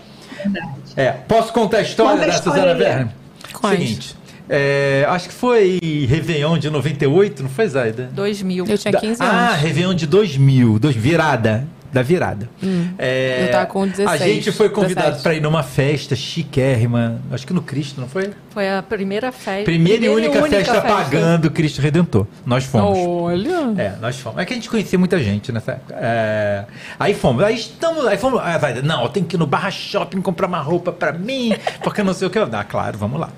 [0.97, 1.11] É.
[1.29, 2.67] Posso contar a história Conta da Suzana.
[2.73, 3.09] Werner?
[3.53, 3.77] Conte.
[3.77, 4.17] Seguinte,
[4.49, 5.79] é, acho que foi
[6.09, 8.09] Réveillon de 98, não foi, Zaida?
[8.15, 8.65] 2000.
[8.67, 9.61] Eu tinha Da- 15 Ah, anos.
[9.61, 11.67] Réveillon de 2000, dois, virada.
[11.95, 12.49] Da virada.
[12.61, 13.45] É, Hum.
[13.47, 15.23] Eu tava com 16, A gente foi convidado 17.
[15.23, 18.31] para ir numa festa chiquérrima, acho que no Cristo, não foi?
[18.51, 19.63] Foi a primeira festa.
[19.65, 22.27] Primeira, e única, festa, pagando Cristo Redentor.
[22.45, 22.99] Nós fomos.
[22.99, 23.73] Olha.
[23.81, 24.41] É, nós fomos.
[24.41, 25.95] É que a gente conhecia muita gente nessa época.
[25.97, 26.65] É,
[26.99, 27.45] aí fomos.
[27.45, 28.05] Aí estamos.
[28.07, 28.41] Aí fomos.
[28.43, 31.55] Ah, vai, não, eu tenho que ir no Barra Shopping comprar uma roupa pra mim,
[31.83, 32.39] porque eu não sei o que.
[32.39, 33.31] eu- Ah, claro, vamos lá.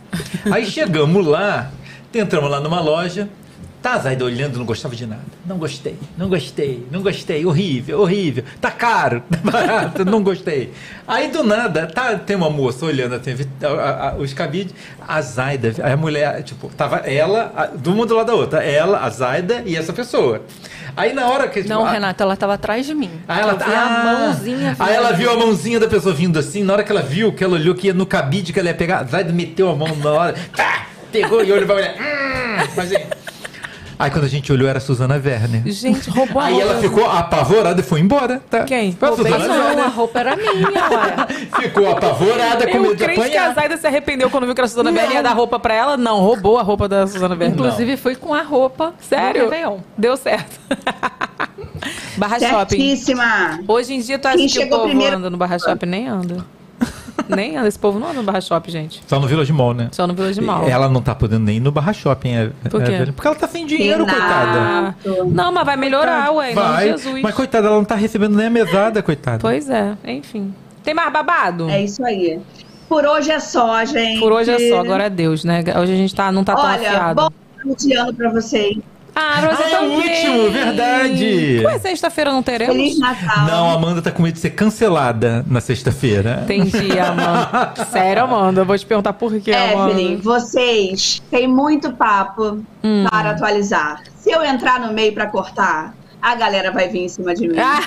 [0.50, 1.70] Aí chegamos lá,
[2.14, 3.28] entramos lá numa loja.
[3.86, 5.22] Tá, Zaida olhando, não gostava de nada.
[5.46, 7.46] Não gostei, não gostei, não gostei.
[7.46, 8.42] Horrível, horrível.
[8.60, 10.72] Tá caro, tá barato, não gostei.
[11.06, 14.74] Aí do nada, tá, tem uma moça olhando assim, a- a- a- os cabides.
[15.06, 18.60] A Zaida, a mulher, tipo, tava ela, a- de uma do lado da outra.
[18.64, 20.42] Ela, a Zaida e essa pessoa.
[20.96, 21.62] Aí na hora que.
[21.62, 23.12] Não, a- Renata, ela estava atrás de mim.
[23.28, 24.76] Aí ela eu vi ah, a mãozinha.
[24.80, 26.64] Aí ela viu a mãozinha da pessoa vindo assim.
[26.64, 28.74] Na hora que ela viu, que ela olhou que ia no cabide que ela ia
[28.74, 31.96] pegar, a Zaida meteu a mão na hora, pá, pegou e olhou pra mulher.
[32.00, 32.90] Hum, mas,
[33.98, 35.62] Aí quando a gente olhou era a Suzana Werner.
[35.66, 38.42] Gente, roubou a Aí ela ficou apavorada e foi embora.
[38.50, 38.64] Tá?
[38.64, 38.92] Quem?
[38.92, 39.90] Foi a Roubei Suzana não, a Werner.
[39.90, 41.26] roupa era minha, ué.
[41.62, 43.54] Ficou apavorada com medo de crente que a apanhar.
[43.54, 44.90] Zaida se arrependeu quando viu que a Suzana.
[44.90, 45.96] Werner ia dar roupa pra ela.
[45.96, 47.52] Não, roubou a roupa da Suzana Werner.
[47.52, 49.50] Inclusive, fui com a roupa Sério?
[49.96, 50.60] Deu certo.
[52.16, 52.76] Barra Shopping.
[52.76, 53.60] Certíssima.
[53.68, 55.86] Hoje em dia tu acha Quem que o povo primeiro- anda no Barra Shopping?
[55.86, 56.44] Nem anda.
[57.28, 57.56] Nem.
[57.56, 59.02] Esse povo não anda no Barra Shopping, gente.
[59.06, 59.88] Só no Village Mall, né?
[59.92, 60.68] Só no Village Mall.
[60.68, 62.34] Ela não tá podendo nem ir no Barra Shopping.
[62.34, 62.92] É, Por quê?
[62.92, 64.58] é, porque ela tá sem dinheiro, coitada.
[64.58, 64.94] Ah,
[65.26, 66.52] não, mas vai melhorar, ué.
[66.52, 67.22] Em nome de Vai, Jesus.
[67.22, 69.38] mas coitada, ela não tá recebendo nem a mesada, coitada.
[69.40, 70.54] Pois é, enfim.
[70.82, 71.68] Tem mais babado?
[71.68, 72.38] É isso aí.
[72.88, 74.20] Por hoje é só, gente.
[74.20, 75.64] Por hoje é só, glória a Deus, né?
[75.80, 77.14] Hoje a gente tá, não tá tão Olha, afiado.
[77.22, 77.28] bom
[77.98, 78.78] ano pra vocês.
[79.18, 79.96] Ah, pra você Ah, é o também.
[79.96, 81.62] último, verdade.
[81.64, 82.76] Ué, sexta-feira não teremos?
[82.76, 83.46] Feliz Natal.
[83.46, 86.40] Não, a Amanda tá com medo de ser cancelada na sexta-feira.
[86.44, 87.72] Entendi, Amanda.
[87.90, 90.22] Sério, Amanda, eu vou te perguntar por quê, Evelyn, Amanda.
[90.22, 93.04] vocês têm muito papo Hum.
[93.10, 94.02] para atualizar.
[94.18, 97.56] Se eu entrar no meio pra cortar, a galera vai vir em cima de mim.
[97.58, 97.80] Ah.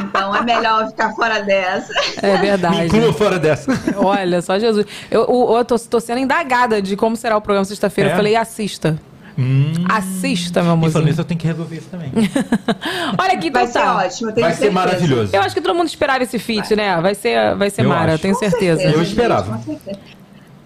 [0.00, 1.92] Então é melhor ficar fora dessa.
[2.22, 2.86] É Me verdade.
[2.86, 3.70] inclua fora dessa.
[3.96, 4.84] Olha, só Jesus.
[5.10, 8.10] Eu, eu, eu tô, tô sendo indagada de como será o programa sexta-feira.
[8.10, 8.12] É?
[8.12, 8.98] Eu falei, assista.
[9.38, 9.72] Hum.
[9.88, 10.92] Assista, meu E amorzinho.
[10.92, 12.10] falando isso, eu tenho que resolver isso também.
[13.18, 13.96] Olha aqui, então Vai ser tá.
[13.96, 14.72] ótimo, eu tenho Vai ser certeza.
[14.74, 15.36] maravilhoso.
[15.36, 16.98] Eu acho que todo mundo esperava esse feat, né?
[17.00, 18.22] Vai ser, vai ser Eu Mara, acho.
[18.22, 18.80] tenho certeza.
[18.80, 19.60] certeza, Eu esperava.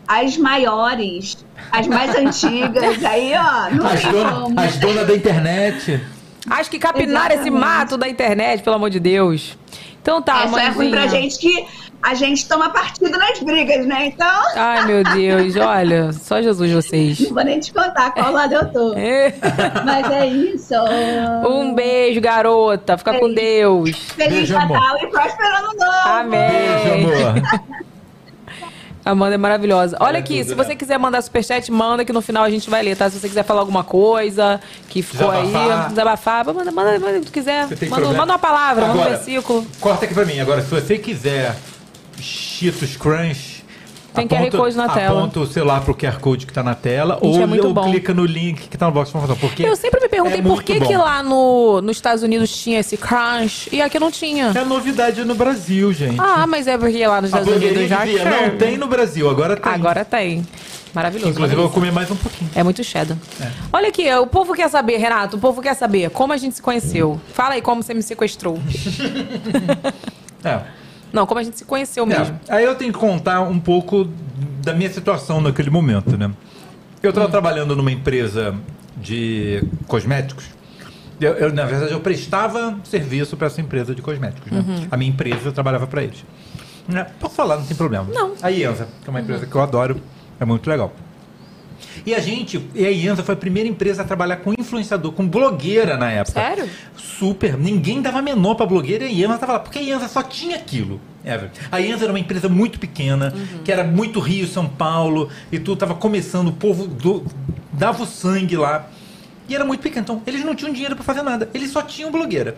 [0.07, 1.39] As maiores,
[1.71, 4.61] as mais antigas, aí, ó, não As tem donas como.
[4.61, 6.01] as donas da internet.
[6.49, 7.61] Acho que capinar esse Exatamente.
[7.61, 9.57] mato da internet, pelo amor de Deus.
[10.03, 11.65] Então tá, só é ruim pra gente que
[12.03, 14.07] a gente toma partido nas brigas, né?
[14.07, 17.21] Então, Ai, meu Deus, olha, só Jesus vocês.
[17.21, 18.95] não vou nem te contar qual lado eu tô.
[18.95, 19.35] É.
[19.85, 20.75] Mas é isso.
[21.49, 22.97] Um beijo, garota.
[22.97, 23.91] Fica com Deus.
[24.17, 26.09] Feliz Beijo, Natal e próspero ano novo.
[26.09, 26.41] Amém.
[26.85, 27.71] Beijo, amor.
[29.03, 29.97] Amanda é maravilhosa.
[29.99, 32.97] Olha aqui, se você quiser mandar superchat, manda que no final a gente vai ler,
[32.97, 33.09] tá?
[33.09, 34.61] Se você quiser falar alguma coisa
[34.91, 35.81] que ficou Desabafar.
[35.83, 37.67] aí, desabafar, manda, manda, manda o que tu quiser.
[37.67, 38.23] Você tem Manda, problema?
[38.27, 39.67] manda uma palavra, manda um Agora, versículo.
[39.81, 40.39] Corta aqui pra mim.
[40.39, 41.57] Agora, se você quiser
[42.21, 43.61] Cheetos Crunch.
[44.15, 45.21] Tem QR Code na tela.
[45.21, 47.15] Aponta o celular pro QR Code que tá na tela.
[47.23, 49.37] Gente, ou é ou clica no link que tá no box de informação.
[49.37, 50.87] Porque Eu sempre me perguntei é por que, bom.
[50.87, 54.53] que lá no, nos Estados Unidos tinha esse crunch e aqui não tinha.
[54.55, 56.17] É novidade no Brasil, gente.
[56.19, 58.25] Ah, mas é porque lá nos Estados Unidos já tinha.
[58.25, 59.73] não tem no Brasil, agora tem.
[59.73, 60.47] Agora tem.
[60.93, 61.31] Maravilhoso.
[61.31, 62.51] Inclusive, eu vou comer mais um pouquinho.
[62.53, 63.17] É muito cheddar.
[63.73, 66.63] Olha aqui, o povo quer saber, Renato, o povo quer saber como a gente se
[66.63, 67.21] conheceu.
[67.33, 68.59] Fala aí como você me sequestrou.
[70.43, 70.80] É.
[71.13, 72.39] Não, como a gente se conheceu mesmo.
[72.49, 74.09] É, Aí eu tenho que contar um pouco
[74.63, 76.31] da minha situação naquele momento, né?
[77.03, 77.11] Eu Hum.
[77.11, 78.55] estava trabalhando numa empresa
[78.97, 80.45] de cosméticos.
[81.21, 84.51] Eu, eu, na verdade, eu prestava serviço para essa empresa de cosméticos.
[84.51, 84.65] Né?
[84.67, 84.87] Uhum.
[84.91, 86.25] A minha empresa eu trabalhava para eles.
[86.89, 87.07] Né?
[87.21, 88.07] Posso falar, não tem problema.
[88.13, 88.33] Não.
[88.41, 90.01] A Ienza, que é uma empresa que eu adoro,
[90.39, 90.93] é muito legal.
[92.05, 95.27] E a gente, e a Ienza foi a primeira empresa a trabalhar com influenciador, com
[95.27, 96.41] blogueira na época.
[96.41, 96.69] Sério?
[96.97, 97.57] Super.
[97.59, 99.59] Ninguém dava menor pra blogueira e a Ienza tava lá.
[99.61, 101.01] Porque a Ienza só tinha aquilo.
[101.25, 101.51] Ever.
[101.71, 103.33] A Ienza era uma empresa muito pequena,
[103.65, 107.25] que era muito Rio, São Paulo, e tudo tava começando, o povo do-
[107.73, 108.87] dava o sangue lá.
[109.49, 110.03] E era muito pequeno.
[110.03, 111.51] Então, eles não tinham dinheiro pra fazer nada.
[111.53, 112.57] Eles só tinham blogueira.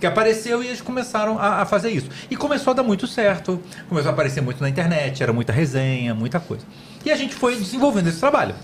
[0.00, 2.08] Que apareceu e eles começaram a, a fazer isso.
[2.30, 3.60] E começou a dar muito certo.
[3.88, 6.64] Começou a aparecer muito na internet, era muita resenha, muita coisa.
[7.04, 8.54] E a gente foi desenvolvendo esse trabalho.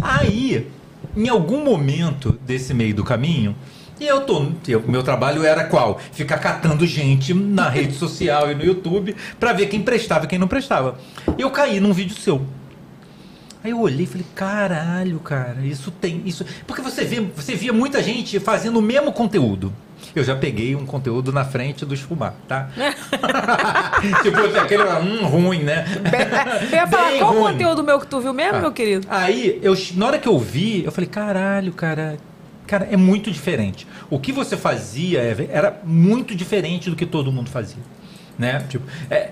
[0.00, 0.70] Aí,
[1.16, 3.56] em algum momento desse meio do caminho,
[3.98, 4.46] e eu tô.
[4.68, 5.98] eu- meu trabalho era qual?
[6.12, 10.38] Ficar catando gente na rede social e no YouTube pra ver quem prestava e quem
[10.38, 10.98] não prestava.
[11.38, 12.44] Eu caí num vídeo seu.
[13.66, 16.22] Aí eu olhei e falei, caralho, cara, isso tem.
[16.24, 19.72] isso Porque você vê, você via muita gente fazendo o mesmo conteúdo.
[20.14, 22.68] Eu já peguei um conteúdo na frente do esfumar, tá?
[24.22, 25.84] tipo, aquele hum, ruim, né?
[26.70, 27.52] Eu ia falar, Bem qual o ruim.
[27.54, 28.60] conteúdo meu que tu viu mesmo, Ah.
[28.60, 29.04] meu querido?
[29.10, 32.18] Aí, eu, na hora que eu vi, eu falei, caralho, cara.
[32.68, 33.84] Cara, é muito diferente.
[34.08, 37.82] O que você fazia Ever, era muito diferente do que todo mundo fazia.
[38.38, 38.64] Né?
[38.68, 39.30] Tipo, é,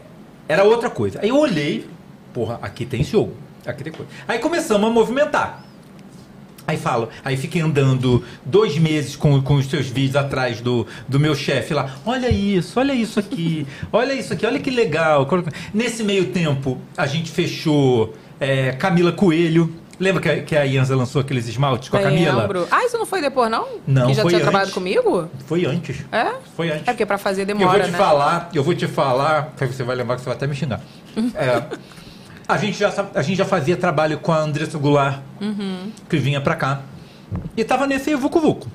[0.49, 1.21] era outra coisa.
[1.23, 1.87] Aí eu olhei,
[2.33, 3.44] porra, aqui tem jogo.
[3.67, 4.11] Aqui tem coisa.
[4.29, 5.65] Aí começamos a movimentar.
[6.67, 11.21] Aí falo, aí fiquei andando dois meses com, com os seus vídeos atrás do, do
[11.21, 11.91] meu chefe lá.
[12.07, 15.29] Olha isso, olha isso aqui, olha isso aqui, olha que legal.
[15.75, 19.75] Nesse meio tempo, a gente fechou é, Camila Coelho.
[20.01, 22.41] Lembra que a, que a Ianza lançou aqueles esmaltes com a Camila?
[22.43, 22.67] Lembro.
[22.71, 23.69] Ah, isso não foi depois, não?
[23.87, 24.43] Não, Que já foi tinha antes.
[24.51, 25.29] trabalhado comigo?
[25.47, 26.05] Foi antes.
[26.11, 26.33] É?
[26.57, 26.89] Foi antes.
[26.89, 27.99] É porque pra fazer eu vou demora, te né?
[27.99, 30.81] falar, eu vou te falar, você vai lembrar que você vai até me xingar.
[31.37, 31.63] É,
[32.47, 35.91] a, gente já, a gente já fazia trabalho com a Andressa Goulart, Uhum.
[36.09, 36.81] que vinha pra cá.
[37.57, 38.69] E tava nesse Vucu Vucu.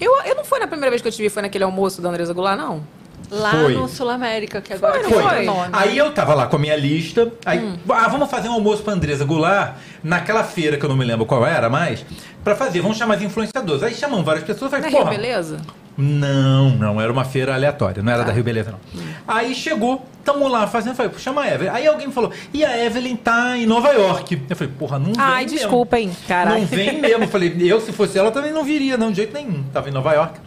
[0.00, 2.08] Eu, eu não foi na primeira vez que eu te vi, foi naquele almoço da
[2.08, 2.82] Andresa Goulart, não?
[3.30, 3.74] Lá Foi.
[3.74, 5.44] no Sul América, que agora Foi.
[5.46, 5.70] nome.
[5.72, 7.32] Aí eu tava lá com a minha lista.
[7.44, 7.78] Aí, Hum.
[7.88, 11.24] ah, vamos fazer um almoço pra Andresa Goulart naquela feira que eu não me lembro
[11.24, 12.04] qual era mais.
[12.44, 13.82] Pra fazer, vamos chamar as influenciadores.
[13.82, 14.70] Aí chamamos várias pessoas.
[14.70, 15.10] Na Falei, Rio, porra.
[15.16, 15.56] beleza?
[15.96, 18.28] Não, não, era uma feira aleatória, não era Tá.
[18.28, 18.80] da Rio Beleza, não.
[19.28, 21.70] Aí chegou, tamo lá fazendo, falei, chama a Evelyn.
[21.70, 24.42] Aí alguém me falou, e a Evelyn tá em Nova York.
[24.50, 25.58] Eu falei, porra, não vem Ai, mesmo.
[25.58, 26.60] desculpa, hein, caralho.
[26.60, 27.24] Não vem mesmo.
[27.24, 29.62] Eu falei, eu se fosse ela também não viria, não, de jeito nenhum.
[29.72, 30.40] Tava em Nova York.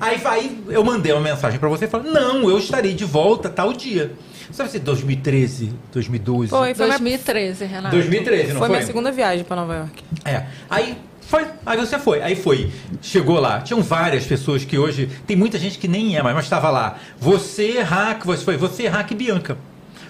[0.00, 3.48] Aí, aí eu mandei uma mensagem pra você e falei, não, eu estarei de volta
[3.48, 4.12] tal dia.
[4.52, 6.50] Sabe se 2013, 2012?
[6.50, 7.96] Foi, foi 2013, Renato.
[7.96, 8.76] 2013, não foi foi?
[8.76, 10.04] minha segunda viagem pra Nova York.
[10.24, 10.44] É.
[10.70, 12.70] Aí foi, aí você foi, aí foi.
[13.00, 15.08] Chegou lá, tinham várias pessoas que hoje.
[15.26, 16.98] Tem muita gente que nem é, mas estava lá.
[17.18, 19.56] Você, Hack, você foi, você, Hack Bianca.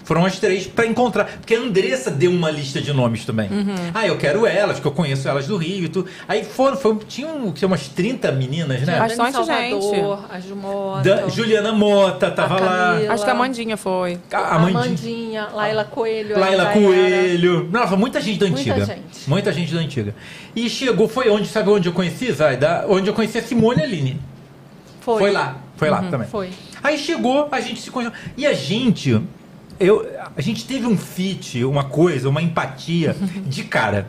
[0.05, 1.25] Foram as três pra encontrar.
[1.25, 3.49] Porque a Andressa deu uma lista de nomes também.
[3.49, 3.75] Uhum.
[3.93, 6.07] Ah, eu quero elas, que eu conheço elas do Rio e tudo.
[6.27, 8.99] Aí foram, foi, tinham tinha umas 30 meninas, né?
[8.99, 10.31] Bastante Dani Salvador, gente.
[10.35, 11.01] A Jumota.
[11.01, 12.97] Da- Juliana Mota tava lá.
[13.09, 14.19] Acho que a Mandinha foi.
[14.31, 14.79] A Amandinha.
[14.79, 16.39] Amandinha, Laila Coelho.
[16.39, 16.65] Laila.
[16.67, 17.67] Coelho.
[17.71, 18.85] Nossa, muita gente da Muita antiga.
[18.85, 19.27] gente.
[19.29, 20.15] Muita gente da antiga.
[20.55, 22.85] E chegou, foi onde, sabe onde eu conheci, Zaida?
[22.87, 24.21] Onde eu conheci a Simone Aline.
[25.01, 25.19] Foi.
[25.19, 26.27] Foi lá, foi lá Uhum, também.
[26.27, 26.49] Foi.
[26.83, 28.15] Aí chegou, a gente se conheceu.
[28.37, 29.19] E a gente,
[29.79, 33.15] eu, a gente teve um fit, uma coisa, uma empatia
[33.45, 34.07] de cara.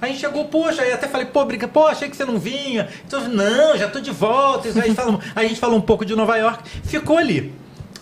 [0.00, 2.88] A gente chegou, poxa, aí até falei, pô, briga, pô, achei que você não vinha.
[3.06, 4.68] Então, não, já tô de volta.
[4.68, 7.52] Aí a gente falou, a gente falou um pouco de Nova York, ficou ali.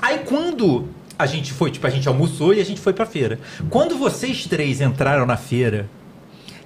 [0.00, 0.88] Aí quando
[1.18, 3.38] a gente foi, tipo, a gente almoçou e a gente foi pra feira.
[3.68, 5.86] Quando vocês três entraram na feira,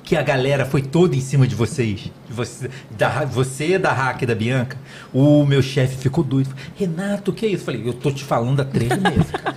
[0.05, 4.23] que a galera foi toda em cima de vocês, de você, da, você, da Hack
[4.23, 4.77] e da Bianca,
[5.13, 6.55] o meu chefe ficou doido.
[6.77, 7.63] Renato, o que é isso?
[7.63, 9.57] Eu falei, eu tô te falando há três meses, cara.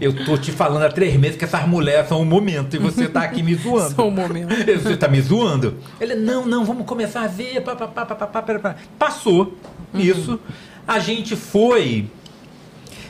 [0.00, 3.08] Eu tô te falando há três meses que essas mulheres são um momento e você
[3.08, 3.94] tá aqui me zoando.
[3.94, 4.48] São um momento.
[4.82, 5.76] Você tá me zoando?
[6.00, 7.60] Ele, não, não, vamos começar a ver.
[7.62, 8.76] Pá, pá, pá, pá, pá, pá, pá.
[8.98, 9.56] Passou
[9.94, 10.40] isso.
[10.86, 12.06] A gente foi.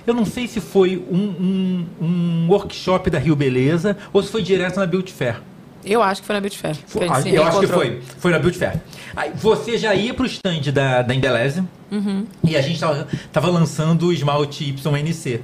[0.06, 4.42] Eu não sei se foi um, um, um workshop da Rio Beleza ou se foi
[4.42, 5.40] direto na Beauty Fair.
[5.84, 6.76] Eu acho que foi na Beauty Fair.
[6.86, 8.02] gente Ah, eu acho que foi.
[8.18, 8.80] Foi na Beauty Fair.
[9.16, 12.24] Aí você já ia pro stand da, da Embeleze Uhum.
[12.44, 15.40] e a gente tava, tava lançando o esmalte YNC.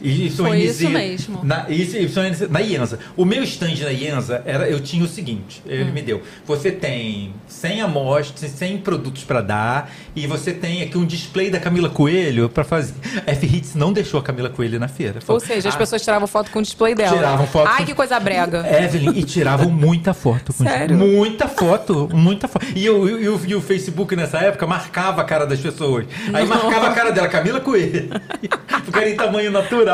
[0.00, 1.40] E Foi isso mesmo.
[1.42, 2.98] Na, isso, YNC na Ienza.
[3.16, 5.92] O meu stand na Ienza, era, eu tinha o seguinte, ele Hum.
[5.92, 6.22] me deu.
[6.46, 11.58] Você tem 100 amostras, 100 produtos para dar e você tem aqui um display da
[11.58, 12.94] Camila Coelho para fazer.
[13.26, 15.14] F-Hits não deixou a Camila Coelho na feira.
[15.16, 17.16] Ou Falou, seja, as "Ah, pessoas tiravam foto com o display dela.
[17.16, 18.64] Tiravam foto Ai, com- que coisa brega.
[18.84, 20.52] Evelyn, e tiravam muita foto.
[20.52, 20.96] com Sério?
[20.96, 22.64] Muita foto, muita foto.
[22.76, 26.06] E, eu, e, o, e o Facebook nessa época marcava a cara das pessoas.
[26.32, 26.62] Aí Nossa.
[26.64, 28.10] marcava a cara dela, Camila Coelho.
[28.84, 29.87] Porque era em tamanho natural.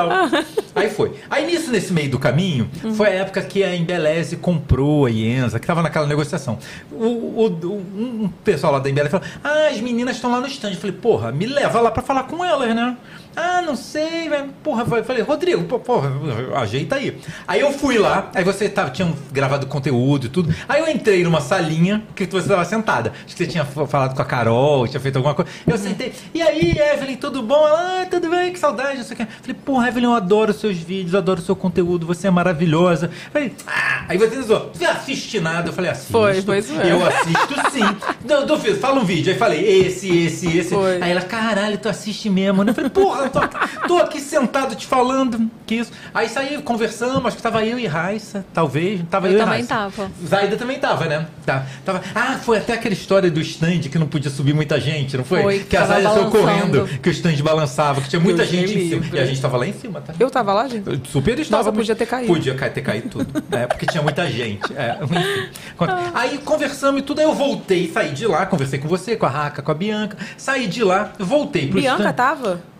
[0.74, 1.12] Aí foi.
[1.30, 5.58] Aí nisso, nesse meio do caminho, foi a época que a Embeleze comprou a Ienza,
[5.60, 6.58] que tava naquela negociação.
[6.90, 7.04] O,
[7.44, 10.70] o- um pessoal lá da Embeleze falou: Ah, as meninas estão lá no stand.
[10.70, 12.96] Eu falei, porra, me leva lá pra falar com elas, né?
[13.36, 14.50] Ah, não sei, velho.
[14.62, 16.10] Porra, eu falei, Rodrigo, porra,
[16.56, 17.18] ajeita aí.
[17.46, 20.54] Aí eu fui lá, aí você tava, tinha gravado conteúdo e tudo.
[20.68, 23.12] Aí eu entrei numa salinha que você tava sentada.
[23.24, 25.50] Acho que você tinha falado com a Carol, tinha feito alguma coisa.
[25.66, 27.66] Eu sentei, e aí, Evelyn, tudo bom?
[27.66, 29.26] Ela, ah, tudo bem, que saudade, não sei o que.
[29.26, 33.10] Falei, porra, Evelyn, eu adoro seus vídeos, eu adoro o seu conteúdo, você é maravilhosa.
[33.32, 35.68] Falei, ah, aí você dizou, você assiste nada?
[35.68, 36.12] Eu falei, assisto.
[36.12, 36.90] Foi, foi isso mesmo.
[36.90, 37.84] Eu assisto sim.
[38.28, 39.32] Eu fiz, fala um vídeo.
[39.32, 40.74] Aí falei, esse, esse, esse.
[40.74, 41.00] Foi.
[41.02, 42.62] Aí ela, caralho, tu assiste mesmo.
[42.62, 42.70] né?
[42.70, 45.92] Eu falei, porra, tô, tô aqui sentado te falando que isso.
[46.12, 49.00] Aí saí, conversamos, acho que tava eu e Raissa, talvez.
[49.10, 49.68] Tava eu, Eu e também Raissa.
[49.74, 50.10] tava.
[50.26, 51.26] Zaida também tava, né?
[51.44, 52.02] Tá, tava.
[52.14, 55.42] Ah, foi até aquela história do stand que não podia subir muita gente, não foi?
[55.42, 58.50] Foi, que a tava Zaida saiu correndo, que o stand balançava, que tinha muita Deus
[58.50, 59.04] gente em cima.
[59.12, 60.14] E a gente tava lá em cima, tá?
[60.18, 61.08] Eu tava lá, gente?
[61.08, 61.64] Super estava.
[61.64, 62.26] Nossa, podia ter caído.
[62.26, 63.44] Podia ter caído tudo.
[63.50, 64.72] É, porque tinha muita gente.
[64.74, 64.98] É.
[65.76, 65.98] Conta.
[66.14, 69.28] Aí conversamos e tudo, aí eu voltei, saí de lá, conversei com você, com a
[69.28, 70.16] Raca, com a Bianca.
[70.36, 72.12] Saí de lá, voltei pro Bianca stand.
[72.12, 72.73] tava?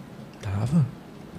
[0.59, 0.87] Tava.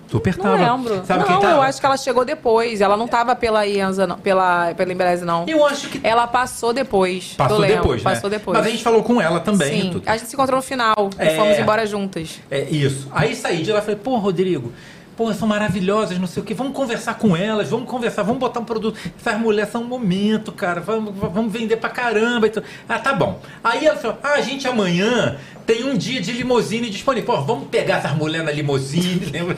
[0.08, 0.56] Super Não tava.
[0.78, 1.06] lembro.
[1.06, 1.56] Sabe não, quem tava?
[1.56, 2.80] eu acho que ela chegou depois.
[2.80, 4.18] Ela não tava pela Ienza, não.
[4.18, 5.46] Pela, pela Embeleze, não.
[5.48, 6.00] Eu acho que.
[6.04, 7.34] Ela passou depois.
[7.34, 8.12] Passou lembro, depois, né?
[8.12, 8.58] Passou depois.
[8.58, 9.90] Mas a gente falou com ela também e Sim.
[9.92, 10.04] tudo.
[10.06, 11.10] A gente se encontrou no final.
[11.18, 11.34] É.
[11.34, 12.40] E fomos embora juntas.
[12.52, 13.10] É isso.
[13.12, 14.72] Aí saí de lá e falei, pô, Rodrigo,
[15.16, 16.54] pô, são maravilhosas, não sei o quê.
[16.54, 18.98] Vamos conversar com elas, vamos conversar, vamos botar um produto.
[19.20, 20.82] Essas mulheres são um momento, cara.
[20.82, 22.48] Vamos, vamos vender pra caramba.
[22.48, 22.66] e tudo.
[22.88, 23.40] Ah, tá bom.
[23.64, 27.36] Aí ela falou, ah, a gente amanhã tem um dia de limousine disponível.
[27.36, 29.58] Pô, vamos pegar essas mulheres na limousine, lembra?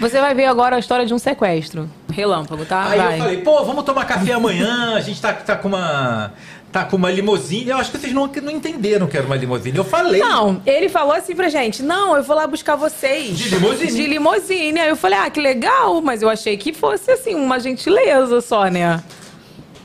[0.00, 1.90] Você vai ver agora a história de um sequestro.
[2.12, 2.88] Relâmpago, tá?
[2.88, 3.14] Aí vai.
[3.14, 6.32] eu falei, pô, vamos tomar café amanhã, a gente tá, tá com uma.
[6.74, 7.70] Tá com uma limousine.
[7.70, 9.78] Eu acho que vocês não, não entenderam que era uma limousine.
[9.78, 10.20] Eu falei.
[10.20, 13.38] Não, ele falou assim pra gente: não, eu vou lá buscar vocês.
[13.38, 13.92] De limousine.
[13.92, 14.80] De limousine.
[14.80, 18.64] Aí eu falei: ah, que legal, mas eu achei que fosse assim, uma gentileza só,
[18.66, 19.00] né?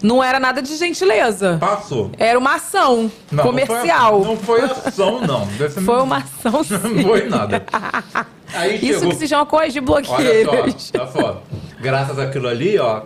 [0.01, 1.57] Não era nada de gentileza.
[1.59, 2.09] Passou.
[2.17, 4.25] Era uma ação Não, comercial.
[4.25, 5.45] Não foi, não foi ação, não.
[5.59, 6.73] Deve Foi uma ação sim.
[6.73, 7.63] Não foi nada.
[8.51, 10.83] Aí Isso chegou- que se chama corrigir Olha bloqueios.
[10.91, 11.37] só, tá foda.
[11.79, 13.01] Graças àquilo ali, ó,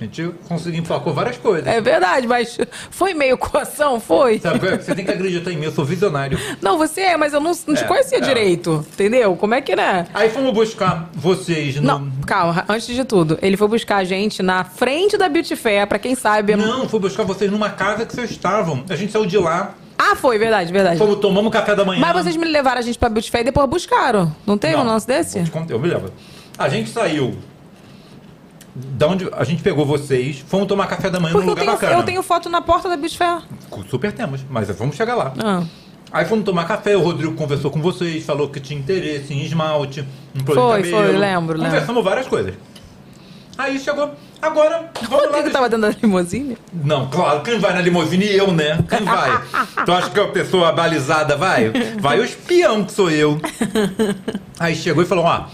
[0.00, 1.66] a gente conseguiu emplacou várias coisas.
[1.66, 2.58] É verdade, mas
[2.90, 4.38] foi meio coação, foi?
[4.38, 6.38] Sabe, você tem que acreditar em mim, eu sou visionário.
[6.60, 8.20] Não, você é, mas eu não, não te É, conhecia é.
[8.20, 9.36] direito, entendeu?
[9.36, 10.06] Como é que né?
[10.14, 11.82] Aí fomos buscar vocês no...
[11.82, 15.86] Não, calma, antes de tudo, ele foi buscar a gente na frente da Beauty Fair,
[15.86, 16.56] pra quem sabe.
[16.56, 18.84] Não, fui buscar vocês numa casa que vocês estavam.
[18.88, 20.98] A gente saiu de lá, Ah, foi, verdade, verdade.
[20.98, 22.00] fomos, tomamos café da manhã.
[22.00, 24.34] Mas vocês me levaram a gente pra Beauty Fair e depois buscaram.
[24.46, 25.42] Não teve Não, um lance desse?
[25.44, 26.10] te Eu me lembro.
[26.58, 27.36] A gente saiu.
[28.92, 31.64] Da onde a gente pegou vocês, fomos tomar café da manhã Porque num eu lugar
[31.64, 32.00] tenho, bacana.
[32.00, 33.42] eu tenho foto na porta da Fair.
[33.88, 35.32] Super temos, mas vamos chegar lá.
[35.42, 35.62] Ah.
[36.12, 40.04] Aí fomos tomar café, o Rodrigo conversou com vocês, falou que tinha interesse em esmalte,
[40.34, 41.08] em produto Foi, de cabelo.
[41.08, 41.70] foi, lembro, lembro.
[41.70, 42.54] Conversamos várias coisas.
[43.56, 45.36] Aí chegou, agora, vamos lá.
[45.36, 46.56] Rodrigo tava dentro da limusine?
[46.72, 48.26] Não, claro, quem vai na limusine?
[48.26, 48.78] Eu, né?
[48.88, 49.40] Quem vai?
[49.84, 51.70] tu acha que a pessoa balizada vai?
[52.00, 53.40] Vai o espião que sou eu.
[54.58, 55.44] Aí chegou e falou, ó...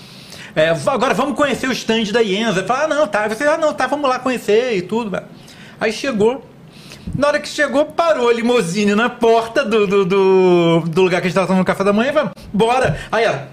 [0.56, 2.64] é, agora vamos conhecer o stand da Ienza.
[2.64, 3.28] Falei, ah, não, tá.
[3.28, 5.22] Você, ah, não, tá, vamos lá conhecer e tudo.
[5.78, 6.42] Aí chegou.
[7.14, 11.26] Na hora que chegou, parou a limusine na porta do, do, do, do lugar que
[11.26, 12.98] a gente tava tomando café da manhã e falou, bora.
[13.12, 13.48] Aí ela...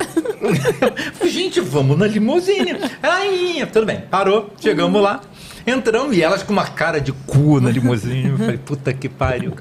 [1.24, 2.78] Gente, vamos na limusine.
[3.02, 4.00] Aí, tudo bem.
[4.10, 5.20] Parou, chegamos lá.
[5.66, 8.28] Entramos e elas com uma cara de cu na limusine.
[8.30, 9.52] Eu falei, puta que pariu.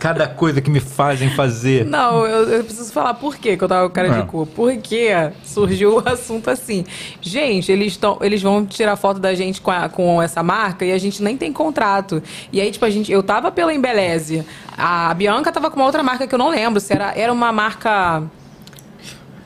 [0.00, 1.84] Cada coisa que me fazem fazer.
[1.84, 4.20] Não, eu, eu preciso falar por quê que eu tava com cara Ah.
[4.22, 4.46] de cu.
[4.46, 5.10] Porque
[5.44, 6.84] surgiu o assunto assim.
[7.20, 10.92] Gente, eles, tão, eles vão tirar foto da gente com, a- com essa marca e
[10.92, 12.22] a gente nem tem contrato.
[12.52, 13.12] E aí, tipo, a gente.
[13.12, 14.44] Eu tava pela Embeleze.
[14.76, 16.80] A Bianca tava com uma outra marca que eu não lembro.
[16.80, 18.22] Se era, era uma marca.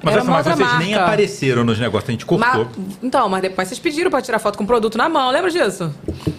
[0.02, 1.04] Mas Era essa marca vocês nem marca.
[1.04, 2.64] apareceram nos negócios, a gente cortou.
[2.64, 2.70] Ma-
[3.02, 5.94] então, mas depois vocês pediram pra tirar foto com o produto na mão, lembra disso?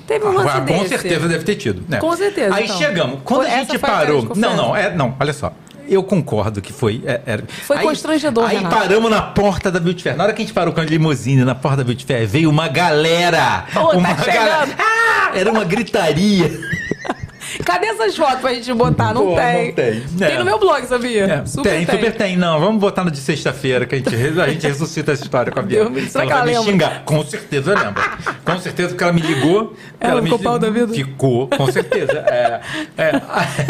[0.07, 0.89] Teve um lance Ah, com desse.
[0.89, 1.83] certeza deve ter tido.
[1.87, 1.97] né?
[1.99, 2.77] Com certeza, Aí então.
[2.77, 3.19] chegamos.
[3.23, 4.21] Quando Foi- a gente a parou.
[4.23, 5.53] grande Não, não, é, não, olha só.
[5.87, 7.03] Eu concordo que foi.
[7.05, 8.75] é- era- Foi Aí- constrangedor, Aí Renato.
[8.75, 10.15] paramos na porta da Beauty Fair.
[10.15, 12.49] Na hora que a gente parou com a limusine na porta da Beauty Fair, veio
[12.49, 13.65] uma galera.
[13.73, 14.73] Tá uma chegando.
[14.79, 15.31] Ah!
[15.35, 16.49] Era uma gritaria.
[17.65, 19.13] Cadê essas fotos pra gente botar?
[19.13, 19.67] Não Pô, tem.
[19.67, 20.01] não tem.
[20.17, 20.37] Tem É.
[20.37, 21.23] no meu blog, sabia?
[21.25, 22.37] É, tem, super tem.
[22.37, 25.59] Não, vamos botar no de sexta-feira, que a gente, a gente ressuscita essa história com
[25.59, 25.79] a Bia.
[25.79, 26.71] Deus me- será que vai ela me lembra?
[26.71, 27.03] xingar.
[27.05, 28.03] Com certeza lembra.
[28.45, 29.75] Com certeza, porque ela me ligou.
[29.99, 30.93] Ela me ficou pau da vida?
[30.93, 32.11] Ficou, com certeza.
[32.27, 32.61] É,
[32.97, 33.21] é.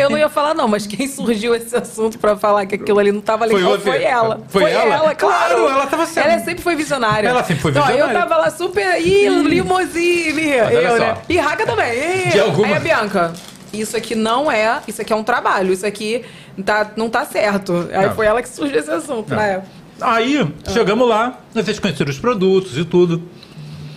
[0.03, 3.11] Eu não ia falar, não, mas quem surgiu esse assunto pra falar que aquilo ali
[3.11, 3.83] não tava Foi legal você.
[3.91, 4.41] foi ela.
[4.47, 5.15] Foi ela?
[5.15, 5.31] claro.
[5.31, 7.27] Claro, ela tava sendo- Ela sempre foi visionária.
[7.27, 8.13] Ela sempre foi Então, visionária.
[8.13, 8.99] eu tava lá super.
[9.01, 10.49] Ih, limousine!
[10.51, 11.17] Eu, né?
[11.27, 12.29] E Raca também.
[12.29, 13.33] De alguma- Aí a Bianca.
[13.73, 14.81] Isso aqui não é.
[14.87, 15.71] Isso aqui é um trabalho.
[15.71, 16.23] Isso aqui
[16.65, 17.89] tá, não tá certo.
[17.93, 18.15] Aí Não.
[18.15, 19.37] foi ela que surgiu esse assunto Não.
[19.37, 19.71] na época.
[20.01, 23.21] Aí, chegamos lá, vocês conheceram os produtos e tudo.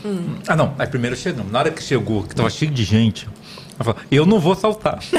[0.04, 0.36] Hum.
[0.46, 0.74] Ah, não.
[0.78, 1.50] Aí primeiro chegamos.
[1.50, 3.26] Na hora que chegou, que tava cheio de gente,
[3.74, 4.98] ela falou, eu não vou saltar.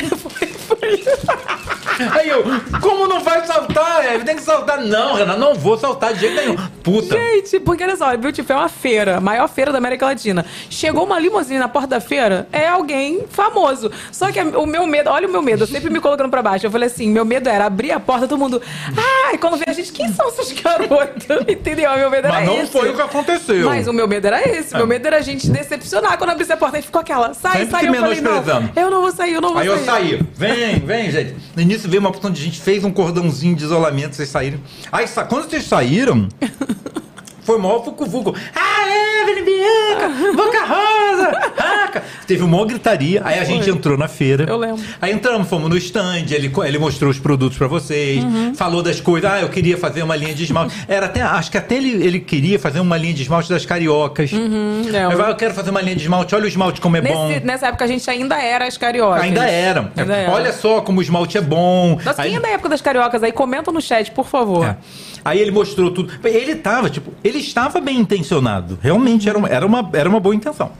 [2.11, 2.43] Aí eu,
[2.81, 4.05] como não vai saltar?
[4.05, 4.79] É, tem que saltar.
[4.81, 6.55] Não, Renan, não vou saltar de jeito nenhum.
[6.83, 7.15] Puta.
[7.17, 10.45] Gente, porque olha só, Beauty Fair é uma feira, a maior feira da América Latina.
[10.69, 13.91] Chegou uma limusine na porta da feira, é alguém famoso.
[14.11, 16.65] Só que o meu medo, olha o meu medo, eu sempre me colocando pra baixo.
[16.65, 18.61] Eu falei assim, meu medo era abrir a porta, todo mundo.
[18.97, 21.41] Ah, e quando vê a gente, quem são essas garotas?
[21.47, 21.91] Entendeu?
[21.97, 22.71] Meu medo era Mas não esse.
[22.71, 23.65] foi o que aconteceu.
[23.65, 24.75] Mas o meu medo era esse.
[24.75, 27.33] Meu medo era a gente decepcionar quando abrisse a porta e ficou aquela.
[27.33, 27.87] Sai, Sempre sai.
[27.87, 28.43] Eu falei, não,
[28.75, 29.77] eu não vou sair, eu não vou Aí sair.
[29.79, 30.21] eu saí.
[30.35, 31.35] Vem, vem, gente.
[31.55, 34.59] No início veio uma porção de gente, fez um cordãozinho de isolamento, vocês saíram.
[34.91, 36.27] Aí quando vocês saíram,
[37.45, 38.35] foi maior fuco-fuco.
[38.55, 42.03] Ah, Evelyn Bianca, Boca Rosa, Raca.
[42.27, 43.21] Teve uma maior gritaria.
[43.23, 44.45] Aí a gente entrou na feira.
[44.49, 44.83] Eu lembro.
[45.01, 48.53] Aí entramos, fomos no stand, ele, ele mostrou os produtos pra vocês, Uhum.
[48.55, 49.29] falou das coisas.
[49.31, 50.75] Ah, eu queria fazer uma linha de esmalte.
[50.87, 54.31] Era até, acho que até ele, ele queria fazer uma linha de esmalte das cariocas.
[54.31, 55.17] Uhum, lembro.
[55.17, 56.33] vai, eu quero fazer uma linha de esmalte.
[56.35, 57.27] Olha o esmalte como é bom.
[57.27, 59.21] Nesse- nessa época a gente ainda era as cariocas.
[59.23, 59.89] Ainda eram.
[59.95, 60.31] Ainda era.
[60.31, 61.99] Olha só como o esmalte é bom.
[62.03, 63.31] Nossa, Aí- quem é da época das cariocas aí?
[63.31, 64.65] Comenta no chat, por favor.
[64.65, 64.77] É.
[65.25, 66.13] Aí ele mostrou tudo.
[66.23, 68.77] Ele tava, tipo, ele estava bem intencionado.
[68.79, 70.71] Realmente era uma, era uma, era uma boa intenção.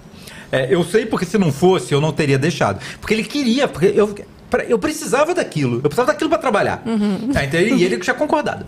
[0.52, 2.80] É, eu sei porque se não fosse, eu não teria deixado.
[3.02, 4.14] Porque ele queria, porque eu,
[4.70, 5.78] eu precisava daquilo.
[5.78, 6.84] Eu precisava daquilo para trabalhar.
[6.86, 7.32] Uhum.
[7.34, 8.64] Tá, então ele- e ele tinha concordado.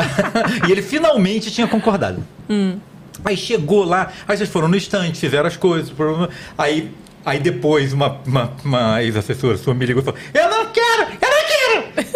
[0.66, 2.24] e ele finalmente tinha concordado.
[2.48, 2.78] Hum.
[3.22, 5.92] Aí chegou lá, aí vocês foram no estante, fizeram as coisas.
[6.56, 6.90] Aí,
[7.26, 11.02] aí depois uma, uma, uma ex-assessora sua me ligou e falou: Eu não quero!
[11.02, 12.06] Eu não quero!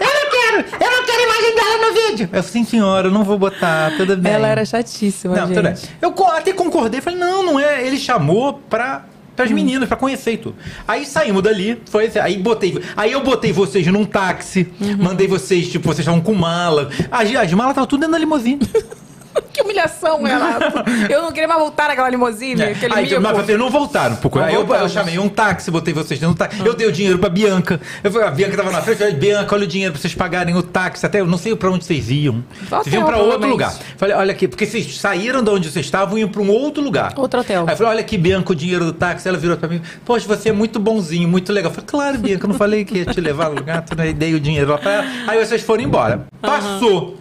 [0.00, 0.64] Eu não quero!
[0.80, 2.24] Eu não quero a imagem dela no vídeo!
[2.32, 4.32] Eu falei, sim, senhora, eu não vou botar, tudo bem.
[4.32, 5.56] Ela era chatíssima, Não, gente.
[5.56, 5.74] tudo bem.
[6.00, 7.86] Eu até concordei, falei, não, não é.
[7.86, 9.04] Ele chamou pra.
[9.36, 10.56] Para as meninas, pra conhecer e tudo.
[10.86, 12.78] Aí saímos dali, foi aí botei.
[12.94, 16.90] Aí eu botei vocês num táxi, mandei vocês, tipo, vocês estavam com mala.
[17.10, 18.60] As, as malas estavam tudo dentro da limusine.
[19.52, 20.64] que humilhação, Renato.
[21.08, 22.70] Eu não queria mais voltar naquela limusine, É.
[22.72, 23.20] aquele Aí, mico.
[23.20, 24.16] mas vocês não voltaram.
[24.16, 26.60] Porque Não aí eu, eu chamei um táxi, botei vocês dentro do táxi.
[26.64, 27.80] Eu dei o dinheiro pra Bianca.
[28.02, 30.14] Eu falei, a Bianca tava na frente, eu falei, Bianca, olha o dinheiro pra vocês
[30.14, 31.04] pagarem o táxi.
[31.06, 32.44] Até eu não sei pra onde vocês iam.
[32.66, 33.72] Hotel, vocês iam pra outro lugar.
[33.96, 36.82] Falei, olha aqui, porque vocês saíram de onde vocês estavam e iam pra um outro
[36.82, 37.12] lugar.
[37.16, 37.64] Outro hotel.
[37.66, 39.28] Aí eu falei, olha aqui, Bianca, o dinheiro do táxi.
[39.28, 41.70] Ela virou pra mim, poxa, você é muito bonzinho, muito legal.
[41.70, 44.34] Eu falei, claro, Bianca, eu não falei que ia te levar no lugar, não dei
[44.34, 45.04] o dinheiro lá pra ela.
[45.28, 46.26] Aí vocês foram embora.
[46.40, 47.16] Passou.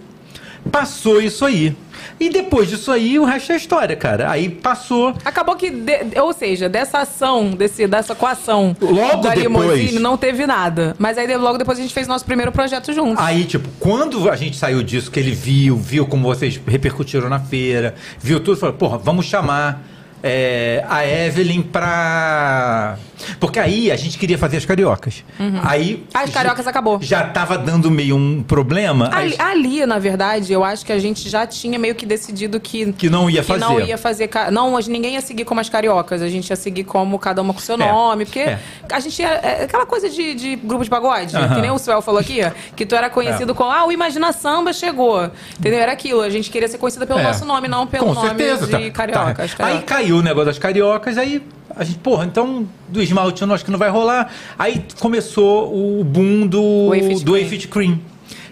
[0.72, 1.76] Passou isso aí.
[2.20, 4.30] E depois disso aí, o resto é história, cara.
[4.32, 5.14] Aí passou.
[5.26, 9.94] Acabou que, de- ou seja, dessa ação, desse, dessa coação Logo da depois.
[9.96, 10.96] não teve nada.
[10.98, 13.24] Mas aí logo depois a gente fez nosso primeiro projeto juntos.
[13.24, 17.40] Aí, tipo, quando a gente saiu disso, que ele viu, viu como vocês repercutiram na
[17.40, 19.82] feira, viu tudo, falou, porra, vamos chamar
[20.24, 22.98] é, a Evelyn pra.
[23.40, 25.24] Porque aí a gente queria fazer as cariocas.
[25.40, 25.60] Uhum.
[25.64, 26.06] Aí.
[26.14, 27.00] As cariocas acabou.
[27.02, 29.10] Já tava dando meio um problema.
[29.14, 32.94] Ali, ali, na verdade, eu acho que a gente já tinha meio que decidido que.
[32.94, 33.86] Que não ia que não fazer.
[33.88, 34.30] ia fazer.
[34.52, 36.22] Não, hoje ninguém ia seguir como as cariocas.
[36.22, 38.26] A gente ia seguir como cada uma com seu É, nome.
[38.26, 38.60] Porque é.
[38.92, 39.28] a gente ia.
[39.30, 41.56] é aquela coisa de, de grupo de pagode, Aham.
[41.56, 42.40] que nem o Suel falou aqui,
[42.76, 43.56] que tu era conhecido É.
[43.56, 43.72] como.
[43.72, 45.30] Ah, o Imagina Samba chegou.
[45.60, 45.80] Entendeu?
[45.80, 46.22] Era aquilo.
[46.22, 47.24] A gente queria ser conhecida pelo É.
[47.24, 48.92] nosso nome, não pelo Com nome certeza, de tá- tá.
[48.92, 49.52] cariocas.
[49.52, 49.86] Aí Carioca.
[49.86, 51.42] caiu o negócio das cariocas, aí
[51.76, 54.32] a gente, porra, então do esmalte eu não acho que não vai rolar.
[54.58, 58.00] Aí começou o boom do Whey Fit do Whey Cream.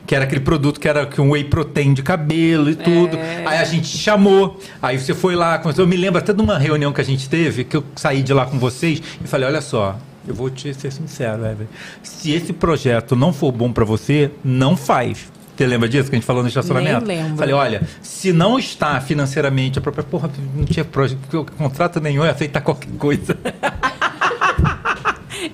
[0.06, 3.18] Que era aquele produto que era que um whey protein de cabelo e tudo.
[3.18, 3.44] É.
[3.46, 4.58] Aí a gente te chamou.
[4.82, 5.60] Aí você foi lá.
[5.60, 8.22] começou- Eu me lembro até de uma reunião que a gente teve, que eu saí
[8.24, 11.68] de lá com vocês e falei: olha só, eu vou te ser sincero, Evelyn.
[12.02, 15.28] Se esse projeto não for bom pra você, não faz.
[15.58, 17.04] Você lembra disso que a gente falou no estacionamento?
[17.04, 17.38] Nem lembro.
[17.38, 20.04] Falei, olha, se não está financeiramente a própria.
[20.04, 21.20] Porra, não tinha projeto,
[21.58, 23.36] contrato nenhum, é aceitar qualquer coisa.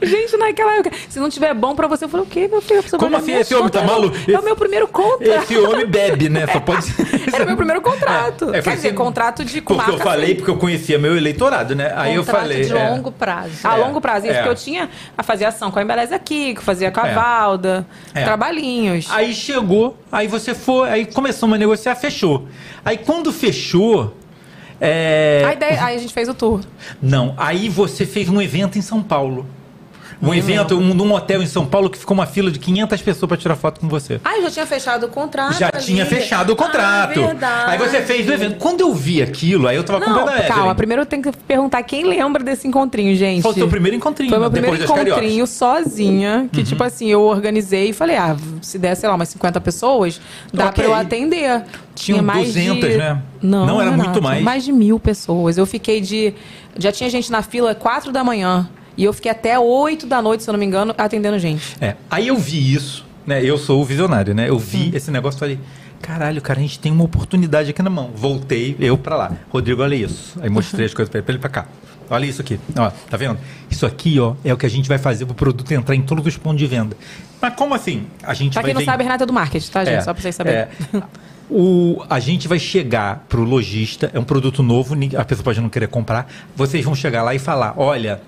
[0.06, 2.84] Gente, naquela época, se não tiver bom pra você, eu falei, o quê, meu filho?
[2.92, 3.34] Eu Como assim?
[3.34, 4.16] Esse homem tá maluco?
[4.30, 5.44] É o meu primeiro contrato.
[5.44, 6.46] Esse homem bebe, né?
[6.48, 6.94] Só pode.
[7.34, 8.54] Era o meu primeiro contrato.
[8.54, 10.36] É, é, Quer dizer, assim, contrato de Porque eu falei, sim.
[10.36, 11.92] porque eu conhecia meu eleitorado, né?
[11.96, 12.64] Aí eu falei.
[12.64, 13.52] de é, longo prazo.
[13.64, 14.38] A É, longo prazo, isso, é.
[14.38, 17.14] porque eu tinha a fazer ação com a Embeleza aqui, que fazia com a É.
[17.14, 18.24] Valda, É.
[18.24, 19.08] trabalhinhos.
[19.10, 22.48] Aí chegou, aí você foi, aí começamos a negociar, fechou.
[22.84, 24.16] Aí quando fechou.
[24.82, 25.44] É...
[25.46, 26.60] Aí, daí- aí a gente fez o tour.
[27.02, 29.46] Não, aí você fez um evento em São Paulo.
[30.24, 33.28] Um evento, um, num hotel em São Paulo que ficou uma fila de 500 pessoas
[33.28, 34.22] pra tirar foto com você.
[34.24, 35.60] Ah, eu já tinha fechado o contrato.
[35.60, 35.84] Já ali.
[35.84, 37.20] tinha fechado o contrato.
[37.22, 37.72] Ah, verdade.
[37.72, 38.58] aí você fez o evento.
[38.58, 41.32] Quando eu vi aquilo, aí eu tava com Não, medo calma, primeiro eu tenho que
[41.46, 43.42] perguntar quem lembra desse encontrinho, gente.
[43.42, 46.64] Foi o seu primeiro encontrinho, Foi meu primeiro encontrinho sozinha, que Uhum.
[46.66, 50.22] tipo assim, eu organizei e falei, ah, se der, sei lá, umas 50 pessoas,
[50.54, 50.74] dá Ok.
[50.76, 51.64] pra eu atender.
[51.96, 53.22] Tinham 200, né?
[53.42, 54.42] Não, Não, era Renato, muito mais.
[54.44, 55.58] Mais de mil pessoas.
[55.58, 56.34] Eu fiquei de...
[56.78, 58.68] Já tinha gente na fila 4 da manhã.
[58.96, 61.76] E eu fiquei até 8 da noite, se eu não me engano, atendendo gente.
[61.82, 63.44] É, aí eu vi isso, né?
[63.44, 64.50] Eu sou o visionário, né?
[64.50, 64.92] Eu vi Uhum.
[64.94, 65.60] esse negócio e falei,
[66.02, 68.12] caralho, cara, a gente tem uma oportunidade aqui na mão.
[68.16, 69.32] Voltei, eu pra lá.
[69.50, 70.38] Rodrigo, olha isso.
[70.42, 71.66] Aí mostrei as coisas pra ele, pra ele pra cá.
[72.10, 72.60] Olha isso aqui.
[72.78, 73.40] Ó, tá vendo?
[73.72, 76.26] Isso aqui, ó, é o que a gente vai fazer pro produto entrar em todos
[76.28, 76.96] os pontos de venda.
[77.42, 78.06] Mas como assim?
[78.22, 79.96] A gente Pra vai quem não ven- sabe, Renata é do marketing, tá, gente?
[79.96, 80.60] É, Só pra vocês saberem.
[80.62, 81.02] é.
[81.50, 85.70] O, a gente vai chegar pro lojista, é um produto novo, a pessoa pode não
[85.70, 86.32] querer comprar.
[86.56, 88.22] Vocês vão chegar lá e falar: olha.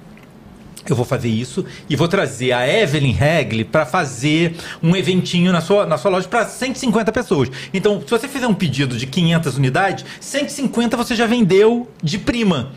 [0.88, 5.62] Eu vou fazer isso e vou trazer a Evelyn Regli para fazer um eventinho na
[5.62, 7.50] sua, na sua loja para 150 pessoas.
[7.74, 12.72] Então, se você fizer um pedido de 500 unidades, 150 você já vendeu de prima.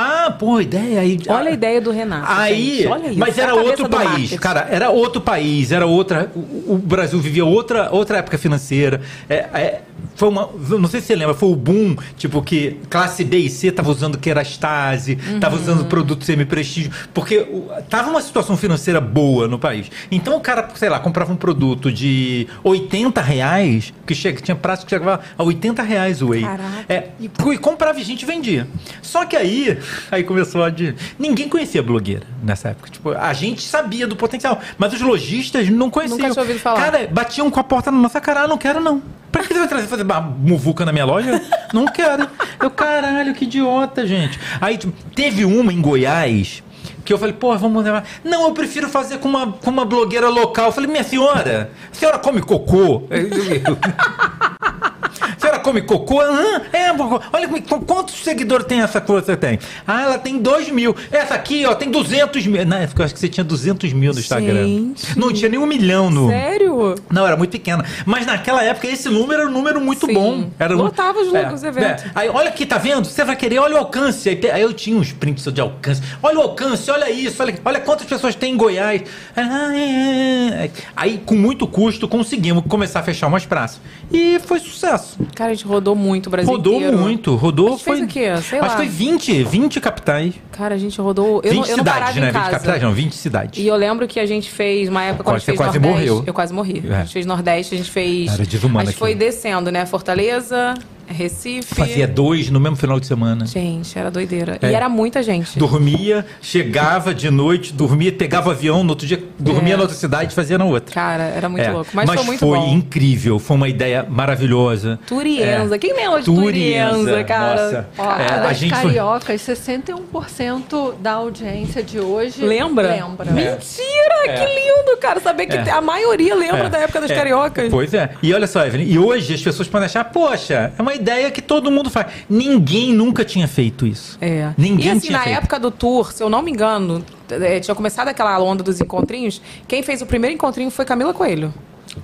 [0.00, 1.18] Ah, pô, ideia aí.
[1.28, 2.26] Olha a ideia do Renato.
[2.30, 2.88] Aí, isso.
[3.16, 4.36] mas É era outro país, marketing.
[4.36, 6.30] cara, era outro país, era outra.
[6.34, 9.00] O, o Brasil vivia outra, outra época financeira.
[9.28, 9.80] É, é,
[10.14, 13.50] foi uma, não sei se você lembra, foi o boom, tipo que classe B e
[13.50, 15.40] C tava usando Kerastase, Uhum.
[15.40, 17.46] tava usando produto semi-prestígio, porque
[17.88, 19.90] tava uma situação financeira boa no país.
[20.10, 24.84] Então o cara, sei lá, comprava um produto de 80 reais, que chega, tinha prazo
[24.84, 26.42] que chegava a 80 reais o whey.
[26.42, 26.84] Caraca.
[26.88, 28.66] É, e, e comprava e a gente vendia.
[29.02, 29.78] Só que aí,
[30.10, 30.94] aí começou a de.
[31.18, 32.90] Ninguém conhecia blogueira nessa época.
[32.90, 36.18] Tipo, a gente sabia do potencial, mas os lojistas não conheciam.
[36.18, 36.80] Nunca tinha ouvido falar.
[36.80, 39.02] Cara, batiam com a porta na nossa cara, ah, não quero não.
[39.30, 41.40] Pra que você vai trazer fazer uma muvuca na minha loja?
[41.74, 42.26] Não quero.
[42.58, 44.40] Eu, caralho, que idiota, gente.
[44.58, 46.62] Aí tipo, teve uma em Goiás
[47.08, 48.04] que eu falei, pô, vamos levar.
[48.22, 50.66] Não, eu prefiro fazer com uma, com uma blogueira local.
[50.66, 53.04] Eu falei, minha senhora, a senhora come cocô?
[55.38, 56.20] A senhora come cocô?
[56.20, 56.90] Aham, é,
[57.32, 59.58] olha qu- quantos seguidores tem essa que você tem?
[59.86, 60.96] Ah, ela tem 2 mil.
[61.12, 62.66] Essa aqui, ó, tem 200 mil.
[62.66, 64.64] Não, eu acho que você tinha 200 mil no Instagram.
[64.66, 65.16] Gente.
[65.18, 66.28] Não tinha nem um milhão no.
[66.28, 66.96] Sério?
[67.08, 67.84] Não, era muito pequena.
[68.04, 70.12] Mas naquela época esse número era um número muito Sim.
[70.14, 70.50] bom.
[70.58, 72.04] Era Lotava os- é, os eventos.
[72.04, 72.10] é.
[72.16, 73.04] Aí, olha aqui, tá vendo?
[73.06, 74.28] Você vai querer, olha o alcance.
[74.28, 76.02] Aí, aí eu tinha uns prints de alcance.
[76.20, 79.02] Olha o alcance, olha isso, olha, olha quantas pessoas tem em Goiás.
[79.36, 80.70] Ah, é, é.
[80.96, 83.80] Aí, com muito custo, conseguimos começar a fechar umas praças.
[84.10, 85.16] E foi sucesso.
[85.34, 86.98] Cara, a gente rodou muito o Brasil Rodou inteiro.
[86.98, 87.68] muito, rodou.
[87.68, 88.36] A gente fez foi, o quê?
[88.42, 88.68] Sei acho lá.
[88.68, 90.34] que foi 20, 20 capitais.
[90.52, 91.40] Cara, a gente rodou.
[91.44, 92.28] Eu, 20 não, eu não cidades, parava né?
[92.28, 92.50] em 20 casa.
[92.50, 93.62] capitais, não, 20 cidades.
[93.64, 96.08] E eu lembro que a gente fez uma época quando a gente fez quase Nordeste.
[96.08, 96.24] morreu.
[96.26, 96.82] Eu quase morri.
[96.88, 96.94] É.
[96.94, 98.32] A gente fez Nordeste, a gente fez.
[98.32, 99.26] Era desumano A gente foi aquilo.
[99.30, 99.86] descendo, né?
[99.86, 100.74] Fortaleza,
[101.08, 101.74] Recife.
[101.74, 103.46] Fazia dois no mesmo final de semana.
[103.46, 104.58] Gente, era doideira.
[104.62, 104.70] É.
[104.70, 105.58] E era muita gente.
[105.58, 109.76] Dormia, chegava de noite, dormia, pegava o avião, no outro dia dormia É.
[109.76, 110.94] na outra cidade, fazia na outra.
[110.94, 111.90] Cara, era muito É, louco.
[111.92, 112.68] Mas, foi muito bom.
[112.74, 114.98] incrível, foi uma ideia maravilhosa.
[115.06, 115.74] Turienza.
[115.74, 115.78] É.
[115.78, 117.62] Quem lembra de Turienza, Turienza, cara?
[117.64, 117.88] nossa.
[117.98, 122.88] Ó, É, a das gente foi- cariocas, 61% da audiência de hoje Lembra?
[122.88, 123.30] lembra.
[123.30, 124.18] Mentira!
[124.26, 124.32] É.
[124.34, 125.20] Que lindo, cara.
[125.20, 125.70] Saber que É.
[125.70, 127.14] a maioria lembra É, da época das é.
[127.14, 127.68] cariocas.
[127.70, 128.10] Pois é.
[128.22, 131.40] E olha só, Evelyn, e hoje as pessoas podem achar, poxa, é uma ideia que
[131.42, 132.06] todo mundo faz.
[132.28, 134.18] Ninguém nunca tinha feito isso.
[134.20, 134.50] É.
[134.56, 135.38] Ninguém e assim, tinha na feito.
[135.38, 139.40] época do tour, se eu não me engano, é, tinha começado aquela onda dos encontrinhos.
[139.66, 141.52] Quem fez o primeiro encontrinho foi Camila Coelho.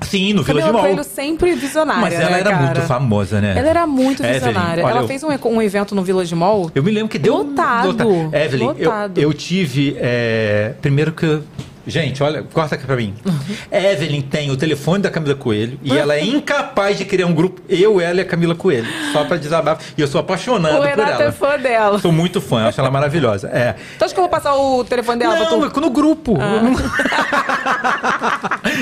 [0.01, 0.83] Sim, no Vila Camila de Mall.
[0.83, 2.01] Coelho sempre visionária.
[2.01, 2.63] Mas ela né, era cara?
[2.65, 3.55] muito famosa, né?
[3.57, 4.85] Ela era muito Evelyn, visionária.
[4.85, 6.71] olha, ela eu- fez um, um evento no Village Mall.
[6.75, 7.89] Eu me lembro que deu Lotado.
[7.89, 8.31] lotado.
[8.35, 9.19] Evelyn, eu- Lotado.
[9.21, 9.95] Eu, tive.
[9.99, 11.27] é, primeiro que.
[11.27, 11.45] eu-
[11.87, 13.15] Gente, olha, corta aqui pra mim.
[13.71, 17.61] Evelyn tem o telefone da Camila Coelho e ela é incapaz de criar um grupo.
[17.69, 18.87] Eu, ela e a Camila Coelho.
[19.13, 19.85] Só pra desabafar.
[19.97, 21.25] E eu sou apaixonado o por Renato ela.
[21.25, 21.99] é fã dela.
[21.99, 23.49] Sou muito fã, eu acho ela maravilhosa.
[23.49, 23.75] É.
[23.97, 25.61] Então acho que eu vou passar o telefone dela pra Não, tu.
[25.61, 26.39] mas no grupo.
[26.41, 26.63] Ah.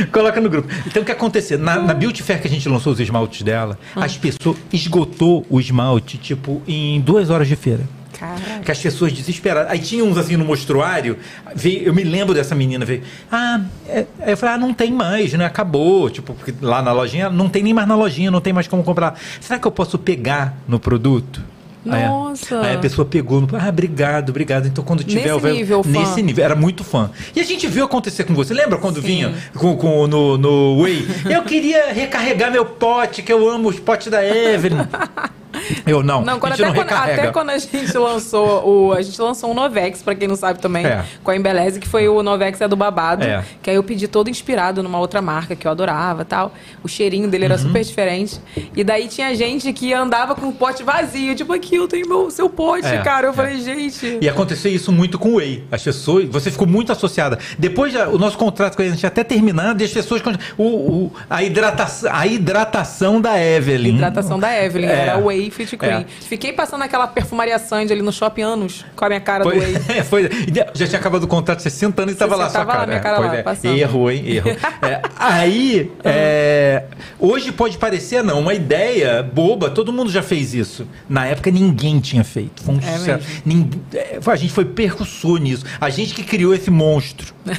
[0.12, 0.68] Coloca no grupo.
[0.86, 1.58] Então o que aconteceu?
[1.58, 4.04] Na, na Beauty Fair que a gente lançou os esmaltes dela, Ah.
[4.04, 7.80] as pessoas esgotou o esmalte, tipo, em duas horas de feira.
[8.22, 8.60] Caraca.
[8.64, 9.70] Que as pessoas desesperadas.
[9.72, 11.18] Aí tinha uns assim no mostruário.
[11.56, 12.84] Veio, eu me lembro dessa menina.
[12.84, 13.02] Veio.
[13.30, 15.44] Ah, é, aí eu falei, ah, não tem mais, né?
[15.44, 16.08] Acabou.
[16.08, 18.84] Tipo, porque lá na lojinha, não tem nem mais na lojinha, não tem mais como
[18.84, 19.18] comprar.
[19.40, 21.42] Será que eu posso pegar no produto?
[21.84, 22.60] Aí a- Nossa.
[22.60, 24.68] Aí, a pessoa pegou, ah, obrigado, obrigado.
[24.68, 25.90] Então quando tiver Nesse eu vou- nível, fã.
[25.90, 27.10] nesse nível, era muito fã.
[27.34, 28.54] E a gente viu acontecer com você.
[28.54, 31.08] Lembra quando vinha com, com- no, no Way?
[31.28, 34.78] Eu queria recarregar meu pote, que eu amo os potes da Evelyn.
[35.86, 36.22] Eu não.
[36.22, 38.92] Não, quando, a até, não quando, até quando a gente lançou o.
[38.92, 41.04] A gente lançou um Novex, pra quem não sabe também, É.
[41.22, 43.24] com a Embeleze, que foi o Novex é do babado.
[43.24, 43.44] É.
[43.62, 46.52] Que aí eu pedi todo inspirado numa outra marca que eu adorava tal.
[46.82, 47.52] O cheirinho dele Uhum.
[47.52, 48.40] era super diferente.
[48.76, 52.30] E daí tinha gente que andava com o pote vazio, tipo, aqui eu tenho meu,
[52.30, 53.26] seu pote, É, cara.
[53.26, 53.34] Eu é.
[53.34, 54.18] falei, gente.
[54.20, 55.64] E aconteceu isso muito com o Whey.
[55.70, 57.38] As pessoas, você ficou muito associada.
[57.58, 60.22] Depois o nosso contrato com a gente até terminado e as pessoas
[60.56, 63.94] o, o- a hidratação, a hidratação da Evelyn.
[63.96, 64.92] Hidratação da Evelyn, É.
[64.92, 66.01] era Whey Cream.
[66.01, 66.05] É.
[66.20, 69.59] Fiquei passando aquela perfumaria Sandy ali no shopping anos com a minha cara do Foi,
[69.59, 69.74] Whey.
[70.05, 70.30] foi-
[70.74, 72.86] já tinha acabado o contrato 60 anos e tava lá sua lá, cara.
[72.86, 73.43] minha cara Pois lá, é.
[73.43, 73.76] passando.
[73.78, 74.24] Erro, hein?
[74.26, 74.51] Erro.
[74.82, 76.84] É, aí, é,
[77.20, 80.86] hoje pode parecer, não, uma ideia boba, todo mundo já fez isso.
[81.09, 82.62] Na época ninguém tinha feito.
[82.64, 83.26] Foi um É sucesso.
[83.44, 85.64] Ninguém- é, a gente foi percussor nisso.
[85.80, 87.32] A gente que criou esse monstro.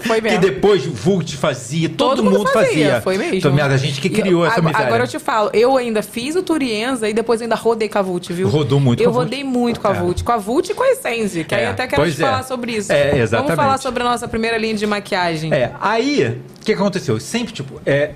[0.00, 0.40] Foi Que mesmo.
[0.40, 3.00] depois o Vult fazia, todo, mundo mundo fazia.
[3.00, 3.34] Foi mesmo.
[3.36, 4.86] Então, a gente que criou essa agora, miséria.
[4.86, 8.02] agora eu te falo, eu ainda fiz o Turienza e depois ainda rodei com a
[8.02, 8.48] Vult, viu?
[8.48, 9.24] Rodou muito Eu com a Vult.
[9.24, 10.00] rodei muito com a É.
[10.00, 10.22] Vult.
[10.24, 12.26] Com a Vult e com a Essence, que aí É, até quero pois te é.
[12.26, 12.92] falar sobre isso.
[12.92, 13.48] É, exatamente.
[13.48, 15.52] Vamos falar sobre a nossa primeira linha de maquiagem.
[15.52, 17.18] É, aí, o que aconteceu?
[17.20, 18.10] Sempre, tipo, é,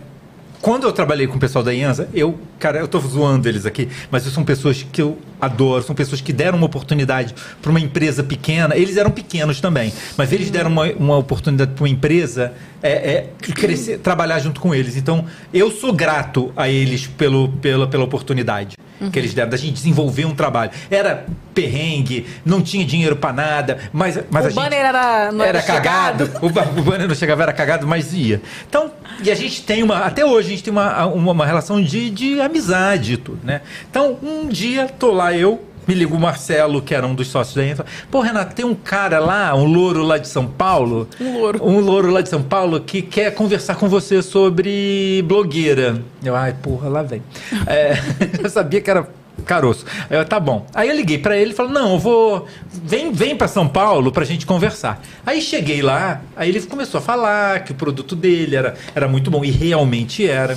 [0.61, 3.89] quando eu trabalhei com o pessoal da Ianza, eu, cara, eu tô zoando eles aqui,
[4.11, 7.33] mas são pessoas que eu adoro, são pessoas que deram uma oportunidade
[7.63, 8.77] para uma empresa pequena.
[8.77, 12.53] Eles eram pequenos também, mas eles deram uma, uma oportunidade para uma empresa
[12.83, 14.97] é, é, crescer, trabalhar junto com eles.
[14.97, 15.25] Então,
[15.55, 19.11] eu sou grato a eles pelo, pela, pela oportunidade Uhum.
[19.11, 20.70] que eles deram, da gente desenvolver um trabalho.
[20.91, 25.45] Era perrengue, não tinha dinheiro para nada, mas, mas o a gente banner era, não
[25.45, 26.31] era era, cagado.
[26.43, 28.41] O, o banner não chegava, era cagado, mas ia.
[28.69, 28.91] Então,
[29.23, 29.99] e a gente tem uma.
[29.99, 33.62] Até hoje a gente tem uma, uma, uma relação de, de amizade e tudo, né?
[33.91, 35.65] Então, um dia, tô lá eu.
[35.89, 37.86] Me liga o Marcelo, que era um dos sócios da Enfa.
[38.10, 41.09] Pô, Renato, tem um cara lá, um louro lá de São Paulo.
[41.19, 41.65] Um louro.
[41.65, 46.02] Um louro lá de São Paulo que quer conversar com você sobre blogueira.
[46.23, 47.23] Eu, ai, porra, lá vem.
[47.66, 47.94] É,
[48.43, 49.09] eu sabia que era
[49.47, 49.86] caroço.
[50.10, 50.66] Eu, tá bom.
[50.74, 52.47] Aí eu liguei pra ele e falei, não, eu vou.
[52.70, 55.01] Vem, vem para São Paulo pra gente conversar.
[55.24, 59.31] Aí cheguei lá, aí ele começou a falar que o produto dele era, era muito
[59.31, 59.43] bom.
[59.43, 60.56] E realmente era.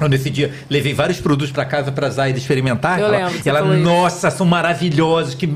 [0.00, 2.98] Eu, nesse dia, levei vários produtos pra casa pra Zaida experimentar.
[2.98, 3.84] Eu ela, lembro ela falou isso.
[3.84, 5.48] nossa, são maravilhosos, que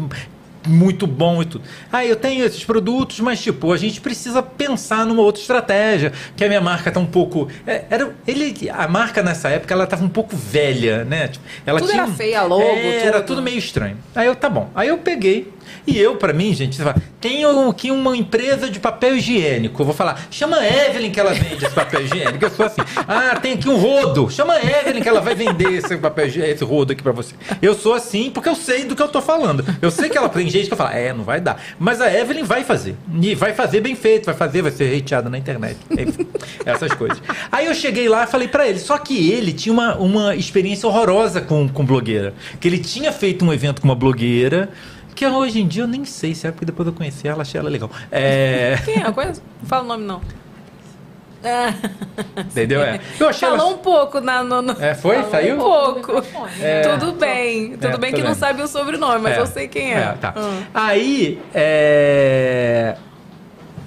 [0.67, 1.65] muito bom e tudo.
[1.93, 6.45] Ah, eu tenho esses produtos, mas tipo, a gente precisa pensar numa outra estratégia, que
[6.45, 10.05] a minha marca tá um pouco, é, era ele a marca nessa época ela tava
[10.05, 11.29] um pouco velha, né?
[11.29, 13.27] Tipo, ela Tudo tinha era feia, logo, é, era tudo.
[13.37, 13.97] tudo meio estranho.
[14.15, 14.71] Aí eu tá bom.
[14.75, 15.53] Aí eu peguei
[15.87, 19.81] E eu, pra mim, gente, você fala, tenho aqui uma empresa de papel higiênico.
[19.81, 22.45] Eu vou falar, chama a Evelyn que ela vende esse papel higiênico.
[22.45, 24.31] Eu sou assim, ah, tem aqui um rodo.
[24.31, 27.35] Chama a Evelyn que ela vai vender esse papel esse rodo aqui pra você.
[27.61, 29.65] Eu sou assim porque eu sei do que eu tô falando.
[29.81, 31.63] Eu sei que ela tem gente que falo, é, não vai dar.
[31.79, 32.97] Mas a Evelyn vai fazer.
[33.21, 35.77] E vai fazer bem feito, vai fazer, vai ser hateada na internet.
[36.65, 37.21] Essas coisas.
[37.51, 40.89] Aí eu cheguei lá e falei pra ele, só que ele tinha uma, uma experiência
[40.89, 42.35] horrorosa com, com blogueira.
[42.61, 44.71] Que ele tinha feito um evento com uma blogueira.
[45.15, 47.59] Que hoje em dia eu nem sei se é, porque depois eu conheci ela, achei
[47.61, 47.91] ela legal.
[48.11, 48.79] É.
[48.85, 49.13] Quem é?
[49.13, 49.43] Conheço?
[49.63, 50.21] Não fala o nome, não.
[52.39, 52.83] Entendeu?
[52.83, 52.99] É.
[53.21, 55.17] Eu achei Falou ela- um pouco na, no, no- É, foi?
[55.17, 55.55] Falou Saiu?
[55.57, 56.25] Um pouco.
[56.61, 56.81] É.
[56.83, 57.73] Tudo bem.
[57.73, 58.39] Tudo É, bem que não vendo.
[58.39, 59.41] sabe o sobrenome, mas É.
[59.41, 60.13] eu sei quem é.
[60.21, 60.33] tá.
[60.37, 60.63] Ah.
[60.89, 62.97] Aí, é...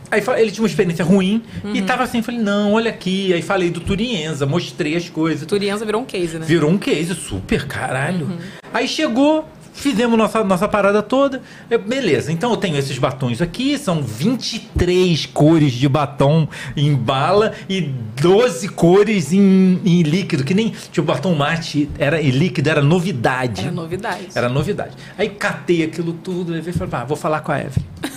[0.09, 1.75] Aí ele tinha uma experiência ruim Uhum.
[1.75, 3.33] e tava assim, falei, não, olha aqui.
[3.33, 5.45] Aí falei do Turienza, mostrei as coisas.
[5.45, 6.45] Turienza virou um case, né?
[6.45, 8.27] Virou um case super, caralho.
[8.27, 8.37] Uhum.
[8.73, 11.41] Aí chegou, fizemos nossa, nossa parada toda.
[11.69, 17.53] Eu, beleza, então eu tenho esses batons aqui, são 23 cores de batom em bala
[17.69, 17.81] e
[18.21, 23.61] 12 cores em, em líquido, que nem tipo batom mate era em líquido, era novidade.
[23.61, 24.27] Era novidade.
[24.35, 24.91] Era novidade.
[25.17, 28.16] Aí catei aquilo tudo, e falei, ah, vou falar com a Evelyn.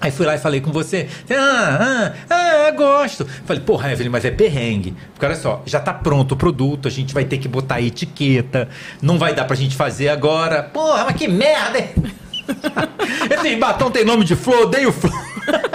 [0.00, 1.08] Aí fui lá e falei com você.
[1.30, 3.26] Ah, ah, ah, gosto.
[3.44, 4.94] Falei, porra, Evelyn, mas é perrengue.
[5.12, 8.68] Porque olha só, já tá pronto o produto, a gente vai ter que botar etiqueta.
[9.00, 10.62] Não vai dar pra gente fazer agora.
[10.62, 11.78] Porra, mas que merda?
[13.30, 15.33] Esse batom tem nome de flor, odeio flor.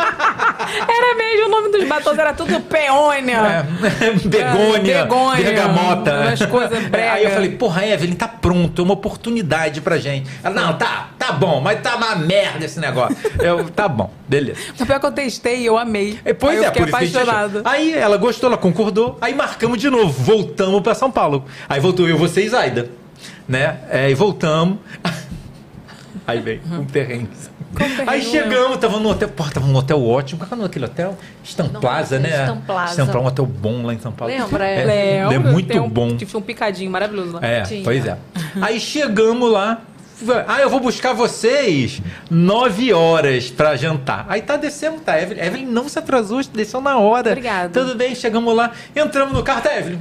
[0.88, 3.66] Era mesmo, o nome dos batons era tudo peônia.
[4.02, 6.14] É, begônia, É, begônia, bergamota.
[6.22, 7.14] umas coisas brega.
[7.14, 10.30] Aí eu falei, porra, Evelyn, tá pronto, é uma oportunidade pra gente.
[10.44, 13.18] Ela, não, tá, tá bom, mas tá uma merda esse negócio.
[13.42, 14.60] Eu, tá bom, beleza.
[14.80, 16.20] O pior que eu testei e eu amei.
[16.24, 17.32] É, Pois Aí eu é, fiquei por isso que a gente achou.
[17.34, 17.70] apaixonada.
[17.70, 21.46] Aí ela gostou, ela concordou, aí marcamos de novo, voltamos pra São Paulo.
[21.68, 22.90] Aí voltou eu, você e Zaida,
[23.48, 23.78] né?
[23.90, 24.78] É, e voltamos.
[26.28, 27.30] Aí veio um perrengue.
[28.08, 30.40] Aí chegamos, tava no hotel, porra, tava num hotel ótimo.
[30.40, 31.18] Qual que é o nome daquele hotel?
[31.44, 32.44] Stamplaza, né?
[32.44, 32.94] Stamplaza.
[32.94, 34.34] Stamplaza, um hotel bom lá em São Paulo.
[34.34, 34.66] Lembra?
[34.68, 36.18] É, Lembro, é muito um, bom.
[36.18, 37.46] Tive um picadinho maravilhoso lá.
[37.46, 37.84] É, Tinha.
[37.84, 38.18] pois é.
[38.62, 39.82] Aí chegamos lá.
[40.48, 44.26] Ah, eu vou buscar vocês nove horas pra jantar.
[44.28, 45.22] Aí tá, descemos, tá.
[45.22, 47.30] Evelyn, Evelyn não se atrasou, desceu na hora.
[47.30, 47.70] Obrigada.
[47.70, 50.00] Tudo bem, chegamos lá, entramos no carro, tá, Evelyn?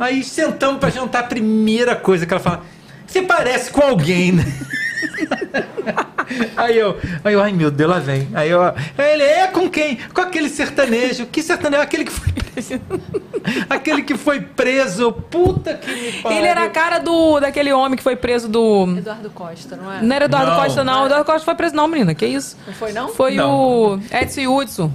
[0.00, 1.24] Aí sentamos pra jantar.
[1.24, 2.62] A primeira coisa que ela fala:
[3.06, 4.44] Você parece com alguém, né?
[6.56, 8.28] Aí eu, aí eu, ai meu Deus, lá vem.
[8.34, 8.60] Aí eu,
[8.98, 9.96] ele é com quem?
[10.12, 11.26] Com aquele sertanejo.
[11.26, 11.82] Que sertanejo?
[11.82, 12.80] Aquele que foi preso.
[13.70, 15.12] aquele que foi preso.
[15.12, 16.38] Puta que me pariu.
[16.38, 18.96] Ele era a cara do, daquele homem que foi preso do.
[18.98, 20.02] Eduardo Costa, não é?
[20.02, 20.62] Não era Eduardo Não.
[20.62, 21.06] Costa, não.
[21.06, 22.12] Eduardo Costa foi preso, não, menina.
[22.12, 22.56] Que isso?
[22.66, 23.08] Não foi, não?
[23.10, 23.54] Foi Não.
[23.94, 24.92] o Edson Hudson.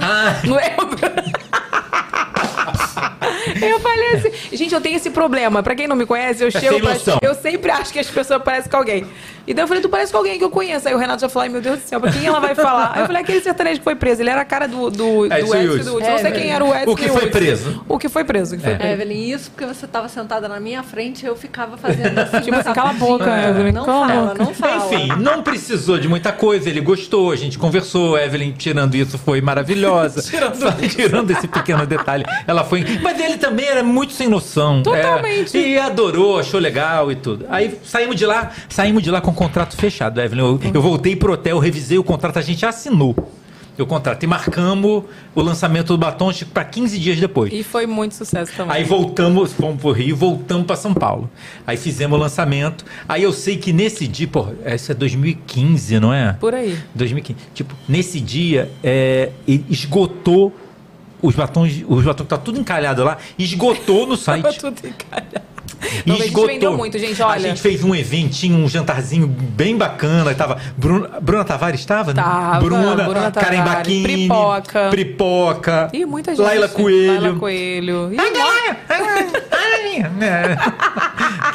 [0.00, 0.98] Ah, Não lembro.
[3.60, 5.62] Eu falei assim, gente, eu tenho esse problema.
[5.62, 6.76] Pra quem não me conhece, eu chego.
[6.76, 7.18] É pra- noção.
[7.22, 9.06] eu sempre acho que as pessoas parecem com alguém.
[9.46, 10.86] E daí eu falei, tu parece com alguém que eu conheço.
[10.88, 12.92] Aí o Renato já falou, ai meu Deus do céu, pra quem ela vai falar?
[12.94, 14.22] Aí eu falei, aquele sertanejo que foi preso.
[14.22, 15.96] Ele era a cara do, do, do Edson Edson Hudson.
[15.96, 16.10] Hudson.
[16.10, 17.84] Não sei É, quem era o Edson O que foi preso.
[17.88, 18.56] O que foi preso.
[18.56, 18.76] que foi É.
[18.76, 18.92] preso.
[18.94, 22.40] Evelyn, isso porque você estava sentada na minha frente eu ficava fazendo assim.
[22.40, 24.44] Tipo assim, cala a boca, Evelyn, Não cala fala, boca.
[24.44, 24.94] não fala.
[24.94, 29.40] Enfim, não precisou de muita coisa, ele gostou, a gente conversou, Evelyn tirando isso foi
[29.40, 30.22] maravilhosa.
[30.30, 32.84] tirando, tirando esse pequeno detalhe, ela foi.
[33.02, 34.82] Mas ele também era muito sem noção.
[34.82, 35.56] Totalmente.
[35.56, 37.46] É, e adorou, achou legal e tudo.
[37.48, 40.42] Aí saímos de lá, saímos de lá com o contrato fechado, Evelyn.
[40.42, 43.14] Eu, eu voltei pro hotel, revisei o contrato, a gente assinou.
[43.78, 45.04] O contrato e marcamos
[45.34, 47.52] o lançamento do batom para 15 dias depois.
[47.52, 48.76] E foi muito sucesso também.
[48.76, 51.28] Aí voltamos, fomos pro Rio, voltamos para São Paulo.
[51.66, 52.84] Aí fizemos o lançamento.
[53.08, 56.34] Aí eu sei que nesse dia, pô, isso é 2015, não é?
[56.34, 56.78] Por aí.
[56.94, 57.38] 2015.
[57.54, 60.54] Tipo, nesse dia, é, esgotou
[61.22, 64.58] os batons, os batons que tá tudo encalhado lá, esgotou no Tava site.
[64.60, 65.52] tudo encalhado.
[66.06, 67.40] Não, a gente vendeu muito, gente, A olha.
[67.40, 70.32] gente fez um eventinho, um jantarzinho bem bacana.
[70.32, 72.14] Tava Bruna, Bruna Tavares estava?
[72.14, 72.22] né?
[72.22, 74.90] Tava, Bruna, Bruna Karen Tavares, Baquini, Pripoca.
[74.90, 75.88] Pripoca.
[75.92, 76.44] Ih, muita gente.
[76.44, 77.20] Laila Coelho.
[77.20, 78.12] Laila Coelho.
[78.12, 78.16] Ih,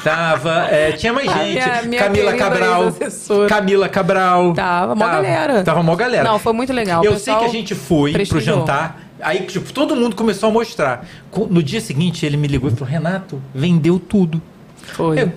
[0.04, 1.52] Tava, é, tinha mais A gente.
[1.54, 2.94] minha- minha Camila Cabral.
[3.48, 4.54] Camila Cabral.
[4.54, 5.64] Tava, mó galera.
[5.64, 6.24] Tava mó galera.
[6.24, 7.04] Não, foi muito legal.
[7.04, 9.07] Eu sei que a gente foi pro jantar.
[9.20, 11.06] Aí, tipo, todo mundo começou a mostrar.
[11.50, 14.42] No dia seguinte, ele me ligou e falou: Renato, vendeu tudo.
[14.94, 15.22] Foi.
[15.24, 15.32] Eu-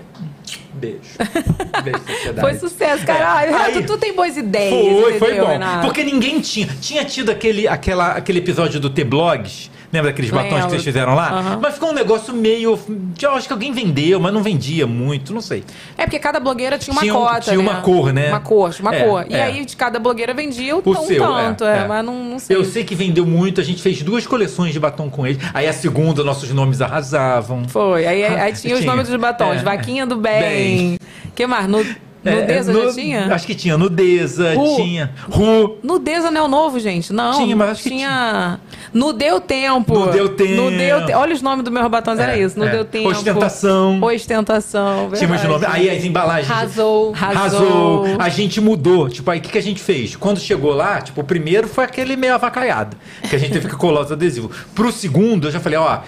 [0.73, 0.99] Beijo.
[1.85, 2.41] Beijo, sociedade.
[2.41, 3.55] Foi sucesso, caralho.
[3.55, 4.71] Aí- Renato, tu tem boas ideias.
[5.03, 5.53] Foi, foi entendeu, bom.
[5.53, 5.87] Renato?
[5.87, 6.67] Porque ninguém tinha.
[6.81, 9.71] Tinha tido aquele, aquela, aquele episódio do T-Blogs.
[9.93, 11.31] Lembra daqueles batons que vocês fizeram lá?
[11.31, 11.59] Aham.
[11.61, 12.79] Mas ficou um negócio meio.
[13.21, 15.65] Eu acho que alguém vendeu, mas não vendia muito, não sei.
[15.99, 17.63] É porque cada blogueira tinha uma Tinha um- cota, tinha né?
[17.63, 18.29] uma cor, né?
[18.29, 19.27] Uma cor, tinha uma É, cor.
[19.29, 19.43] E é.
[19.43, 21.89] aí, de cada blogueira vendia o, O um seu, tanto, é, é, é.
[21.89, 22.57] mas não, não sei.
[22.57, 25.41] Eu sei que vendeu muito, a gente fez duas coleções de batom com ele.
[25.53, 27.69] Aí a segunda, nossos nomes arrasavam.
[27.69, 28.07] Foi.
[28.07, 28.93] Aí, aí tinha os Tinha.
[28.93, 29.57] nomes dos batons.
[29.57, 29.63] É.
[29.65, 30.99] Vaquinha do Bem.
[31.35, 31.67] que mais?
[31.67, 31.85] No...
[32.23, 33.35] Nudeza nu- já tinha?
[33.35, 34.77] Acho que tinha nudeza, Ru.
[34.77, 35.11] tinha.
[35.31, 35.79] Ru.
[35.83, 37.13] Nudeza não é o novo, gente.
[37.13, 37.33] Não.
[37.39, 38.61] Tinha, mas acho que tinha.
[38.93, 39.99] No Deu Tempo.
[39.99, 40.55] No Deu Tempo.
[40.63, 42.59] No Deu Te- Olha os nomes dos meus batons, era É, isso.
[42.59, 42.71] No é.
[42.71, 43.09] Deu Tempo.
[43.09, 44.01] Ostentação.
[44.03, 45.11] Ostentação.
[45.15, 45.65] Tinha mais de nome.
[45.69, 46.51] Aí as embalagens.
[46.51, 47.15] Arrasou.
[47.15, 48.05] Arrasou.
[48.19, 49.09] A gente mudou.
[49.09, 50.17] Tipo, aí o que, que a gente fez?
[50.17, 52.97] Quando chegou lá, tipo, o primeiro foi aquele meio avacalhado.
[53.29, 54.55] Que a gente teve que colar os adesivos.
[54.75, 55.99] Pro segundo, eu já falei, ó,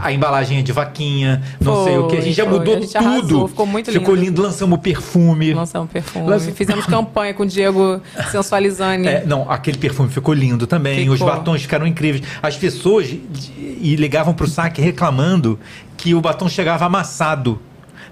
[0.00, 2.16] a embalagem é de vaquinha, não sei o que.
[2.16, 2.96] A gente já Foi, mudou gente tudo.
[3.06, 4.26] arrasou, ficou muito Ficou lindo.
[4.26, 5.54] lindo, lançamos perfume.
[5.62, 6.52] Lançamos perfume.
[6.52, 9.06] Fizemos campanha com o Diego Sensualizane.
[9.06, 10.98] É, não, aquele perfume ficou lindo também.
[11.00, 11.14] Ficou.
[11.14, 12.24] Os batons ficaram incríveis.
[12.42, 13.20] As pessoas de-
[13.58, 15.58] e ligavam pro saque reclamando
[15.96, 17.60] que o batom chegava amassado.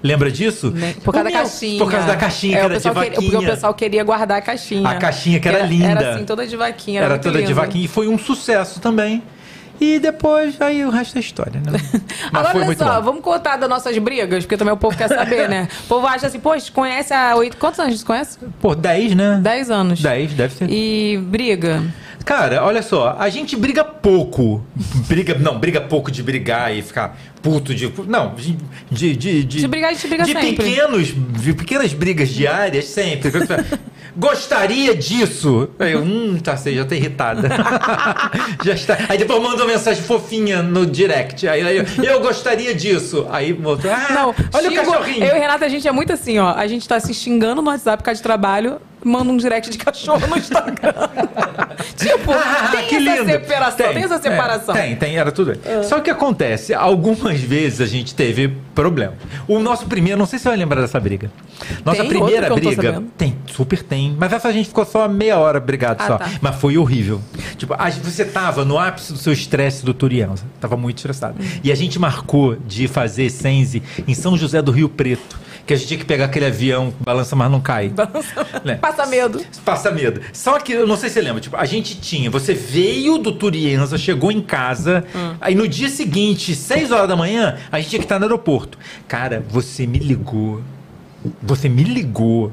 [0.03, 0.71] Lembra disso?
[0.71, 0.95] Né?
[1.03, 1.77] Por causa O da meu- caixinha.
[1.83, 3.31] Por causa da caixinha, É, que o era de pessoal queria- vaquinha.
[3.31, 4.89] Porque o pessoal queria guardar a caixinha.
[4.89, 5.85] A caixinha que era linda.
[5.85, 6.99] Era assim, toda de vaquinha.
[7.01, 7.55] Era, Era toda de lindo.
[7.55, 9.21] vaquinha e foi um sucesso também.
[9.81, 11.71] E depois, aí o resto é história, né?
[12.31, 13.01] Mas Agora, foi olha muito só, bom.
[13.01, 15.67] vamos contar das nossas brigas, porque também o povo quer saber, né?
[15.85, 17.57] O povo acha assim, poxa, conhece há oito.
[17.57, 18.37] Quantos anos a gente conhece?
[18.61, 19.39] Pô, 10, né?
[19.41, 19.99] 10 anos.
[19.99, 20.69] 10, deve ser.
[20.69, 21.81] E briga.
[22.25, 24.63] Cara, olha só, a gente briga pouco.
[25.07, 27.91] Briga, não, briga pouco de brigar e ficar puto de.
[28.07, 28.57] Não, de.
[28.91, 30.55] De, de, De brigar, a gente briga de sempre.
[30.55, 31.07] pequenos,
[31.41, 33.31] de pequenas brigas diárias, sempre.
[34.15, 35.69] Gostaria disso.
[35.79, 37.47] Aí eu, hum, tá, sei, já tô irritada.
[38.63, 38.97] já está.
[39.07, 41.47] Aí depois manda uma mensagem fofinha no direct.
[41.47, 43.25] Aí, aí eu, eu gostaria disso.
[43.31, 45.23] Aí outro, ah, Não, olha xingo- o cachorrinho.
[45.25, 46.53] Eu e Renata, a gente é muito assim, ó.
[46.53, 49.77] A gente tá se xingando no WhatsApp por causa de trabalho, manda um direct de
[49.77, 50.93] cachorro no Instagram.
[51.95, 52.31] tipo,
[52.71, 53.31] tem que essa lindo.
[53.31, 54.75] separação, tem, essa separação.
[54.75, 55.53] É, tem, tem, era tudo.
[55.83, 59.13] Só que acontece, algumas vezes a gente teve problema.
[59.47, 61.31] O nosso primeiro, não sei se você vai lembrar dessa briga.
[61.85, 63.03] Nossa Tem primeira briga.
[63.17, 64.15] Tem, super tem.
[64.17, 66.17] Mas essa a gente ficou só meia hora brigado Ah, só.
[66.17, 66.29] tá.
[66.41, 67.21] Mas foi horrível.
[67.57, 70.43] Tipo, você tava no ápice do seu estresse do Turianza.
[70.59, 71.35] Tava muito estressado.
[71.39, 71.47] Hum.
[71.63, 75.39] E a gente marcou de fazer Sense em São José do Rio Preto.
[75.65, 77.91] Que a gente tinha que pegar aquele avião que balança, mas não cai.
[78.65, 78.75] Né?
[78.75, 79.41] Passa medo.
[79.63, 80.21] Passa medo.
[80.33, 83.31] Só que, eu não sei se você lembra, tipo, a gente tinha, você veio do
[83.31, 85.35] Turienza, chegou em casa, Hum.
[85.41, 88.77] aí no dia seguinte, 6 horas da manhã, a gente tinha que estar no aeroporto.
[89.07, 90.61] Cara, você me ligou.
[91.41, 92.51] Você me ligou.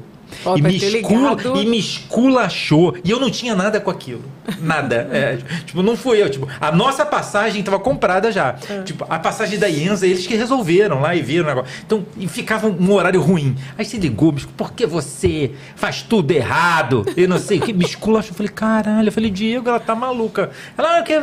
[0.55, 2.95] E, pra me escula, e me esculachou.
[3.03, 4.23] E eu não tinha nada com aquilo.
[4.61, 5.07] Nada.
[5.19, 6.29] É, tipo, não fui eu.
[6.29, 8.55] Tipo, a nossa passagem estava comprada já.
[8.69, 8.81] É.
[8.83, 11.71] Tipo, a passagem da Ienza, eles que resolveram lá e viram o negócio.
[11.85, 13.55] Então, e ficava um horário ruim.
[13.77, 17.05] Aí você ligou, escu- por que você faz tudo errado?
[17.17, 17.73] Eu não sei o que.
[17.73, 18.31] Me esculachou.
[18.31, 19.07] Eu falei, caralho.
[19.07, 20.51] Eu falei, Diego, ela tá maluca.
[20.77, 21.13] Ela, ah, que...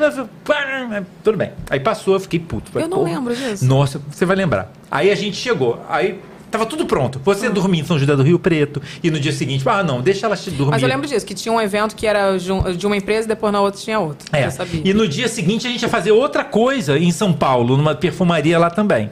[1.23, 1.53] Tudo bem.
[1.71, 2.71] Aí passou, eu fiquei puto.
[2.71, 3.65] Falei, Eu não lembro disso.
[3.65, 4.73] Nossa, você vai lembrar.
[4.91, 5.83] Aí a gente chegou.
[5.89, 6.19] Aí.
[6.51, 7.19] Tava tudo pronto.
[7.19, 7.23] Hum.
[7.25, 10.27] Você dormia em São José do Rio Preto e no dia seguinte, ah, não, deixa
[10.27, 10.71] ela dormir.
[10.73, 13.29] Mas eu lembro disso, que tinha um evento que era de um- uma empresa e
[13.29, 14.27] depois na outra tinha outra.
[14.33, 14.49] É.
[14.51, 14.81] Sabia.
[14.85, 18.59] E no dia seguinte a gente ia fazer outra coisa em São Paulo, numa perfumaria
[18.59, 19.11] lá também.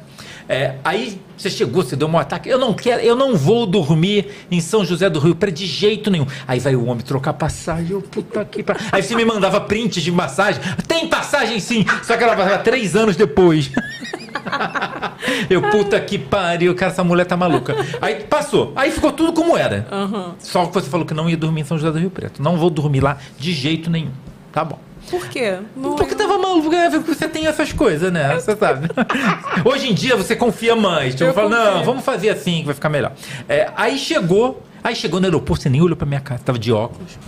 [0.49, 2.49] É, aí você chegou, você deu um ataque.
[2.49, 6.11] Eu não quero, eu não vou dormir em São José do Rio Preto de jeito
[6.11, 6.27] nenhum.
[6.47, 7.93] Aí vai o homem trocar passagem.
[7.93, 10.61] Eu, puta que pa- Aí você me mandava prints de massagem.
[10.87, 13.71] Tem passagem sim, só que ela passava três anos depois.
[15.49, 17.75] eu, puta que pariu, cara, essa mulher tá maluca.
[18.01, 18.73] Aí passou.
[18.77, 19.87] Aí ficou tudo como era.
[19.91, 20.35] Aham.
[20.39, 22.43] Só que você falou que não ia dormir em São José do Rio Preto.
[22.43, 24.11] Não vou dormir lá de jeito nenhum.
[24.53, 24.79] Tá bom.
[25.11, 25.59] Por quê?
[25.77, 28.35] Não- Porque tava maluco, é, você tem essas coisas, né?
[28.35, 28.89] Você sabe.
[29.65, 31.15] Hoje em dia você confia mais.
[31.15, 33.13] Tipo, Eu fala, não, vamos fazer assim que vai ficar melhor.
[33.49, 36.73] É, aí chegou, aí chegou no aeroporto, você nem olhou pra minha cara, tava de
[36.73, 37.19] óculos.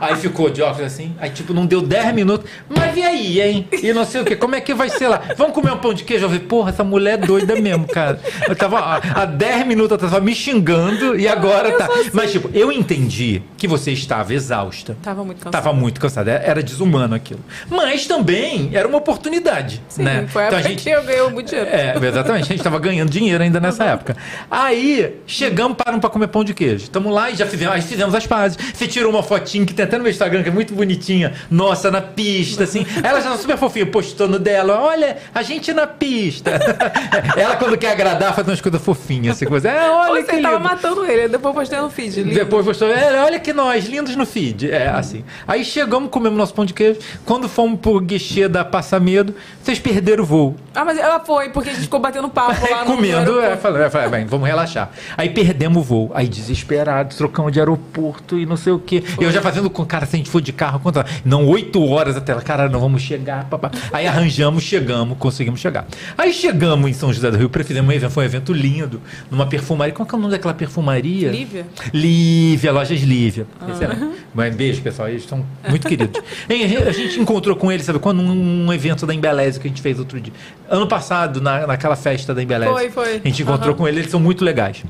[0.00, 3.68] Aí ficou de óculos assim, aí tipo, não deu 10 minutos, mas e aí, hein?
[3.82, 5.20] E não sei o que, como é que vai ser lá?
[5.36, 6.24] Vamos comer um pão de queijo?
[6.24, 8.18] Eu falei, porra, essa mulher é doida mesmo, cara.
[8.48, 11.88] Eu tava há há 10 minutos, ela tava me xingando e agora tá.
[12.12, 14.96] Mas tipo, eu entendi que você estava exausta.
[15.02, 15.52] Tava muito cansado.
[15.52, 17.40] Tava muito cansado, era era desumano aquilo.
[17.70, 20.26] Mas também era uma oportunidade, Sim, né?
[20.28, 21.70] foi a Então a gente- que eu ganhei muito dinheiro.
[21.70, 22.44] é, exatamente.
[22.44, 24.16] A gente tava ganhando dinheiro ainda nessa época.
[24.50, 26.88] Aí, chegamos, paramos pra comer pão de queijo.
[26.90, 28.58] Tamo lá e já fizemos, aí fizemos as pazes.
[28.74, 31.32] Você tirou uma fotinha que tem até no meu Instagram, que é muito bonitinha.
[31.50, 32.86] Nossa, na pista, assim.
[33.02, 34.80] Ela já tá super fofinha, postou no dela.
[34.80, 36.50] Olha, a gente na pista.
[37.36, 39.36] Ela, quando quer agradar, faz umas coisas fofinhas.
[39.36, 39.68] Assim, coisa.
[39.68, 40.68] É, olha Você que tava lindo.
[40.68, 42.22] matando ele, depois postei no feed.
[42.22, 42.34] lindo.
[42.34, 44.70] Depois postou, é, olha que nós, lindos no feed.
[44.70, 45.24] É, assim.
[45.46, 47.00] Aí chegamos, comemos nosso pão de queijo.
[47.24, 50.56] Quando fomos pro guichê da Passa Medo, vocês perderam o voo.
[50.74, 53.82] Ah, mas ela foi, porque a gente ficou batendo papo lá no comendo, é, falei,
[53.82, 54.90] é, bem, vamos relaxar.
[55.16, 56.10] Aí perdemos o voo.
[56.14, 59.02] Aí desesperados, trocamos de aeroporto e não sei o quê.
[59.20, 61.02] Eu já fazendo cara, se a gente for de carro, quanto?
[61.24, 63.44] Não, oito horas até ela, cara, não vamos chegar.
[63.46, 63.70] Papá.
[63.92, 65.86] Aí arranjamos, chegamos, conseguimos chegar.
[66.16, 69.00] Aí chegamos em São José do Rio, fizemos um evento, foi um evento lindo,
[69.30, 69.94] numa perfumaria.
[69.94, 71.30] Qual que é o nome daquela perfumaria?
[71.30, 71.66] Lívia?
[71.92, 73.46] Lívia, Lojas Lívia.
[73.60, 74.50] Ah.
[74.50, 76.20] Beijo, pessoal, eles são muito queridos.
[76.48, 78.20] A gente encontrou com ele, sabe quando?
[78.20, 80.32] Um, um evento da Embeleze que a gente fez outro dia.
[80.68, 82.72] Ano passado, na, naquela festa da Embeleze.
[82.72, 83.16] Foi, foi.
[83.16, 83.78] A gente encontrou Aham.
[83.78, 84.82] com ele, eles são muito legais.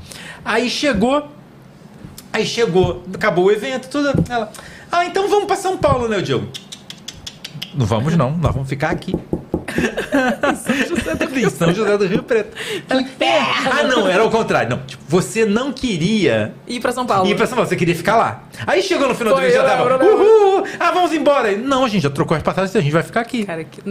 [0.43, 1.27] Aí chegou,
[2.33, 4.11] aí chegou, acabou o evento, tudo.
[4.27, 4.51] Ela,
[4.91, 6.47] ah, então vamos para São Paulo, né, Diogo?
[7.75, 9.15] Não vamos não, nós vamos ficar aqui.
[11.35, 12.55] Em São José do Rio Preto.
[12.89, 13.39] Ela, é.
[13.39, 14.69] Ah, não, era o contrário.
[14.69, 17.29] Não, tipo, você não queria Ir pra São Paulo.
[17.29, 18.43] ir pra São Paulo, você queria ficar lá.
[18.67, 21.55] Aí chegou no final Foi, do dia, já tava, lembro, uhul, ah, vamos embora.
[21.57, 23.45] Não, a gente já trocou as passagens, a gente vai ficar aqui.
[23.45, 23.81] Cara, que...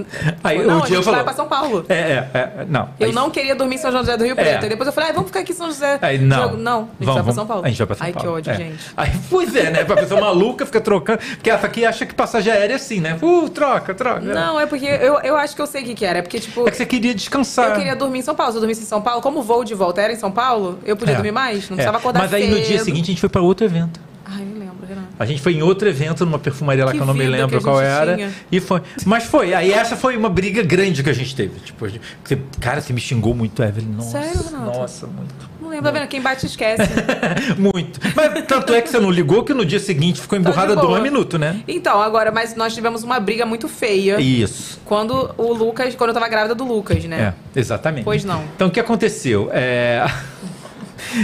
[0.44, 1.14] Aí não, o a Diego gente falou.
[1.16, 1.84] vai pra São Paulo.
[1.88, 2.88] É, é, é, não.
[2.98, 4.62] Eu Aí- não queria dormir em São José do Rio Preto.
[4.62, 4.66] É.
[4.66, 5.98] E depois eu falei, ah, vamos ficar aqui em São José.
[6.00, 6.52] Aí, não.
[6.56, 7.32] Não, a gente Vamos, vai pra.
[7.32, 7.64] São Paulo.
[7.64, 8.28] A gente vai pra São Ai, Paulo.
[8.28, 8.54] que ódio, É.
[8.56, 8.78] gente.
[8.96, 9.84] Aí, pois é, né?
[9.84, 11.18] Pra pessoa maluca fica trocando.
[11.18, 13.18] Porque essa aqui acha que passagem aérea é assim, né?
[13.20, 14.20] Uh, troca, troca.
[14.20, 16.18] Não, é porque eu, eu acho que eu sei o que, que era.
[16.18, 16.66] É porque, tipo.
[16.68, 17.70] É que você queria descansar.
[17.70, 18.52] Eu queria dormir em São Paulo.
[18.52, 20.78] Se eu dormisse em São Paulo, como o voo de volta era em São Paulo,
[20.84, 21.16] eu podia É.
[21.16, 21.68] dormir mais.
[21.68, 21.76] Não É.
[21.76, 22.84] precisava acordar Mas aí no dia cedo.
[22.84, 23.98] seguinte a gente foi pra outro evento.
[24.24, 25.08] Ai, não lembro, Renato.
[25.18, 27.60] A gente foi em outro evento, numa perfumaria lá que, Que eu não me lembro
[27.60, 28.14] qual era.
[28.14, 28.32] tinha.
[28.50, 28.80] E foi.
[29.04, 29.52] Mas foi.
[29.54, 31.58] Aí essa foi uma briga grande que a gente teve.
[31.60, 31.86] Tipo,
[32.60, 33.88] cara, você me xingou muito, Evelyn.
[33.96, 34.78] Nossa, Sério, Renato?
[34.78, 35.51] Nossa, muito.
[35.72, 36.08] Lembro, tá vendo?
[36.08, 36.82] Quem bate esquece.
[37.56, 37.98] Muito.
[38.14, 40.86] Mas tanto é que você não ligou que no dia seguinte ficou emburrada boa.
[40.86, 41.62] dois minutos, né?
[41.66, 44.20] então, agora, mas nós tivemos uma briga muito feia.
[44.20, 44.78] Isso.
[44.84, 47.34] Quando o Lucas, quando eu tava grávida do Lucas, né?
[47.56, 48.04] É, exatamente.
[48.04, 48.44] Pois não.
[48.54, 49.48] Então o que aconteceu?
[49.50, 50.04] É.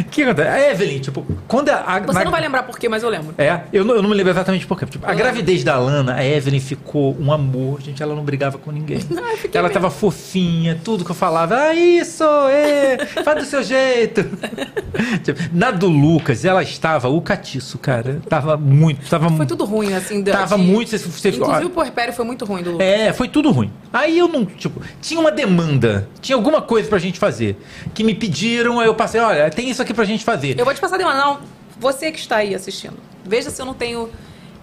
[0.01, 0.53] O que aconteceu?
[0.53, 1.77] A Evelyn, tipo, quando a.
[1.77, 3.35] a- Você na- não vai lembrar por quê, mas eu lembro.
[3.39, 4.87] É, eu não, eu não me lembro exatamente por quê.
[4.87, 8.71] Tipo, a gravidez da Lana, a Evelyn ficou um amor, gente, ela não brigava com
[8.73, 8.99] ninguém.
[9.53, 14.25] ela tava fofinha, tudo que eu falava, ah, isso, é, faz do seu jeito.
[15.23, 18.21] Tipo, na do Lucas, ela estava o catiço, cara.
[18.29, 20.23] Tava muito, tava Foi tudo ruim, assim.
[20.23, 22.87] de- Tava de- muito- você- você Inclusive o puerpério foi muito ruim do Lucas.
[22.87, 23.71] É, foi tudo ruim.
[23.93, 27.57] Aí eu não, tipo, tinha uma demanda, tinha alguma coisa pra gente fazer.
[27.95, 30.59] Que me pediram, aí eu passei, olha, tem isso aqui pra gente fazer.
[30.59, 31.15] Eu vou te passar de uma.
[31.15, 31.41] Não,
[31.79, 32.97] você que está aí assistindo.
[33.25, 34.11] Veja se eu não tenho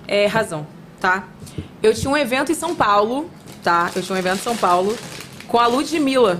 [0.07, 0.67] é, razão,
[0.99, 1.27] tá?
[1.81, 3.29] Eu tinha um evento em São Paulo,
[3.63, 3.91] tá?
[3.95, 4.97] Eu tinha um evento em São Paulo
[5.47, 6.39] com a Ludmilla.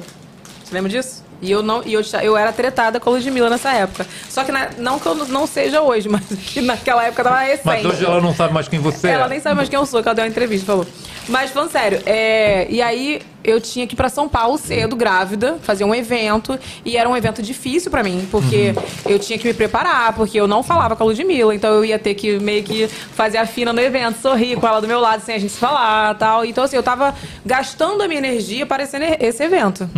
[0.64, 1.25] Você lembra disso?
[1.42, 4.06] E eu não, e eu, eu era tretada com a Ludmilla nessa época.
[4.30, 7.62] Só que na- não que eu não seja hoje, mas que naquela época tava recente.
[7.66, 9.30] Mas hoje ela não sabe mais quem você Ela é.
[9.30, 10.86] nem sabe mais quem eu sou, que ela deu uma entrevista falou.
[11.28, 15.58] Mas falando sério, é, e aí eu tinha que ir pra São Paulo cedo, grávida,
[15.64, 16.58] fazer um evento.
[16.86, 18.76] E era um evento difícil pra mim, porque
[19.08, 21.98] eu tinha que me preparar, porque eu não falava com a Ludmilla, então eu ia
[21.98, 25.22] ter que meio que fazer a fina no evento, sorrir com ela do meu lado
[25.24, 26.46] sem a gente se falar tal.
[26.46, 29.90] Então, assim, eu tava gastando a minha energia para esse, esse evento.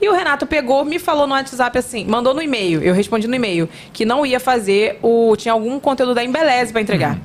[0.00, 3.34] E o Renato pegou, me falou no WhatsApp assim, mandou no e-mail, eu respondi no
[3.34, 5.36] e-mail, que não ia fazer o.
[5.36, 7.18] Tinha algum conteúdo da Embeleze pra entregar.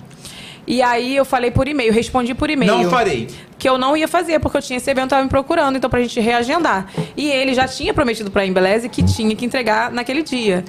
[0.68, 2.72] E aí eu falei por e-mail, respondi por e-mail.
[2.72, 3.28] Não farei.
[3.58, 6.02] Que eu não ia fazer, porque eu tinha esse evento, tava me procurando, então pra
[6.02, 6.88] gente reagendar.
[7.16, 10.66] E ele já tinha prometido pra Embeleze que tinha que entregar naquele dia.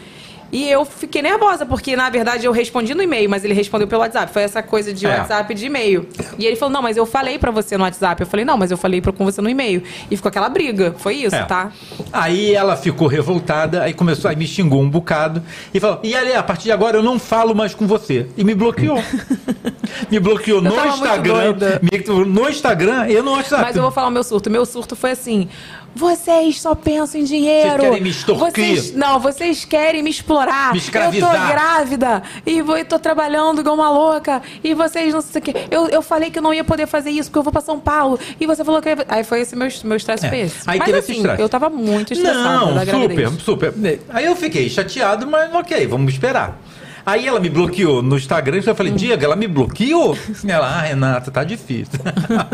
[0.53, 4.01] E eu fiquei nervosa, porque na verdade eu respondi no e-mail, mas ele respondeu pelo
[4.03, 4.33] WhatsApp.
[4.33, 5.19] Foi essa coisa de É.
[5.19, 6.09] WhatsApp e de e-mail.
[6.39, 8.21] E ele falou: Não, mas eu falei pra você no WhatsApp.
[8.23, 9.83] Eu falei: Não, mas eu falei pra, com você no e-mail.
[10.11, 10.95] E ficou aquela briga.
[10.99, 11.43] Foi isso, É.
[11.45, 11.73] tá?
[12.13, 15.43] Aí ela ficou revoltada, aí começou, aí me xingou um bocado
[15.75, 18.27] e falou: E ali, a partir de agora eu não falo mais com você.
[18.37, 19.03] E me bloqueou.
[20.11, 21.57] me bloqueou no Instagram.
[21.83, 23.63] me- no Instagram e no WhatsApp.
[23.63, 24.49] Mas eu vou falar o meu surto.
[24.51, 25.49] Meu surto foi assim.
[25.97, 27.69] Vocês só pensam em dinheiro.
[27.79, 28.77] Vocês querem me extorquir.
[28.77, 30.73] Vocês- não, vocês querem me explorar.
[30.73, 31.35] Me escravizar.
[31.35, 34.43] Eu tô grávida e vou, tô trabalhando igual uma louca.
[34.63, 35.55] E vocês não sei o quê.
[35.71, 37.81] Eu, eu falei que eu não ia poder fazer isso porque eu vou pra São
[37.81, 38.21] Paulo.
[38.39, 39.07] E você falou que eu ia...
[39.09, 40.29] Aí foi esse meu, meu estresse É.
[40.29, 40.59] foi esse.
[40.67, 41.41] Aí Mas teve assim, esse estresse.
[41.43, 43.75] eu tava muito estressada Não, super, super.
[44.11, 46.61] Aí eu fiquei chateado, mas ok, vamos esperar.
[47.07, 50.19] Aí ela me bloqueou no Instagram eu falei, Diego, ela me bloqueou?
[50.47, 52.01] Ela, ah, Renata, tá difícil.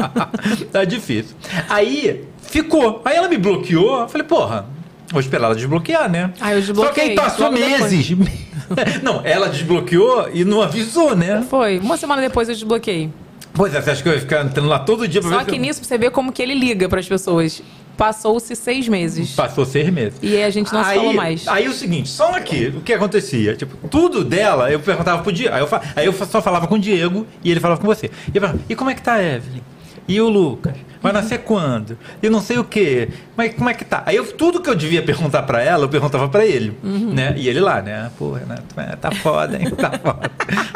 [0.71, 1.35] tá difícil.
[1.71, 3.03] Aí ficou.
[3.05, 4.67] Aí ela me bloqueou, eu falei, porra,
[5.11, 6.33] vou esperar ela desbloquear, né?
[6.41, 8.11] Aí eu Só que aí desbloqueei, passou meses.
[9.03, 11.45] Não, ela desbloqueou e não avisou, né?
[11.51, 11.79] Foi.
[11.79, 13.11] Uma semana depois eu desbloqueei.
[13.53, 15.45] Pois é, você acha que eu ia ficar entrando lá todo dia pra Só ver
[15.45, 17.63] que se- nisso você vê como que ele liga pras pessoas.
[17.99, 19.33] Passou-se seis meses.
[19.35, 20.19] Passou seis meses.
[20.23, 21.47] E aí a gente não se falou mais.
[21.47, 23.55] Aí o seguinte, só aqui, o que acontecia?
[23.55, 25.55] Tipo, tudo dela, eu perguntava pro Diego.
[25.55, 28.11] Aí eu, fa- aí eu só falava com o Diego e ele falava com você.
[28.33, 29.61] E eu falava, e como é que tá a Evelyn?
[30.09, 30.75] E o Lucas?
[31.01, 31.99] Vai nascer quando?
[32.23, 33.09] E não sei o quê.
[33.37, 34.05] Mas como é que tá?
[34.07, 36.77] Aí eu, tudo que eu devia perguntar pra ela, eu perguntava pra ele.
[36.83, 37.35] Né?
[37.37, 38.09] E ele lá, né?
[38.17, 38.63] Pô, Renato,
[39.01, 39.69] tá foda, hein?
[39.71, 40.31] Tá foda.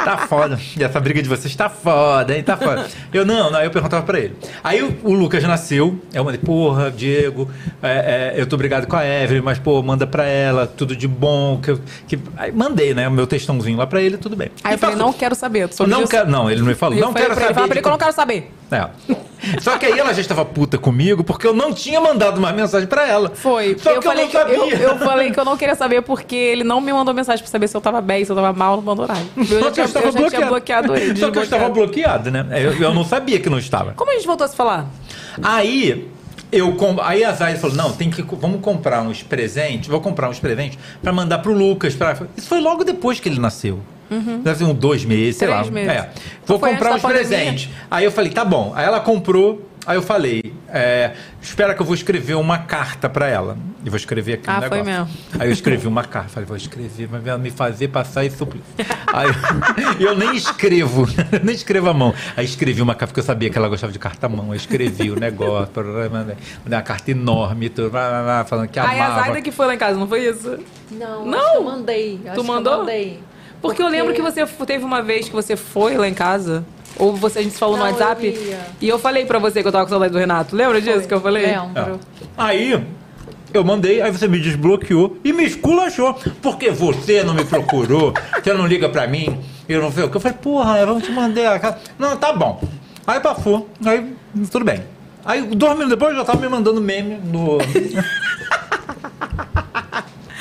[0.05, 0.59] Tá foda.
[0.77, 2.43] E essa briga de vocês tá foda, hein?
[2.43, 2.87] Tá foda.
[3.13, 4.35] Eu não, não, eu perguntava pra ele.
[4.65, 7.49] Aí o, o Lucas nasceu, eu mandei, porra, Diego,
[7.81, 11.07] é, é, eu tô brigado com a Evelyn, mas, pô, manda pra ela, tudo de
[11.07, 11.61] bom.
[11.63, 12.19] Que, eu- que...
[12.37, 13.07] Aí mandei, né?
[13.07, 14.51] O meu textãozinho lá pra ele, tudo bem.
[14.65, 16.11] Aí eu falei, não quero saber Não isso.
[16.11, 16.97] quero, não, ele não me falou.
[16.97, 17.55] E eu Não quero ele, saber.
[17.55, 18.53] fala pra de ele que eu não quero saber.
[18.73, 19.16] é.
[19.61, 22.89] Só que aí ela já estava puta comigo porque eu não tinha mandado mais mensagem
[22.89, 23.31] pra ela.
[23.35, 23.77] Foi.
[23.79, 24.79] Só eu que eu falei não que eu, sabia.
[24.79, 27.69] eu falei que eu não queria saber porque ele não me mandou mensagem pra saber
[27.69, 29.21] se eu tava bem, se eu tava mal, não mandou nada.
[29.37, 31.19] Eu Só já que eu estava tinha bloqueado ele.
[31.19, 32.47] Só que eu estava bloqueado, né?
[32.53, 33.93] Eu, eu não sabia que não estava.
[33.93, 34.87] Como a gente voltou a se falar?
[35.43, 36.09] Aí
[36.51, 36.97] eu com...
[37.01, 40.79] aí a Zayda falou: "Não, tem que vamos comprar uns presentes, vou comprar uns presentes
[41.03, 43.81] pra mandar pro Lucas para Isso foi logo depois que ele nasceu.
[44.11, 44.41] Uhum.
[44.43, 45.65] Deve ser uns dois meses, sei lá.
[45.65, 45.91] meses.
[45.93, 46.11] É.
[46.47, 47.17] Vou Foi comprar pandemia?
[47.29, 47.69] presentes.
[47.91, 48.73] Aí eu falei, tá bom.
[48.75, 49.69] Aí ela comprou.
[49.87, 53.57] Aí eu falei, é, espera que eu vou escrever uma carta pra ela.
[53.85, 54.85] E vou escrever aqui Ah, um foi negócio.
[54.85, 55.09] mesmo.
[55.39, 56.29] Aí eu escrevi uma carta.
[56.31, 58.67] Falei, vou escrever, mas ela me fazer passar suplício.
[59.13, 59.29] Aí
[60.01, 61.07] eu, eu nem escrevo,
[61.45, 62.13] nem escrevo a mão.
[62.37, 64.49] Aí escrevi uma carta, porque eu sabia que ela gostava de carta à mão.
[64.49, 68.81] Eu escrevi o negócio, mandei mandei uma carta enorme, tudo, blá, blá, blá, falando que
[68.81, 69.21] Aí a amava.
[69.23, 70.59] Zaida que foi lá em casa, não foi isso?
[70.91, 71.39] Não, Não?
[71.39, 72.15] acho que eu mandei.
[72.15, 72.79] Acho Tu que eu mandou?
[72.79, 73.21] mandei.
[73.61, 76.65] Porque, eu lembro que você teve uma vez que você foi lá em casa.
[76.99, 78.27] Ou você, a gente se falou Não, no WhatsApp.
[78.27, 78.59] eu.
[78.81, 80.57] E eu falei pra você que eu tava com saudade do Renato.
[80.57, 81.47] Lembra disso que eu falei?
[81.47, 81.95] Lembro.
[81.95, 82.25] É.
[82.39, 82.83] Aí
[83.53, 86.15] eu mandei, aí você me desbloqueou e me esculachou.
[86.43, 89.39] Porque você não me procurou, você não liga pra mim,
[89.69, 90.17] eu não sei o que.
[90.17, 91.79] Eu falei, porra, eu não te mandei a casa.
[91.99, 92.63] Não, tá bom.
[93.07, 94.15] Aí passou, aí
[94.51, 94.83] tudo bem.
[95.25, 97.59] Aí dois minutos depois eu já tava me mandando meme no.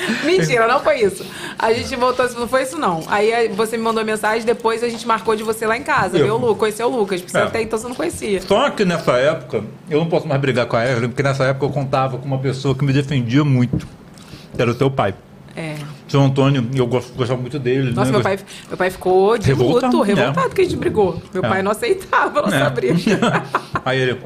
[0.24, 1.24] Mentira, não foi isso.
[1.58, 3.02] A gente voltou, não foi isso não.
[3.08, 6.24] Aí você me mandou mensagem, depois a gente marcou de você lá em casa, Eu.
[6.24, 6.54] viu, Lu?
[6.56, 7.42] Conheceu o Lucas, porque É.
[7.42, 8.40] até então você não conhecia.
[8.42, 11.66] Só que nessa época, eu não posso mais brigar com a Evelyn, porque nessa época
[11.66, 13.86] eu contava com uma pessoa que me defendia muito.
[14.54, 15.14] Que era o seu pai.
[15.54, 15.74] É.
[16.06, 17.90] Seu Antônio, eu gosto- gostava muito dele.
[17.92, 18.12] Nossa, né?
[18.12, 18.38] meu pai,
[18.68, 20.14] meu pai ficou de Revoltado, luto, né?
[20.14, 21.20] revoltado que a gente brigou.
[21.32, 21.48] Meu É.
[21.48, 22.70] pai não aceitava a nossa É.
[22.70, 23.42] briga.
[23.84, 24.20] Aí ele.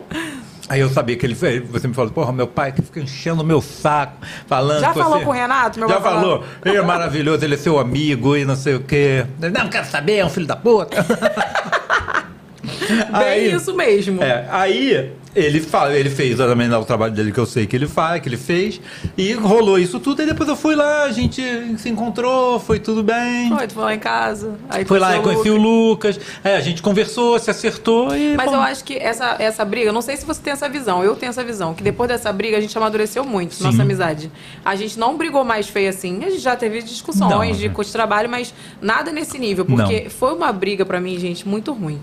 [0.70, 1.68] Aí eu sabia que ele fez.
[1.68, 4.80] Você me falou, porra, meu pai que fica enchendo o meu saco, falando.
[4.80, 5.24] Já falou você...
[5.24, 5.80] com o Renato?
[5.80, 6.44] Meu Já pai falou.
[6.64, 9.26] Ele é maravilhoso, ele é seu amigo e não sei o quê.
[9.40, 10.96] Não quero saber, é um filho da puta.
[13.18, 14.22] Bem isso mesmo.
[14.22, 17.86] É, aí ele, fala, ele fez também o trabalho dele que eu sei que ele
[17.86, 18.80] faz, que ele fez,
[19.16, 21.42] e rolou isso tudo, e depois eu fui lá, a gente
[21.78, 23.48] se encontrou, foi tudo bem.
[23.48, 24.54] Foi, tu foi lá em casa.
[24.68, 28.36] Aí Foi lá e conheci o Lucas, é, a gente conversou, se acertou e.
[28.36, 28.56] Mas bom.
[28.56, 31.30] eu acho que essa, essa briga, não sei se você tem essa visão, eu tenho
[31.30, 33.64] essa visão, que depois dessa briga a gente amadureceu muito, Sim.
[33.64, 34.30] nossa amizade.
[34.64, 37.92] A gente não brigou mais feio assim, a gente já teve discussões Não, de, de
[37.92, 42.00] trabalho, mas nada nesse nível, porque foi uma briga pra mim, gente, muito ruim.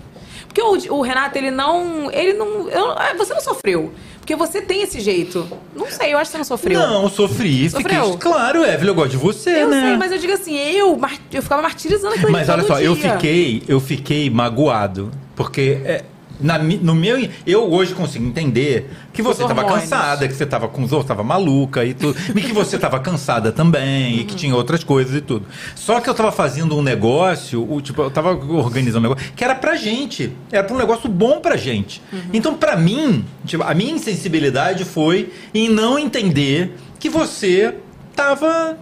[0.48, 0.60] Porque
[0.90, 2.10] o, o Renato, ele não.
[2.10, 2.68] Ele não.
[2.68, 3.92] eu- ah, você não sofreu.
[4.18, 5.48] Porque você tem esse jeito.
[5.74, 6.78] Não sei, eu acho que você não sofreu.
[6.78, 7.70] Não, eu sofri.
[7.70, 8.04] Sofreu?
[8.12, 9.80] Fiquei, claro, Evelyn, eu gosto de você, eu né?
[9.88, 11.00] sei, mas eu digo assim, eu,
[11.32, 13.12] eu ficava martirizando aquilo Mas olha só, eu dia.
[13.12, 15.10] fiquei, eu fiquei magoado.
[15.34, 16.04] Porque é,
[16.40, 17.28] na, no meu.
[17.46, 21.22] Eu hoje consigo entender que você estava cansada, que você estava com os outros, estava
[21.22, 22.16] maluca e tudo.
[22.34, 25.46] e que você estava cansada também, e que tinha outras coisas e tudo.
[25.74, 29.44] Só que eu estava fazendo um negócio, o, tipo, eu estava organizando um negócio que
[29.44, 30.32] era pra gente.
[30.50, 32.02] Era pra um negócio bom pra gente.
[32.32, 37.74] Então, pra mim, tipo, a minha insensibilidade foi em não entender que você
[38.14, 38.76] tava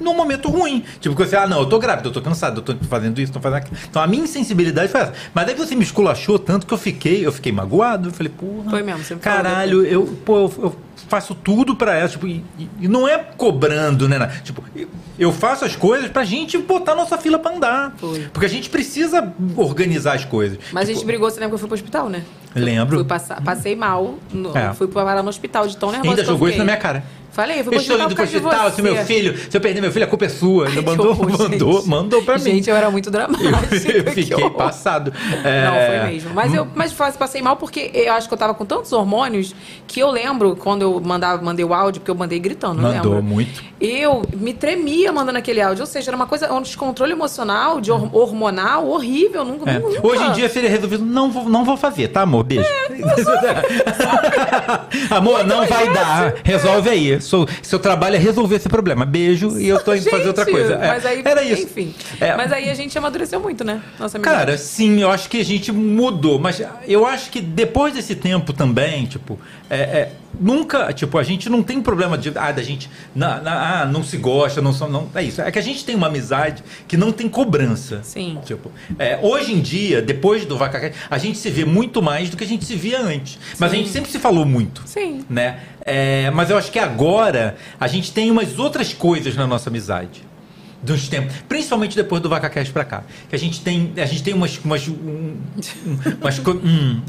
[0.00, 0.84] num momento ruim.
[1.00, 3.32] Tipo, que você, ah, não, eu tô grávida, eu tô cansado, eu tô fazendo isso,
[3.32, 3.76] tô fazendo aquilo.
[3.88, 5.12] Então a minha insensibilidade foi essa.
[5.34, 8.08] Mas aí você me esculachou tanto que eu fiquei, eu fiquei magoado.
[8.08, 8.70] Eu falei, porra.
[8.70, 10.76] Foi mesmo, você Caralho, eu, pô, eu, eu
[11.08, 12.08] faço tudo pra ela.
[12.08, 12.44] Tipo, e,
[12.80, 14.40] e- não é cobrando, né?
[14.44, 14.62] Tipo,
[15.18, 17.94] eu- faço as coisas pra gente botar nossa fila pra andar.
[18.32, 20.58] Porque a gente precisa organizar as coisas.
[20.72, 22.22] Mas a Tipo, gente brigou, você lembra que eu fui pro hospital, né?
[22.54, 22.96] Lembro.
[22.96, 24.72] Fui passar, passei mal, no- É.
[24.74, 27.04] fui parar no hospital de tão nervosa Ainda jogou isso na minha cara.
[27.30, 29.80] Falei, eu Eu pro estou hospital indo pro hospital, se meu filho, se eu perder
[29.80, 30.66] meu filho, a culpa é sua.
[30.70, 31.88] Que mandou, horror, mandou, gente.
[31.88, 32.42] mandou pra mim.
[32.42, 33.48] Gente, eu era muito dramática.
[33.88, 35.12] Eu que fiquei passado.
[35.44, 35.72] É, Não,
[36.02, 36.30] foi mesmo.
[36.34, 39.54] Mas eu mas passei mal porque eu acho que eu tava com tantos hormônios
[39.86, 43.12] que eu lembro quando eu mandava, mandei o áudio, porque eu mandei gritando, eu Mandou
[43.14, 43.22] lembro.
[43.22, 43.62] muito.
[43.80, 45.82] Eu me tremia mandando aquele áudio.
[45.82, 49.44] Ou seja, era uma coisa, um descontrole emocional, de hor- hormonal, horrível.
[49.44, 49.78] Nunca, É.
[49.78, 50.04] nunca.
[50.04, 52.42] Hoje em dia seria resolvido, não vou, não vou fazer, tá, amor?
[52.44, 52.64] Beijo.
[55.10, 56.34] amor, não vai dar.
[56.42, 57.17] Resolve aí.
[57.18, 59.04] Porque sou, seu trabalho é resolver esse problema.
[59.04, 60.74] Beijo e eu tô indo fazer outra Gente, coisa.
[60.74, 61.62] É, Mas aí, Era isso.
[61.64, 61.94] enfim.
[62.20, 62.36] É.
[62.36, 63.80] Mas aí a gente amadureceu muito, né?
[63.98, 64.36] Nossa amizade.
[64.38, 68.52] Cara, sim, eu acho que a gente mudou, mas eu acho que depois desse tempo
[68.52, 69.38] também, tipo,
[69.70, 73.80] é, é, nunca, tipo, a gente não tem problema de, ah, da gente, na, na-
[73.82, 75.40] ah, não se gosta, não, não, é isso.
[75.40, 78.00] É que a gente tem uma amizade que não tem cobrança.
[78.02, 78.38] Sim.
[78.44, 82.36] Tipo, é, hoje em dia, depois do Vaca a gente se vê muito mais do
[82.36, 83.38] que a gente se via antes.
[83.58, 83.80] Mas a Sim.
[83.82, 84.82] gente sempre se falou muito.
[84.86, 85.24] Sim.
[85.28, 85.58] Né?
[85.90, 90.22] É, mas eu acho que agora a gente tem umas outras coisas na nossa amizade.
[90.80, 93.02] Dos tempos, principalmente depois do VacaCast pra cá.
[93.28, 94.58] Que a gente tem, a gente tem umas.
[94.64, 95.36] umas, um- um-
[96.20, 97.00] umas co- hum,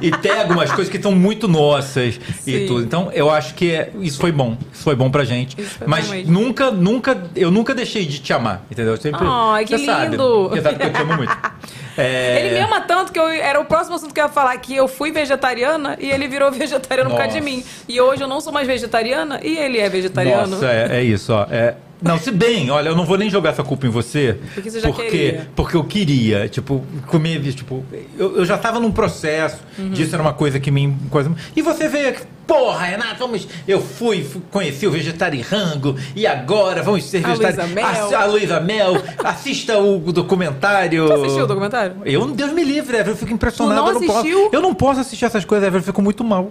[0.00, 2.50] e, e pega umas coisas que estão muito nossas Sim.
[2.54, 2.82] e tudo.
[2.84, 4.58] Então, eu acho que é- isso foi bom.
[4.70, 5.56] Isso foi bom pra gente.
[5.86, 8.92] Mas bom nunca, nunca, eu nunca deixei de te amar, entendeu?
[8.92, 10.10] Eu sempre, Ai, que você sabe.
[10.10, 10.48] lindo.
[10.50, 11.36] Você sabe que eu te amo muito.
[11.98, 14.54] É, Ele me ama tanto que eu, era o próximo assunto que eu ia falar,
[14.58, 17.50] que eu fui vegetariana e ele virou vegetariano por causa de Nossa.
[17.56, 17.64] mim.
[17.88, 20.46] E hoje eu não sou mais vegetariana e ele é vegetariano.
[20.46, 21.46] Nossa, é, é isso, ó.
[21.50, 24.38] É, não, se bem, olha, eu não vou nem jogar essa culpa em você.
[24.54, 25.48] Porque você já porque, queria.
[25.56, 27.84] Porque eu queria, tipo, comer, tipo,
[28.18, 29.90] eu, eu já tava num processo, Uhum.
[29.90, 30.94] disso era uma coisa que me.
[31.10, 33.46] Coisa, e você veio aqui, porra, Renato, vamos.
[33.66, 37.74] Eu fui, fui conheci o Vegetarirango e agora vamos ser A vegetarianos.
[37.74, 38.18] Luísa Mel.
[38.20, 41.06] A, Luísa Mel, assista o documentário.
[41.06, 41.96] Tu assistiu o documentário?
[42.04, 43.80] Eu, Deus me livre, Ever, eu fico impressionado.
[43.80, 44.06] Tu não eu não?
[44.06, 46.50] Posso, eu não posso assistir essas coisas, Ever, eu fico muito mal.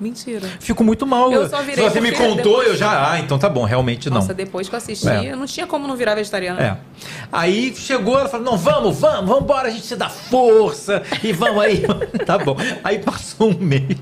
[0.00, 0.46] Mentira.
[0.60, 1.32] Fico muito mal.
[1.32, 3.12] Eu só Se virei você me contou, eu já.
[3.12, 4.16] Ah, então tá bom, realmente não.
[4.16, 5.32] Nossa, depois que eu assisti, É.
[5.32, 6.60] eu não tinha como não virar vegetariana.
[6.60, 6.76] É.
[7.32, 11.32] Aí chegou, ela falou: não, vamos, vamos, vamos embora, a gente se dá força e
[11.32, 11.82] vamos aí.
[12.26, 12.56] tá bom.
[12.84, 13.96] Aí passou um mês.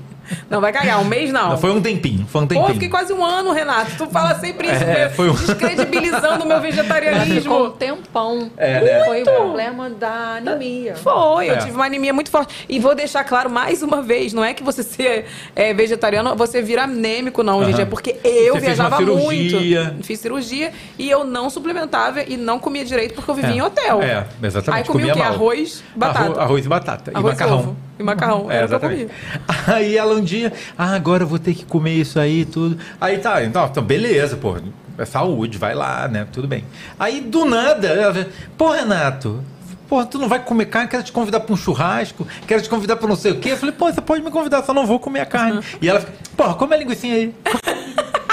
[0.49, 1.49] Não vai cagar, um mês não.
[1.51, 2.69] Não, foi um tempinho, foi um Pô, tempinho.
[2.69, 3.91] eu fiquei quase um ano, Renato.
[3.97, 7.69] Tu fala sempre isso, É, foi um- descredibilizando o meu Ficou um vegetarianismo.
[7.71, 8.51] tempão.
[8.57, 9.05] É, né?
[9.05, 10.95] Foi o problema da anemia.
[10.95, 11.57] Foi, eu É.
[11.57, 12.65] tive uma anemia muito forte.
[12.67, 15.25] E vou deixar claro mais uma vez, não é que você ser
[15.55, 17.75] é, vegetariano, você vira anêmico, não, gente.
[17.75, 17.83] Aham.
[17.83, 19.83] É porque eu Você fez viajava uma cirurgia.
[19.85, 20.03] muito.
[20.03, 23.55] Fiz cirurgia e eu não suplementava e não comia direito porque eu vivia É.
[23.57, 24.01] em hotel.
[24.01, 24.81] É, exatamente.
[24.81, 25.23] Aí comia o quê?
[25.23, 25.33] mal.
[25.33, 26.19] Arroz, batata.
[26.25, 27.11] Arroz, arroz e batata.
[27.13, 27.59] Arroz e macarrão.
[27.59, 27.77] ovo.
[27.97, 28.51] E macarrão.
[28.51, 29.11] É, exatamente.
[29.67, 32.77] Aí ela um dia, ah, agora eu vou ter que comer isso aí e tudo.
[32.99, 34.57] Aí tá, então, então, beleza, pô.
[34.97, 36.25] É saúde, vai lá, né?
[36.31, 36.63] Tudo bem.
[36.97, 38.27] Aí do nada, ela
[38.57, 39.43] pô, Renato.
[39.87, 42.95] Pô, tu não vai comer carne, quero te convidar pra um churrasco, quero te convidar
[42.95, 43.51] pra não sei o quê.
[43.51, 45.61] Eu falei, pô, você pode me convidar, só não vou comer a carne.
[45.81, 47.33] E ela fica, pô, come a linguiça aí.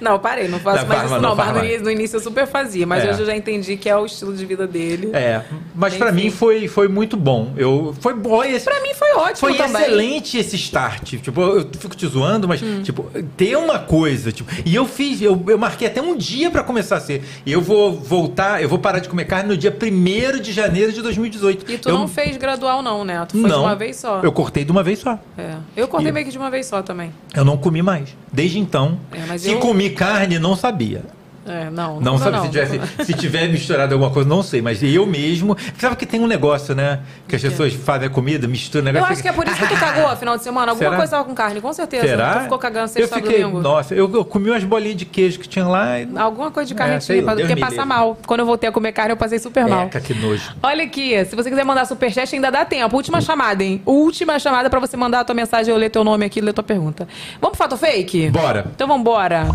[0.00, 1.28] Não, parei, não faço Não, mais faz isso não.
[1.30, 2.86] não Mas no início, eu super fazia.
[2.86, 3.10] Mas É.
[3.10, 5.10] hoje eu já entendi que é o estilo de vida dele.
[5.12, 5.42] É,
[5.74, 6.24] mas pra Enfim.
[6.24, 7.52] mim foi, foi muito bom.
[7.56, 8.64] Eu, foi bom esse.
[8.64, 9.82] Pra mim foi ótimo Foi também.
[9.82, 11.14] excelente esse start.
[11.20, 12.82] Tipo, eu fico te zoando, mas, Hum.
[12.82, 13.04] tipo,
[13.36, 14.32] ter uma coisa.
[14.32, 17.24] Tipo, e eu fiz, eu, eu marquei até um dia pra começar a ser.
[17.44, 20.92] E eu vou voltar, eu vou parar de comer carne no dia 1 de janeiro
[20.92, 21.70] de 2018.
[21.70, 23.24] E tu eu, não fez gradual não, né?
[23.28, 24.20] Tu foi não, de uma vez só.
[24.22, 25.18] Eu cortei de uma vez só.
[25.36, 25.54] É.
[25.76, 27.12] Eu cortei E- meio que de uma vez só também.
[27.34, 28.10] Eu não comi mais.
[28.32, 28.98] Desde então.
[29.12, 31.02] É, mas se eu- comi carne, não sabia.
[31.46, 32.00] É, não.
[32.00, 35.56] Não, sabe se, tivesse, se tiver misturado alguma coisa, não sei, mas eu mesmo.
[35.78, 37.00] Sabe que tem um negócio, né?
[37.26, 39.12] Que as pessoas fazem a comida, misturam o Eu negócio.
[39.12, 40.70] acho que é por isso que tu cagou final de semana.
[40.72, 40.96] Alguma Será?
[40.96, 42.06] coisa tava com carne, com certeza.
[42.06, 42.34] Será?
[42.34, 43.60] Tu ficou cagando eu sexta, sábado, fiquei, domingo.
[43.60, 46.08] Nossa, eu, eu comi umas bolinhas de queijo que tinha lá e.
[46.16, 48.16] Alguma coisa de carne É, tinha, lá, porque passa mal.
[48.26, 49.86] Quando eu voltei a comer carne, eu passei super mal.
[49.86, 50.54] Eca, que nojo.
[50.62, 52.94] Olha aqui, se você quiser mandar superchat, ainda dá tempo.
[52.96, 53.82] Última chamada, hein?
[53.84, 56.52] Última chamada pra você mandar a tua mensagem, eu ler teu nome aqui e ler
[56.52, 57.08] tua pergunta.
[57.40, 58.30] Vamos pro fato fake?
[58.30, 58.66] Bora.
[58.74, 59.48] Então vambora.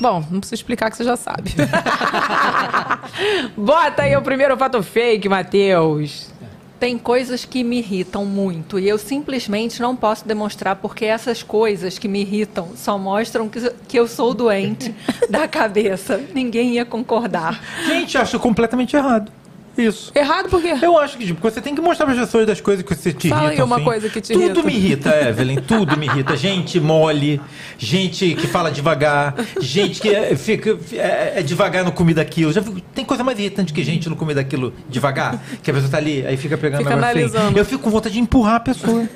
[0.00, 1.54] Bom, não preciso explicar que você já sabe.
[3.56, 6.30] Bota aí o primeiro fato fake, Matheus.
[6.78, 11.98] Tem coisas que me irritam muito e eu simplesmente não posso demonstrar porque essas coisas
[11.98, 14.94] que me irritam só mostram que, que eu sou doente
[15.28, 16.22] da cabeça.
[16.32, 17.60] Ninguém ia concordar.
[17.84, 19.32] Gente, acho completamente errado.
[19.78, 20.10] Isso.
[20.12, 20.74] Errado por quê?
[20.82, 23.28] Eu acho que tipo, você tem que mostrar as pessoas das coisas que você te
[23.28, 23.66] Fala aí irritam.
[23.66, 23.84] uma sim.
[23.84, 24.62] coisa que te tudo irrita.
[24.64, 25.56] me irrita, Evelyn.
[25.60, 26.36] Tudo me irrita.
[26.36, 27.40] Gente mole,
[27.78, 32.52] gente que fala devagar, gente que é, fica é, é devagar no comer daquilo.
[32.52, 35.98] Já tem coisa mais irritante que gente no comer daquilo devagar, que a pessoa tá
[35.98, 36.98] ali, aí fica pegando Fica assim.
[36.98, 37.56] analisando.
[37.56, 39.08] Eu fico com vontade de empurrar a pessoa.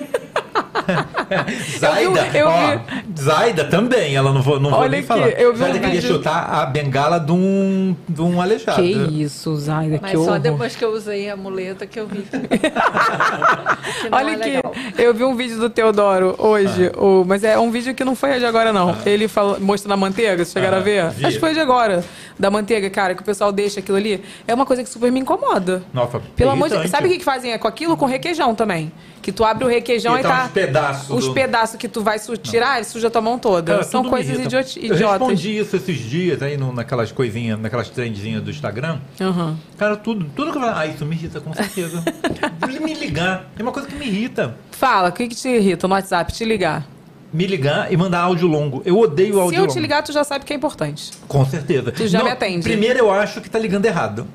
[1.79, 2.79] Zaida, eu ó,
[3.21, 5.29] Zaida também, ela não vou, não vou Olha nem aqui, falar.
[5.31, 8.83] eu vi Zaida queria vídeo- chutar a bengala de um, de um aleijado.
[8.83, 8.91] Que
[9.23, 10.39] isso, Zaida, Mas que só horror.
[10.39, 12.23] depois que eu usei a muleta que eu vi.
[12.33, 12.39] que
[14.11, 14.73] não Olha é aqui, legal.
[14.99, 18.39] eu vi um vídeo do Teodoro hoje, o- mas é um vídeo que não foi
[18.39, 18.97] de agora, não.
[19.05, 21.11] Ele falou, mostrando a manteiga, vocês chegaram Ah, a ver?
[21.11, 21.27] vi.
[21.27, 22.05] Acho que foi de agora.
[22.39, 24.23] Da manteiga, cara, que o pessoal deixa aquilo ali.
[24.49, 25.83] É uma coisa que super me incomoda.
[25.93, 26.85] Nossa, Pelo amor de Deus.
[26.85, 26.91] irritante.
[26.91, 27.97] Sabe o que que fazem é com aquilo?
[27.97, 28.91] Com requeijão também.
[29.21, 30.49] Que tu abre o requeijão E e, tá tá.
[30.67, 33.73] Pedaços Os do- pedaços que tu vai tirar, ele suja tua mão toda.
[33.73, 35.19] Cara, São coisas idioti- Eu idiotas.
[35.21, 38.99] respondi isso esses dias aí no- naquelas coisinhas, naquelas trendzinhas do Instagram.
[39.21, 39.57] Aham.
[39.77, 42.03] Cara, tudo, tudo que eu falo, ah, isso me irrita, com certeza.
[42.83, 44.57] me ligar, é uma coisa que me irrita.
[44.73, 46.33] Fala, o que, que te irrita no WhatsApp?
[46.33, 46.87] Te ligar.
[47.33, 48.83] Me ligar e mandar áudio longo.
[48.85, 49.73] Eu odeio Se áudio eu longo.
[49.73, 51.13] te ligar, tu já sabe que é importante.
[51.27, 51.91] Com certeza.
[51.91, 52.63] Tu já me atende.
[52.63, 54.27] Primeiro eu acho que tá ligando errado.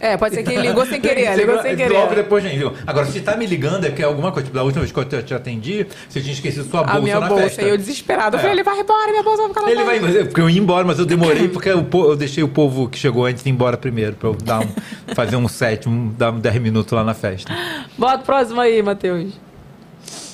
[0.00, 1.92] É, pode ser que ele ligou sem querer, ligou sem querer.
[1.92, 2.56] Logo depois, gente.
[2.56, 2.72] ligou.
[2.86, 4.46] Agora, se tá me ligando, é que é alguma coisa.
[4.46, 7.00] Tipo, da última vez que eu te, te atendi, você tinha esquecido sua bolsa A
[7.02, 7.42] minha na bolsa.
[7.44, 7.62] festa.
[7.62, 8.36] E eu desesperado.
[8.36, 8.42] Eu É.
[8.42, 10.58] falei, ele vai embora, minha bolsa vai ficar lá Ele vai, é porque eu ia
[10.58, 13.50] embora, mas eu demorei porque o po- eu deixei o povo que chegou antes ir
[13.50, 14.68] embora primeiro, pra eu dar um,
[15.14, 17.52] fazer um set, um, dar um 10 minutos lá na festa.
[17.98, 19.34] Bota o próximo aí, Matheus.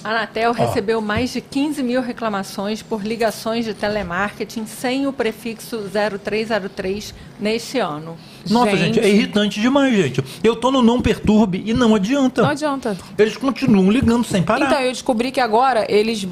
[0.04, 5.78] A Anatel recebeu mais de 15 mil reclamações por ligações de telemarketing sem o prefixo
[5.92, 8.16] 0303 neste ano.
[8.50, 10.22] Nossa, gente, é irritante demais, gente.
[10.42, 12.42] Eu tô no não perturbe e não adianta.
[12.42, 12.96] Não adianta.
[13.18, 14.66] Eles continuam ligando sem parar.
[14.66, 16.26] Então, eu descobri que agora eles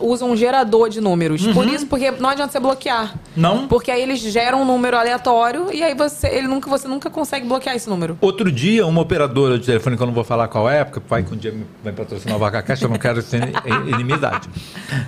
[0.00, 1.44] usam um gerador de números.
[1.46, 1.52] Uhum.
[1.54, 3.14] Por isso, porque não adianta você bloquear.
[3.36, 3.66] Não?
[3.68, 7.46] Porque aí eles geram um número aleatório e aí você, ele nunca, você nunca consegue
[7.46, 8.16] bloquear esse número.
[8.20, 11.22] Outro dia, uma operadora de telefone, que eu não vou falar qual é, porque vai
[11.22, 14.48] que um dia vai patrocinar o Vaca Caixa, eu não quero ser in- inimizade.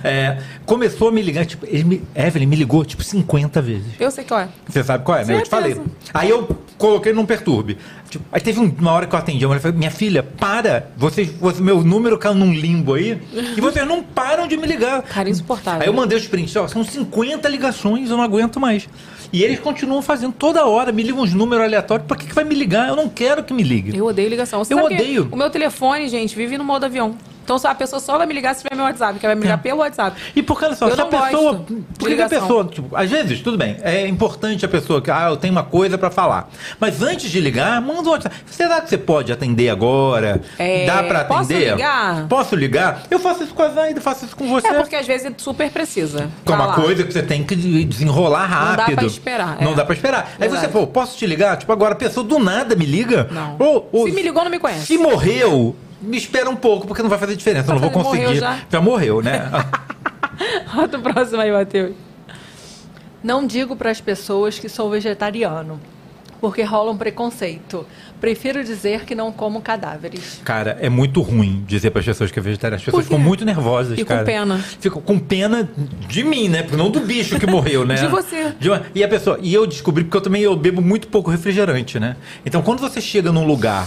[0.03, 3.87] É, começou a me ligar, tipo, me, Evelyn me ligou, tipo, 50 vezes.
[3.99, 4.49] Eu sei qual é.
[4.67, 5.35] Você sabe qual é, né?
[5.37, 5.79] Eu te falei.
[6.13, 7.77] Aí eu coloquei num perturbe.
[8.09, 10.87] Tipo, aí teve um- uma hora que eu atendi, a mulher falou, minha filha, para,
[10.97, 13.21] vocês, você- meu número caiu num limbo aí,
[13.55, 15.03] e vocês não param de me ligar.
[15.03, 15.81] Cara, insuportável.
[15.81, 18.87] Aí eu mandei os prints, ó, são 50 ligações, eu não aguento mais.
[19.31, 22.43] E eles continuam fazendo toda hora, me ligam uns números aleatórios, pra que, que vai
[22.43, 22.87] me ligar?
[22.89, 23.95] Eu não quero que me ligue.
[23.95, 24.63] Eu odeio ligação.
[24.63, 25.27] Você Eu odeio.
[25.31, 27.15] O meu telefone, gente, vive no modo avião.
[27.49, 29.41] Então só- a pessoa só vai me ligar se tiver meu WhatsApp, que vai me
[29.41, 30.15] ligar pelo WhatsApp.
[30.35, 31.65] E porque, olha só, se a não pessoa.
[31.97, 32.65] Por que, a pessoa.
[32.65, 35.97] Tipo, às vezes, tudo bem, é importante a pessoa que, ah, eu tenho uma coisa
[35.97, 36.47] pra falar.
[36.79, 38.35] Mas antes de ligar, manda um WhatsApp.
[38.45, 40.39] Será que você pode atender agora?
[40.59, 41.71] É, Dá pra posso atender?
[41.71, 42.27] ligar?
[42.27, 43.01] Posso ligar?
[43.09, 44.67] Eu faço isso com a Zaida, faço isso com você.
[44.67, 46.29] É porque às vezes é super precisa.
[46.45, 48.95] Que é uma coisa que você tem que desenrolar Não dá rápido.
[48.97, 49.75] pra esperar, Não é.
[49.75, 50.33] dá pra esperar.
[50.39, 51.57] Aí você falou, posso te ligar?
[51.57, 53.27] Tipo, agora a pessoa do nada me liga.
[53.31, 53.55] Não.
[53.57, 54.85] Ou, ou Se me ligou, não me conhece.
[54.85, 57.71] Se morreu, me espera um pouco, porque não vai fazer diferença.
[57.71, 58.39] Eu não vou Morreu conseguir.
[58.39, 58.81] já.
[58.81, 59.49] morreu, né?
[60.73, 61.93] Bota o próximo aí, Matheus.
[63.23, 65.79] Não digo para as pessoas que sou vegetariano,
[66.39, 67.85] porque rola um preconceito.
[68.21, 70.41] Prefiro dizer que não como cadáveres.
[70.43, 72.77] Cara, é muito ruim dizer para as pessoas que é vegetariano.
[72.79, 74.23] As pessoas ficam muito nervosas, E com cara.
[74.25, 74.57] pena.
[74.57, 75.69] Ficam com pena
[76.07, 76.65] de mim, né?
[76.71, 77.95] Não do bicho que morreu, né?
[77.99, 78.53] De você.
[78.59, 79.37] De uma- E a pessoa.
[79.41, 82.15] E eu descobri porque eu também eu bebo muito pouco refrigerante, né?
[82.45, 83.85] Então, quando você chega num lugar.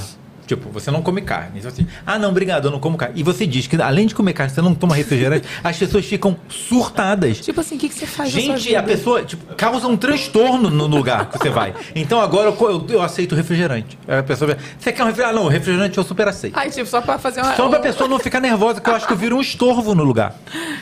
[0.52, 1.60] Tipo, você não come carne.
[1.60, 3.18] Então, assim, ah, não, obrigado, eu não como carne.
[3.18, 6.36] E você diz que, além de comer carne, você não toma refrigerante, as pessoas ficam
[6.48, 7.40] surtadas.
[7.40, 10.86] Tipo assim, o que, que você faz Gente, a pessoa tipo, causa um transtorno no
[10.86, 11.74] lugar que você vai.
[11.94, 13.98] Então agora eu, eu, eu aceito refrigerante.
[14.06, 15.38] Aí A pessoa vê, você quer um refrigerante?
[15.38, 16.54] Ah, não, refrigerante eu super aceito.
[16.56, 17.56] Ai, tipo, só pra fazer uma...
[17.56, 20.04] Só pra pessoa não ficar nervosa, que eu acho que eu viro um estorvo no
[20.04, 20.34] lugar.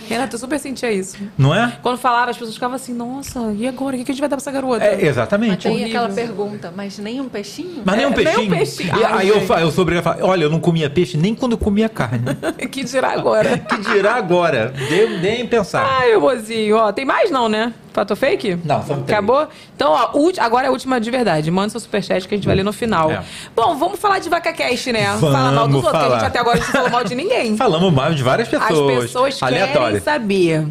[0.08, 1.16] Renato, eu super sentia isso.
[1.38, 1.78] Não é?
[1.82, 3.96] Quando falaram, as pessoas ficavam assim, nossa, e agora?
[3.96, 4.84] O que, a gente vai dar pra essa garota?
[4.84, 5.68] É, exatamente.
[5.68, 7.82] Tem aquela pergunta, mas nem um peixinho?
[7.84, 8.50] Mas nem um É, nem um peixinho.
[8.50, 8.98] peixinho.
[8.98, 11.34] E Ai, aí eu, eu sou obrigado a falar, olha, eu não comia peixe nem
[11.34, 12.24] quando eu comia carne.
[12.70, 13.58] que dirá agora?
[13.58, 14.72] que dirá agora?
[14.88, 15.84] Dê, nem pensar.
[15.84, 17.72] Ai, mozinho, ó, tem mais não, né?
[17.92, 18.56] Fato fake?
[18.64, 19.02] Não, só tem.
[19.02, 19.48] Acabou?
[19.74, 21.50] Então, ó, ulti- agora é a última de verdade.
[21.50, 23.10] Manda seu superchat que a gente vai ler no final.
[23.10, 23.22] É.
[23.54, 25.06] Bom, vamos falar de VacaCast, né?
[25.18, 26.14] Vamos Fala mal dos outros, que a falar.
[26.20, 27.56] gente até agora não falou mal de ninguém.
[27.58, 29.02] Falamos mal de várias As pessoas.
[29.02, 30.66] pessoas querem saber.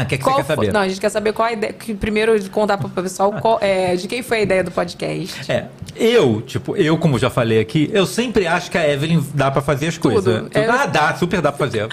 [0.00, 0.72] Ah, o que, é que Qual você quer foi- saber?
[0.72, 1.72] Não, a gente quer saber qual a ideia.
[1.72, 5.50] Que primeiro contar pro pessoal qual- é, de quem foi a ideia do podcast.
[5.50, 9.50] É, eu, tipo, eu, como já falei aqui, eu sempre acho que a Evelyn dá
[9.50, 10.42] pra fazer as coisas.
[10.42, 10.50] Tudo.
[10.58, 10.66] É.
[10.66, 11.88] Ah, dá, super dá pra fazer.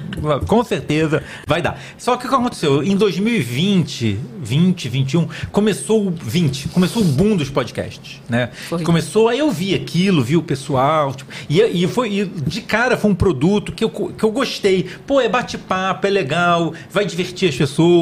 [0.47, 1.80] Com certeza vai dar.
[1.97, 2.84] Só que o que aconteceu?
[2.84, 8.49] Em 2020, 20, 21, começou o 20, começou o boom dos podcasts, né?
[8.84, 12.97] Começou, aí eu vi aquilo, vi o pessoal, tipo, e, e foi, e de cara
[12.97, 14.89] foi um produto que eu, que eu gostei.
[15.07, 17.93] Pô, é bate-papo, é legal, vai divertir as pessoas.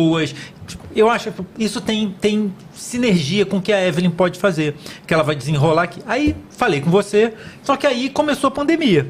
[0.67, 4.75] Tipo, Eu acho que isso tem, tem sinergia com o que a Evelyn pode fazer,
[5.05, 6.01] que ela vai desenrolar aqui.
[6.05, 9.07] Aí falei com você, só que aí começou a pandemia.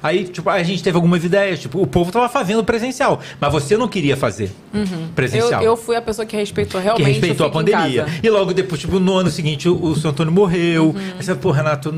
[0.00, 3.76] Aí, tipo, a gente teve algumas ideias, tipo, o povo tava fazendo presencial, mas você
[3.76, 5.08] não queria fazer Uhum.
[5.14, 5.60] presencial.
[5.60, 8.06] Eu, eu fui a pessoa que respeitou realmente que respeitou a pandemia.
[8.22, 10.94] E logo depois, tipo, no ano seguinte, o, o seu Antônio morreu.
[11.18, 11.92] Aí você, pô, Renato,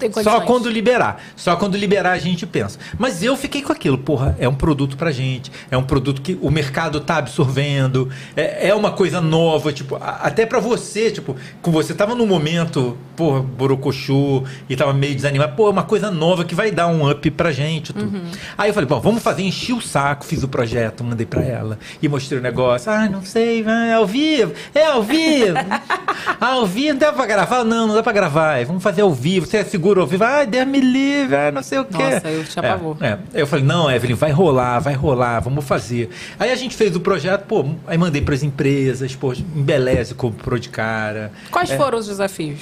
[0.00, 0.46] tem só condições.
[0.46, 1.22] quando liberar.
[1.36, 2.78] Só quando liberar a gente pensa.
[2.98, 6.38] Mas eu fiquei com aquilo, porra, é um produto pra gente, é um produto que
[6.42, 11.36] o mercado tá absorvendo, é, é uma coisa nova, tipo, a- até pra você, tipo,
[11.62, 16.10] com você tava num momento, porra, borocochô, e tava meio desanimado, pô, é uma coisa
[16.10, 17.92] nova que vai dar um up pra gente.
[17.92, 18.16] Tudo.
[18.16, 18.30] Uhum.
[18.56, 21.78] Aí eu falei, bom, vamos fazer, enchi o saco, fiz o projeto, mandei pra ela
[22.00, 22.90] e mostrei o negócio.
[22.90, 25.54] Ah, não sei, é ao vivo, é ao vivo.
[26.40, 27.64] ao vivo, não dá pra gravar?
[27.64, 28.58] Não, não dá pra gravar.
[28.58, 29.46] é, Vamos fazer ao vivo.
[29.46, 30.24] Você é seguro seguro vivo.
[30.24, 31.96] Ai, Deus me livre, ai, não sei o quê.
[32.02, 32.96] Nossa, eu tinha É, pavor.
[33.00, 33.18] é.
[33.34, 36.10] Eu falei, não, Evelyn, vai rolar, vai rolar, vamos fazer.
[36.38, 40.58] Aí a gente fez o projeto, pô, aí mandei para as empresas, pô, embeleze comprou
[40.58, 41.32] de cara.
[41.50, 41.76] Quais É.
[41.76, 42.60] foram os desafios?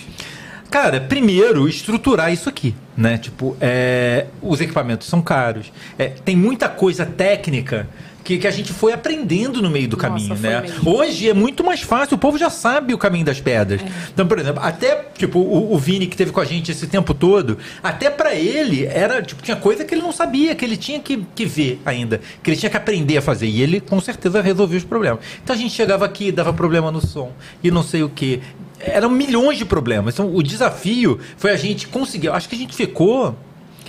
[0.70, 3.16] Cara, primeiro, estruturar isso aqui, né?
[3.16, 5.72] Tipo, é, os equipamentos são caros.
[5.98, 7.86] É, tem muita coisa técnica
[8.28, 10.60] que, que a gente foi aprendendo no meio do caminho, foi né?
[10.60, 10.94] mesmo.
[10.94, 13.80] Hoje é muito mais fácil, o povo já sabe o caminho das pedras.
[14.12, 17.14] Então, por exemplo, até, tipo, o, o Vini que teve com a gente esse tempo
[17.14, 21.00] todo, até pra ele, era, tipo, tinha coisa que ele não sabia, que ele tinha
[21.00, 23.46] que, que ver ainda, que ele tinha que aprender a fazer.
[23.46, 25.20] E ele, com certeza, resolveu os problemas.
[25.42, 27.32] Então, a gente chegava aqui, dava problema no som,
[27.64, 28.40] e não sei o quê.
[28.78, 30.12] Eram milhões de problemas.
[30.12, 32.28] Então, o desafio foi a gente conseguir.
[32.28, 33.34] Acho que a gente ficou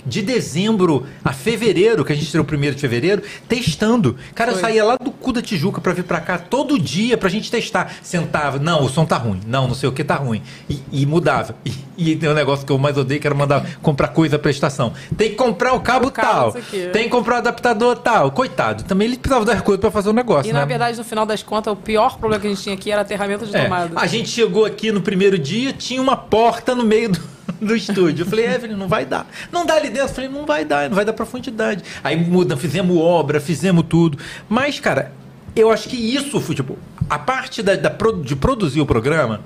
[0.06, 4.16] de dezembro a fevereiro, que a gente tirou o primeiro de fevereiro, testando.
[4.34, 4.62] Cara, eu Foi.
[4.62, 7.92] saía lá do cu da Tijuca pra vir pra cá todo dia pra gente testar.
[8.02, 10.42] Sentava, não, o som tá ruim, não, não sei o que tá ruim.
[10.68, 11.54] E, e mudava.
[11.64, 11.72] E,
[12.12, 14.92] e tem um negócio que eu mais odeio, que era mandar comprar coisa pra estação.
[15.16, 16.62] Tem que comprar o cabo, cabo, tal.
[16.92, 18.30] Tem que comprar o adaptador tal.
[18.30, 20.60] Coitado, também ele precisava das coisas pra fazer o negócio, E né?
[20.60, 23.02] na verdade, no final das contas, o pior problema que a gente tinha aqui era
[23.02, 23.90] aterramento de É, tomada.
[23.98, 27.20] a gente chegou aqui no primeiro dia, tinha uma porta no meio do,
[27.60, 28.22] do estúdio.
[28.22, 29.26] Eu falei, Evelyn, não vai dar.
[29.50, 30.08] Não dá ali dentro.
[30.08, 31.82] Eu falei, não vai dar, não vai dar profundidade.
[32.02, 34.18] Aí muda, fizemos obra, fizemos tudo.
[34.48, 35.12] Mas, cara,
[35.54, 36.78] eu acho que isso foi, tipo,
[37.08, 39.40] a parte da, da de produzir o programa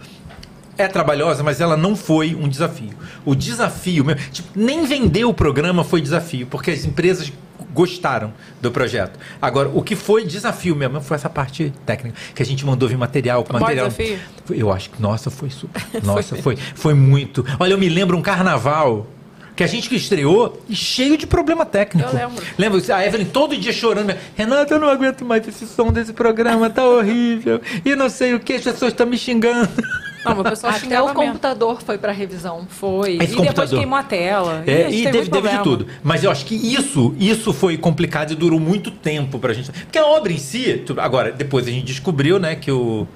[0.77, 2.91] é trabalhosa, mas ela não foi um desafio.
[3.25, 7.33] O desafio, mesmo, tipo, nem vender o programa foi desafio, porque as empresas
[7.75, 8.33] gostaram
[8.63, 9.19] do projeto.
[9.43, 12.97] Agora, o que foi desafio mesmo foi essa parte técnica, que a gente mandou vir
[12.97, 13.89] material, material.
[13.89, 14.19] desafio?
[14.51, 15.83] Eu acho que, nossa, foi super.
[16.03, 17.45] Nossa, foi, foi muito.
[17.59, 19.07] Olha, eu me lembro um carnaval
[19.57, 22.09] que a gente que estreou e cheio de problema técnico.
[22.09, 22.45] Eu lembro.
[22.59, 22.97] Lembra?
[22.97, 24.15] A Evelyn todo dia chorando.
[24.35, 27.61] Renata, eu não aguento mais esse som desse programa, tá horrível.
[27.85, 29.69] E não sei o que, as pessoas estão me xingando.
[30.25, 31.15] Não, mas o pessoal Até o mesmo.
[31.15, 32.67] computador foi pra revisão.
[32.69, 33.17] Foi.
[33.17, 33.79] Esse e depois computador.
[33.79, 34.65] queimou a tela.
[34.67, 35.87] É, a gente e teve teve, de tudo.
[36.03, 39.71] Mas eu acho que isso, isso foi complicado e durou muito tempo pra gente.
[39.71, 43.07] Porque a obra em si, agora, depois a gente descobriu, né, que o.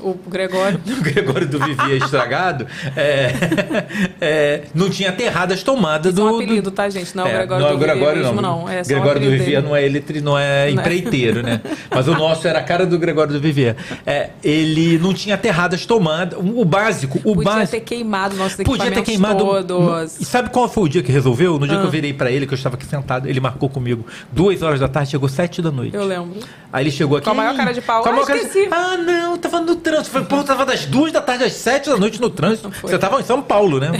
[0.00, 0.80] O Gregório.
[0.86, 2.66] o Gregório do Vivi é estragado,
[2.96, 3.32] é,
[4.20, 6.32] é, não tinha aterrado as tomadas Isso é do.
[6.32, 7.16] um apelido, tá, gente?
[7.16, 8.60] Não é o Gregório não, do o Gregório Vivi mesmo, não.
[8.62, 8.68] não.
[8.68, 9.62] É Gregório do Vivier dele.
[9.62, 10.70] não é eletri, não é Não é.
[10.70, 11.60] empreiteiro, né?
[11.90, 13.76] Mas o nosso era a cara do Gregório do Vivier.
[14.06, 16.38] É, ele não tinha aterrado as tomadas.
[16.38, 17.70] O básico, o Podia básico.
[17.72, 19.44] ter queimado nossos Podia ter queimado.
[19.44, 20.20] todos.
[20.20, 21.58] E sabe qual foi o dia que resolveu?
[21.58, 21.80] No dia Ah.
[21.80, 24.06] que eu virei pra ele, que eu estava aqui sentado, ele marcou comigo.
[24.32, 25.94] Duas horas da tarde, chegou sete da noite.
[25.94, 26.38] Eu lembro.
[26.72, 27.24] Aí ele chegou aqui.
[27.24, 28.02] Com a maior cara de pau.
[28.02, 28.68] com a Ah, cara de- esqueci.
[28.70, 30.10] Ah, não, tava no trânsito.
[30.10, 32.70] Falei, pô, tava das duas da tarde às sete da noite no trânsito.
[32.82, 33.90] Você tava em São Paulo, né?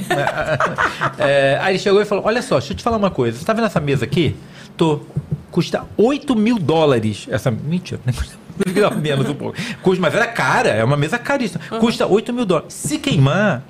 [1.18, 3.38] É, aí ele chegou e falou: Olha só, deixa eu te falar uma coisa.
[3.38, 4.36] Você tá vendo essa mesa aqui?
[4.76, 5.00] Tô.
[5.50, 7.26] Custa 8 mil dólares.
[7.30, 7.50] Essa.
[7.50, 8.36] Mentira, custa.
[9.00, 9.56] Menos um pouco.
[9.82, 11.62] Custa, mas era cara, é uma mesa caríssima.
[11.78, 12.74] Custa 8 mil dólares.
[12.74, 13.62] Se queimar,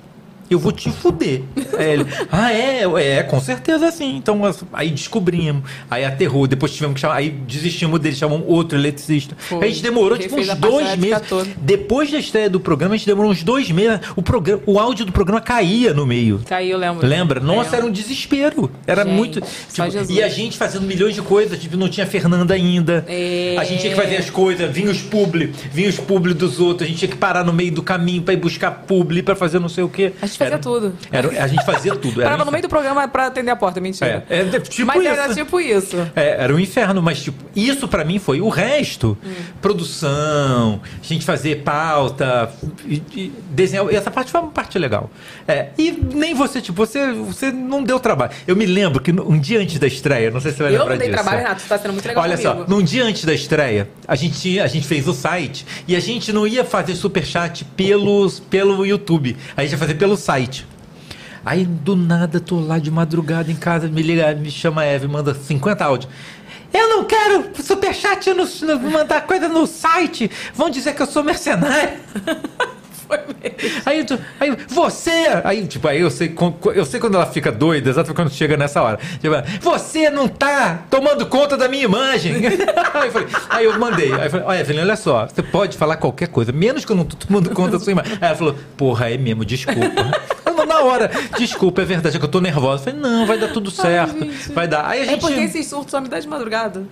[0.49, 1.41] eu vou te fuder.
[1.77, 2.83] Aí ele, ah, é,
[3.17, 4.15] é, com certeza sim.
[4.17, 8.77] Então, as- aí descobrimos, aí aterrou, depois tivemos que chamar, aí desistimos dele, chamamos outro
[8.77, 9.35] eletricista.
[9.37, 9.59] Foi.
[9.59, 11.21] Aí a gente demorou tipo uns dois meses.
[11.57, 13.99] Depois da estreia do programa, a gente demorou uns dois meses.
[14.15, 16.41] O, programa, o áudio do programa caía no meio.
[16.47, 17.05] Caiu, lembro.
[17.07, 17.39] Lembra?
[17.39, 18.71] Nossa, era um desespero.
[18.87, 19.41] Era Gente, muito.
[19.41, 23.05] tipo, e a gente fazendo milhões de coisas, tipo, não tinha Fernanda ainda.
[23.07, 23.55] É.
[23.57, 26.85] A gente tinha que fazer as coisas, vinha os publi, vinha os publi dos outros,
[26.85, 29.59] a gente tinha que parar no meio do caminho pra ir buscar publi, pra fazer
[29.59, 30.11] não sei o quê.
[30.21, 30.93] A gente fazia Era- tudo.
[31.11, 32.21] Era, a gente fazia tudo.
[32.21, 34.25] Parava no meio do programa pra atender a porta, mentira.
[34.29, 35.07] É, é, tipo Mas isso.
[35.07, 35.97] era tipo isso.
[36.15, 38.41] É, era um inferno, mas tipo, isso pra mim foi.
[38.41, 39.17] O resto,
[39.61, 42.51] produção, a gente fazer pauta,
[42.85, 43.85] e, e desenhar.
[43.93, 45.09] Essa parte foi uma parte legal.
[45.47, 48.31] É, e nem você, tipo, você, você não deu trabalho.
[48.47, 50.79] Eu me lembro que um dia antes da estreia, não sei se você vai Eu
[50.79, 51.21] lembrar não dei disso.
[51.23, 51.43] trabalho.
[51.43, 51.61] Renato.
[51.61, 52.65] Você tá sendo muito legal Olha comigo.
[52.65, 55.99] só, num dia antes da estreia, a gente, a gente fez o site e a
[55.99, 59.37] gente não ia fazer superchat pelos, pelo YouTube.
[59.55, 60.28] A gente ia fazer pelo site.
[61.43, 65.07] Aí do nada tô lá de madrugada em casa, me liga, me chama a Eve,
[65.07, 66.11] manda 50 áudios.
[66.71, 70.29] Eu não quero superchat, no, no, mandar coisa no site.
[70.53, 71.97] Vão dizer que eu sou mercenário.
[73.85, 76.33] Aí, tu- aí você, aí tipo, aí eu sei,
[76.75, 78.99] eu sei quando ela fica doida, exatamente quando chega nessa hora.
[79.19, 82.35] Tipo, você não tá tomando conta da minha imagem.
[82.93, 85.77] aí, eu falei, aí eu mandei, aí eu falei, olha, Evelyn, olha só, você pode
[85.77, 88.13] falar qualquer coisa, menos que eu não tô tomando conta da sua imagem.
[88.21, 89.79] Aí ela falou, porra, é mesmo, desculpa.
[90.45, 92.83] Eu, Na hora, desculpa, é verdade, é que eu tô nervosa.
[92.89, 94.15] Eu falei, não, vai dar tudo certo,
[94.53, 94.85] vai dar.
[94.87, 95.21] Aí a É gente.
[95.21, 96.83] porque esses surtos só me dá de madrugada.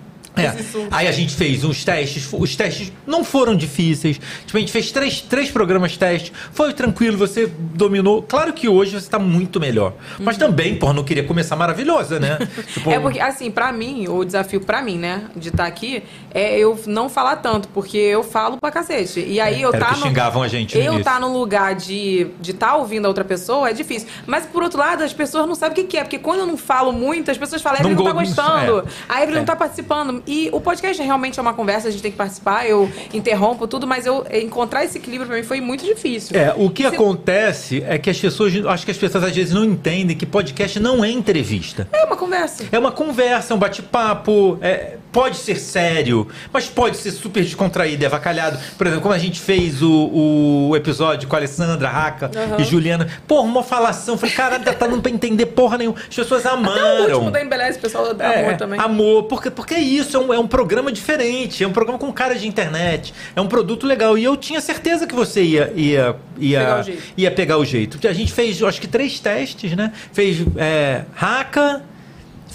[0.42, 0.54] É.
[0.90, 4.18] Aí a gente fez uns testes, os testes não foram difíceis.
[4.46, 8.22] Tipo, a gente fez três, três programas testes, foi tranquilo, você dominou.
[8.22, 9.92] Claro que hoje você tá muito melhor.
[10.18, 12.38] Mas também, porra, não queria começar maravilhosa, né?
[12.72, 16.02] Tipo, É porque, assim, pra mim, o desafio pra mim, né, de estar aqui,
[16.32, 19.20] é eu não falar tanto, porque eu falo pra cacete.
[19.20, 21.04] E aí eu Era tá que xingavam a gente no Eu início.
[21.04, 24.08] tá no lugar de de tá ouvindo a outra pessoa é difícil.
[24.26, 26.46] Mas por outro lado, as pessoas não sabem o que, que é, porque quando eu
[26.46, 28.84] não falo muito, as pessoas falam, Não Evelyn não, tá go- gostando, é.
[29.08, 29.38] a Evelyn É.
[29.40, 30.22] não tá participando.
[30.28, 33.86] E o podcast realmente é uma conversa, a gente tem que participar, eu interrompo tudo,
[33.86, 36.38] mas eu encontrar esse equilíbrio pra mim foi muito difícil.
[36.38, 39.64] É, o que acontece é que as pessoas, acho que as pessoas às vezes não
[39.64, 41.88] entendem que podcast não é entrevista.
[41.90, 42.64] É uma conversa.
[42.70, 48.06] É uma conversa, um bate-papo, é, pode ser sério, mas pode ser super descontraído e
[48.06, 48.58] avacalhado.
[48.76, 52.56] Por exemplo, como a gente fez o, o episódio com a Alessandra, Raca Aham.
[52.60, 53.08] e Juliana.
[53.26, 54.16] Porra, uma falação.
[54.18, 55.96] Falei, caralho, tá dando pra entender porra nenhuma.
[56.08, 57.12] As pessoas Até o amaram.
[57.14, 58.80] último da Embeleze, o pessoal da É, amor também.
[58.80, 62.12] Amor, porque, porque é isso, é um, é um programa diferente, é um programa com
[62.12, 64.16] cara de internet, é um produto legal.
[64.18, 67.02] E eu tinha certeza que você ia, ia, ia, Pegar o jeito.
[67.16, 67.90] ia pegar o jeito.
[67.92, 69.92] Porque a gente fez, acho que três testes, né?
[70.12, 71.82] Fez é, Raca,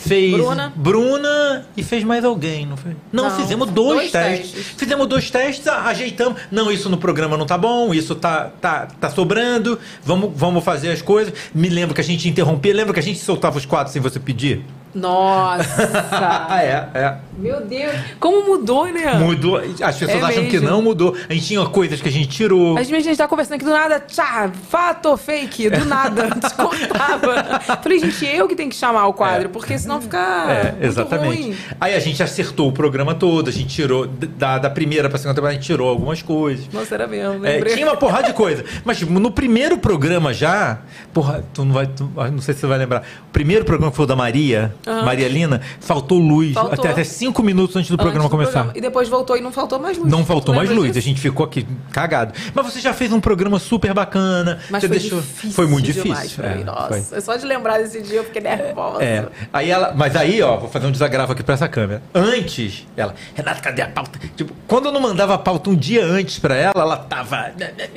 [0.07, 0.73] fez Bruna.
[0.75, 2.95] Bruna e fez mais alguém, não foi?
[3.11, 4.51] Não, Não, fizemos dois, dois testes.
[4.51, 4.75] testes.
[4.77, 6.41] Fizemos dois testes, ajeitamos.
[6.51, 10.91] Não, isso no programa não tá bom, isso tá, tá, tá sobrando, vamos, vamos fazer
[10.91, 11.34] as coisas.
[11.53, 14.19] Me lembro que a gente interrompia, lembra que a gente soltava os quadros sem você
[14.19, 14.63] pedir?
[14.94, 15.84] Nossa!
[16.62, 17.18] é, é.
[17.38, 19.13] Meu Deus, como mudou, né?
[19.15, 19.57] Mudou.
[19.57, 20.70] As pessoas É acham que mesmo.
[20.70, 21.15] não mudou.
[21.28, 22.78] A gente tinha coisas que a gente tirou.
[22.78, 26.30] A gente, a gente tá conversando aqui do nada, tchá, fato ou fake, do nada,
[26.39, 27.60] descortava.
[27.81, 30.18] Falei, gente, eu que tenho que chamar o quadro, porque senão fica.
[30.49, 31.26] É, muito exatamente.
[31.44, 31.57] ruim.
[31.81, 35.34] Aí a gente acertou o programa todo, a gente tirou, da, da primeira pra segunda
[35.36, 36.65] temporada, a gente tirou algumas coisas.
[36.72, 37.73] Nossa, era mesmo, É, lembrei.
[37.73, 38.63] tinha uma porrada de coisa.
[38.86, 40.80] Mas tipo, no primeiro programa já,
[41.13, 41.88] porra, tu não vai.
[41.88, 43.02] tu- ah, não sei se você vai lembrar.
[43.28, 45.05] O primeiro programa que foi o da Maria, Aham.
[45.05, 46.53] Maria Lina, faltou luz.
[46.53, 46.73] Faltou.
[46.73, 48.52] Até, até cinco minutos antes do Antes programa do começar.
[48.52, 48.73] programa.
[48.76, 50.12] E depois voltou e não faltou mais luz.
[50.12, 50.99] Não faltou mais luz, disso?
[50.99, 52.34] a gente ficou aqui cagado.
[52.53, 54.60] Mas você já fez um programa super bacana.
[54.70, 55.21] Mas você foi deixou...
[55.21, 55.52] difícil.
[55.52, 56.44] Foi muito difícil.
[56.44, 56.63] É.
[56.63, 57.21] Nossa, foi.
[57.21, 59.03] só de lembrar desse dia eu fiquei nervosa.
[59.03, 59.26] É.
[59.52, 62.02] Aí ela, mas aí, ó, vou fazer um desagravo aqui pra essa câmera.
[62.13, 64.20] Antes, ela, Renato, cadê a pauta?
[64.36, 67.52] Tipo, quando eu não mandava a pauta um dia antes pra ela, ela tava,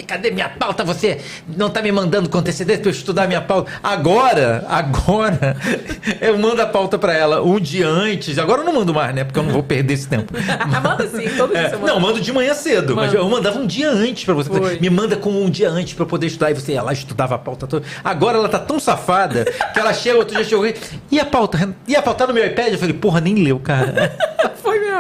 [0.07, 0.85] cadê minha pauta?
[0.85, 3.73] Você não tá me mandando com antecedência pra eu estudar minha pauta.
[3.83, 5.57] Agora, agora,
[6.21, 8.39] eu mando a pauta pra ela um dia antes.
[8.39, 9.25] Agora eu não mando mais, né?
[9.25, 10.33] Porque eu não vou perder esse tempo.
[10.83, 11.93] manda sim, todo dia É, você manda.
[11.93, 14.51] não, mando de manhã cedo, mas eu mandava um dia antes pra você.
[14.51, 14.79] Foi.
[14.79, 16.51] Me manda com um dia antes pra eu poder estudar.
[16.51, 17.87] E você ia lá estudava a pauta toda.
[18.05, 20.67] Agora ela tá tão safada que ela chega, outro dia chegou
[21.11, 21.19] e.
[21.21, 21.75] A pauta?
[21.89, 22.73] E a pauta tá no meu iPad?
[22.73, 24.15] Eu falei, porra, nem leu, cara.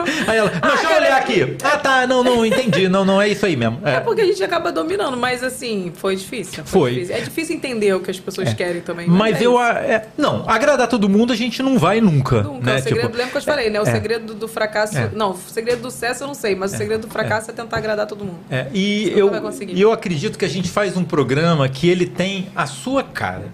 [0.07, 0.33] Foi.
[0.33, 1.57] Aí ela, não, deixa eu olhar aqui.
[1.62, 2.89] Ah, tá, não, não, entendi.
[2.89, 3.78] Não, não é isso aí mesmo.
[3.85, 4.01] É É.
[4.01, 6.65] porque a gente acaba dominando, mas assim, foi difícil.
[6.65, 6.94] Foi.
[6.94, 7.15] difícil.
[7.17, 9.07] É difícil entender o que as pessoas querem também.
[9.09, 9.59] Mas é eu.
[9.59, 12.43] a- é, não, agradar todo mundo a gente não vai nunca.
[12.43, 12.67] Nunca.
[12.73, 12.76] né?
[12.76, 13.81] o segredo, Tipo, lembra que eu te falei, né?
[13.81, 13.91] O é.
[13.93, 14.97] segredo do fracasso.
[14.99, 15.10] É.
[15.15, 17.76] Não, o segredo do sucesso eu não sei, mas o segredo do fracasso é, tentar
[17.76, 18.39] agradar todo mundo.
[18.51, 19.31] É, e eu,
[19.68, 23.44] e eu acredito que a gente faz um programa que ele tem a sua cara.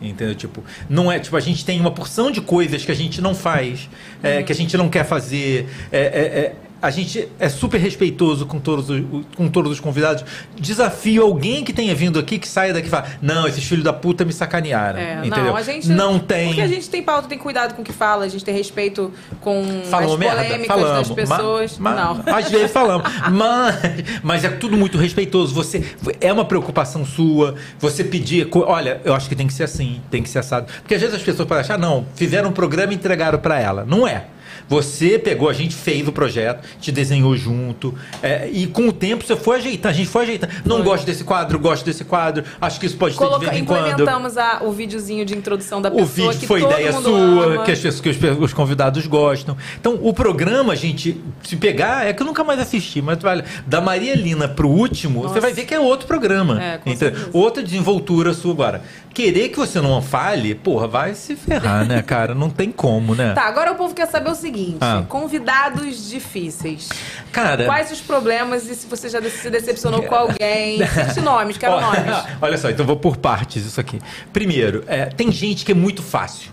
[0.00, 0.34] Entendeu?
[0.34, 3.34] Tipo, não é, tipo, a gente tem uma porção de coisas que a gente não
[3.34, 3.88] faz,
[4.22, 5.68] é, que a gente não quer fazer.
[5.90, 9.02] É, é, é, a gente é super respeitoso com todos, os,
[9.36, 10.24] com todos os convidados.
[10.56, 13.92] Desafio alguém que tenha vindo aqui que saia daqui e fale: Não, esses filhos da
[13.92, 14.98] puta me sacanearam.
[14.98, 15.44] É, entendeu?
[15.44, 15.88] não, a gente.
[15.88, 16.48] não tem.
[16.48, 19.12] Porque a gente tem pauta, tem cuidado com o que fala, a gente tem respeito
[19.40, 20.36] com Falou as merda?
[20.44, 21.08] polêmicas Falamos.
[21.08, 21.78] das pessoas.
[21.78, 22.34] Ma- ma- não.
[22.36, 23.10] Às vezes falamos.
[23.32, 23.74] mas,
[24.22, 25.54] mas é tudo muito respeitoso.
[25.54, 25.82] Você
[26.20, 27.54] É uma preocupação sua.
[27.78, 28.48] Você pedir.
[28.52, 30.66] Olha, eu acho que tem que ser assim, tem que ser assado.
[30.80, 33.84] Porque às vezes as pessoas podem achar, não, fizeram um programa e entregaram pra ela.
[33.84, 34.26] Não é.
[34.68, 39.24] Você pegou, a gente fez o projeto, te desenhou junto, é, e com o tempo
[39.24, 40.52] você foi ajeitando, a gente foi ajeitando.
[40.64, 43.62] Não gosto desse quadro, gosto desse quadro, acho que isso pode ser de Coloca, vez
[43.62, 43.88] em quando.
[43.88, 47.64] implementamos a- o videozinho de introdução da O pessoa vídeo que foi ideia sua, ama.
[47.64, 49.56] que, as que os, os convidados gostam.
[49.80, 53.44] Então, o programa, gente, se pegar, é que eu nunca mais assisti, mas vale.
[53.66, 55.40] Da Maria Lina pro último, você Nossa.
[55.40, 56.62] vai ver que é outro programa.
[56.62, 57.30] É, certeza.
[57.32, 58.82] Outra desenvoltura sua agora.
[59.14, 62.34] Querer que você não fale, porra, vai se ferrar, né, cara?
[62.34, 63.32] Não tem como, né?
[63.34, 65.04] Tá, agora o povo quer saber o seguinte: Ah.
[65.08, 66.88] convidados difíceis.
[67.32, 67.64] Cara.
[67.64, 70.78] Quais os problemas e se você já se decepcionou com alguém?
[70.86, 72.16] Cite nomes, quero Ó, nomes.
[72.40, 73.98] Olha só, então vou por partes isso aqui.
[74.32, 76.50] Primeiro, é, tem gente que é muito fácil.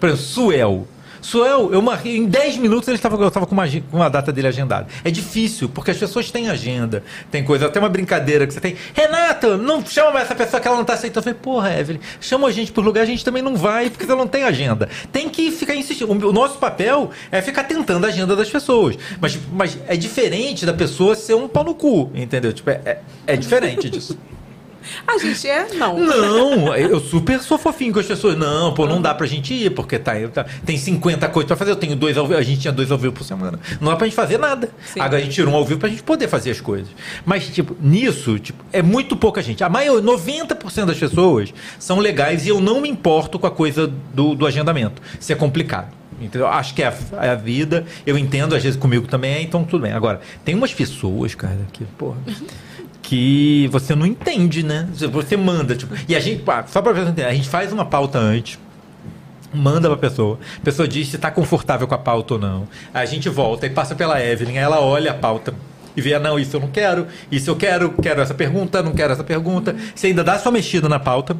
[0.00, 0.86] Por exemplo, Suel.
[1.28, 4.32] Suel, eu marquei, em 10 minutos ele estava, eu estava com uma, com uma data
[4.32, 4.86] dele agendada.
[5.04, 8.76] É difícil, porque as pessoas têm agenda, tem coisa, até uma brincadeira que você tem.
[8.94, 11.18] Renata, não chama mais essa pessoa que ela não está aceitando.
[11.18, 14.06] Eu falei, porra, Evelyn, chama a gente por lugar, a gente também não vai, porque
[14.06, 14.88] ela não tem agenda.
[15.12, 16.10] Tem que ficar insistindo.
[16.10, 18.96] O, nosso papel é ficar tentando a agenda das pessoas.
[19.20, 22.54] Mas, mas é diferente da pessoa ser um pau no cu, entendeu?
[22.54, 24.18] Tipo, é, é, é diferente disso.
[25.06, 25.68] A gente é?
[25.74, 25.98] Não.
[25.98, 28.36] Não, eu super sou fofinho com as pessoas.
[28.36, 31.70] Não, pô, não dá pra gente ir, porque tá, tá- tem 50 coisas pra fazer.
[31.70, 33.58] Eu tenho dois ao vivo, a gente tinha dois ao vivo por semana.
[33.80, 34.70] Não dá pra gente fazer nada.
[34.86, 35.00] Sim.
[35.00, 36.88] Agora a gente tirou um ao vivo pra gente poder fazer as coisas.
[37.24, 39.62] Mas, tipo, nisso, tipo, é muito pouca gente.
[39.64, 43.86] A maior, 90% das pessoas são legais e eu não me importo com a coisa
[44.14, 45.00] do, do agendamento.
[45.20, 45.98] Se é complicado.
[46.20, 46.48] Entendeu?
[46.48, 47.86] Acho que é a, é a vida.
[48.04, 49.92] Eu entendo, às vezes comigo também é, então tudo bem.
[49.92, 52.16] Agora, tem umas pessoas, cara, que, porra.
[53.08, 54.86] Que você não entende, né?
[54.92, 55.94] Você manda, tipo.
[56.06, 58.58] E a gente, só pra pessoa entender, a gente faz uma pauta antes.
[59.50, 60.38] Manda pra pessoa.
[60.58, 62.68] A pessoa diz se tá confortável com a pauta ou não.
[62.92, 64.58] A gente volta e passa pela Evelyn.
[64.58, 65.54] Aí ela olha a pauta
[65.96, 67.06] e vê, ah, não, isso eu não quero.
[67.32, 67.94] Isso eu quero.
[68.02, 69.74] Quero essa pergunta, não quero essa pergunta.
[69.94, 71.34] Você ainda dá sua mexida na pauta.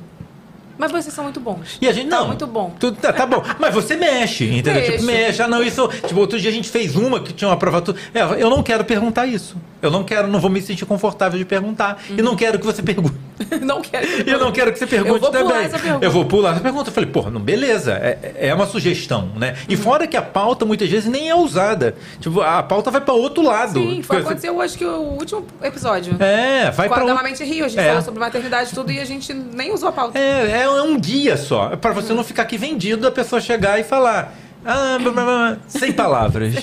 [0.78, 1.76] Mas vocês são muito bons.
[1.82, 2.28] E a gente Tá não.
[2.28, 2.72] muito bom.
[2.78, 3.42] Tudo, tá, tá bom.
[3.58, 4.74] Mas você mexe, entendeu?
[4.74, 4.92] Mexo.
[4.92, 5.42] Tipo, mexe.
[5.42, 5.86] Ah, não, isso.
[6.06, 7.82] Tipo, outro dia a gente fez uma que tinha uma prova.
[7.82, 7.98] tudo.
[8.14, 9.56] É, eu não quero perguntar isso.
[9.80, 12.02] Eu não quero, não vou me sentir confortável de perguntar.
[12.10, 13.14] E não quero que você pergunte.
[13.62, 14.06] não quero.
[14.28, 15.98] E eu não quero que você pergunte Eu vou pular também.
[16.00, 16.90] Eu vou pular essa pergunta.
[16.90, 17.92] Eu falei, porra, não, beleza.
[17.92, 19.54] É, é uma sugestão, né?
[19.68, 19.82] E Uhum.
[19.82, 21.94] fora que a pauta muitas vezes nem é usada.
[22.20, 23.78] Tipo, a pauta vai para outro lado.
[23.80, 26.16] Sim, foi, você- aconteceu acho que o último episódio.
[26.20, 27.88] É, vai para Dama Mente Rio, a gente É.
[27.88, 30.18] falou sobre maternidade e tudo e a gente nem usou a pauta.
[30.18, 31.76] É, é um guia só.
[31.76, 34.34] Pra você não ficar aqui vendido, a pessoa chegar e falar.
[34.70, 36.54] Ah, blá, blá, blá, sem palavras.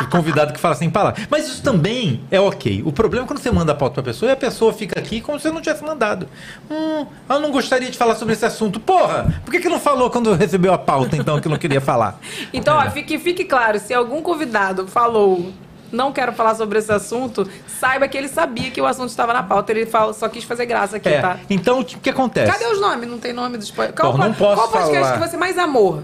[0.00, 1.26] O Convidado que fala sem palavras.
[1.28, 2.80] Mas isso também é ok.
[2.86, 5.20] O problema é quando você manda a pauta pra pessoa e a pessoa fica aqui
[5.20, 6.28] como se você não tivesse mandado.
[6.70, 8.78] Hum, eu não gostaria de falar sobre esse assunto.
[8.78, 12.20] Porra, por que, que não falou quando recebeu a pauta, então, que não queria falar?
[12.52, 15.52] Então, ó, fique, fique claro, se algum convidado falou
[15.90, 19.42] não quero falar sobre esse assunto, saiba que ele sabia que o assunto estava na
[19.42, 21.38] pauta, ele fala, só quis fazer graça aqui, É, tá?
[21.50, 22.50] então, o que, que acontece?
[22.50, 23.08] Cadê os nomes?
[23.08, 25.12] Não tem nome dos pod- Qual, Porra, não posso qual podcast falar.
[25.20, 26.02] que você mais amou?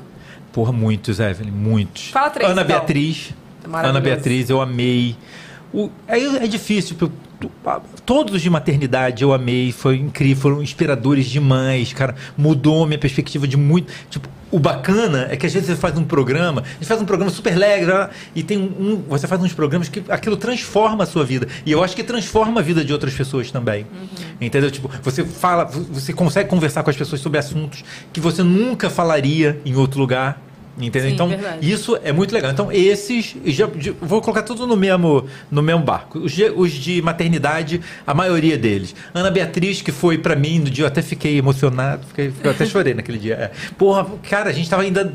[0.58, 2.08] Porra, muitos, Evelyn, muitos.
[2.08, 2.78] Fala três, Ana então.
[2.78, 3.32] Beatriz.
[3.64, 3.96] Maravilhoso.
[3.96, 5.16] Ana Beatriz, eu amei.
[5.72, 6.96] O, aí é difícil.
[8.04, 12.16] Todos os de maternidade eu amei, foi incrível, foram inspiradores demais, cara.
[12.36, 13.92] Mudou minha perspectiva de muito.
[14.10, 17.04] Tipo, o bacana é que às vezes você faz um programa, a gente faz um
[17.04, 19.04] programa super alegre, ah, e tem um.
[19.08, 21.46] Você faz uns programas que aquilo transforma a sua vida.
[21.66, 23.86] E eu acho que transforma a vida de outras pessoas também.
[24.40, 24.70] Entendeu?
[24.70, 29.60] Tipo, você fala, você consegue conversar com as pessoas sobre assuntos que você nunca falaria
[29.64, 30.47] em outro lugar.
[30.80, 31.08] Entendeu?
[31.08, 31.70] Sim, então, verdade.
[31.72, 32.50] isso é muito legal.
[32.52, 36.18] Então, esses, já, de- vou colocar tudo no mesmo, no mesmo barco.
[36.20, 38.94] Os de, os de maternidade, a maioria deles.
[39.12, 42.64] Ana Beatriz, que foi pra mim no dia, eu até fiquei emocionado, fiquei, eu até
[42.64, 43.34] chorei naquele dia.
[43.34, 43.50] É.
[43.76, 45.12] Porra, cara, a gente tava ainda.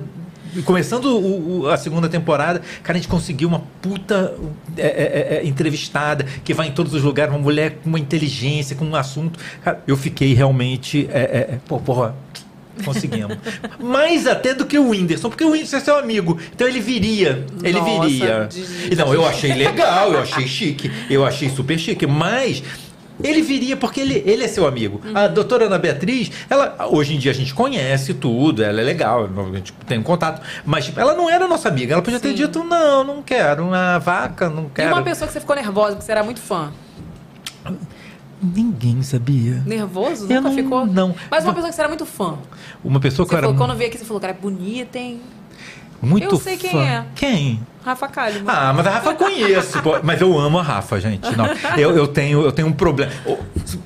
[0.66, 4.36] Começando o- o- a segunda temporada, cara, a gente conseguiu uma puta
[4.78, 8.76] é, é, é, entrevistada que vai em todos os lugares, uma mulher com uma inteligência,
[8.76, 9.40] com um assunto.
[9.64, 11.10] Cara, eu fiquei realmente.
[11.12, 12.14] É, é, é, pô, porra,
[12.84, 13.38] Conseguimos.
[13.80, 16.40] Mais até do que o Whindersson, porque o Whindersson é seu amigo.
[16.54, 17.46] Então ele viria.
[17.64, 18.48] Ele Nossa, viria.
[18.50, 20.92] de- E Não, eu achei legal, eu achei chique.
[21.10, 22.08] Eu achei super chique.
[22.08, 22.64] Mas.
[23.24, 25.00] Ele viria porque ele, ele é seu amigo.
[25.14, 29.30] A doutora Ana Beatriz, ela hoje em dia a gente conhece tudo, ela é legal,
[29.38, 31.94] a gente tem um contato, mas tipo, ela não era nossa amiga.
[31.94, 34.94] Ela podia ter dito: não, não quero, uma vaca, não E quero.
[34.96, 36.72] uma pessoa que você ficou nervosa, porque você era muito fã.
[38.44, 39.64] Ninguém sabia.
[39.66, 40.26] Nervoso?
[40.26, 40.86] Eu Nunca não- ficou?
[40.86, 41.16] não.
[41.32, 42.38] Mas uma pessoa que você era muito fã.
[42.84, 44.98] Uma pessoa que Você eu era falou, quando veio aqui, você falou, cara, é bonita,
[45.00, 45.22] hein?
[46.02, 46.82] muito Eu sei quem fã.
[46.84, 47.06] é.
[47.16, 47.60] Quem?
[47.86, 48.54] Rafa Kalimann.
[48.56, 49.82] Ah, mas a Rafa eu conheço.
[49.82, 49.98] pô.
[50.04, 51.28] Mas eu amo a Rafa, gente.
[51.36, 51.46] Não,
[51.78, 53.12] eu, eu, tenho, eu tenho um problema.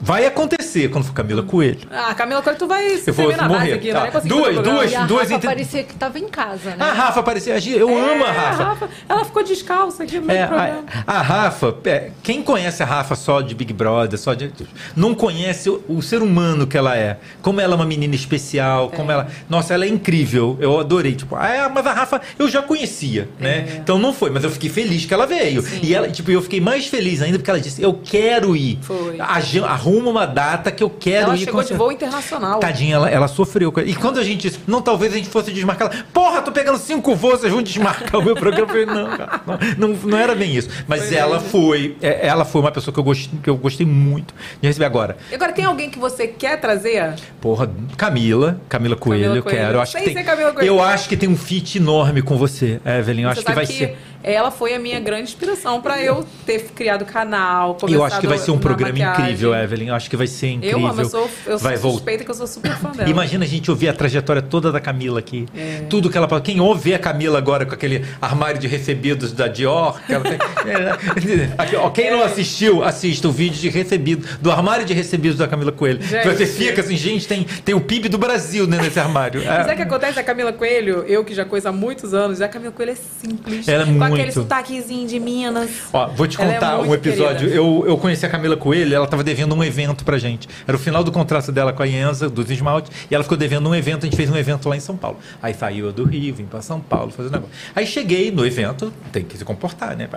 [0.02, 1.80] Vai acontecer quando for Camila Coelho.
[1.92, 3.74] Ah, Camila Coelho, tu vai se Eu vou tremer na base morrer.
[3.74, 4.12] aqui, Tá.
[4.12, 4.78] conseguir Duas, programa.
[4.80, 6.78] duas, E a duas Rafa entre- parecia que estava em casa, né?
[6.80, 7.58] A Rafa parecia.
[7.76, 8.90] Eu amo a Rafa.
[9.10, 10.84] Ela ficou descalça aqui no É, programa.
[11.06, 14.52] a, a Rafa, é, quem conhece a Rafa só de Big Brother, só de.
[14.96, 17.18] Não conhece o, o ser humano que ela é.
[17.42, 19.28] Como ela é uma menina especial, como ela.
[19.50, 20.58] Nossa, ela é incrível.
[20.60, 21.16] Eu adorei.
[21.16, 23.82] Tipo, ah, é, mas a Rafa eu já conhecia, né?
[23.88, 25.64] Então não foi, mas eu fiquei feliz que ela veio.
[25.82, 28.78] E ela, tipo, eu fiquei mais feliz ainda porque ela disse: Eu quero ir.
[28.82, 29.18] Foi.
[29.66, 31.46] Arruma uma data que eu quero Ela ir.
[31.46, 32.60] chegou com de voo internacional.
[32.60, 33.74] Tadinha, ela, ela sofreu.
[33.86, 36.78] E quando a gente disse, não, talvez a gente fosse desmarcar ela, porra, tô pegando
[36.78, 38.64] cinco voos, vocês vão desmarcar o meu programa.
[38.64, 39.42] Eu falei, não, cara,
[39.78, 40.68] não, não, não era bem isso.
[40.86, 41.50] Mas Foi ela mesmo.
[41.50, 44.86] foi, é, ela foi uma pessoa que eu, gostei, que eu gostei muito de receber
[44.86, 45.16] agora.
[45.32, 47.16] E agora, tem alguém que você quer trazer?
[47.40, 49.58] Porra, Camila, Camila Coelho, eu Coelho.
[49.58, 49.78] quero.
[49.78, 50.68] Eu acho, que tem, ser Camila Coelho.
[50.68, 53.24] eu acho que tem um fit enorme com você, Evelyn.
[53.24, 53.96] Eu acho que vai que ser.
[54.34, 58.38] Ela foi a minha grande inspiração pra eu ter criado canal, Eu acho que vai
[58.38, 59.24] ser um programa maquiagem.
[59.24, 59.88] incrível, Evelyn.
[59.90, 60.80] Eu acho que vai ser incrível.
[60.80, 63.10] Eu amo, eu sou, eu vai sou suspeita que eu sou super fã dela.
[63.10, 65.46] Imagina a gente ouvir a trajetória toda da Camila aqui.
[65.56, 65.84] É.
[65.90, 66.42] Tudo que ela fala.
[66.42, 70.00] Quem ouve a Camila agora com aquele armário de recebidos da Dior.
[70.06, 74.52] que ela tem- É, aqui, ó, quem não assistiu, assista o vídeo de recebido, do
[74.52, 76.02] armário de recebidos da Camila Coelho.
[76.02, 76.28] Gente.
[76.28, 79.42] Você fica assim, gente, tem, tem o PIB do Brasil né, nesse armário.
[79.46, 79.72] Mas É.
[79.72, 82.72] é que acontece a Camila Coelho, eu que já conheço há muitos anos, a Camila
[82.72, 83.68] Coelho é simples.
[83.68, 85.70] Ela é muito aquele sotaquezinho de Minas.
[85.94, 87.50] Ó, vou te é contar é um episódio.
[87.50, 90.48] Eu, eu conheci a Camila Coelho, ela estava devendo um evento pra gente.
[90.68, 92.92] Era o final do contrato dela com a Ienza, dos esmaltes.
[93.10, 95.18] e ela ficou devendo um evento, a gente fez um evento lá em São Paulo.
[95.42, 97.56] Aí saiu do Rio, vim pra São Paulo, fazer um negócio.
[97.76, 100.10] Aí cheguei no evento, tem que se comportar, né?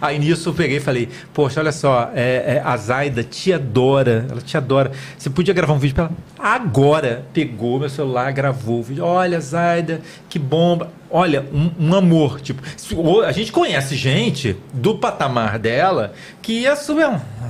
[0.00, 4.26] Aí nisso eu peguei e falei, poxa, olha só, é, é, a Zaida te adora,
[4.30, 4.90] ela te adora.
[5.16, 6.12] Você podia gravar um vídeo pra ela?
[6.38, 7.24] Agora!
[7.32, 9.04] Pegou meu celular, gravou o vídeo.
[9.04, 10.90] Olha, Zaida, que bomba!
[11.10, 12.40] Olha, um, um amor.
[12.40, 16.12] Tipo, se- o- a gente conhece gente do patamar dela
[16.42, 17.06] que ia subir.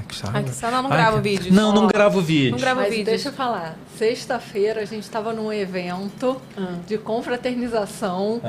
[0.08, 0.32] que saco.
[0.70, 1.50] Não, não grava vídeos.
[1.54, 2.52] Não, não gravo vídeo.
[2.52, 3.08] Não grava Mas vídeos.
[3.08, 3.76] deixa eu falar.
[3.96, 6.74] Sexta-feira a gente estava num evento Ah.
[6.86, 8.40] de confraternização.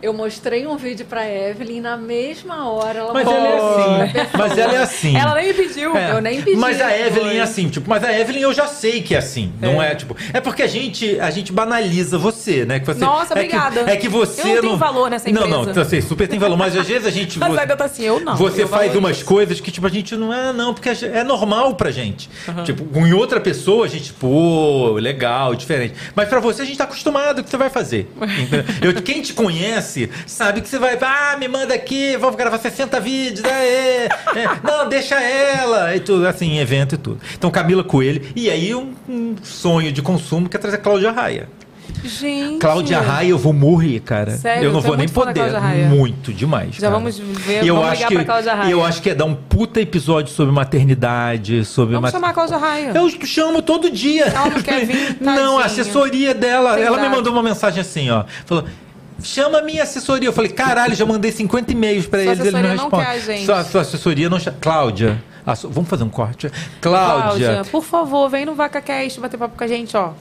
[0.00, 3.00] Eu mostrei um vídeo pra Evelyn na mesma hora.
[3.00, 4.28] Ela Mas mandou ela é assim.
[4.38, 5.16] Mas ela é assim.
[5.16, 5.96] Ela nem pediu.
[5.96, 6.12] É.
[6.12, 6.56] Eu nem pedi.
[6.56, 7.36] Mas a Evelyn foi.
[7.38, 9.52] é assim, tipo, mas a Evelyn eu já sei que é assim.
[9.60, 10.16] Não é tipo.
[10.32, 12.78] É porque a gente, a gente banaliza você, né?
[12.78, 13.90] Que você, Nossa, é que- obrigada.
[13.90, 15.66] É que, você Eu não tenho valor nessa Não, empresa.
[15.66, 17.42] não, você super tem valor, mas às vezes a gente.
[17.42, 18.36] A vo- Zaida tá assim, eu não.
[18.36, 18.98] Você Eu faz valorizo.
[19.00, 22.30] umas coisas que, tipo, a gente não é, não, porque é normal pra gente.
[22.64, 25.94] Tipo, em outra pessoa, a gente, pô, legal, diferente.
[26.14, 28.08] Mas pra você, a gente tá acostumado, o que você vai fazer?
[28.80, 29.87] Eu, quem te conhece
[30.26, 34.10] sabe que você vai, ah, me manda aqui, vamos gravar 60 vídeos, aê, é,
[34.62, 37.20] não, deixa ela, e tudo, assim, evento e tudo.
[37.34, 41.10] Então, Camila Coelho, e aí um, um sonho de consumo que é trazer a Cláudia
[41.10, 41.48] Raia.
[42.04, 42.58] Gente.
[42.58, 44.32] Cláudia Raia, eu vou morrer, cara.
[44.32, 44.64] Sério?
[44.68, 45.86] eu não vou nem fã da poder.
[45.88, 46.76] Muito demais.
[46.76, 46.92] Já cara.
[46.92, 48.70] vamos ver, eu vamos acho ligar que, pra Cláudia Raia.
[48.70, 52.32] Eu acho que é dar um puta episódio sobre maternidade, sobre Vamos mat- chamar a
[52.32, 52.92] Cláudia Raia.
[52.94, 54.26] Eu chamo todo dia.
[54.26, 57.16] Ela não quer vir, Não, a assessoria dela, ela me Verdade.
[57.16, 58.24] mandou uma mensagem assim, ó.
[58.46, 58.64] Falou:
[59.22, 60.28] Chama a minha assessoria.
[60.28, 63.06] Eu falei, caralho, já mandei 50 e-mails pra Sua eles, eles não assessoria não respondem.
[63.06, 63.46] quer a gente.
[63.46, 64.56] Sua, sua assessoria não chama.
[64.60, 65.22] Cláudia.
[65.70, 66.50] Vamos fazer um corte?
[66.80, 67.62] Cláudia.
[67.70, 70.12] por favor, vem no VacaCast bater papo com a gente, ó.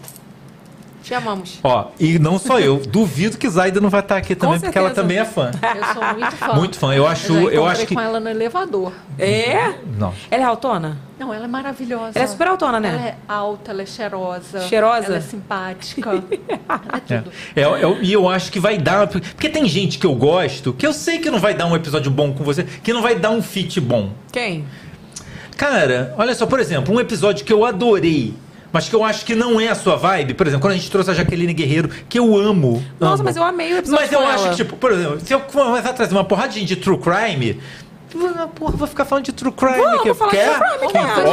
[1.04, 1.60] Te amamos.
[1.64, 4.90] Ó, e não só eu, duvido que Zaida não vai estar aqui também, porque ela
[4.90, 5.52] também é fã.
[5.52, 6.54] Eu sou muito fã.
[6.54, 6.94] Muito fã.
[6.94, 7.96] Eu acho, já eu encontrei acho que.
[7.96, 8.92] com ela no elevador.
[9.18, 9.76] É?
[9.98, 10.14] Não.
[10.30, 10.98] Ela é autona?
[11.18, 12.12] Não, ela é maravilhosa.
[12.16, 12.90] Ela é super autona, né?
[12.90, 14.62] Ela é alta, ela é cheirosa.
[14.62, 15.06] Cheirosa?
[15.08, 16.10] Ela é simpática.
[16.10, 16.24] ela
[17.10, 17.18] é É.
[17.22, 17.32] tudo.
[17.56, 19.08] É, eu- e eu acho que vai dar.
[19.08, 22.12] Porque tem gente que eu gosto, que eu sei que não vai dar um episódio
[22.12, 24.12] bom com você, que não vai dar um fit bom.
[24.32, 24.66] Quem?
[25.56, 28.34] Cara, olha só, por exemplo, um episódio que eu adorei,
[28.78, 30.92] mas que eu acho que não é a sua vibe, por exemplo, quando a gente
[30.92, 32.84] trouxe a Jaqueline Guerreiro, que eu amo.
[33.00, 33.24] Nossa, amo.
[33.24, 34.50] mas eu amei o episódio Mas eu com acho ela.
[34.52, 37.60] que, tipo, por exemplo, se eu começar a trazer uma gente de true crime.
[38.10, 39.78] Porra, vou ficar falando de true crime.
[39.78, 40.58] Vamos que falar de quer?
[40.58, 41.30] true crime, cara.
[41.30, 41.32] Ó,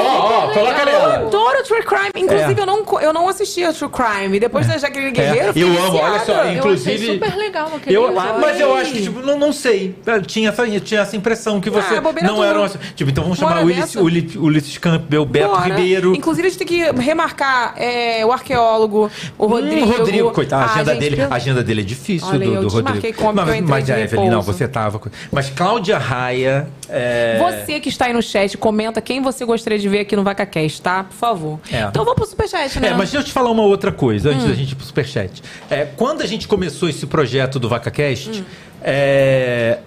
[0.49, 1.15] ó, coloca Eu nela.
[1.17, 2.11] adoro True Crime.
[2.17, 2.62] Inclusive, É.
[2.62, 4.39] eu, não, eu não assistia True Crime.
[4.41, 6.91] Depois da Jaqueline Guerreiro, É, fiquei eu amo, olha só, inclusive.
[6.91, 8.41] Eu achei super legal aquele Eu, episódio.
[8.41, 9.94] mas eu acho que, tipo, não, não sei.
[10.05, 12.61] Eu tinha essa, eu tinha essa impressão que você Ah, não era.
[12.61, 13.94] um- Tipo, então vamos chamar o Ulisses.
[13.97, 15.62] Ulisses, Ulisses Campbell, Beto Bora.
[15.62, 16.15] Ribeiro.
[16.15, 19.86] Inclusive, a gente tem que remarcar é, o arqueólogo, o Rodrigo.
[19.86, 22.39] Hum, Rodrigo, coitado, a Ah, agenda, gente, dele, eu- a agenda dele é difícil Olha,
[22.39, 23.23] do, eu do desmarquei Rodrigo.
[23.28, 24.99] eu mas, entrei mas a Evelyn, não, você tava.
[24.99, 26.64] com- Mas Cláudia Raia.
[26.89, 27.39] É...
[27.39, 30.83] Você que está aí no chat, comenta quem você gostaria de ver aqui no VacaCast,
[30.83, 31.05] tá?
[31.05, 31.60] Por favor.
[31.73, 31.83] É.
[31.83, 32.89] Então vamos pro superchat, né?
[32.89, 34.49] É, mas deixa eu te falar uma outra coisa, antes Hum.
[34.49, 35.43] da gente ir pro Superchat.
[35.70, 38.44] É, quando a gente começou esse projeto do VacaCast, Hum.
[38.83, 39.78] é,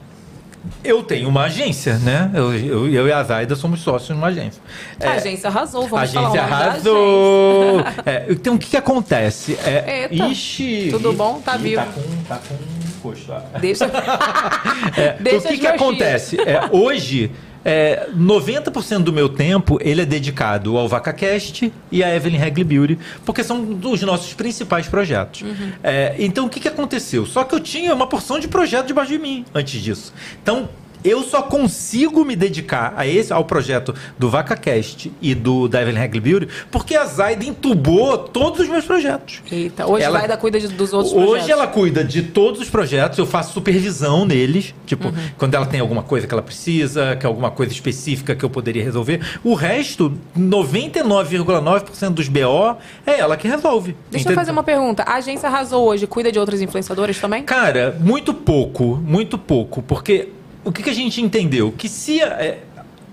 [0.84, 2.30] eu tenho uma agência, né?
[2.34, 4.62] Eu, eu, eu e a Zaida somos sócios numa agência.
[5.02, 7.80] A agência arrasou, vamos falar agência da arrasou!
[8.06, 9.58] É, então, o que, que acontece?
[9.66, 10.26] É, Eita.
[10.28, 11.40] ixi, Tudo bom?
[11.42, 11.82] Tá ih, vivo.
[11.82, 12.77] Tá com, tá com
[13.10, 13.32] coxo.
[13.32, 13.60] ó.
[13.60, 13.86] Deixa.
[14.98, 16.40] É, Deixa o que, que acontece?
[16.40, 17.32] É, hoje,
[17.66, 22.98] é, 90% do meu tempo ele é dedicado ao VacaCast e à Evelyn Hagley Beauty,
[23.26, 25.42] porque são dos nossos principais projetos.
[25.42, 25.72] Uhum.
[25.84, 27.26] É, então, o que, que aconteceu?
[27.26, 30.14] Só que eu tinha uma porção de projeto debaixo de mim antes disso.
[30.42, 30.70] Então,
[31.04, 36.02] eu só consigo me dedicar a esse, ao projeto do VacaCast e do da Evelyn
[36.02, 39.42] Hagley Beauty porque a Zaida entubou todos os meus projetos.
[39.52, 41.50] Eita, hoje Ela- vai dar cuida de- dos outros Hoje projetos.
[41.50, 44.74] ela cuida de todos os projetos, eu faço supervisão neles.
[44.86, 45.14] Tipo, Uhum.
[45.38, 48.50] quando ela tem alguma coisa que ela precisa, que é alguma coisa específica que eu
[48.50, 49.22] poderia resolver.
[49.44, 53.96] O resto, 99,9% dos BO, é ela que resolve.
[54.12, 54.36] Deixa eu Entende?
[54.36, 55.04] fazer uma pergunta.
[55.04, 57.44] A agência arrasou hoje, cuida de outras influenciadoras também?
[57.44, 59.82] Cara, muito pouco, muito pouco.
[59.82, 60.30] Porque
[60.68, 61.74] o que, que a gente entendeu?
[61.78, 62.22] Que se.
[62.22, 62.60] é,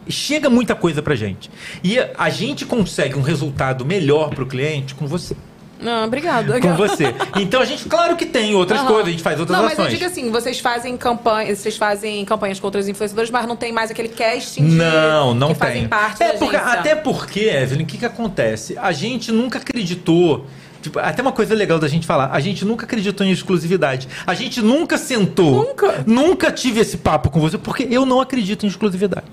[0.08, 1.50] chega muita coisa pra gente.
[1.82, 5.34] E a, a gente consegue um resultado melhor pro cliente com você.
[5.80, 6.60] Não, obrigada.
[6.60, 7.14] Com você.
[7.36, 8.88] Então a gente, claro que tem outras Aham.
[8.88, 9.98] coisas, a gente faz outras não, mas eu ações.
[9.98, 13.90] digo assim, vocês fazem campanhas, vocês fazem campanhas com outras influenciadoras, mas não tem mais
[13.90, 15.68] aquele casting de- Não, não que tem.
[15.68, 18.78] fazem parte é porque, até porque, Evelyn, o que, que acontece?
[18.78, 20.46] A gente nunca acreditou
[20.84, 22.28] Tipo, até uma coisa legal da gente falar.
[22.30, 24.06] A gente nunca acreditou em exclusividade.
[24.26, 25.64] A gente nunca sentou.
[25.64, 26.04] Nunca.
[26.06, 29.24] Nunca tive esse papo com você, porque eu não acredito em exclusividade.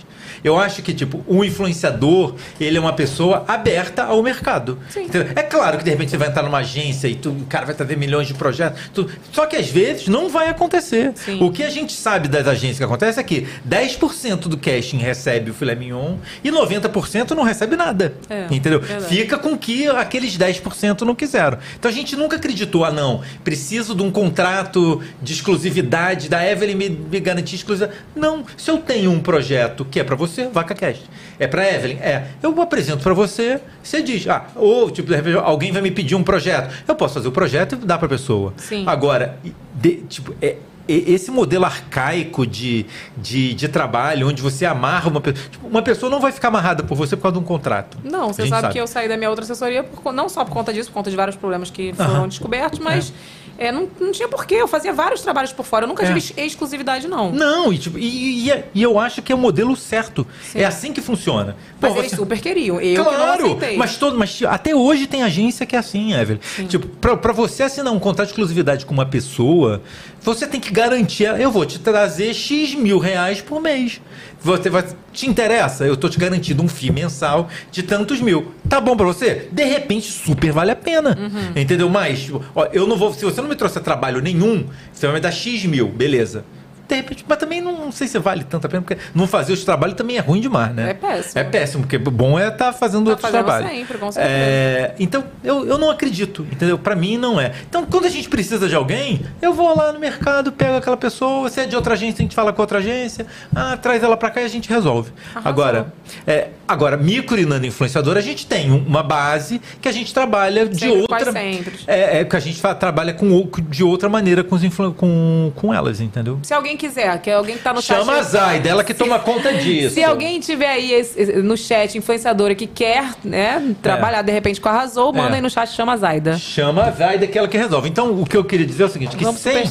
[0.42, 4.80] Eu acho que, tipo, o influenciador, ele é uma pessoa aberta ao mercado.
[4.96, 5.28] Entendeu?
[5.36, 7.76] É claro que, de repente, você vai entrar numa agência e tu, o cara vai
[7.76, 8.80] trazer milhões de projetos.
[8.94, 11.12] tu- só que, às vezes, não vai acontecer.
[11.42, 15.52] O que a gente sabe das agências que acontece é que 10% do casting recebe
[15.52, 18.14] o filé mignon e 90% não recebe nada.
[18.30, 18.80] É, entendeu?
[18.80, 19.14] verdade.
[19.14, 21.58] Fica com que aqueles 10% não quiseram.
[21.78, 26.76] Então a gente nunca acreditou, ah não, preciso de um contrato de exclusividade, da Evelyn
[26.76, 28.00] me, me garantir exclusividade.
[28.16, 31.03] Não, se eu tenho um projeto que é pra você, VacaCast.
[31.40, 31.98] É pra Evelyn?
[31.98, 32.28] É.
[32.44, 35.11] Eu apresento pra você, você diz, ah, ou tipo,
[35.44, 36.72] alguém vai me pedir um projeto.
[36.88, 38.53] Eu posso fazer o projeto e dar pra pessoa.
[38.58, 38.84] Sim.
[38.86, 39.38] Agora,
[39.74, 42.85] de- tipo, é, esse modelo arcaico de,
[43.18, 45.50] de, de trabalho, onde você amarra uma pessoa.
[45.50, 47.98] Tipo, uma pessoa não vai ficar amarrada por você por causa de um contrato.
[48.03, 50.51] Não, você gente sabe, que eu saí da minha outra assessoria por não só por
[50.51, 54.30] conta disso, por conta de vários problemas que foram descobertos, mas é, não, não tinha
[54.30, 54.56] porquê.
[54.56, 55.83] Eu fazia vários trabalhos por fora.
[55.83, 56.06] Eu nunca É.
[56.07, 57.33] tive ex- exclusividade, não.
[57.33, 60.25] Não, e, tipo, e, e- e eu acho que é o modelo certo.
[60.56, 61.57] É assim que funciona.
[61.81, 62.80] Mas Pô, eles você- super queriam.
[62.80, 63.77] Eu que claro, aceitei.
[63.77, 66.40] mas, todo, mas até hoje tem agência que é assim, Evelyn.
[66.69, 69.81] Tipo, pra, pra você assinar um contrato de exclusividade com uma pessoa,
[70.22, 73.99] você tem que garantir, eu vou te trazer X mil reais por mês.
[74.44, 75.86] Você vai, te interessa?
[75.86, 78.53] Eu tô te garantindo um FII mensal de tantos mil.
[78.68, 79.48] Tá bom pra você?
[79.52, 81.18] De repente, super vale a pena.
[81.20, 81.61] Uhum.
[81.61, 81.88] Entendeu?
[81.90, 83.14] Mas, ó, eu não vou.
[83.14, 86.44] Se você não me trouxer trabalho nenhum, você vai me dar X mil, beleza.
[86.92, 89.53] De repente, mas também não, não sei se vale tanto a pena, porque não fazer
[89.53, 90.90] os trabalhos também é ruim demais, né?
[90.90, 91.40] É péssimo.
[91.40, 93.72] É péssimo, porque bom é estar fazendo Tá outros fazendo trabalhos.
[93.72, 94.36] sempre, com certeza.
[94.36, 96.78] É, então, eu, eu não acredito, entendeu?
[96.78, 97.53] Pra mim não é.
[97.70, 101.50] Então, quando a gente precisa de alguém, eu vou lá no mercado, pego aquela pessoa,
[101.50, 104.30] se é de outra agência, a gente fala com outra agência, ah, traz ela pra
[104.30, 105.11] cá e a gente resolve.
[105.45, 105.94] Agora,
[106.28, 110.14] é, agora, micro e nano influenciador, a gente tem um- uma base que a gente
[110.14, 111.08] trabalha de Sempre, outra.
[111.17, 111.74] quase sempre.
[111.88, 115.74] É, é que a gente trabalha com, de outra maneira com, os influ- com, com
[115.74, 116.40] elas, entendeu?
[116.43, 117.98] Se alguém quiser, que é alguém que tá no chat.
[118.00, 119.95] Chama a Zaida, ela que toma conta disso.
[119.95, 124.69] Se alguém tiver aí esse- no chat, influenciadora, que quer né, trabalhar de repente com
[124.69, 125.35] a Arrasou, manda É.
[125.35, 126.38] aí no chat, chama a Zaida.
[126.38, 127.90] Chama a Zaida que é ela que resolve.
[127.90, 129.64] Então, o que eu queria dizer é o seguinte: que, Vamos sem,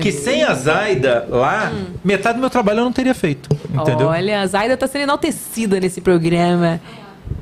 [0.00, 1.72] que sem a Zaida lá,
[2.04, 3.48] metade do meu trabalho eu não teria feito.
[3.72, 4.08] Entendeu?
[4.08, 6.45] Olha, a Zaida tá sendo enaltecida nesse programa.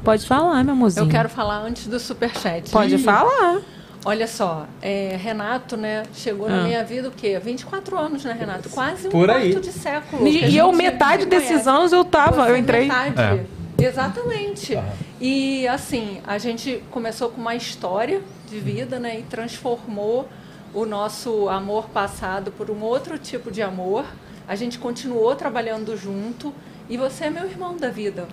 [0.02, 1.06] Pode falar, meu amorzinho.
[1.06, 2.70] Eu quero falar antes do superchat.
[2.70, 2.98] Pode Ih.
[2.98, 3.60] falar.
[4.06, 6.50] Olha só, é, Renato, né, chegou Ah.
[6.50, 7.38] na minha vida o quê?
[7.42, 8.68] 24 anos, né, Renato?
[8.68, 9.52] Quase um Por aí.
[9.52, 10.26] quarto de século.
[10.28, 12.82] E- e eu, metade se desses anos, eu tava, Você eu entrei.
[12.86, 13.20] Metade.
[13.20, 13.46] É.
[13.82, 14.78] Exatamente.
[15.20, 20.28] E assim, a gente começou com uma história de vida, né, e transformou
[20.74, 24.04] o nosso amor passado por um outro tipo de amor.
[24.46, 26.52] A gente continuou trabalhando junto
[26.90, 28.28] e você é meu irmão da vida.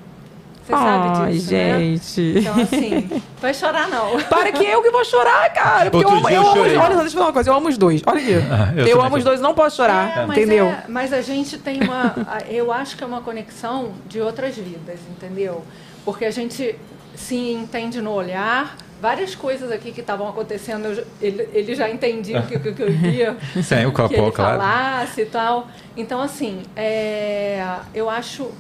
[0.63, 2.21] Você sabe Ai, disso, gente.
[2.21, 2.39] né?
[2.39, 4.21] Então assim, vai chorar não.
[4.23, 5.89] Para que eu que vou chorar, cara.
[5.89, 6.77] Porque eu Outro amo, dia eu eu amo, chorei.
[6.77, 8.01] olha só, deixa eu falar uma coisa, eu amo os dois.
[8.05, 8.33] Olha aqui.
[8.51, 10.67] Ah, eu eu amo os dois, não posso chorar, É, mas entendeu?
[10.67, 12.15] é- mas a gente tem uma.
[12.47, 15.65] Eu acho que é uma conexão de outras vidas, entendeu?
[16.05, 16.75] Porque a gente
[17.15, 18.77] se entende no olhar.
[19.01, 22.81] Várias coisas aqui que estavam acontecendo, eu ele, ele já entendia o que, que, que
[22.83, 24.59] eu queria Sim, o que copo, ele claro.
[24.59, 25.67] falasse e tal.
[25.97, 27.65] Então, assim, é,
[27.95, 28.51] eu acho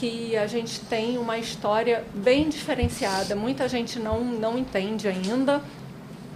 [0.00, 3.36] que a gente tem uma história bem diferenciada.
[3.36, 5.60] Muita gente não, não entende ainda.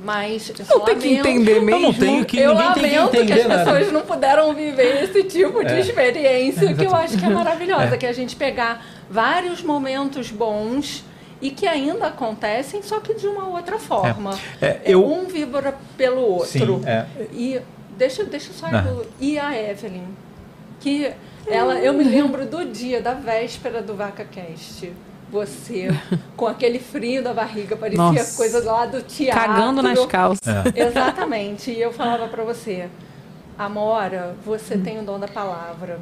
[0.05, 1.70] Mas eu Não tem que lamento- entender mesmo.
[1.70, 3.65] Eu não tenho que- eu que lamento que, entender as nada.
[3.73, 5.81] pessoas não puderam viver esse tipo de É.
[5.81, 7.97] experiência É, que eu acho que é maravilhosa, É.
[7.97, 11.02] que é a gente pegar vários momentos bons
[11.41, 14.39] e que ainda acontecem, só que de uma outra forma.
[14.60, 16.49] É, eu- Um vibra pelo outro.
[16.49, 17.07] Sim, é.
[17.33, 17.60] E
[17.97, 18.84] deixa, deixa eu só Ah.
[19.18, 20.05] E a Evelyn,
[20.81, 21.12] que
[21.47, 24.92] ela, eu me lembro do dia, da véspera do VacaCast.
[25.31, 25.89] Você,
[26.36, 28.36] com aquele frio da barriga, parecia Nossa.
[28.36, 29.40] coisa lá do teatro.
[29.40, 30.47] Cagando nas calças.
[30.74, 30.86] É.
[30.86, 31.70] Exatamente.
[31.70, 32.89] E eu falava pra você,
[33.58, 36.00] Amora, você tem o dom da palavra.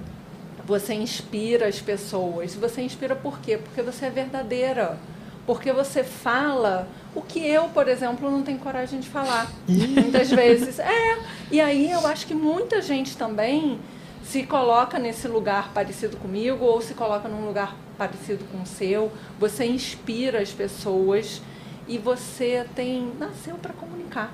[0.65, 2.55] Você inspira as pessoas.
[2.55, 3.59] Você inspira por quê?
[3.59, 4.99] Porque você é verdadeira.
[5.47, 9.51] Porque você fala o que eu, por exemplo, não tenho coragem de falar.
[9.69, 10.79] Muitas vezes.
[10.79, 11.19] É.
[11.51, 13.79] E aí eu acho que muita gente também
[14.25, 19.13] se coloca nesse lugar parecido comigo ou se coloca num lugar parecido com o seu.
[19.39, 21.43] Você inspira as pessoas
[21.89, 24.33] e você tem nasceu para comunicar.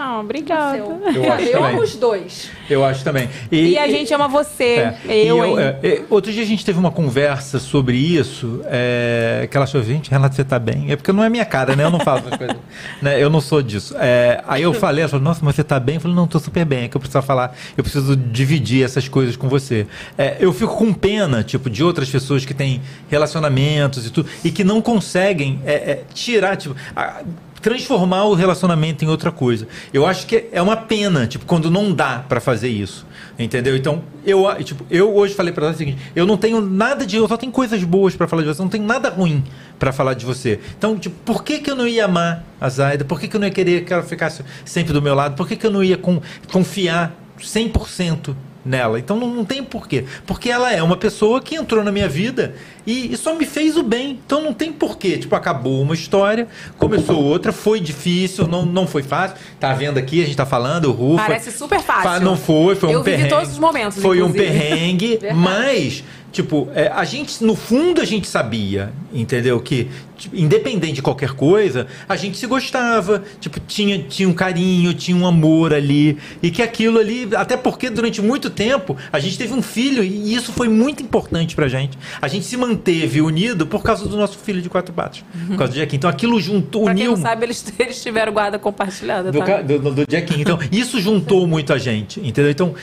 [0.00, 0.78] Não, obrigada.
[0.78, 1.70] Eu acho eu também.
[1.74, 2.50] amo os dois.
[2.70, 3.28] Eu acho também.
[3.52, 4.94] E, a gente ama você.
[5.08, 5.24] É.
[5.24, 5.56] E Eu, hein?
[5.82, 10.10] é, outro dia a gente teve uma conversa sobre isso, é, que ela achou, gente,
[10.10, 10.90] Renato, você tá bem?
[10.90, 11.84] É porque não é minha cara, né?
[11.84, 12.56] Eu não falo essas coisas.
[13.02, 13.22] Né?
[13.22, 13.94] Eu não sou disso.
[13.98, 15.96] É, aí eu falei, ela falou, nossa, mas você tá bem?
[15.96, 19.08] Eu falei, não, tô super bem, é que eu preciso falar, eu preciso dividir essas
[19.08, 19.86] coisas com você.
[20.16, 24.50] É, eu fico com pena, tipo, de outras pessoas que têm relacionamentos e tudo, e
[24.50, 27.22] que não conseguem é, é, tirar, tipo, a-
[27.60, 29.66] transformar o relacionamento em outra coisa.
[29.92, 33.06] Eu acho que é uma pena, tipo, quando não dá pra fazer isso.
[33.38, 33.74] Entendeu?
[33.76, 37.16] Então, eu, tipo, eu hoje falei pra ela o seguinte: eu não tenho nada de.
[37.16, 39.42] Eu só tenho coisas boas pra falar de você, não tenho nada ruim
[39.78, 40.60] pra falar de você.
[40.76, 43.04] Então, tipo, por que, que eu não ia amar a Zaida?
[43.04, 45.36] Por que, que eu não ia querer que ela ficasse sempre do meu lado?
[45.36, 46.20] Por que, que eu não ia com-
[46.52, 48.98] confiar 100% nela?
[48.98, 50.04] Então, não, não tem porquê.
[50.26, 52.54] Porque ela é uma pessoa que entrou na minha vida
[52.86, 54.18] e, e só me fez o bem.
[54.24, 55.18] Então, não tem porquê.
[55.18, 56.46] Tipo, acabou uma história,
[56.78, 59.36] começou outra, foi difícil, não, não foi fácil.
[59.58, 61.22] Tá vendo aqui, a gente tá falando, o Rufa.
[61.24, 62.24] Parece super fácil.
[62.24, 63.34] Não foi, foi Eu um vivi perrengue.
[63.34, 64.44] todos os momentos, Foi um inclusive.
[64.52, 65.38] perrengue, Verdade.
[65.38, 69.60] mas, tipo, é, a gente, no fundo, a gente sabia, entendeu?
[69.60, 74.94] Que, tipo, independente de qualquer coisa, a gente se gostava, tipo, tinha, tinha um carinho,
[74.94, 79.36] tinha um amor ali, e que aquilo ali, até porque durante muito tempo a gente
[79.36, 81.98] teve um filho, e isso foi muito importante pra gente.
[82.20, 85.72] A gente se manteve unido por causa do nosso filho de quatro patas, por causa
[85.72, 85.96] do Jack.
[85.96, 89.62] Então aquilo juntou, Pra quem uniu não sabe, eles, eles tiveram guarda compartilhada, do, tá?
[89.62, 90.04] do, do, do.
[90.38, 92.50] Então, isso juntou muito a gente, entendeu?
[92.50, 92.74] Então,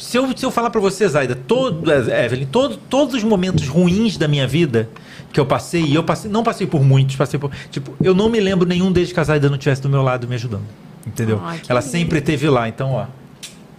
[0.00, 4.16] se eu, se eu falar pra você, Zaida, todo, Evelyn, todo, todos os momentos ruins
[4.16, 4.88] da minha vida
[5.32, 7.50] que eu passei, e eu passei, não passei por muitos, passei por.
[7.70, 10.26] Tipo, eu não me lembro nenhum deles que a Zaida não tivesse do meu lado
[10.26, 10.64] me ajudando.
[11.06, 11.40] Entendeu?
[11.44, 11.92] Ai, que Ela lindo.
[11.92, 13.06] sempre esteve lá, então, ó.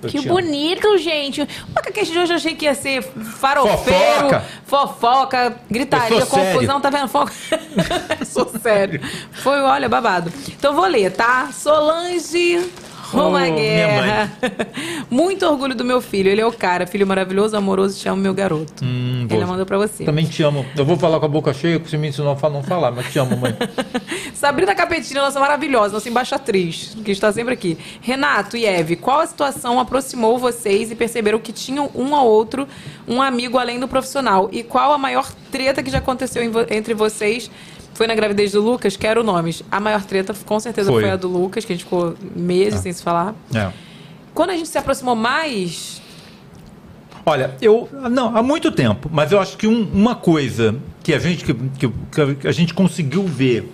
[0.02, 0.36] eu Que te amo.
[0.42, 1.42] bonito, gente.
[1.42, 4.44] O podcast de hoje eu achei que ia ser farofeiro, Fofoca.
[4.66, 6.54] fofoca, gritaria, sério.
[6.54, 7.08] confusão, tá vendo?
[7.10, 7.32] Foca.
[8.26, 9.02] sou sério.
[9.32, 10.32] Foi, olha, babado.
[10.50, 11.50] Então vou ler, tá?
[11.54, 12.66] Solange
[13.12, 14.32] Roma Oh, minha Guerra.
[15.12, 16.30] Muito orgulho do meu filho.
[16.30, 18.84] Ele é o cara, filho maravilhoso, amoroso, te amo, meu garoto.
[18.84, 20.06] Hum, Ele mandou pra você.
[20.06, 20.66] Também te amo.
[20.78, 23.12] Eu vou falar com a boca cheia, porque você me ensinou a não falar, mas
[23.12, 23.56] te amo, mãe.
[24.34, 27.78] Sabrina Capetina, nossa maravilhosa, nossa embaixatriz, que está sempre aqui.
[28.02, 32.68] Renato e Eve, qual a situação aproximou vocês e perceberam que tinham um ao outro
[33.08, 34.50] um amigo além do profissional?
[34.52, 37.52] E qual a maior treta que já aconteceu entre vocês?
[38.02, 38.98] Foi na gravidez do Lucas?
[38.98, 39.62] Quero nomes.
[39.72, 41.12] A maior treta, com certeza, foi, Foi.
[41.12, 43.36] a do Lucas, que a gente ficou meses sem se falar.
[43.54, 43.72] É.
[44.34, 46.02] Quando a gente se aproximou mais.
[47.24, 47.88] Olha, eu.
[48.10, 50.74] Não, há muito tempo, mas eu acho que um- uma coisa
[51.04, 53.72] que a gente, que, que- a gente conseguiu ver.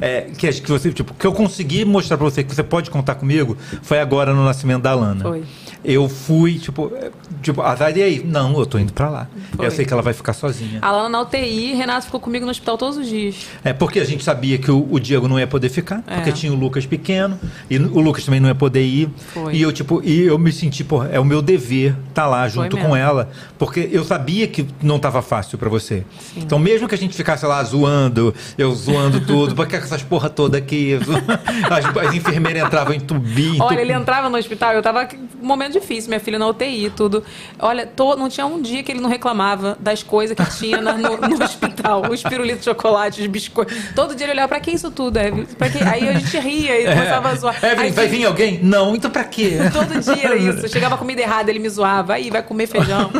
[0.00, 2.90] é, que, acho que você tipo que eu consegui mostrar pra você que você pode
[2.90, 5.22] contar comigo foi agora no nascimento da Lana.
[5.22, 5.44] Foi.
[5.88, 7.62] Eu fui tipo é, tipo
[7.94, 9.28] e aí não eu tô indo pra lá.
[9.54, 9.66] Foi.
[9.66, 10.80] Eu sei que ela vai ficar sozinha.
[10.82, 13.46] A Lana na UTI, Renato ficou comigo no hospital todos os dias.
[13.64, 16.16] É porque a gente sabia que o, o Diego não ia poder ficar, É.
[16.16, 17.38] porque tinha o Lucas pequeno
[17.70, 19.08] e o Lucas também não ia poder ir.
[19.32, 19.54] Foi.
[19.54, 22.76] E eu tipo, e eu me senti, pô, é o meu dever estar lá junto
[22.76, 26.04] com ela, porque eu sabia que não estava fácil pra você.
[26.36, 30.58] Então mesmo que a gente ficasse lá zoando, eu zoando tudo, porque essas porra toda
[30.58, 30.98] aqui,
[31.70, 35.08] as, as enfermeiras entravam em tubi, em Olha, ele entrava no hospital, eu tava
[35.40, 37.22] momento difícil, minha filha na UTI, tudo.
[37.58, 40.94] Olha, to- não tinha um dia que ele não reclamava das coisas que tinha na-
[40.94, 42.02] no, no hospital.
[42.10, 43.76] Os pirulitos de chocolate, os biscoitos.
[43.94, 45.44] Todo dia ele olhava, pra que isso tudo, Evelyn?
[45.58, 45.78] Pra quê?
[45.84, 47.56] Aí a gente ria e começava a zoar.
[47.56, 47.92] Evelyn, Aí, É.
[47.92, 48.60] vai vir alguém?
[48.62, 49.58] Não, então pra quê?
[49.72, 50.68] Todo dia era isso.
[50.68, 52.14] Chegava comida errada, ele me zoava.
[52.14, 53.10] Aí, vai comer feijão.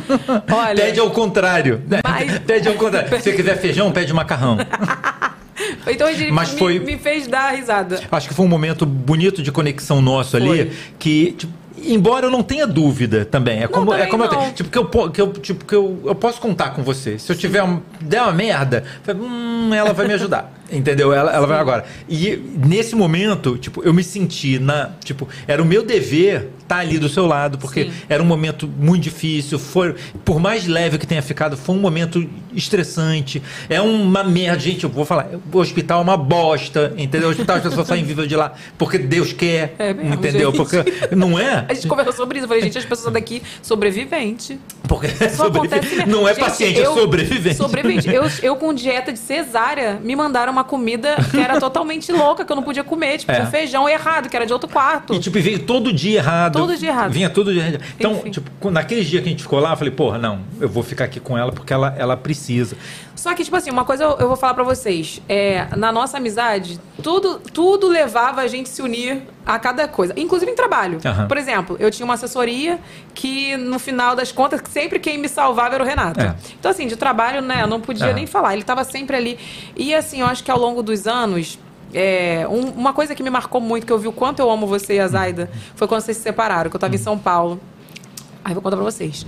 [0.53, 0.85] Olha.
[0.85, 1.83] Pede ao contrário.
[2.05, 3.09] Mas- Pede ao contrário.
[3.09, 4.57] Se você quiser feijão, pede macarrão.
[5.87, 8.01] Então ele Mas me, foi- me fez dar risada.
[8.11, 10.71] Acho que foi um momento bonito de conexão nosso ali, Foi.
[10.99, 11.53] que tipo,
[11.85, 14.39] embora eu não tenha dúvida também, é como é também como eu não.
[14.39, 17.19] tenho, tipo que eu que eu tipo que eu, eu posso contar com você.
[17.19, 20.53] Se eu tiver um, der uma merda, eu hum, ela vai me ajudar.
[20.71, 21.13] Entendeu?
[21.13, 21.85] Ela, ela vai agora.
[22.09, 22.37] E
[22.67, 27.09] nesse momento, tipo, eu me senti na, tipo, era o meu dever estar ali do
[27.09, 27.93] seu lado, porque Sim.
[28.09, 32.29] era um momento muito difícil, foi, por mais leve que tenha ficado, foi um momento
[32.53, 33.41] estressante.
[33.69, 37.29] É uma merda, gente, eu vou falar, o hospital é uma bosta, entendeu?
[37.29, 40.51] O hospital as pessoas saem vivas de lá porque Deus quer, É mesmo, entendeu?
[40.53, 40.57] gente.
[40.57, 41.65] Porque não é?
[41.69, 42.45] A gente conversou sobre isso.
[42.45, 44.59] Eu falei, gente, as pessoas daqui sobrevivente.
[44.89, 46.13] Porque Só acontece mesmo.
[46.13, 47.57] não é Gente, paciente, é eu- sobrevivente.
[47.57, 48.09] Sobrevivente.
[48.13, 52.51] Eu, eu com dieta de cesárea, me mandaram uma comida que era totalmente louca, que
[52.51, 53.19] eu não podia comer.
[53.19, 53.37] Tipo, É.
[53.37, 55.15] tinha feijão errado, que era de outro quarto.
[55.15, 56.55] E tipo, veio todo dia errado.
[56.59, 57.13] Todo dia errado.
[57.13, 57.81] Vinha todo dia errado.
[57.99, 58.31] Então, Enfim.
[58.31, 61.05] tipo, naquele dia que a gente ficou lá, eu falei, porra, não, eu vou ficar
[61.05, 62.77] aqui com ela porque ela, ela precisa.
[63.15, 65.21] Só que, tipo assim, uma coisa eu, eu vou falar pra vocês.
[65.29, 70.13] É, na nossa amizade, tudo, tudo levava a gente se unir a cada coisa.
[70.17, 70.99] Inclusive em trabalho.
[71.05, 71.29] Aham.
[71.29, 72.81] Por exemplo, eu tinha uma assessoria
[73.15, 76.21] que, no final das contas, sempre quem me salvava era o Renato.
[76.21, 76.35] É.
[76.59, 78.13] Então, assim, de trabalho, né, eu não podia É.
[78.13, 78.55] nem falar.
[78.55, 79.39] Ele tava sempre ali.
[79.77, 81.59] E, assim, eu acho que ao longo dos anos...
[81.95, 84.67] é, um- uma coisa que me marcou muito, que eu vi o quanto eu amo
[84.67, 87.61] você e a Zaida, foi quando vocês se separaram, que eu tava em São Paulo.
[88.45, 89.25] Aí vou contar pra vocês.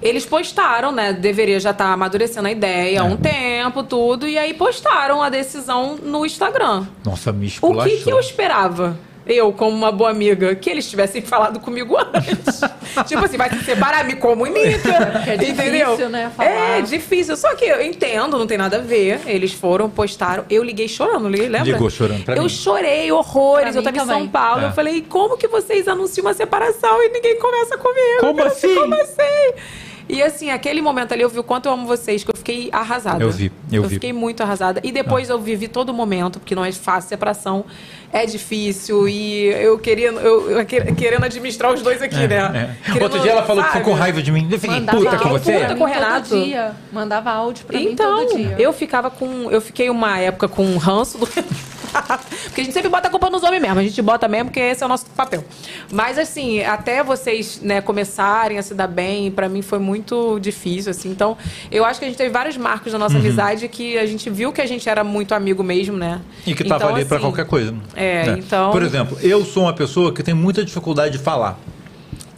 [0.00, 1.12] Eles postaram, né?
[1.12, 4.28] Deveria já estar amadurecendo a ideia há um tempo, tudo.
[4.28, 6.86] E aí postaram a decisão no Instagram.
[7.04, 8.96] Nossa, me O que, que eu esperava?
[9.28, 12.60] Eu, como uma boa amiga, que eles tivessem falado comigo antes.
[13.06, 15.12] tipo assim, vai se separar, me comunica.
[15.12, 15.86] Porque é entendeu?
[15.90, 16.50] difícil, né, falar.
[16.50, 17.36] É difícil.
[17.36, 19.20] Só que eu entendo, não tem nada a ver.
[19.26, 20.44] Eles foram, postaram.
[20.48, 21.62] Eu liguei chorando, lembra?
[21.62, 22.48] Ligou chorando pra eu mim.
[22.48, 23.70] chorei horrores.
[23.70, 24.28] Pra eu tava em São.
[24.28, 24.62] Paulo.
[24.62, 24.66] É.
[24.66, 28.20] Eu falei, como que vocês anunciam uma separação e ninguém conversa comigo?
[28.20, 28.74] Como Eu assim?
[28.74, 29.52] Como assim?
[30.08, 32.70] E assim, aquele momento ali eu vi o quanto eu amo vocês, que eu fiquei
[32.72, 33.22] arrasada.
[33.22, 33.94] Eu vi, eu vi.
[33.96, 34.80] fiquei muito arrasada.
[34.82, 37.64] E depois eu vivi todo o momento, porque não é fácil, separação
[38.10, 39.06] é difícil.
[39.06, 42.36] E eu querendo, eu, eu que- querendo administrar os dois aqui, né?
[42.86, 42.86] É.
[42.92, 43.94] Querendo, Outro dia ela falou que ficou sabe?
[43.96, 44.48] com raiva de mim.
[44.50, 45.52] Eu fiquei Mandava puta com você.
[45.52, 46.28] Puta mim com o Renato.
[46.30, 46.72] Todo dia.
[46.90, 48.56] Mandava áudio pra mim Então, todo dia.
[48.58, 49.50] eu ficava com.
[49.50, 51.26] Eu fiquei uma época com ranço do
[52.44, 53.78] Porque a gente sempre bota a culpa nos homens mesmo.
[53.78, 55.44] A gente bota mesmo, porque esse é o nosso papel.
[55.92, 60.90] Mas assim, até vocês né, começarem a se dar bem, pra mim foi muito difícil,
[60.90, 61.10] assim.
[61.10, 61.36] Então,
[61.70, 63.20] eu acho que a gente teve vários marcos da nossa Uhum.
[63.20, 66.20] amizade que a gente viu que a gente era muito amigo mesmo, né?
[66.46, 67.74] E que tava Então, ali pra assim, qualquer coisa.
[67.94, 68.36] É, né?
[68.38, 68.70] então.
[68.70, 71.58] Por exemplo, eu sou uma pessoa que tem muita dificuldade de falar.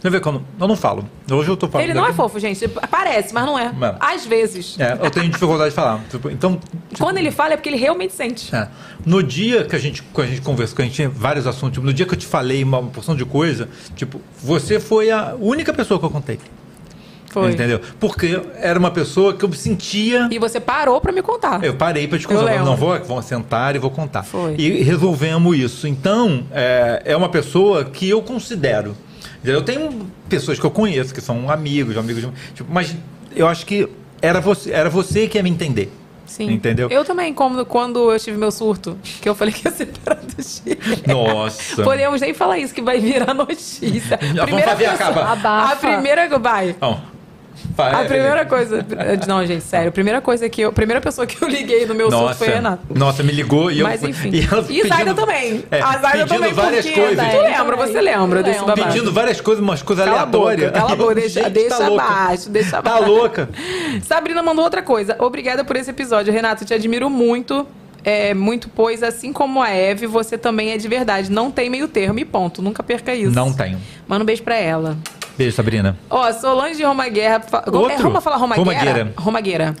[0.01, 1.05] Você vê quando eu não falo.
[1.31, 1.85] Hoje eu tô falando.
[1.85, 2.15] Ele não é aqui.
[2.17, 2.67] fofo, gente.
[2.67, 3.71] Parece, mas não é.
[3.99, 4.75] Às vezes.
[4.79, 5.99] É, eu tenho dificuldade de falar.
[6.09, 6.59] Tipo, Então,
[6.97, 8.53] Quando ele fala é porque ele realmente sente.
[8.55, 8.67] É.
[9.05, 11.73] No dia que a gente, que a gente conversou, que a gente tinha vários assuntos,
[11.75, 15.35] tipo, no dia que eu te falei uma porção de coisa, tipo, você foi a
[15.39, 16.39] única pessoa que eu contei.
[17.29, 17.51] Foi.
[17.51, 17.79] Entendeu?
[17.99, 20.27] Porque era uma pessoa que eu sentia.
[20.31, 21.63] E você parou pra me contar.
[21.63, 22.43] Eu parei pra te Eu contar.
[22.43, 22.65] lembro.
[22.65, 24.23] Não, vou, vou sentar e vou contar.
[24.23, 24.55] Foi.
[24.57, 25.87] E resolvemos isso.
[25.87, 28.97] Então, é, é uma pessoa que eu considero.
[29.43, 32.31] Eu tenho pessoas que eu conheço, que são amigos, amigos de.
[32.53, 32.95] Tipo, mas
[33.35, 33.87] eu acho que
[34.21, 35.91] era você, era você que ia me entender.
[36.31, 36.49] Sim.
[36.49, 36.87] Entendeu?
[36.89, 40.41] Eu também, como quando eu tive meu surto, que eu falei que ia separar do
[40.41, 40.79] Chile.
[41.05, 41.83] Nossa.
[41.83, 44.17] Podemos nem falar isso, que vai virar notícia.
[44.33, 45.71] Já vamos fazer a capa.
[45.71, 46.39] A primeira.
[46.39, 46.73] Vai.
[46.79, 47.10] Bom, vai,
[47.77, 48.85] A primeira coisa.
[49.27, 49.89] Não, gente, sério.
[49.89, 50.69] A primeira coisa que eu.
[50.69, 52.81] A primeira pessoa que eu liguei no meu surto Nossa, foi a Renata.
[52.93, 53.85] nossa, me ligou e eu.
[53.87, 54.29] Mas enfim.
[54.33, 55.63] E, ela E pedindo- também.
[55.71, 56.53] É, a Zaida pedindo também.
[56.53, 57.25] várias porque coisas.
[57.27, 58.83] Tu lembra, você lembra desse babado.
[58.83, 60.71] Pedindo várias coisas, umas coisas Cala a boca, aleatórias.
[60.71, 62.03] cala a boca, deixa, Gente, deixa tá louca.
[62.03, 63.05] abaixo, deixa Tá abaixo.
[63.11, 63.49] louca.
[64.03, 65.15] Sabrina mandou outra coisa.
[65.19, 66.31] Obrigada por esse episódio.
[66.33, 67.67] Renato, te admiro muito.
[68.03, 71.31] É, muito, pois assim como a Eve, você também é de verdade.
[71.31, 72.59] Não tem meio termo e ponto.
[72.61, 73.31] Nunca perca isso.
[73.35, 73.77] Não tenho.
[74.07, 74.97] Manda um beijo pra ela.
[75.37, 75.97] Beijo, Sabrina.
[76.09, 77.39] Ó, Solange de Roma Guerra.
[77.39, 78.03] fa- É Outro?
[78.03, 78.55] Roma fala Roma?
[79.17, 79.75] Romagueira.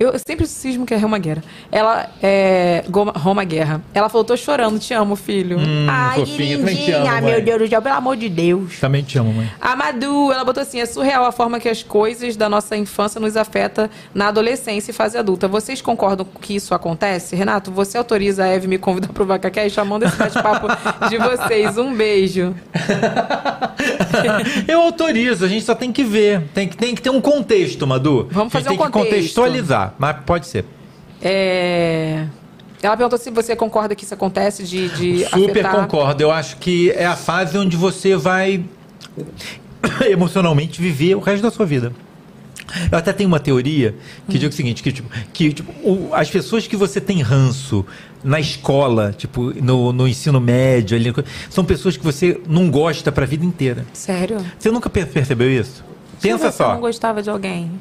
[0.00, 1.44] Eu sempre cismo que é Roma Guerra.
[1.70, 2.82] Ela é.
[2.88, 3.82] Goma- Roma Guerra.
[3.92, 5.58] Ela falou: tô chorando, te amo, filho.
[5.58, 7.20] Hum, Ai, que fofinha, amo, lindinha, mãe.
[7.20, 8.80] meu Deus do céu, pelo amor de Deus.
[8.80, 9.50] Também te amo, mãe.
[9.60, 13.20] A Madu, ela botou assim: é surreal a forma que as coisas da nossa infância
[13.20, 15.46] nos afeta na adolescência e fase adulta.
[15.46, 17.36] Vocês concordam que isso acontece?
[17.36, 20.66] Renato, você autoriza a Eve me convidar pro VacaCast chamando esse bate-papo
[21.10, 21.76] de vocês.
[21.76, 22.54] Um beijo.
[24.66, 26.42] Eu autorizo, a gente só tem que ver.
[26.54, 28.28] Tem que, tem que ter um contexto, Madu.
[28.30, 29.34] Vamos fazer um tem que contexto.
[29.98, 30.64] Mas pode ser.
[31.22, 32.26] É,
[32.82, 35.76] Ela perguntou se você concorda que isso acontece de, de Super afetar...
[35.76, 36.22] concordo.
[36.22, 38.64] Eu acho que é a fase onde você vai
[40.08, 41.92] emocionalmente viver o resto da sua vida.
[42.90, 43.96] Eu até tenho uma teoria
[44.28, 47.84] que diz o seguinte, que, tipo, que tipo, o- as pessoas que você tem ranço
[48.22, 51.12] na escola, tipo, no, no ensino médio, ali,
[51.48, 53.84] são pessoas que você não gosta pra vida inteira.
[53.92, 54.36] Sério?
[54.56, 55.82] Você nunca per- percebeu isso?
[56.20, 56.74] Pensa você só.
[56.74, 57.72] não gostava de alguém.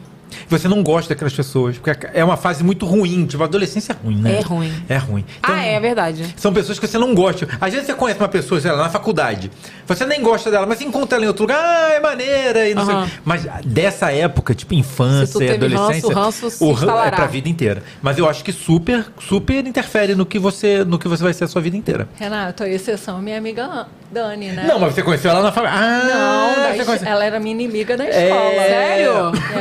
[0.48, 3.25] Você não gosta daquelas pessoas, porque é uma fase muito ruim.
[3.25, 4.38] Tipo, a adolescência é ruim, né?
[4.40, 4.74] É ruim.
[4.90, 5.25] É ruim.
[5.40, 6.25] Então, ah, é, é verdade.
[6.38, 7.48] São pessoas que você não gosta.
[7.59, 9.51] Às vezes você conhece uma pessoa, sei lá, na faculdade.
[9.88, 12.83] Você nem gosta dela, mas encontra ela em outro lugar, ah, é maneira e não
[12.83, 13.06] Aham.
[13.08, 13.14] sei.
[13.25, 17.03] Mas dessa época, tipo infância, Se tu teve adolescência, ranço, o ranço se o ran-
[17.06, 17.83] é pra vida inteira.
[18.01, 21.45] Mas eu acho que super, super interfere no que você, no que você vai ser
[21.45, 22.08] a sua vida inteira.
[22.16, 24.65] Renato, a exceção é minha amiga Dani, né?
[24.67, 25.81] Não, mas você conheceu ela na faculdade.
[25.81, 28.23] Ah, Não, você conhece- ela era minha inimiga da É.
[28.27, 28.63] escola.
[28.63, 29.11] Sério?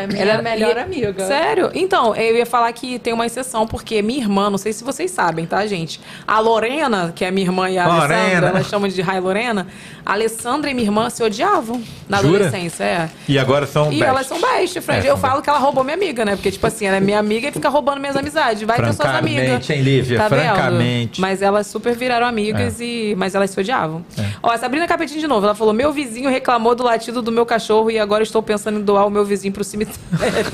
[0.03, 1.27] É minha Ela- melhor e- amiga.
[1.27, 1.71] Sério?
[1.75, 5.11] Então, eu ia falar que tem uma exceção, porque minha irmã, não sei se vocês
[5.11, 6.01] sabem, tá, gente?
[6.27, 8.15] A Lorena, que é minha irmã e a Lorena.
[8.15, 9.67] Alessandra, elas chamam de Rai Lorena.
[10.05, 12.47] A Alessandra e minha irmã se odiavam na Jura?
[12.47, 13.09] adolescência, é.
[13.29, 14.05] E agora são E best.
[14.05, 15.05] elas são best friends.
[15.05, 16.35] É, eu falo que ela roubou minha amiga, né?
[16.37, 18.63] Porque, tipo assim, ela é minha amiga e fica roubando minhas amizades.
[18.63, 19.71] Vai ter suas Francamente, amigas.
[19.71, 20.19] hein, Lívia?
[20.19, 20.41] Tá vendo?
[20.41, 21.21] Francamente.
[21.21, 24.03] Mas elas super viraram amigas, e mas elas se odiavam.
[24.43, 25.45] Ó, a Sabrina Capetinho de novo.
[25.45, 28.83] Ela falou: Meu vizinho reclamou do latido do meu cachorro e agora estou pensando em
[28.83, 29.99] doar o meu vizinho pro cemitério.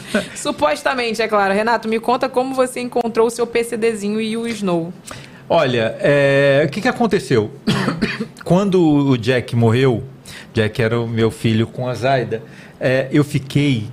[0.34, 1.52] Supostamente, é claro.
[1.54, 4.92] Renato, me conta como você encontrou o seu PCDzinho e o Snow.
[5.48, 7.50] Olha, é, o que, que aconteceu?
[8.44, 10.02] Quando o Jack morreu,
[10.52, 12.42] Jack era o meu filho com a Zaida,
[12.80, 13.88] é, eu fiquei.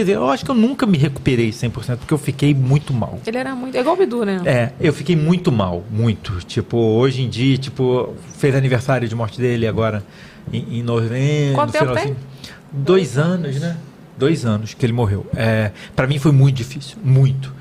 [0.00, 3.20] Quer dizer, eu acho que eu nunca me recuperei 100%, porque eu fiquei muito mal.
[3.26, 3.76] Ele era muito.
[3.76, 4.40] É igual o Bidu, né?
[4.46, 6.38] É, eu fiquei muito mal, muito.
[6.46, 10.02] Tipo, hoje em dia, tipo, fez aniversário de morte dele agora
[10.50, 11.54] em, em novembro.
[11.54, 12.16] Quanto tempo tem?
[12.72, 13.76] Dois anos, né?
[14.16, 15.26] Dois anos que ele morreu.
[15.36, 17.52] É, para mim foi muito difícil, muito.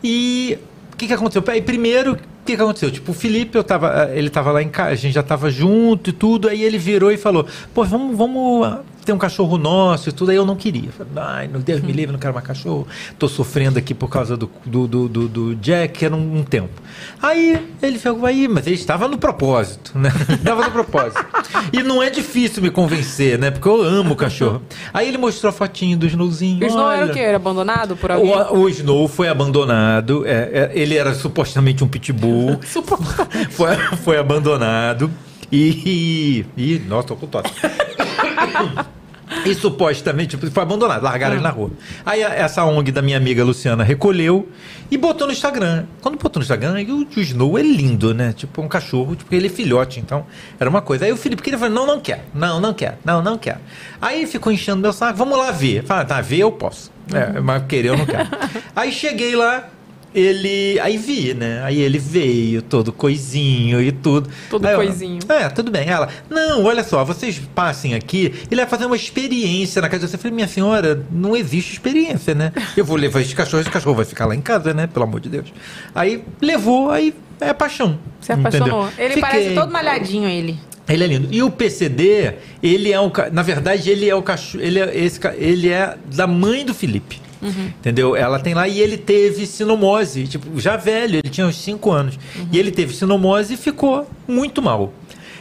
[0.00, 0.56] E
[0.92, 1.42] o que, que aconteceu?
[1.48, 2.16] Aí, primeiro,
[2.48, 2.90] que, que aconteceu?
[2.90, 6.08] Tipo, o Felipe, eu tava, ele tava lá em casa, a gente já tava junto
[6.10, 8.78] e tudo, aí ele virou e falou, pô, vamos, vamos
[9.08, 10.90] ter um cachorro nosso e tudo, aí eu não queria.
[10.92, 12.86] Falei, Ai, meu Deus me livre, não quero mais cachorro.
[13.18, 16.82] Tô sofrendo aqui por causa do, do, do, do, do Jack, era um, um tempo.
[17.22, 20.10] Aí ele falou, aí, mas ele estava no propósito, né?
[20.28, 21.24] Estava no propósito.
[21.72, 23.50] E não é difícil me convencer, né?
[23.50, 24.60] Porque eu amo o cachorro.
[24.92, 26.62] Aí ele mostrou a fotinho do Snowzinho.
[26.62, 27.10] O Snow era olha.
[27.10, 27.20] o quê?
[27.20, 28.30] Era abandonado por alguém?
[28.30, 30.26] O, o Snow foi abandonado.
[30.26, 32.60] é, é, ele era supostamente um pitbull.
[33.50, 35.10] foi, foi abandonado.
[35.50, 36.74] E, e.
[36.74, 37.52] e- Nossa, tô com tosse.
[39.44, 41.70] E supostamente foi abandonado, largaram ele na rua.
[42.04, 44.48] Aí essa ONG da minha amiga Luciana recolheu
[44.90, 45.84] e botou no Instagram.
[46.00, 48.32] Quando botou no Instagram, o, Snow é lindo, né?
[48.32, 50.26] Tipo, um cachorro, tipo, ele é filhote, então
[50.58, 51.04] era uma coisa.
[51.04, 53.60] Aí o Felipe queria falar: não, não quer, não, não quer, não, não quer.
[54.00, 55.84] Aí ficou enchendo meu saco, vamos lá ver.
[55.84, 56.90] Fala, tá, ver eu posso.
[57.12, 58.28] É, mas querer eu não quero.
[58.76, 59.68] Aí cheguei lá,
[60.14, 60.78] ele.
[60.80, 61.62] Aí vi, né?
[61.64, 64.28] Aí ele veio, todo coisinho e tudo.
[64.50, 65.18] Todo eu- coisinho.
[65.28, 65.88] é, tudo bem.
[65.88, 70.10] Ela, não, olha só, vocês passem aqui, ele vai fazer uma experiência na casa de
[70.10, 70.16] você.
[70.16, 72.52] Eu falei, minha senhora, não existe experiência, né?
[72.76, 74.86] Eu vou levar esse cachorro, esse cachorro vai ficar lá em casa, né?
[74.86, 75.52] Pelo amor de Deus.
[75.94, 77.98] Aí levou, aí é paixão.
[78.20, 78.66] Se apaixonou.
[78.86, 78.92] entendeu?
[79.04, 80.58] Ele Fiquei- parece todo malhadinho, ele.
[80.88, 81.28] Ele é lindo.
[81.30, 83.10] E o PCD, ele é o.
[83.10, 84.64] ca- Na verdade, ele é o cachorro.
[84.64, 87.20] Ele é, esse, ele é da mãe do Felipe.
[87.42, 87.66] Uhum.
[87.78, 88.16] Entendeu?
[88.16, 92.18] Ela tem lá e ele teve sinomose, tipo, já velho, ele tinha uns 5 anos.
[92.36, 92.48] Uhum.
[92.52, 94.92] E ele teve sinomose e ficou muito mal.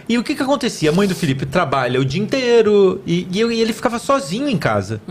[0.10, 0.90] E o que que acontecia?
[0.90, 4.48] A mãe do Felipe trabalha o dia inteiro e, e eu- e ele ficava sozinho
[4.48, 5.02] em casa.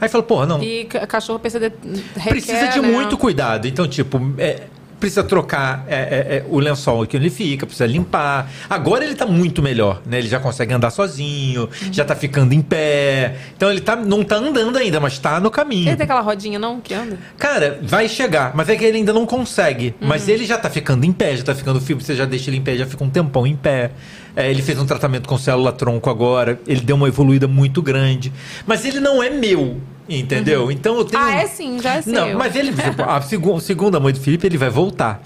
[0.00, 1.70] Aí falou, porra, não, E ca- cachorro PCD
[2.16, 2.88] requer, precisa de né?
[2.88, 3.68] muito cuidado.
[3.68, 4.62] Então, tipo, é,
[5.02, 8.48] precisa trocar é, é, é, o lençol que ele fica, precisa limpar.
[8.70, 10.18] Agora ele tá muito melhor, né?
[10.18, 11.92] Ele já consegue andar sozinho, Uhum.
[11.92, 13.34] já tá ficando em pé.
[13.56, 15.88] Então ele tá, não tá andando ainda, mas tá no caminho.
[15.88, 16.80] Ele tem aquela rodinha, não?
[16.80, 17.18] Que anda?
[17.36, 19.94] Cara, vai chegar, mas é que ele ainda não consegue.
[20.00, 20.06] Uhum.
[20.06, 22.58] Mas ele já tá ficando em pé, já tá ficando firme, você já deixa ele
[22.58, 23.90] em pé, já fica um tempão em pé.
[24.36, 28.32] É, ele fez um tratamento com célula-tronco agora, ele deu uma evoluída muito grande.
[28.64, 30.70] Mas ele não é meu, entendeu?
[30.70, 31.22] Então eu tenho.
[31.22, 32.12] Ah, é sim, já é seu.
[32.12, 32.72] Não, mas ele,
[33.06, 35.22] a segu- segunda mãe do Felipe, ele vai voltar.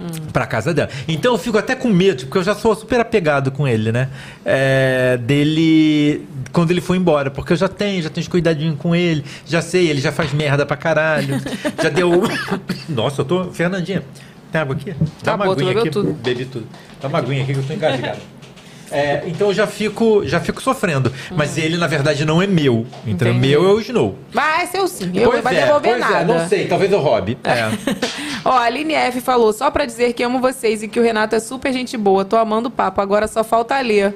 [0.00, 0.06] Hum.
[0.32, 0.88] Pra casa dela.
[1.08, 4.08] Então eu fico até com medo, porque eu já sou super apegado com ele, né?
[4.44, 6.24] É, dele.
[6.52, 9.60] Quando ele foi embora, porque eu já tenho, já tenho os cuidadinhos com ele, já
[9.60, 11.40] sei, ele já faz merda pra caralho.
[11.82, 12.12] já deu.
[12.88, 13.44] Nossa, eu tô.
[13.46, 14.04] Fernandinha,
[14.52, 14.94] tem água aqui?
[15.24, 15.90] Dá uma Acabou, tu aguinha bebeu aqui.
[15.90, 16.12] tudo.
[16.12, 16.66] Bebi tudo.
[17.02, 18.18] Dá uma aguinha aqui que eu tô engasgado.
[18.90, 21.12] É, então eu já fico, já fico sofrendo.
[21.30, 22.86] Mas ele, na verdade, não é meu.
[23.06, 23.30] Então, Hum.
[23.32, 23.38] Entendi.
[23.48, 24.18] meu é o Snow.
[24.32, 25.10] Vai, é seu sim.
[25.14, 26.20] Eu Pois não vai é, devolver pois nada.
[26.20, 27.38] É, não sei, talvez eu roube.
[27.44, 27.68] É.
[28.44, 31.34] Ó, a Aline F falou, só pra dizer que amo vocês e que o Renato
[31.34, 32.24] é super gente boa.
[32.24, 34.12] Tô amando o papo, agora só falta Lê.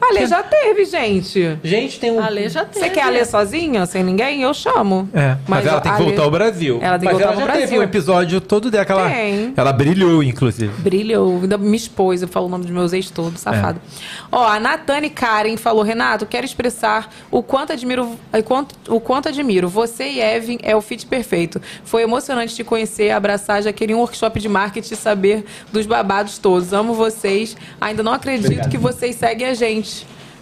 [0.00, 1.58] A Lê já teve, gente.
[1.62, 2.20] Gente, tem um.
[2.20, 2.86] A Lê já teve.
[2.86, 4.42] Você quer a Lê sozinha, sem ninguém?
[4.42, 5.08] Eu chamo.
[5.12, 6.78] É, mas, ela ó, tem que a Lê- voltar ao Brasil.
[6.82, 7.68] Ela tem que mas voltar ela pro já Brasil.
[7.68, 8.84] teve um episódio todo dela.
[8.84, 9.52] que ela- Tem.
[9.56, 10.72] Ela brilhou, inclusive.
[10.80, 13.78] Brilhou, ainda me expôs, eu falo o nome dos meus ex todos, safado.
[13.78, 14.16] É.
[14.32, 19.28] Ó, a Natane Karen falou, Renato, quero expressar o quanto admiro, o quanto, o quanto
[19.28, 19.68] admiro.
[19.68, 21.60] Você e Evan é o fit perfeito.
[21.84, 26.38] Foi emocionante te conhecer, abraçar, já queria um workshop de marketing e saber dos babados
[26.38, 26.72] todos.
[26.72, 27.56] Amo vocês.
[27.80, 28.70] Ainda não acredito Obrigado.
[28.70, 29.89] que vocês seguem a gente.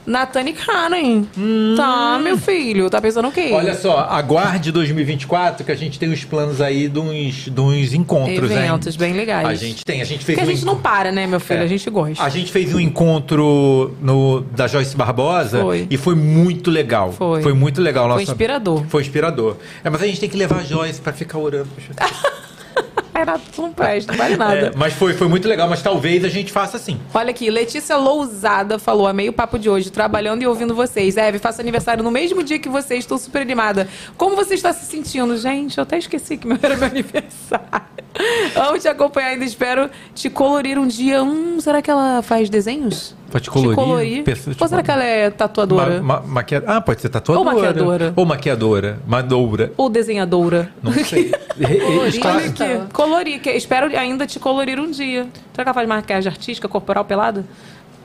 [0.09, 1.25] Natane Karen.
[1.77, 2.89] Tá, meu filho.
[2.89, 3.51] Tá pensando o quê?
[3.53, 3.57] Hum.
[3.57, 7.93] Olha só, aguarde 2024 que a gente tem os planos aí de uns, de uns
[7.93, 8.57] encontros, hein?
[8.57, 9.47] Eventos bem legais.
[9.47, 11.61] A gente tem, a gente fez Porque a um gente não para, né, meu filho?
[11.61, 11.65] É.
[11.65, 12.25] A gente gosta.
[12.25, 15.87] A gente fez um encontro no, da Joyce Barbosa Foi.
[15.91, 17.13] e foi muito legal.
[17.13, 17.53] Foi.
[17.53, 18.09] muito legal.
[18.09, 18.85] Foi Nossa- inspirador.
[18.89, 19.57] Foi inspirador.
[19.85, 21.69] É, mas a gente tem que levar a Joyce pra ficar orando.
[21.75, 22.39] Poxa.
[23.19, 24.67] Renato, tu não presta, não vale nada.
[24.69, 27.01] É, mas foi, foi muito legal, mas talvez a gente faça assim.
[27.13, 31.17] Olha aqui, Letícia Lousada falou, amei o papo de hoje, trabalhando e ouvindo vocês.
[31.17, 33.89] Eve, faço aniversário no mesmo dia que vocês, estou super animada.
[34.17, 35.37] Como você está se sentindo?
[35.37, 37.98] Gente, eu até esqueci que meu era meu aniversário.
[38.57, 41.23] Amo te acompanhar ainda, espero te colorir um dia.
[41.23, 43.15] Hum, será que ela faz desenhos?
[43.31, 43.77] Pra te colorir.
[43.77, 44.25] Te colorir?
[44.25, 46.01] Pessoa- Ou será que ela é tatuadora?
[46.03, 47.49] Ma, ma, maquia- Ah, pode ser tatuadora.
[47.49, 48.13] Ou maquiadora.
[48.17, 48.99] Ou maquiadora.
[49.07, 49.73] Madoura.
[49.77, 50.73] Ou desenhadora?
[50.83, 51.31] Não sei.
[52.21, 52.93] Colorir, aqui.
[52.93, 55.27] Colorir, que espero ainda te colorir um dia.
[55.53, 57.45] Será que ela faz maquiagem artística, corporal, pelada?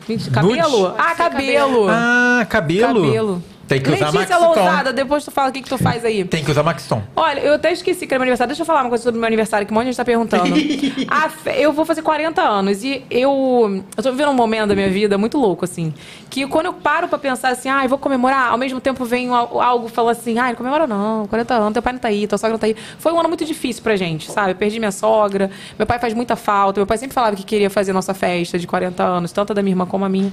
[0.07, 0.93] Gente, cabelo?
[0.97, 1.87] Ah, cabelo.
[1.89, 3.05] Ah, cabelo?
[3.05, 3.43] Cabelo.
[3.73, 4.61] Tem que usar Letícia Maxton.
[4.61, 6.23] Lousada, depois tu fala o que, que tu faz aí.
[6.25, 7.01] Tem que usar Maxton.
[7.15, 8.49] Olha, eu até esqueci que era meu aniversário.
[8.49, 10.53] Deixa eu falar uma coisa sobre meu aniversário, que um monte de gente tá perguntando.
[11.07, 13.83] A fe- Eu vou fazer 40 anos e eu.
[13.95, 15.93] Eu tô vivendo um momento da minha vida muito louco, assim.
[16.29, 19.29] Que quando eu paro pra pensar assim, ah, eu vou comemorar, ao mesmo tempo vem
[19.29, 22.07] al- algo e fala assim, ah, não comemora não, 40 anos, teu pai não tá
[22.07, 22.75] aí, tua sogra não tá aí.
[22.97, 24.51] Foi um ano muito difícil pra gente, sabe?
[24.51, 27.69] Eu perdi minha sogra, meu pai faz muita falta, meu pai sempre falava que queria
[27.69, 30.31] fazer nossa festa de 40 anos, tanto a da minha irmã como a minha.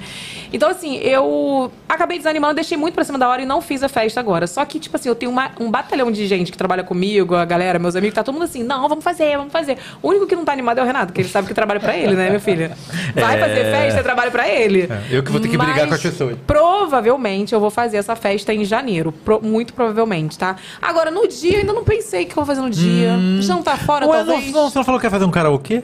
[0.52, 3.88] Então, assim, eu acabei desanimando, deixei muito pra cima da hora e não fiz a
[3.88, 4.46] festa agora.
[4.46, 7.44] Só que, tipo assim, eu tenho uma- um batalhão de gente que trabalha comigo, a
[7.44, 9.78] galera, meus amigos, tá todo mundo assim, não, vamos fazer, vamos fazer.
[10.02, 11.96] O único que não tá animado é o Renato, que ele sabe que trabalha pra
[11.96, 12.72] ele, né, minha filha?
[13.14, 13.40] Vai É.
[13.40, 14.82] fazer festa, trabalho pra ele.
[14.82, 16.36] É, eu que vou ter que brigar Mas com as pessoas.
[16.46, 19.12] Provavelmente eu vou fazer essa festa em janeiro.
[19.12, 20.56] Pro- muito provavelmente, tá?
[20.80, 23.16] Agora, no dia, eu ainda não pensei o que eu vou fazer no dia.
[23.40, 24.52] Já não tá fora, Ué, não, talvez?
[24.52, 25.82] não, você não falou que ia fazer um karaokê?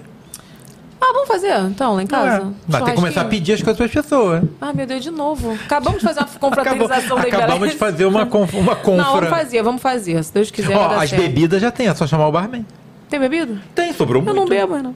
[1.08, 2.52] Ah, vamos fazer, então, lá em casa?
[2.66, 4.42] Vai ter que começar a pedir as coisas para as pessoas.
[4.60, 5.52] Ah, meu Deus, de novo.
[5.52, 9.04] Acabamos de fazer uma confraternização da Acabamos de fazer uma, conf, uma confra.
[9.04, 10.24] Não, vamos fazer, vamos fazer.
[10.24, 11.22] Se Deus quiser, Ó, as certo.
[11.22, 12.66] bebidas já tem, é só chamar o barman.
[13.08, 13.56] Tem bebida?
[13.72, 14.36] Tem, sobrou Eu muito.
[14.36, 14.94] não bebo, não.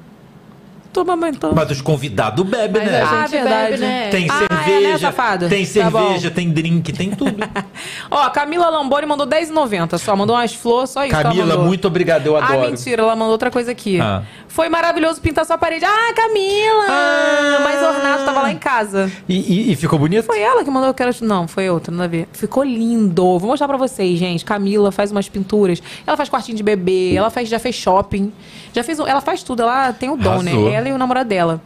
[0.93, 1.52] Toma, então.
[1.55, 3.02] Mas os convidados bebem, né?
[3.02, 3.70] Ah, gente verdade.
[3.73, 4.09] bebe, né?
[4.10, 5.49] Tem Ah, cerveja, é, né, safado?
[5.49, 5.99] tem Tá bom.
[6.01, 7.36] cerveja, tem drink, tem tudo.
[8.10, 10.17] Ó, a Camila Lamboni mandou R$10,90 só.
[10.17, 12.70] Mandou umas flores, só isso ela Camila, muito obrigado, eu Ah, adoro.
[12.70, 14.01] mentira, ela mandou outra coisa aqui.
[14.01, 14.23] Ah.
[14.49, 15.85] Foi maravilhoso pintar sua parede.
[15.85, 16.86] Ah, Camila!
[16.89, 17.59] Ah.
[17.62, 19.10] Mas Ornato tava lá em casa.
[19.28, 20.25] E, e- e ficou bonito?
[20.27, 21.10] Foi ela que mandou eu quero.
[21.23, 22.28] Não, foi outra, nada a ver.
[22.33, 23.39] Ficou lindo.
[23.39, 24.44] Vou mostrar pra vocês, gente.
[24.44, 25.81] Camila faz umas pinturas.
[26.05, 27.15] Ela faz quartinho de bebê.
[27.15, 28.33] Ela faz, já fez shopping.
[28.73, 28.99] Já fez.
[28.99, 29.62] Ela faz tudo.
[29.62, 30.70] Ela tem o dom, Arrasou.
[30.70, 30.80] né?
[30.89, 31.60] E o namorado dela.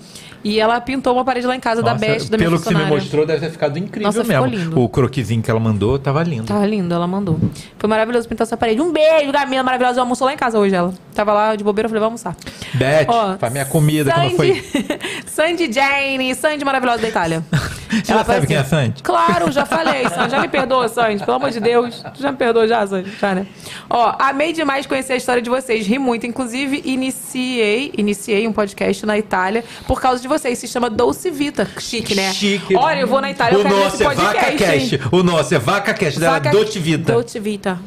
[0.44, 2.64] E ela pintou uma parede lá em casa da Nossa, Beth, da minha Pelo que
[2.68, 4.47] você me mostrou, deve ter ficado incrível Nossa, mesmo.
[4.47, 4.78] lindo.
[4.81, 6.44] O croquisinho que ela mandou tava lindo.
[6.44, 7.40] Tava lindo, ela mandou.
[7.78, 8.81] Foi maravilhoso pintar essa parede.
[8.81, 10.00] Um beijo, Camila, maravilhosa.
[10.00, 10.92] Almoçou lá em casa hoje, ela.
[11.14, 12.36] Tava lá de bobeira, eu falei, vamos almoçar.
[12.74, 14.64] Beth, Ó, faz minha comida, como Sandy- foi?
[15.26, 17.42] Sandy Jane, Sandy maravilhosa da Itália.
[17.94, 19.02] Você já sabe quem é a Sandy?
[19.05, 20.31] Claro, já falei, Sandy.
[20.32, 21.24] Já me perdoa, Sandy.
[21.24, 22.02] Pelo amor de Deus.
[22.14, 23.08] Tu já me perdoa já, Sandy?
[23.20, 23.47] Já, né?
[23.89, 25.86] Ó, amei demais conhecer a história de vocês.
[25.86, 26.26] Ri muito.
[26.26, 30.58] Inclusive, iniciei, iniciei um podcast na Itália por causa de vocês.
[30.58, 31.68] Se chama Dolce Vita.
[31.78, 32.32] Chique, né?
[32.32, 32.74] Chique.
[32.76, 34.88] Olha, eu vou na Itália, eu o quero nosso é podcast, Vaca hein?
[34.88, 35.00] Cash.
[35.12, 37.12] O nosso é Vaca Cash, da Vaca- Dolce Vita.
[37.12, 37.78] Dolce Vita.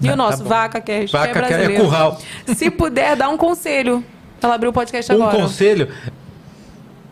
[0.00, 0.48] E o Ah, nosso, tá.
[0.48, 1.10] Vaca Cash.
[1.10, 1.84] Vaca é Cash é brasileiro.
[1.84, 2.20] curral.
[2.54, 4.04] Se puder, dá um conselho.
[4.42, 5.36] Ela abriu o podcast Um agora.
[5.38, 5.88] conselho,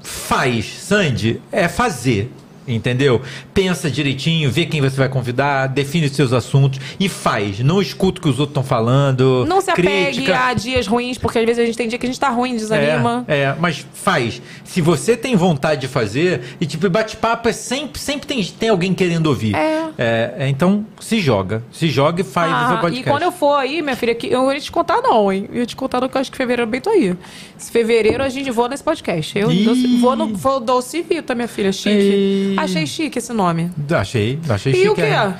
[0.02, 2.30] faz, Sandy, é fazer.
[2.66, 3.20] Entendeu?
[3.52, 7.58] Pensa direitinho, vê quem você vai convidar, define os seus assuntos e faz.
[7.60, 9.44] Não escuta o que os outros estão falando.
[9.48, 10.38] Não se apegue crítica.
[10.46, 12.54] a dias ruins, porque às vezes a gente tem dia que a gente tá ruim,
[12.56, 13.24] desanima.
[13.26, 14.40] É, é, mas faz.
[14.64, 18.94] Se você tem vontade de fazer, e tipo, bate-papo é sempre, sempre tem, tem alguém
[18.94, 19.54] querendo ouvir.
[19.56, 19.82] É.
[19.98, 21.62] É, é, então, se joga.
[21.72, 23.00] Se joga e faz o seu Ah, podcast.
[23.00, 25.48] e quando eu for aí, minha filha, eu não ia te contar não, hein?
[25.52, 27.14] Eu ia te contar no que eu acho que fevereiro bem tô aí.
[27.58, 29.36] Se fevereiro a gente voa nesse podcast.
[29.38, 29.64] Eu Ih.
[29.64, 31.90] doce- vou no vou Dolce Vita, minha filha, chique.
[31.90, 32.52] Ih.
[32.64, 33.70] Achei chique esse nome.
[33.90, 34.88] Achei, achei E chique.
[34.88, 35.02] o quê?
[35.02, 35.34] é.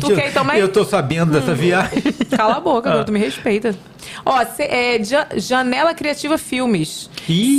[0.00, 0.56] Tu quer também?
[0.60, 2.00] Eu tô sabendo dessa viagem.
[2.36, 3.04] Cala a boca, Ah.
[3.04, 3.74] tu me respeita.
[4.24, 7.10] Ó, cê- é, Ja- Janela Criativa Filmes.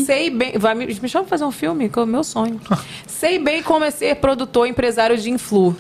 [0.06, 0.54] Sei bem.
[0.58, 2.60] Vai, me, me chama pra fazer um filme, que é o meu sonho.
[3.06, 5.76] Sei bem como é ser produtor e empresário de influ.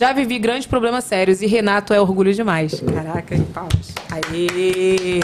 [0.00, 2.80] Já vivi grandes problemas sérios e Renato é orgulho demais.
[2.80, 3.92] Caraca, palmas.
[4.10, 5.20] Aê!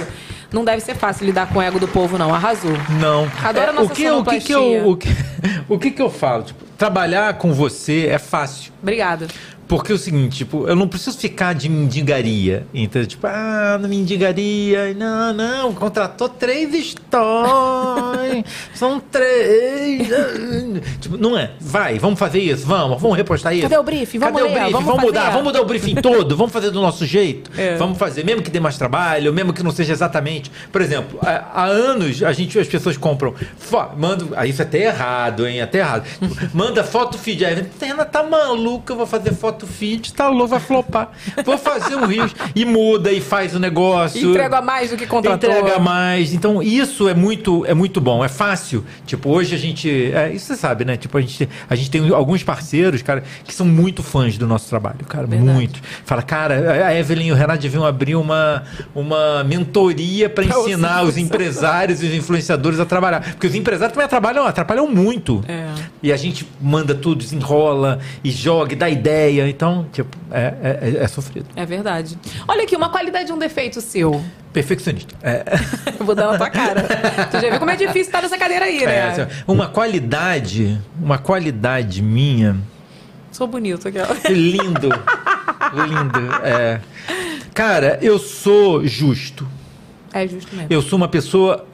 [0.52, 2.32] Não deve ser fácil lidar com o ego do povo, não.
[2.34, 2.72] Arrasou.
[3.00, 3.30] Não.
[3.44, 5.08] Adoro a É, nossa o que, o que que eu, o que,
[5.68, 6.44] o que que eu falo?
[6.44, 8.72] Tipo, trabalhar com você é fácil.
[8.82, 9.26] Obrigada.
[9.68, 12.66] Porque é o seguinte, tipo, eu não preciso ficar de mendigaria.
[12.72, 13.06] Entendeu?
[13.06, 14.94] Tipo, ah, não mendigaria.
[14.94, 18.44] Não, não, contratou três stories.
[18.74, 20.08] São três.
[21.00, 21.52] tipo, não é.
[21.60, 23.62] Vai, vamos fazer isso, vamos, vamos repostar isso.
[23.62, 24.18] Cadê o briefing?
[24.18, 24.72] Vamos Cadê o briefing?
[24.72, 27.50] vamos Vamos, mudar, vamos mudar o briefing todo, vamos fazer do nosso jeito.
[27.58, 27.76] É.
[27.76, 30.50] Vamos fazer, mesmo que dê mais trabalho, mesmo que não seja exatamente.
[30.70, 33.34] Por exemplo, há, há anos a gente, as pessoas compram.
[33.96, 35.60] Manda, ah, isso é até errado, hein?
[35.60, 36.06] Até errado.
[36.06, 37.44] Tipo, manda foto feed.
[37.44, 41.12] Aí, Tena, tá maluca, eu vou fazer foto feed, tá louco, vai flopar.
[41.44, 42.34] Vou fazer um rios.
[42.54, 44.30] E muda e faz o negócio.
[44.30, 45.48] Entrega mais do que contratou.
[45.48, 46.34] Entrega mais.
[46.34, 48.84] Então, isso é muito, é muito bom, é fácil.
[49.06, 50.10] Tipo, hoje a gente.
[50.12, 50.96] É, isso você sabe, né?
[50.96, 54.68] Tipo, a gente, a gente tem alguns parceiros, cara, que são muito fãs do nosso
[54.68, 55.26] trabalho, cara.
[55.26, 55.80] Muito.
[56.04, 61.16] Fala, cara, a Evelyn e o Renato deviam abrir uma, uma mentoria para ensinar os
[61.16, 63.20] empresários e os influenciadores a trabalhar.
[63.20, 65.44] Porque os empresários também atrapalham, atrapalham muito.
[65.46, 65.66] É.
[66.02, 69.45] E a gente manda tudo, desenrola e joga e dá ideia.
[69.48, 71.46] Então, tipo, é, é, é- é sofrido.
[71.56, 72.18] É verdade.
[72.46, 74.22] Olha aqui, uma qualidade e um defeito seu.
[74.52, 75.14] Perfeccionista.
[75.22, 75.44] É.
[75.98, 76.82] Eu vou dar na tua cara.
[77.30, 78.94] tu já viu como é difícil estar nessa cadeira aí, né?
[78.96, 82.56] É, assim, uma qualidade, uma qualidade minha,
[83.32, 84.16] Sou bonito aquela.
[84.30, 84.88] lindo,
[85.74, 86.34] lindo.
[86.42, 86.80] É.
[87.52, 89.46] Cara, eu sou justo.
[90.12, 90.68] É justo mesmo.
[90.70, 91.66] Eu sou uma pessoa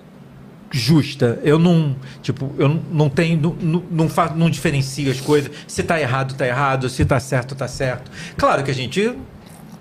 [0.73, 1.39] justa.
[1.45, 5.51] Eu não, tipo, eu não tenho, não, não, não, fa- não diferencio as coisas.
[5.69, 6.89] Se tá errado, tá errado.
[6.89, 8.11] Se tá certo, tá certo.
[8.37, 9.13] Claro que a gente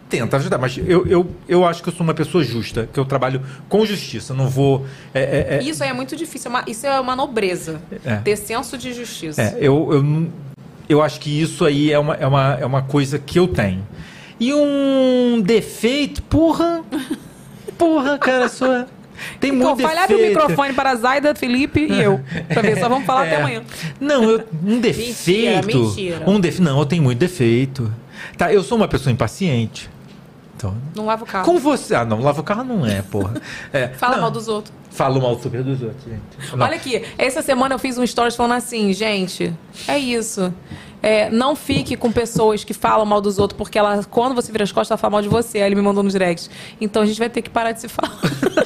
[0.10, 3.06] tenta ajudar, mas eu, eu, eu acho que eu sou uma pessoa justa, que eu
[3.06, 4.34] trabalho com justiça.
[4.34, 4.86] Não vou.
[5.14, 6.52] é, é, é, Isso aí é muito difícil.
[6.58, 7.82] é isso é uma nobreza.
[8.06, 8.18] É.
[8.18, 9.42] Ter senso de justiça.
[9.42, 10.30] É, eu, eu, não-
[10.90, 13.88] eu acho que isso aí é uma, é, uma, é uma coisa que eu tenho.
[14.38, 16.84] E um defeito, porra.
[17.78, 18.88] Porra, cara, sua.
[19.40, 20.38] Tem Então, muito falhar defeito.
[20.38, 22.20] o microfone para Zaida, Felipe e eu.
[22.48, 23.28] Pra ver, só vamos falar É.
[23.28, 23.62] até amanhã.
[24.00, 25.68] Não, eu- um defeito.
[25.68, 26.24] mentira.
[26.28, 27.92] Um defe, não, eu tenho muito defeito.
[28.38, 29.90] Tá, eu sou uma pessoa impaciente.
[30.56, 31.46] Então, Não lava o carro.
[31.46, 31.96] com você.
[31.96, 33.34] Ah, não, lava o carro não é, porra.
[33.74, 34.74] É, Fala não, mal dos outros.
[34.92, 36.56] Falo mal super dos outros, gente.
[36.56, 36.66] Não.
[36.66, 39.54] Olha aqui, essa semana eu fiz um stories falando assim, gente,
[39.88, 40.54] é isso.
[41.04, 44.64] É, não fique com pessoas que falam mal dos outros, porque ela, quando você vira
[44.64, 45.58] as costas, ela fala mal de você.
[45.58, 46.48] Aí ele me mandou no direct.
[46.80, 48.12] Então a gente vai ter que parar de se falar.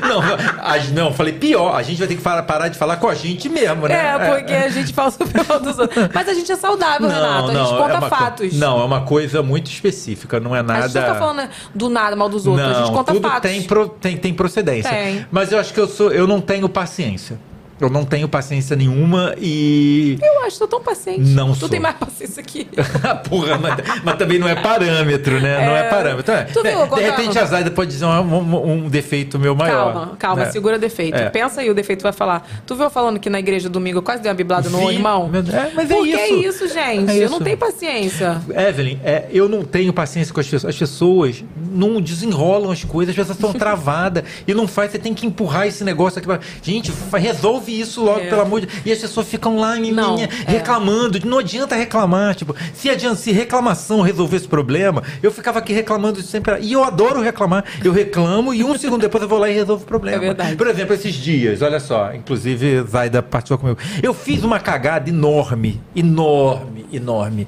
[0.00, 3.06] Não, a- não, falei pior, a gente vai ter que falar- parar de falar com
[3.08, 3.94] a gente mesmo, né?
[3.94, 6.08] É, porque a gente fala super mal dos outros.
[6.12, 7.50] Mas a gente é saudável, Renato.
[7.50, 8.52] A gente é conta co- fatos.
[8.54, 10.84] Não, é uma coisa muito específica, não é nada.
[10.84, 12.66] A gente não tá falando do nada mal dos outros.
[12.66, 13.48] a gente Não, conta tudo fatos.
[13.50, 14.90] tem, pro- tem, tem procedência.
[14.90, 15.24] Tem.
[15.30, 17.38] Mas eu acho que eu sou, eu não tenho paciência.
[17.80, 20.16] Eu não tenho paciência nenhuma e.
[20.22, 21.20] Eu acho tô tão paciente.
[21.20, 21.68] Não tu sou.
[21.68, 22.66] tem mais paciência que
[23.28, 25.66] Porra, mas, mas também não é parâmetro, né?
[25.66, 26.32] Não é parâmetro.
[26.32, 29.92] É, Tu viu de, repente a Zaida pode dizer um, um- um defeito meu maior.
[29.92, 30.50] Calma, calma, né?
[30.52, 31.16] segura defeito.
[31.16, 31.28] É.
[31.30, 32.46] Pensa aí, o defeito vai falar.
[32.66, 34.94] Tu viu eu falando que na igreja domingo eu quase dei uma biblada no Vi.
[34.94, 35.28] irmão?
[35.28, 36.64] Meu Deus, é, mas é Por que isso.
[36.64, 37.10] isso, gente?
[37.10, 37.32] É Eu isso.
[37.32, 38.40] não tenho paciência.
[38.50, 40.72] Evelyn, é, eu não tenho paciência com as pessoas.
[40.74, 44.92] As pessoas não desenrolam as coisas, as pessoas estão travadas e não faz.
[44.92, 46.26] Você tem que empurrar esse negócio aqui.
[46.26, 46.38] Pra...
[46.62, 47.18] Gente, fa-
[47.64, 48.28] resolve isso logo, É.
[48.28, 50.50] pelo amor de E as pessoas ficam lá em Não, linha, é.
[50.50, 51.18] reclamando.
[51.26, 52.34] Não adianta reclamar.
[52.34, 56.58] Tipo, se, adianta, se reclamação resolvesse esse problema, eu ficava aqui reclamando sempre.
[56.60, 57.64] E eu adoro reclamar.
[57.82, 60.16] Eu reclamo e um segundo depois eu vou lá e resolvo o problema.
[60.16, 60.56] É verdade.
[60.56, 62.12] Por exemplo, esses dias, olha só.
[62.14, 63.78] Inclusive, Zaida participou comigo.
[64.02, 67.46] Eu fiz uma cagada enorme, enorme, enorme.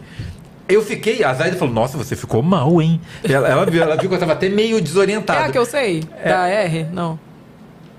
[0.69, 3.01] Eu fiquei, a Zaida falou, nossa, você ficou mal, hein?
[3.23, 5.45] Ela, ela viu, ela viu que eu tava até meio É desorientado.
[5.45, 6.03] a que eu sei?
[6.25, 6.87] Da R?
[6.93, 7.19] Não.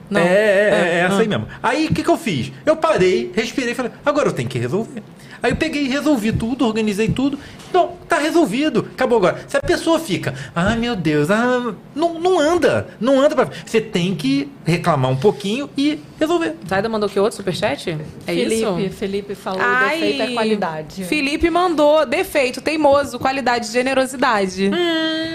[0.10, 0.22] Não.
[0.22, 1.20] É, é, é, é essa ah.
[1.20, 1.48] aí mesmo.
[1.62, 2.52] Aí o que, que eu fiz?
[2.66, 5.04] Eu parei, respirei e falei, agora eu tenho que resolver.
[5.42, 7.38] Aí eu peguei resolvi tudo, organizei tudo.
[7.74, 8.88] Não, tá resolvido.
[8.94, 9.44] Acabou agora.
[9.48, 12.88] Se a pessoa fica, ah, meu Deus, ah, não, não anda.
[13.00, 13.48] Não anda pra.
[13.66, 16.56] Você tem que reclamar um pouquinho e resolver.
[16.68, 17.90] Zaida mandou que outro superchat?
[18.26, 18.96] É Felipe, isso?
[18.98, 21.04] Felipe falou Ai, defeito é qualidade.
[21.04, 24.72] Felipe mandou defeito, teimoso, qualidade, generosidade.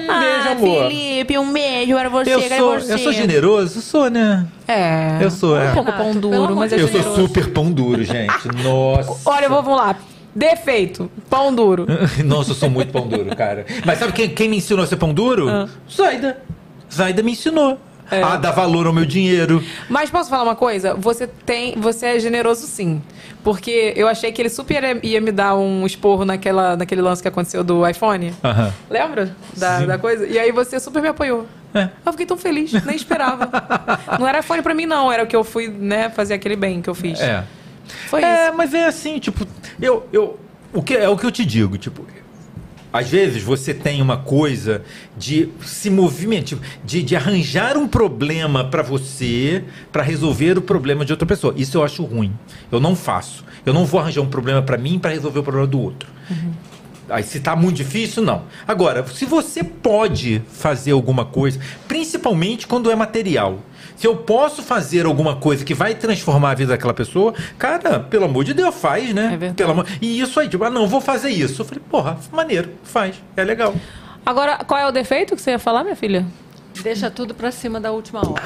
[0.08, 0.88] ah, beijo, amor.
[0.88, 2.92] Felipe, um beijo para você, Eu sou, você.
[2.92, 3.80] eu sou generoso?
[3.82, 4.46] Sou, né?
[4.66, 5.18] É.
[5.20, 5.70] Eu sou, é.
[5.70, 7.14] Um pouco pão Renato, duro, mas é Eu generoso.
[7.16, 8.48] sou super pão duro, gente.
[8.64, 9.16] Nossa.
[9.28, 9.96] Olha, vamos lá.
[10.34, 11.86] Defeito, pão duro.
[12.24, 13.66] Nossa, eu sou muito pão duro, cara.
[13.84, 15.48] Mas sabe quem, quem me ensinou a ser pão duro?
[15.48, 15.68] Ah.
[15.90, 16.38] Zaida.
[16.92, 17.78] Zaida me ensinou.
[18.10, 18.22] É.
[18.22, 19.64] A dar valor ao meu dinheiro.
[19.88, 20.92] Mas posso falar uma coisa?
[20.94, 23.00] Você tem, você é generoso sim.
[23.42, 27.28] Porque eu achei que ele super ia- me dar um esporro naquela, naquele lance que
[27.28, 28.34] aconteceu do iPhone.
[28.90, 30.26] Lembra da, da coisa?
[30.26, 31.46] E aí você super me apoiou.
[31.74, 31.88] É.
[32.04, 33.48] Eu fiquei tão feliz, nem esperava.
[34.20, 35.10] não era iPhone pra mim, não.
[35.10, 37.18] Era o que eu fui, né, fazer aquele bem que eu fiz.
[37.18, 37.42] É.
[38.08, 38.56] Foi é, isso.
[38.56, 39.46] mas é assim, tipo,
[39.80, 40.38] eu, eu,
[40.72, 42.06] o que é o que eu te digo, tipo,
[42.92, 44.82] às vezes você tem uma coisa
[45.16, 51.04] de se movimentar, tipo, de, de arranjar um problema pra você pra resolver o problema
[51.04, 51.54] de outra pessoa.
[51.56, 52.32] Isso eu acho ruim.
[52.70, 53.44] Eu não faço.
[53.64, 56.08] Eu não vou arranjar um problema pra mim pra resolver o problema do outro.
[57.12, 58.42] Aí, se tá muito difícil, não.
[58.66, 63.58] Agora, se você pode fazer alguma coisa, principalmente quando é material.
[63.96, 68.24] Se eu posso fazer alguma coisa que vai transformar a vida daquela pessoa, cara, pelo
[68.24, 69.26] amor de Deus, faz, né?
[69.26, 69.54] É verdade.
[69.54, 69.86] Pelo amor...
[70.00, 71.62] E isso aí, tipo, ah, não, vou fazer isso.
[71.62, 73.74] Eu falei, porra, maneiro, faz, é legal.
[74.26, 76.26] Agora, qual é o defeito que você ia falar, minha filha?
[76.82, 78.42] Deixa tudo pra cima da última hora.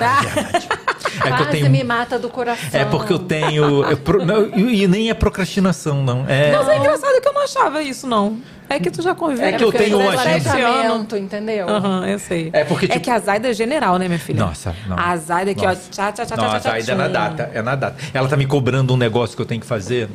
[1.25, 1.71] É que eu tenho.
[1.71, 2.69] me mata do coração.
[2.81, 3.85] É porque eu tenho.
[3.85, 6.25] eu pro- não, e e nem é procrastinação, não.
[6.29, 8.39] É, Mas é engraçado que eu não achava isso, não.
[8.69, 9.47] É que tu já conviveu.
[9.47, 11.17] É que eu tenho uma agenda.
[11.19, 11.69] Entendeu?
[11.69, 12.51] Aham, eu sei.
[12.53, 14.41] É porque, É tipo- que a Zaida é general, né, minha filha?
[14.45, 14.99] Nossa, não.
[14.99, 15.81] A Zaida aqui, Nossa.
[15.89, 15.91] ó.
[15.91, 17.97] Tchá, tchá, tchá, tchá, Nossa, tchá, ainda é na data, é na data.
[18.13, 20.09] Ela tá me cobrando um negócio que eu tenho que fazer.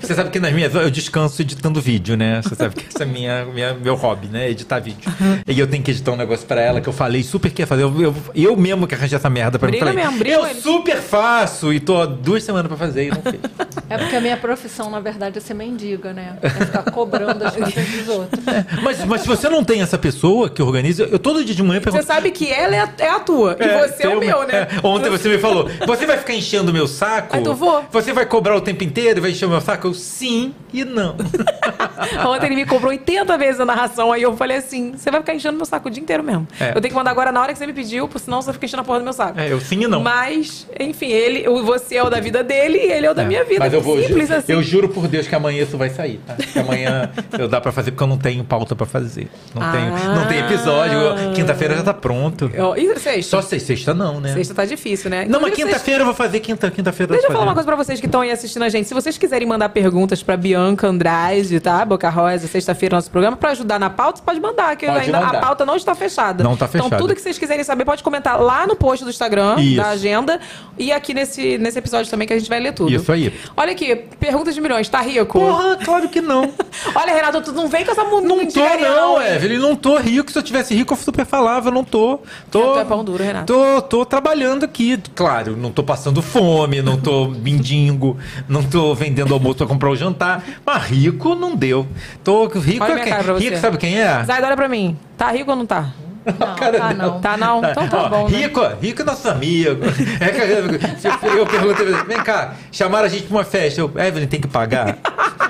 [0.00, 2.40] Você sabe que nas minhas eu descanso editando vídeo, né?
[2.42, 4.50] Você sabe que esse é minha, minha, meu hobby, né?
[4.50, 5.00] Editar vídeo.
[5.46, 7.66] E eu tenho que editar um negócio pra ela que eu falei super que ia
[7.66, 7.82] fazer.
[7.84, 9.90] Eu, eu, eu mesmo que arranjei essa merda pra Briga mim.
[9.92, 10.60] Falei, mesmo, briga eu ele.
[10.60, 13.40] super faço e tô há duas semanas pra fazer e não fiz.
[13.88, 16.36] É porque a minha profissão, na verdade, é ser mendiga, né?
[16.42, 18.40] É ficar cobrando as coisas dos outros.
[18.82, 21.80] Mas, mas se você não tem essa pessoa que organiza, eu todo dia de manhã
[21.80, 22.06] Você pergunto.
[22.06, 23.56] sabe que ela é a, é a tua.
[23.58, 24.68] e você é o meu, né?
[24.82, 27.36] é, ontem você me falou, você vai ficar enchendo o meu saco?
[27.36, 27.84] Aí tu vou.
[27.92, 29.86] Você vai cobrar o tempo inteiro e vai encher o meu saco?
[29.88, 31.16] Eu, sim e não.
[32.26, 35.34] Ontem ele me cobrou 80 vezes a narração, aí eu falei assim: você vai ficar
[35.34, 36.46] enchendo meu saco o dia inteiro mesmo.
[36.60, 36.70] É.
[36.70, 38.66] Eu tenho que mandar agora na hora que você me pediu, porque senão você fica
[38.66, 39.38] enchendo a porra do meu saco.
[39.38, 40.00] É, eu sim e não.
[40.00, 43.26] Mas, enfim, ele, você é o da vida dele e ele é o da É,
[43.26, 43.60] minha vida.
[43.60, 44.00] Mas eu vou.
[44.02, 44.52] Simples ju- assim.
[44.52, 46.34] Eu juro por Deus que amanhã isso vai sair, tá?
[46.34, 49.28] Que amanhã eu dá pra fazer porque eu não tenho pauta pra fazer.
[49.54, 50.98] Não, tenho, não tem episódio.
[50.98, 52.50] Eu- Quinta-feira já tá pronto.
[52.52, 53.30] Eu- E sexta?
[53.36, 54.32] Só sexta, sexta não, né?
[54.34, 55.24] Sexta tá difícil, né?
[55.28, 57.12] Não, mas Inclusive, quinta-feira eu vou fazer quinta, quinta-feira.
[57.12, 57.64] Deixa eu falar uma fazer.
[57.66, 58.86] coisa pra vocês que estão aí assistindo a gente.
[58.88, 61.84] Se vocês quiserem mandar perguntas pra Bianca Andrade, tá?
[61.84, 63.36] Boca Rosa, sexta-feira, nosso programa.
[63.36, 65.38] Pra ajudar na pauta, pode mandar, que Pode ainda mandar.
[65.38, 66.42] a pauta não está fechada.
[66.44, 66.96] Não tá Então, fechada.
[67.02, 69.76] tudo que vocês quiserem saber, pode comentar lá no post do Instagram, Isso.
[69.76, 70.40] da agenda.
[70.78, 72.92] E aqui nesse, nesse episódio também, que a gente vai ler tudo.
[72.92, 73.32] Isso aí.
[73.56, 75.38] Olha aqui, pergunta de milhões, tá rico?
[75.38, 76.52] Porra, claro que não.
[76.94, 79.20] Olha, Renato, tu não vem com essa Não tô, não?
[79.20, 79.58] Evelyn.
[79.58, 80.30] Não tô rico.
[80.30, 81.68] Se eu tivesse rico, eu super falava.
[81.68, 82.20] Eu não tô.
[82.50, 83.52] Tô, é pão duro, Renato.
[83.52, 84.98] Tô, tô trabalhando aqui.
[85.14, 88.16] Claro, não tô passando fome, não tô mendigo,
[88.48, 90.44] não tô vendendo almoço pra comprar o jantar.
[90.64, 91.86] Mas rico não deu.
[92.22, 93.38] Tô rico Olha é quem?
[93.38, 94.24] Rico sabe quem é?
[94.24, 94.96] Zaida, olha pra mim.
[95.16, 95.92] Tá rico ou não tá?
[96.38, 97.20] Não, tá não.
[97.20, 97.58] Tá não?
[97.58, 98.38] Então tá Ó, bom, né?
[98.38, 99.82] rico, rico é nosso amigo.
[100.20, 103.80] É que eu, eu perguntei, vem cá, chamaram a gente pra uma festa.
[103.80, 104.96] Eu, Evelyn, tem que pagar?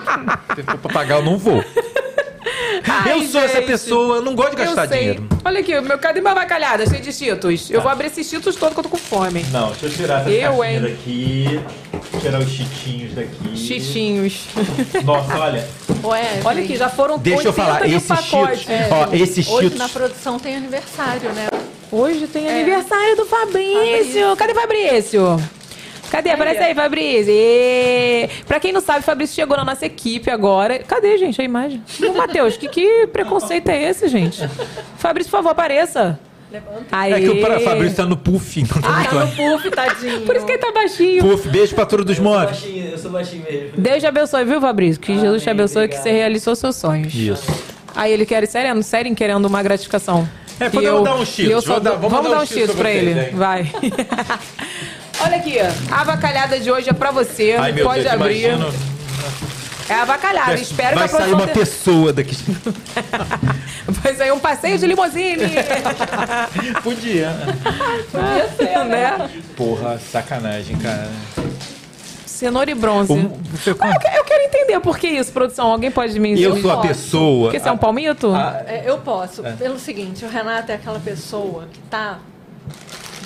[0.55, 1.62] Se for pra pagar, eu não vou.
[2.86, 3.67] Ai, eu sou essa gente.
[3.67, 4.99] pessoa, eu não gosto de Eu gastar sei.
[4.99, 5.28] dinheiro.
[5.44, 6.86] Olha aqui, meu, cadê minha bacalhada?
[6.89, 7.70] Cheio de cheetos.
[7.70, 9.44] Eu vou abrir esses cheetos todo que eu tô com fome.
[9.51, 11.61] Não, deixa eu tirar essa Eu, daqui.
[12.20, 13.57] Tirar os chitinhos daqui.
[13.57, 14.47] Xixinhos.
[15.05, 15.69] Nossa, olha.
[16.05, 19.78] Ué, Olha aqui, já foram Deixa eu 80 falar, esses cheetos, ó, esses Hoje cheetos.
[19.78, 21.49] na produção tem aniversário, né?
[21.91, 22.55] Hoje tem É.
[22.61, 24.36] aniversário do Fabrício.
[24.36, 25.41] Cadê Fabrício?
[26.15, 26.31] Cadê?
[26.31, 27.33] Aparece aí, Fabrício.
[27.34, 28.28] E...
[28.47, 30.78] Pra quem não sabe, Fabrício chegou na nossa equipe agora.
[30.78, 31.83] Cadê, gente, a imagem?
[32.09, 34.49] Ô, Matheus, que, que preconceito é esse, gente?
[34.97, 36.18] Fabrício, por favor, apareça.
[36.93, 37.12] Aê.
[37.15, 39.70] É que o pra- Fabrício tá no puff, então tá Ah, muito tá no puff,
[39.73, 40.20] tadinho.
[40.20, 41.20] Por isso que ele tá baixinho.
[41.20, 42.65] Puff, beijo pra turma dos móveis.
[42.93, 43.70] Eu sou baixinho mesmo.
[43.76, 45.01] Deus te abençoe, viu, Fabrício?
[45.01, 47.12] Que Jesus te abençoe, que você realizou seus sonhos.
[47.12, 47.44] Isso.
[47.97, 50.28] Aí ele quer, sério, sério, querendo uma gratificação.
[50.60, 51.67] É, E podemos dar uns e cheetos.
[51.67, 53.18] eu dar- dou- vamos vamos dar um cheetos cheetos pra ele.
[53.20, 53.28] hein?
[53.33, 53.73] Vai.
[55.20, 57.57] Olha aqui, a avacalhada de hoje é pra você.
[57.59, 58.44] Ai, meu Pode Deus, abrir.
[58.51, 58.75] imagino.
[59.89, 60.55] É a avacalhada.
[60.55, 62.36] Espero Vai que a sair uma tenha- pessoa daqui.
[63.86, 65.44] Vai sair um passeio de limusine.
[66.83, 67.33] Podia.
[68.10, 69.31] Podia ser, né?
[69.57, 71.09] Porra, sacanagem, cara.
[72.26, 73.12] Cenoura e bronze.
[73.12, 75.70] Um- você- Ah, eu, eu quero entender por que isso, produção.
[75.70, 77.44] Alguém pode me Eu me- sou a pessoa.
[77.51, 78.33] Porque você é um palmito?
[78.67, 79.47] É, eu posso.
[79.47, 79.52] É.
[79.52, 82.18] Pelo seguinte, o Renato é aquela pessoa que tá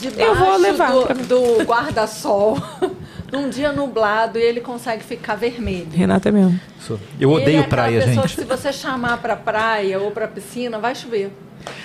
[0.01, 2.59] debaixo Eu vou levar do, do guarda-sol
[3.33, 5.89] num dia nublado e ele consegue ficar vermelho.
[5.93, 6.59] Renata é mesmo.
[6.81, 6.99] Sou.
[7.20, 8.36] Eu Ele odeio é praia, pessoa gente.
[8.36, 11.31] que se você chamar pra praia ou pra piscina, vai chover.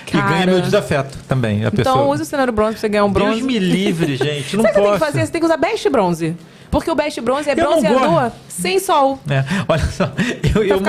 [0.06, 0.46] E ganha Cara.
[0.46, 1.64] meu desafeto também.
[1.64, 1.96] A pessoa.
[1.96, 3.32] Então use o cenoura e bronze pra você ganhar um bronze.
[3.36, 4.56] Deus me livre, gente.
[4.56, 4.90] Não Sabe o que posso.
[4.90, 5.26] tem que fazer?
[5.26, 6.36] Você tem que usar best bronze.
[6.74, 9.20] Porque o best bronze é Eu bronzeador sem sol.
[9.30, 10.10] É, olha só,
[10.54, 10.82] eu, eu,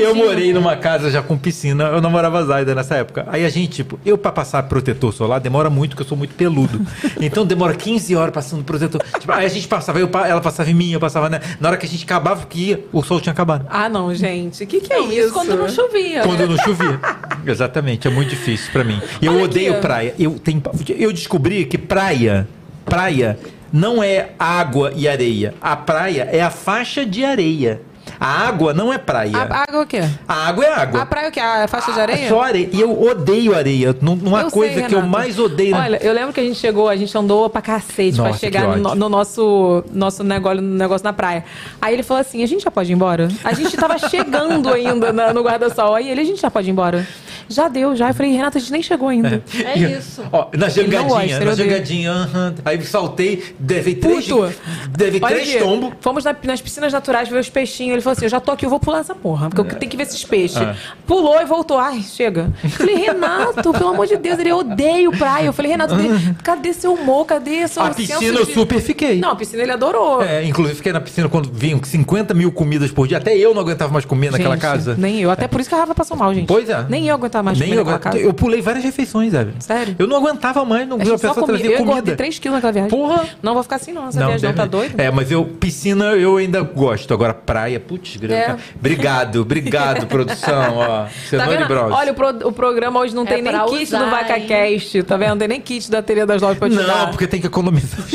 [0.00, 3.24] eu morei numa casa já com piscina, eu namorava Zaida nessa época.
[3.28, 6.34] Aí a gente, tipo, eu pra passar protetor solar demora muito, porque eu sou muito
[6.34, 6.80] peludo.
[7.20, 9.02] Então demora 15 horas passando protetor.
[9.18, 11.40] Tipo, aí a gente passava, eu ela passava em mim, eu passava, né?
[11.60, 13.66] Na hora que a gente acabava, que ia, o sol tinha acabado.
[13.68, 14.62] Ah, não, gente.
[14.64, 15.20] O que, que é Não, isso?
[15.20, 16.22] isso quando não chovia.
[16.22, 17.00] Quando não chovia.
[17.46, 19.00] Exatamente, é muito difícil pra mim.
[19.20, 20.14] E eu Olha odeio aqui, praia.
[20.18, 20.62] Eu, tenho,
[20.96, 22.48] eu descobri que praia,
[22.84, 23.38] praia
[23.72, 25.54] não é água e areia.
[25.60, 27.80] A praia é a faixa de areia.
[28.18, 29.36] A água não é praia.
[29.36, 30.00] A, a água é o quê?
[30.26, 31.02] A água é água.
[31.02, 31.38] A praia é o quê?
[31.40, 32.28] A faixa de areia?
[32.28, 32.68] Só areia.
[32.72, 33.94] E eu odeio areia.
[34.00, 35.76] Não, uma Eu coisa sei, que eu mais odeio.
[35.76, 38.72] Olha, eu lembro que a gente chegou, a gente andou pra cacete pra Nossa, chegar
[38.72, 41.44] que no, no nosso, nosso negócio, no negócio na praia.
[41.82, 43.28] Aí ele falou assim: a gente já pode ir embora?
[43.44, 45.94] A gente tava chegando ainda na- no guarda-sol.
[45.94, 47.06] Aí ele, a gente já pode ir embora?
[47.48, 48.08] Já deu, já.
[48.10, 49.42] Eu falei, Renato, a gente nem chegou ainda.
[49.64, 50.22] É isso.
[50.32, 52.54] Ó, na jangadinha, na jangadinha, aham.
[52.64, 54.52] aí saltei, devei três, Puto.
[54.90, 55.92] devei Olha três tombos.
[56.00, 57.92] Fomos na- nas piscinas naturais ver os peixinhos.
[57.94, 59.90] Ele falou assim: Eu já tô aqui, eu vou pular essa porra, porque eu tenho
[59.90, 60.60] que ver esses peixes.
[60.60, 60.74] É.
[61.06, 61.78] Pulou e voltou.
[61.78, 62.52] Ai, chega.
[62.62, 65.46] Eu falei, Renato, pelo amor de Deus, ele odeia praia.
[65.46, 65.94] Eu falei, Renato,
[66.44, 67.24] cadê seu humor?
[67.26, 69.18] Cadê seu A piscina eu de- super fiquei.
[69.20, 70.22] Não, a piscina ele adorou.
[70.22, 73.18] É, inclusive fiquei na piscina quando vinham 50 mil comidas por dia.
[73.18, 74.94] Até eu não aguentava mais comer naquela Gente, casa.
[74.98, 75.30] Nem eu.
[75.30, 76.46] Até por isso que a Rafa passou mal, gente.
[76.46, 76.84] Pois é.
[76.88, 79.46] Nem eu aguentava mais Nem comer eu, aguento- eu pulei várias refeições, Zé.
[79.60, 79.96] Sério?
[79.98, 81.46] Eu não aguentava mais, não A viu a pessoa comia.
[81.58, 82.16] trazer Eu engordei comida.
[82.16, 82.90] 3 quilos naquela viagem.
[82.90, 83.24] Porra!
[83.42, 84.08] Não vou ficar assim, não.
[84.08, 85.02] Essa viagem não tá doida?
[85.02, 87.12] É, mas eu, piscina eu ainda gosto.
[87.14, 88.34] Agora, praia, putz, grande.
[88.42, 88.56] É.
[88.78, 90.76] Obrigado, obrigado, produção.
[90.76, 91.68] Ó, Tá Cenoura e vendo?
[91.68, 91.92] Bros.
[91.92, 95.30] Olha, o, pro- o programa hoje não tem nem kit usar, do VacaCast, tá vendo?
[95.30, 97.10] Não tem nem kit da Teria das Lojas pra te Não, dar.
[97.10, 98.00] porque tem que economizar.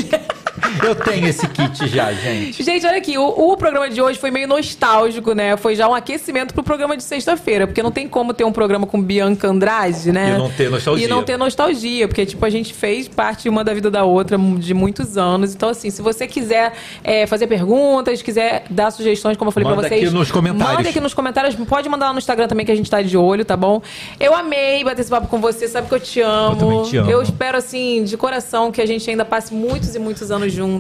[0.84, 2.64] eu tenho esse kit já, gente.
[2.64, 5.56] Gente, olha aqui, o, o programa de hoje foi meio nostálgico, né?
[5.58, 8.86] Foi já um aquecimento pro programa de sexta-feira, porque não tem como ter um programa
[8.86, 10.36] com Bianca Andrade, né?
[10.36, 11.06] E não ter nostalgia.
[11.06, 14.38] E não ter nostalgia, porque, tipo, a gente fez parte uma da vida da outra
[14.38, 15.54] de muitos anos.
[15.54, 19.82] Então, assim, se você quiser é, fazer perguntas, quiser dar sugestões, como eu falei Manda
[19.82, 20.04] pra vocês.
[20.04, 20.78] aqui nos comentários.
[20.78, 21.56] Manda aqui nos comentários.
[21.56, 23.82] Pode mandar lá no Instagram também, que a gente tá de olho, tá bom?
[24.20, 26.72] Eu amei bater esse papo com você, sabe que eu te amo.
[26.72, 27.12] Eu te amo.
[27.12, 30.73] Eu espero, assim, de coração, que a gente ainda passe muitos e muitos anos juntos.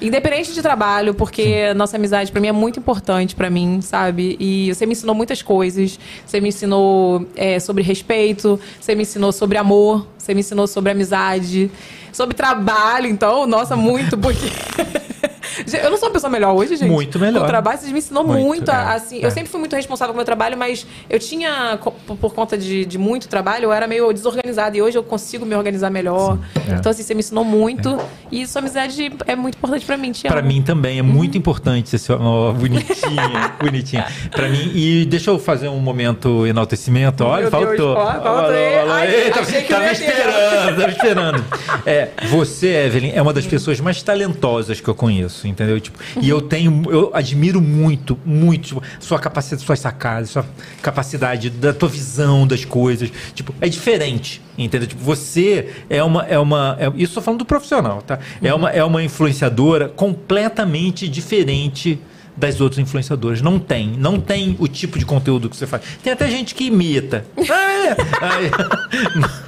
[0.00, 4.36] Independente de trabalho, porque nossa amizade pra mim é muito importante pra mim, sabe?
[4.38, 5.98] E você me ensinou muitas coisas.
[6.26, 10.92] Você me ensinou é, sobre respeito, você me ensinou sobre amor, você me ensinou sobre
[10.92, 11.70] amizade,
[12.12, 14.46] sobre trabalho, então, nossa, muito, porque.
[15.82, 16.90] Eu não sou uma pessoa melhor hoje, gente.
[16.90, 17.44] Muito melhor.
[17.44, 19.20] O trabalho, vocês me ensinou Muito, muito, a- é, assim.
[19.22, 19.26] é.
[19.26, 21.78] Eu sempre fui muito responsável com o meu trabalho, mas eu tinha,
[22.20, 24.76] por, conta de, de muito trabalho, eu era meio desorganizada.
[24.76, 26.38] E hoje eu consigo me organizar melhor.
[26.68, 26.74] é.
[26.74, 27.98] Então, assim, você me ensinou muito.
[28.30, 31.94] E sua amizade é muito importante pra mim, te Pra mim também é muito importante
[31.96, 34.06] esse ó, bonitinha, bonitinha.
[34.30, 37.24] Pra mim, e deixa eu fazer um momento enaltecimento.
[37.24, 37.94] Olha, faltou.
[37.94, 41.44] Tava esperando, tava esperando.
[41.86, 45.78] É, você, Evelyn, é uma das pessoas mais talentosas que eu conheço, entendeu?
[45.78, 50.46] Tipo, e eu tenho, eu admiro muito, muito tipo, sua capacidade, suas sacadas, sua
[50.82, 53.10] capacidade da tua visão das coisas.
[53.34, 54.88] Tipo, é diferente, entendeu?
[54.88, 58.18] Tipo, você é uma, é uma, é- isso tô falando do profissional, tá?
[58.42, 61.98] É uma, é uma influenciadora completamente diferente
[62.36, 63.42] das outras influenciadoras.
[63.42, 63.88] Não tem.
[63.98, 65.82] Não tem o tipo de conteúdo que você faz.
[66.02, 67.24] Tem até gente que imita.
[67.50, 68.40] Ah,
[69.42, 69.47] é.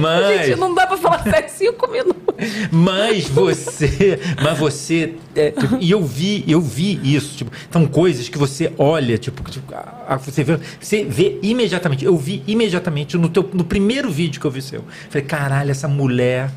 [0.00, 0.46] Mas.
[0.46, 2.22] Gente, não dá pra falar sério cinco minutos.
[2.70, 8.28] Mas você, mas você, é, tipo, e eu vi, eu vi isso, tipo, são coisas
[8.28, 12.04] que você olha, tipo, tipo, a- a- você vê, você vê imediatamente.
[12.04, 14.84] Eu vi imediatamente no teu, no primeiro vídeo que eu vi seu.
[15.10, 16.50] Falei, caralho, essa mulher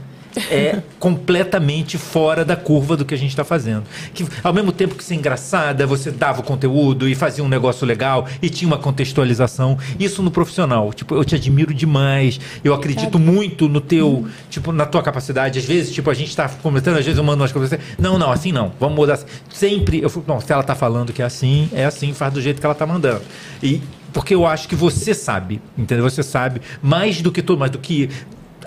[0.49, 3.83] é completamente fora da curva do que a gente está fazendo.
[4.13, 7.85] Que ao mesmo tempo que ser engraçada, você dava o conteúdo e fazia um negócio
[7.85, 9.77] legal e tinha uma contextualização.
[9.99, 10.93] Isso no profissional.
[10.93, 12.39] Tipo, eu te admiro demais.
[12.63, 15.59] Eu acredito muito no teu, tipo, na tua capacidade.
[15.59, 17.73] Às vezes, tipo, a gente está comentando, às vezes eu mando umas coisas.
[17.73, 18.71] assim, Não, não, assim não.
[18.79, 19.13] Vamos mudar.
[19.13, 22.33] assim." Sempre eu falo, não, se ela tá falando que é assim, é assim, faz
[22.33, 23.21] do jeito que ela tá mandando.
[23.61, 23.81] E
[24.13, 26.09] porque eu acho que você sabe, entendeu?
[26.09, 28.09] Você sabe mais do que todo, mais do que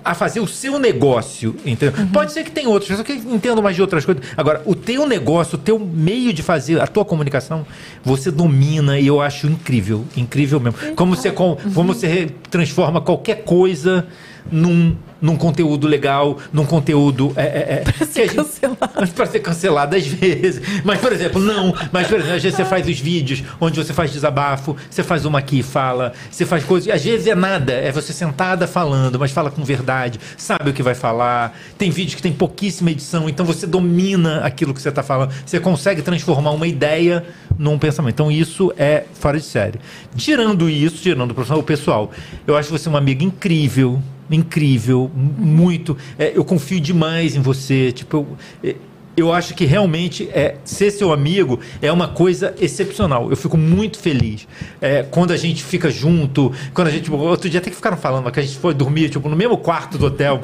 [0.04, 2.06] a fazer o seu negócio, entendeu?
[2.12, 4.22] Pode ser que tem outras pessoas que entendam mais de outras coisas.
[4.36, 7.66] Agora, o teu negócio, o teu meio de fazer, a tua comunicação,
[8.04, 10.78] você domina e eu acho incrível, incrível mesmo.
[10.94, 14.06] Como você, com- como você re- transforma qualquer coisa
[14.52, 18.74] num, num conteúdo legal, num conteúdo é, é, é, para ser cancelado.
[19.14, 20.60] Para ser cancelado às vezes.
[20.84, 21.74] Mas, por exemplo, não.
[21.90, 25.24] Mas, por exemplo, às vezes você faz os vídeos onde você faz desabafo, você faz
[25.24, 26.92] uma aqui e fala, você faz coisas.
[26.92, 30.82] Às vezes é nada, é você sentada falando, mas fala com verdade, sabe o que
[30.82, 31.58] vai falar.
[31.78, 35.32] Tem vídeos que tem pouquíssima edição, então você domina aquilo que você está falando.
[35.46, 37.24] Você consegue transformar uma ideia
[37.58, 38.12] num pensamento.
[38.12, 39.80] Então, isso é fora de série.
[40.16, 42.10] Tirando isso, tirando o profissional, o pessoal,
[42.46, 44.02] eu acho você uma amiga incrível
[44.34, 45.96] incrível, muito.
[46.18, 47.92] É, eu confio demais em você.
[47.92, 48.26] Tipo,
[48.62, 48.76] eu, é,
[49.16, 53.30] eu acho que realmente é, ser seu amigo é uma coisa excepcional.
[53.30, 54.46] Eu fico muito feliz
[54.80, 56.52] é, quando a gente fica junto.
[56.72, 57.10] Quando a gente.
[57.12, 59.96] outro dia até que ficaram falando que a gente foi dormir tipo, no mesmo quarto
[59.98, 60.40] do hotel.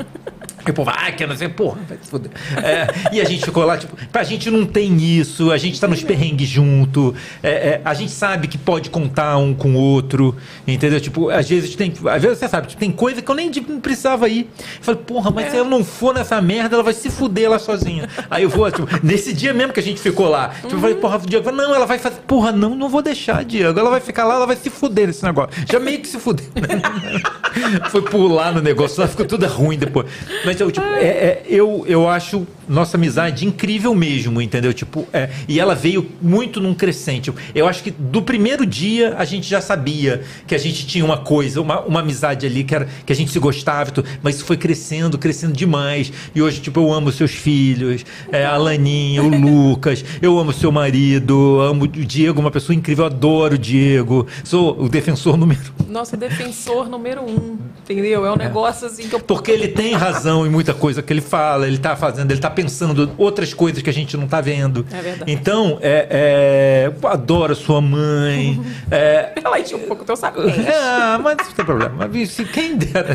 [0.67, 2.31] E o povo, ah, que não sei, porra, vai se fuder.
[2.57, 5.89] É, e a gente ficou lá, tipo, a gente não tem isso, a gente tá
[5.89, 10.37] nos perrengues junto, é, é, a gente sabe que pode contar um com o outro,
[10.67, 11.01] entendeu?
[11.01, 13.79] Tipo, às vezes tem, às vezes você sabe, tipo, tem coisa que eu nem tipo,
[13.81, 14.49] precisava ir.
[14.59, 17.59] Eu falei, porra, mas se eu não for nessa merda, ela vai se fuder lá
[17.59, 18.09] sozinha.
[18.31, 20.97] Aí eu vou, tipo, nesse dia mesmo que a gente ficou lá, tipo, eu falei,
[20.97, 24.01] porra, Diego, falei, não, ela vai fazer, porra, não, não vou deixar, Diego, ela vai
[24.01, 25.51] ficar lá, ela vai se fuder nesse negócio.
[25.71, 26.47] Já meio que se fudeu.
[27.91, 30.07] Foi pular no negócio, lá ficou tudo ruim depois.
[30.51, 34.73] Mas eu, tipo, é, é, eu, eu acho nossa amizade incrível mesmo, entendeu?
[34.73, 37.33] Tipo, é, e ela veio muito num crescente.
[37.55, 41.19] Eu acho que do primeiro dia a gente já sabia que a gente tinha uma
[41.19, 44.57] coisa, uma, uma amizade ali que, era, que a gente se gostava, mas isso foi
[44.57, 46.13] crescendo, crescendo demais.
[46.35, 50.73] E hoje, tipo, eu amo seus filhos, é, a Laninha, o Lucas, eu amo seu
[50.73, 55.61] marido, amo o Diego, uma pessoa incrível, eu adoro o Diego, sou o defensor número
[55.89, 58.27] Nosso defensor número um, entendeu?
[58.27, 59.21] É um negócio assim que eu.
[59.21, 62.51] Porque ele tem razão em muita coisa que ele fala, ele tá fazendo, ele tá
[62.51, 64.87] pensando outras coisas que a gente não tá vendo.
[64.93, 65.33] É verdade.
[65.33, 68.61] Então, é, é, adoro sua mãe.
[68.91, 70.59] É, Ela tinha um pouco teu sapente.
[70.75, 72.09] ah, mas não tem problema.
[72.09, 73.15] Mas quem dera.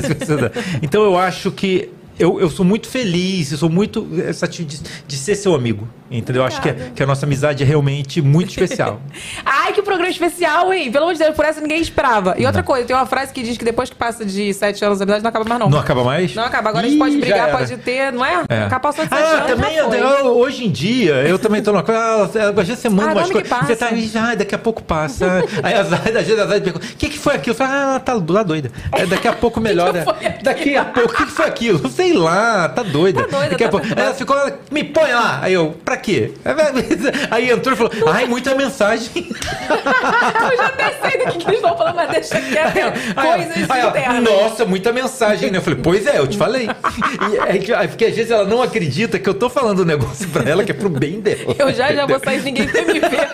[0.81, 5.17] Então eu acho que eu, eu sou muito feliz, eu sou muito satisfeito de, de
[5.17, 5.87] ser seu amigo.
[6.09, 6.43] Entendeu?
[6.43, 9.01] Eu acho que, é- que a nossa amizade é realmente muito especial.
[9.43, 10.91] Ai, que programa especial, hein?
[10.91, 12.35] Pelo amor de Deus, por essa ninguém esperava.
[12.37, 14.97] E outra coisa, tem uma frase que diz que depois que passa de sete anos
[14.99, 15.69] de amizade, não acaba mais, não.
[15.69, 16.35] Não acaba mais?
[16.35, 16.69] Não acaba.
[16.69, 18.43] Agora a Ih, gente pode brigar, pode ter, não é?
[18.49, 18.63] É.
[18.63, 19.47] Acaba passando de sete Ah, anos.
[19.47, 19.99] também, foi.
[20.21, 21.99] eu- hoje em dia, eu também tô numa coisa.
[21.99, 23.49] ah, Às vezes você manda Ah, umas coisas.
[23.65, 25.43] Você tá aí, ah, daqui a pouco passa.
[25.63, 27.53] Aí às vezes, às vezes pergunta: o que, que foi aquilo?
[27.53, 28.71] Eu falo, ah, tá, tá doida.
[28.91, 30.05] É, daqui a pouco melhora.
[30.43, 31.89] daqui a pouco, o que, que foi aquilo?
[31.89, 33.23] Sei lá, tá doida.
[33.23, 33.85] Tá doida, daqui a tá pouco.
[33.87, 34.01] doida.
[34.01, 34.37] Aí ela ficou,
[34.71, 35.39] me põe lá.
[35.41, 36.31] Aí eu, pra quê?
[37.31, 39.09] Aí entrou e falou: ai, muita mensagem.
[39.25, 43.15] Eu já até sei do que, que eles vão falar, mas deixa quieto.
[43.15, 44.23] Coisas Aí ela, internas.
[44.23, 45.57] Nossa, muita mensagem, né?
[45.57, 46.67] Eu falei, pois é, eu te falei.
[47.31, 49.85] E é que- é porque às vezes ela não acredita que eu tô falando um
[49.85, 51.55] negócio pra ela que é pro bem dela.
[51.57, 53.29] Eu já já vou sair, ninguém vai me ver.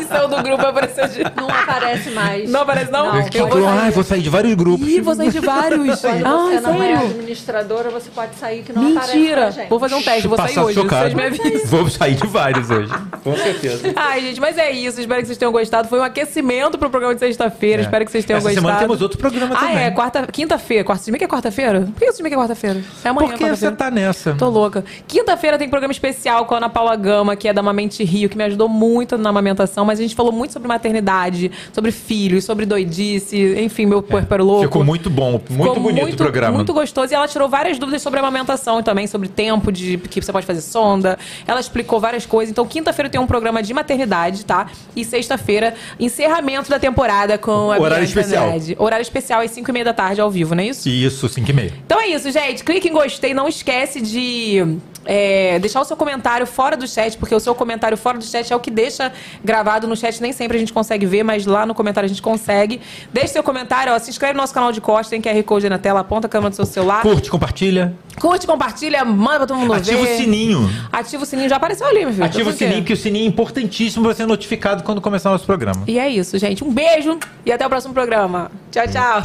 [0.08, 1.22] Saiu do grupo, apareceu de.
[1.36, 2.50] Não aparece mais.
[2.50, 3.06] Não aparece, não?
[3.12, 3.78] Não, Eu vou sair.
[3.80, 4.88] ai, vou sair de vários grupos.
[4.88, 6.00] Ih, vou sair de vários.
[6.00, 7.00] Quando Ah, você não é sério?
[7.10, 9.40] administradora, você pode sair que não aparece Mentira.
[9.42, 9.68] pra gente.
[9.68, 10.74] Vou fazer um teste, vou sair hoje.
[10.74, 11.02] chocado.
[11.02, 11.66] Vocês me avisam.
[11.70, 12.92] Vou sair de vários hoje.
[13.22, 13.92] Com certeza.
[13.94, 15.00] Ai, gente, mas é isso.
[15.00, 15.86] Espero que vocês tenham gostado.
[15.88, 17.82] Foi um aquecimento pro programa de sexta-feira.
[17.82, 17.84] É.
[17.84, 18.66] Espero que vocês tenham Essa gostado.
[18.66, 19.84] semana temos outro programa ah, também.
[19.84, 19.90] é.
[19.92, 20.82] Quarta, quinta-feira.
[20.82, 21.82] Quarta, se bem que é quarta-feira?
[21.82, 22.82] Por que bem que é quarta-feira?
[23.04, 23.76] É amanhã, Porque você quarta-feira.
[23.76, 24.34] tá nessa.
[24.34, 24.84] Tô louca.
[25.06, 28.36] Quinta-feira tem programa especial com a Ana Paula Gama, que é da Mamente Rio, que
[28.36, 32.66] me ajudou muito na amamentação, mas a gente falou muito sobre maternidade, sobre filhos, sobre
[32.66, 34.62] doidice, enfim, meu puerpero louco.
[34.64, 36.56] Ficou muito bom, muito Ficou bonito o programa.
[36.56, 37.12] Muito gostoso.
[37.12, 40.46] E ela tirou várias dúvidas sobre a amamentação também, sobre tempo de que você pode
[40.46, 41.18] fazer sonda.
[41.46, 42.50] Ela explicou várias coisas.
[42.50, 44.66] Então, quinta-feira tem um programa de maternidade, tá?
[44.94, 48.46] E sexta-feira, encerramento da temporada com a Horário especial.
[48.46, 48.76] Andrade.
[48.78, 50.88] Horário especial às 5 e meia da tarde, ao vivo, não é isso?
[50.88, 51.72] Isso, 5 e meia.
[51.86, 52.64] Então é isso, gente.
[52.64, 53.34] Clique em gostei.
[53.34, 57.96] Não esquece de é, deixar o seu comentário fora do chat, porque o seu comentário
[57.96, 60.20] fora do chat é o que deixa gravado no chat.
[60.20, 62.80] Nem sempre a gente consegue ver, mas lá no comentário a gente consegue.
[63.12, 65.70] Deixe seu comentário, ó, se inscreve no nosso canal de corte, tem QR Code aí
[65.70, 67.02] na tela, aponta a câmera do seu celular.
[67.02, 67.94] Curte, compartilha.
[68.20, 70.14] Curte, compartilha, manda pra todo mundo Ativa ver.
[70.14, 70.70] o sininho.
[70.92, 72.24] Ativa o sininho, já apareceu ali, meu filho.
[72.24, 75.32] Ativa Tá o sininho, que o sininho é importantíssimo pra ser notificado quando começar o
[75.32, 75.82] nosso programa.
[75.86, 76.62] E é isso, gente.
[76.64, 78.50] Um beijo e até o próximo programa.
[78.70, 79.22] Tchau, tchau.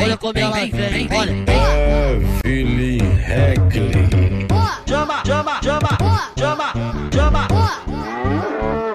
[0.00, 1.32] Olha como ela vem, vem, olha.
[3.28, 4.46] Heckley.
[4.86, 5.98] Chama, chama, chama,
[6.38, 6.72] chama,
[7.12, 7.48] chama.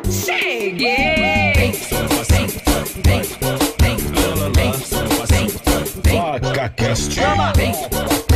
[0.09, 1.37] Cheguei!
[6.41, 7.13] Vaca Cast.
[7.13, 8.26] Chama, vem, vem, vem.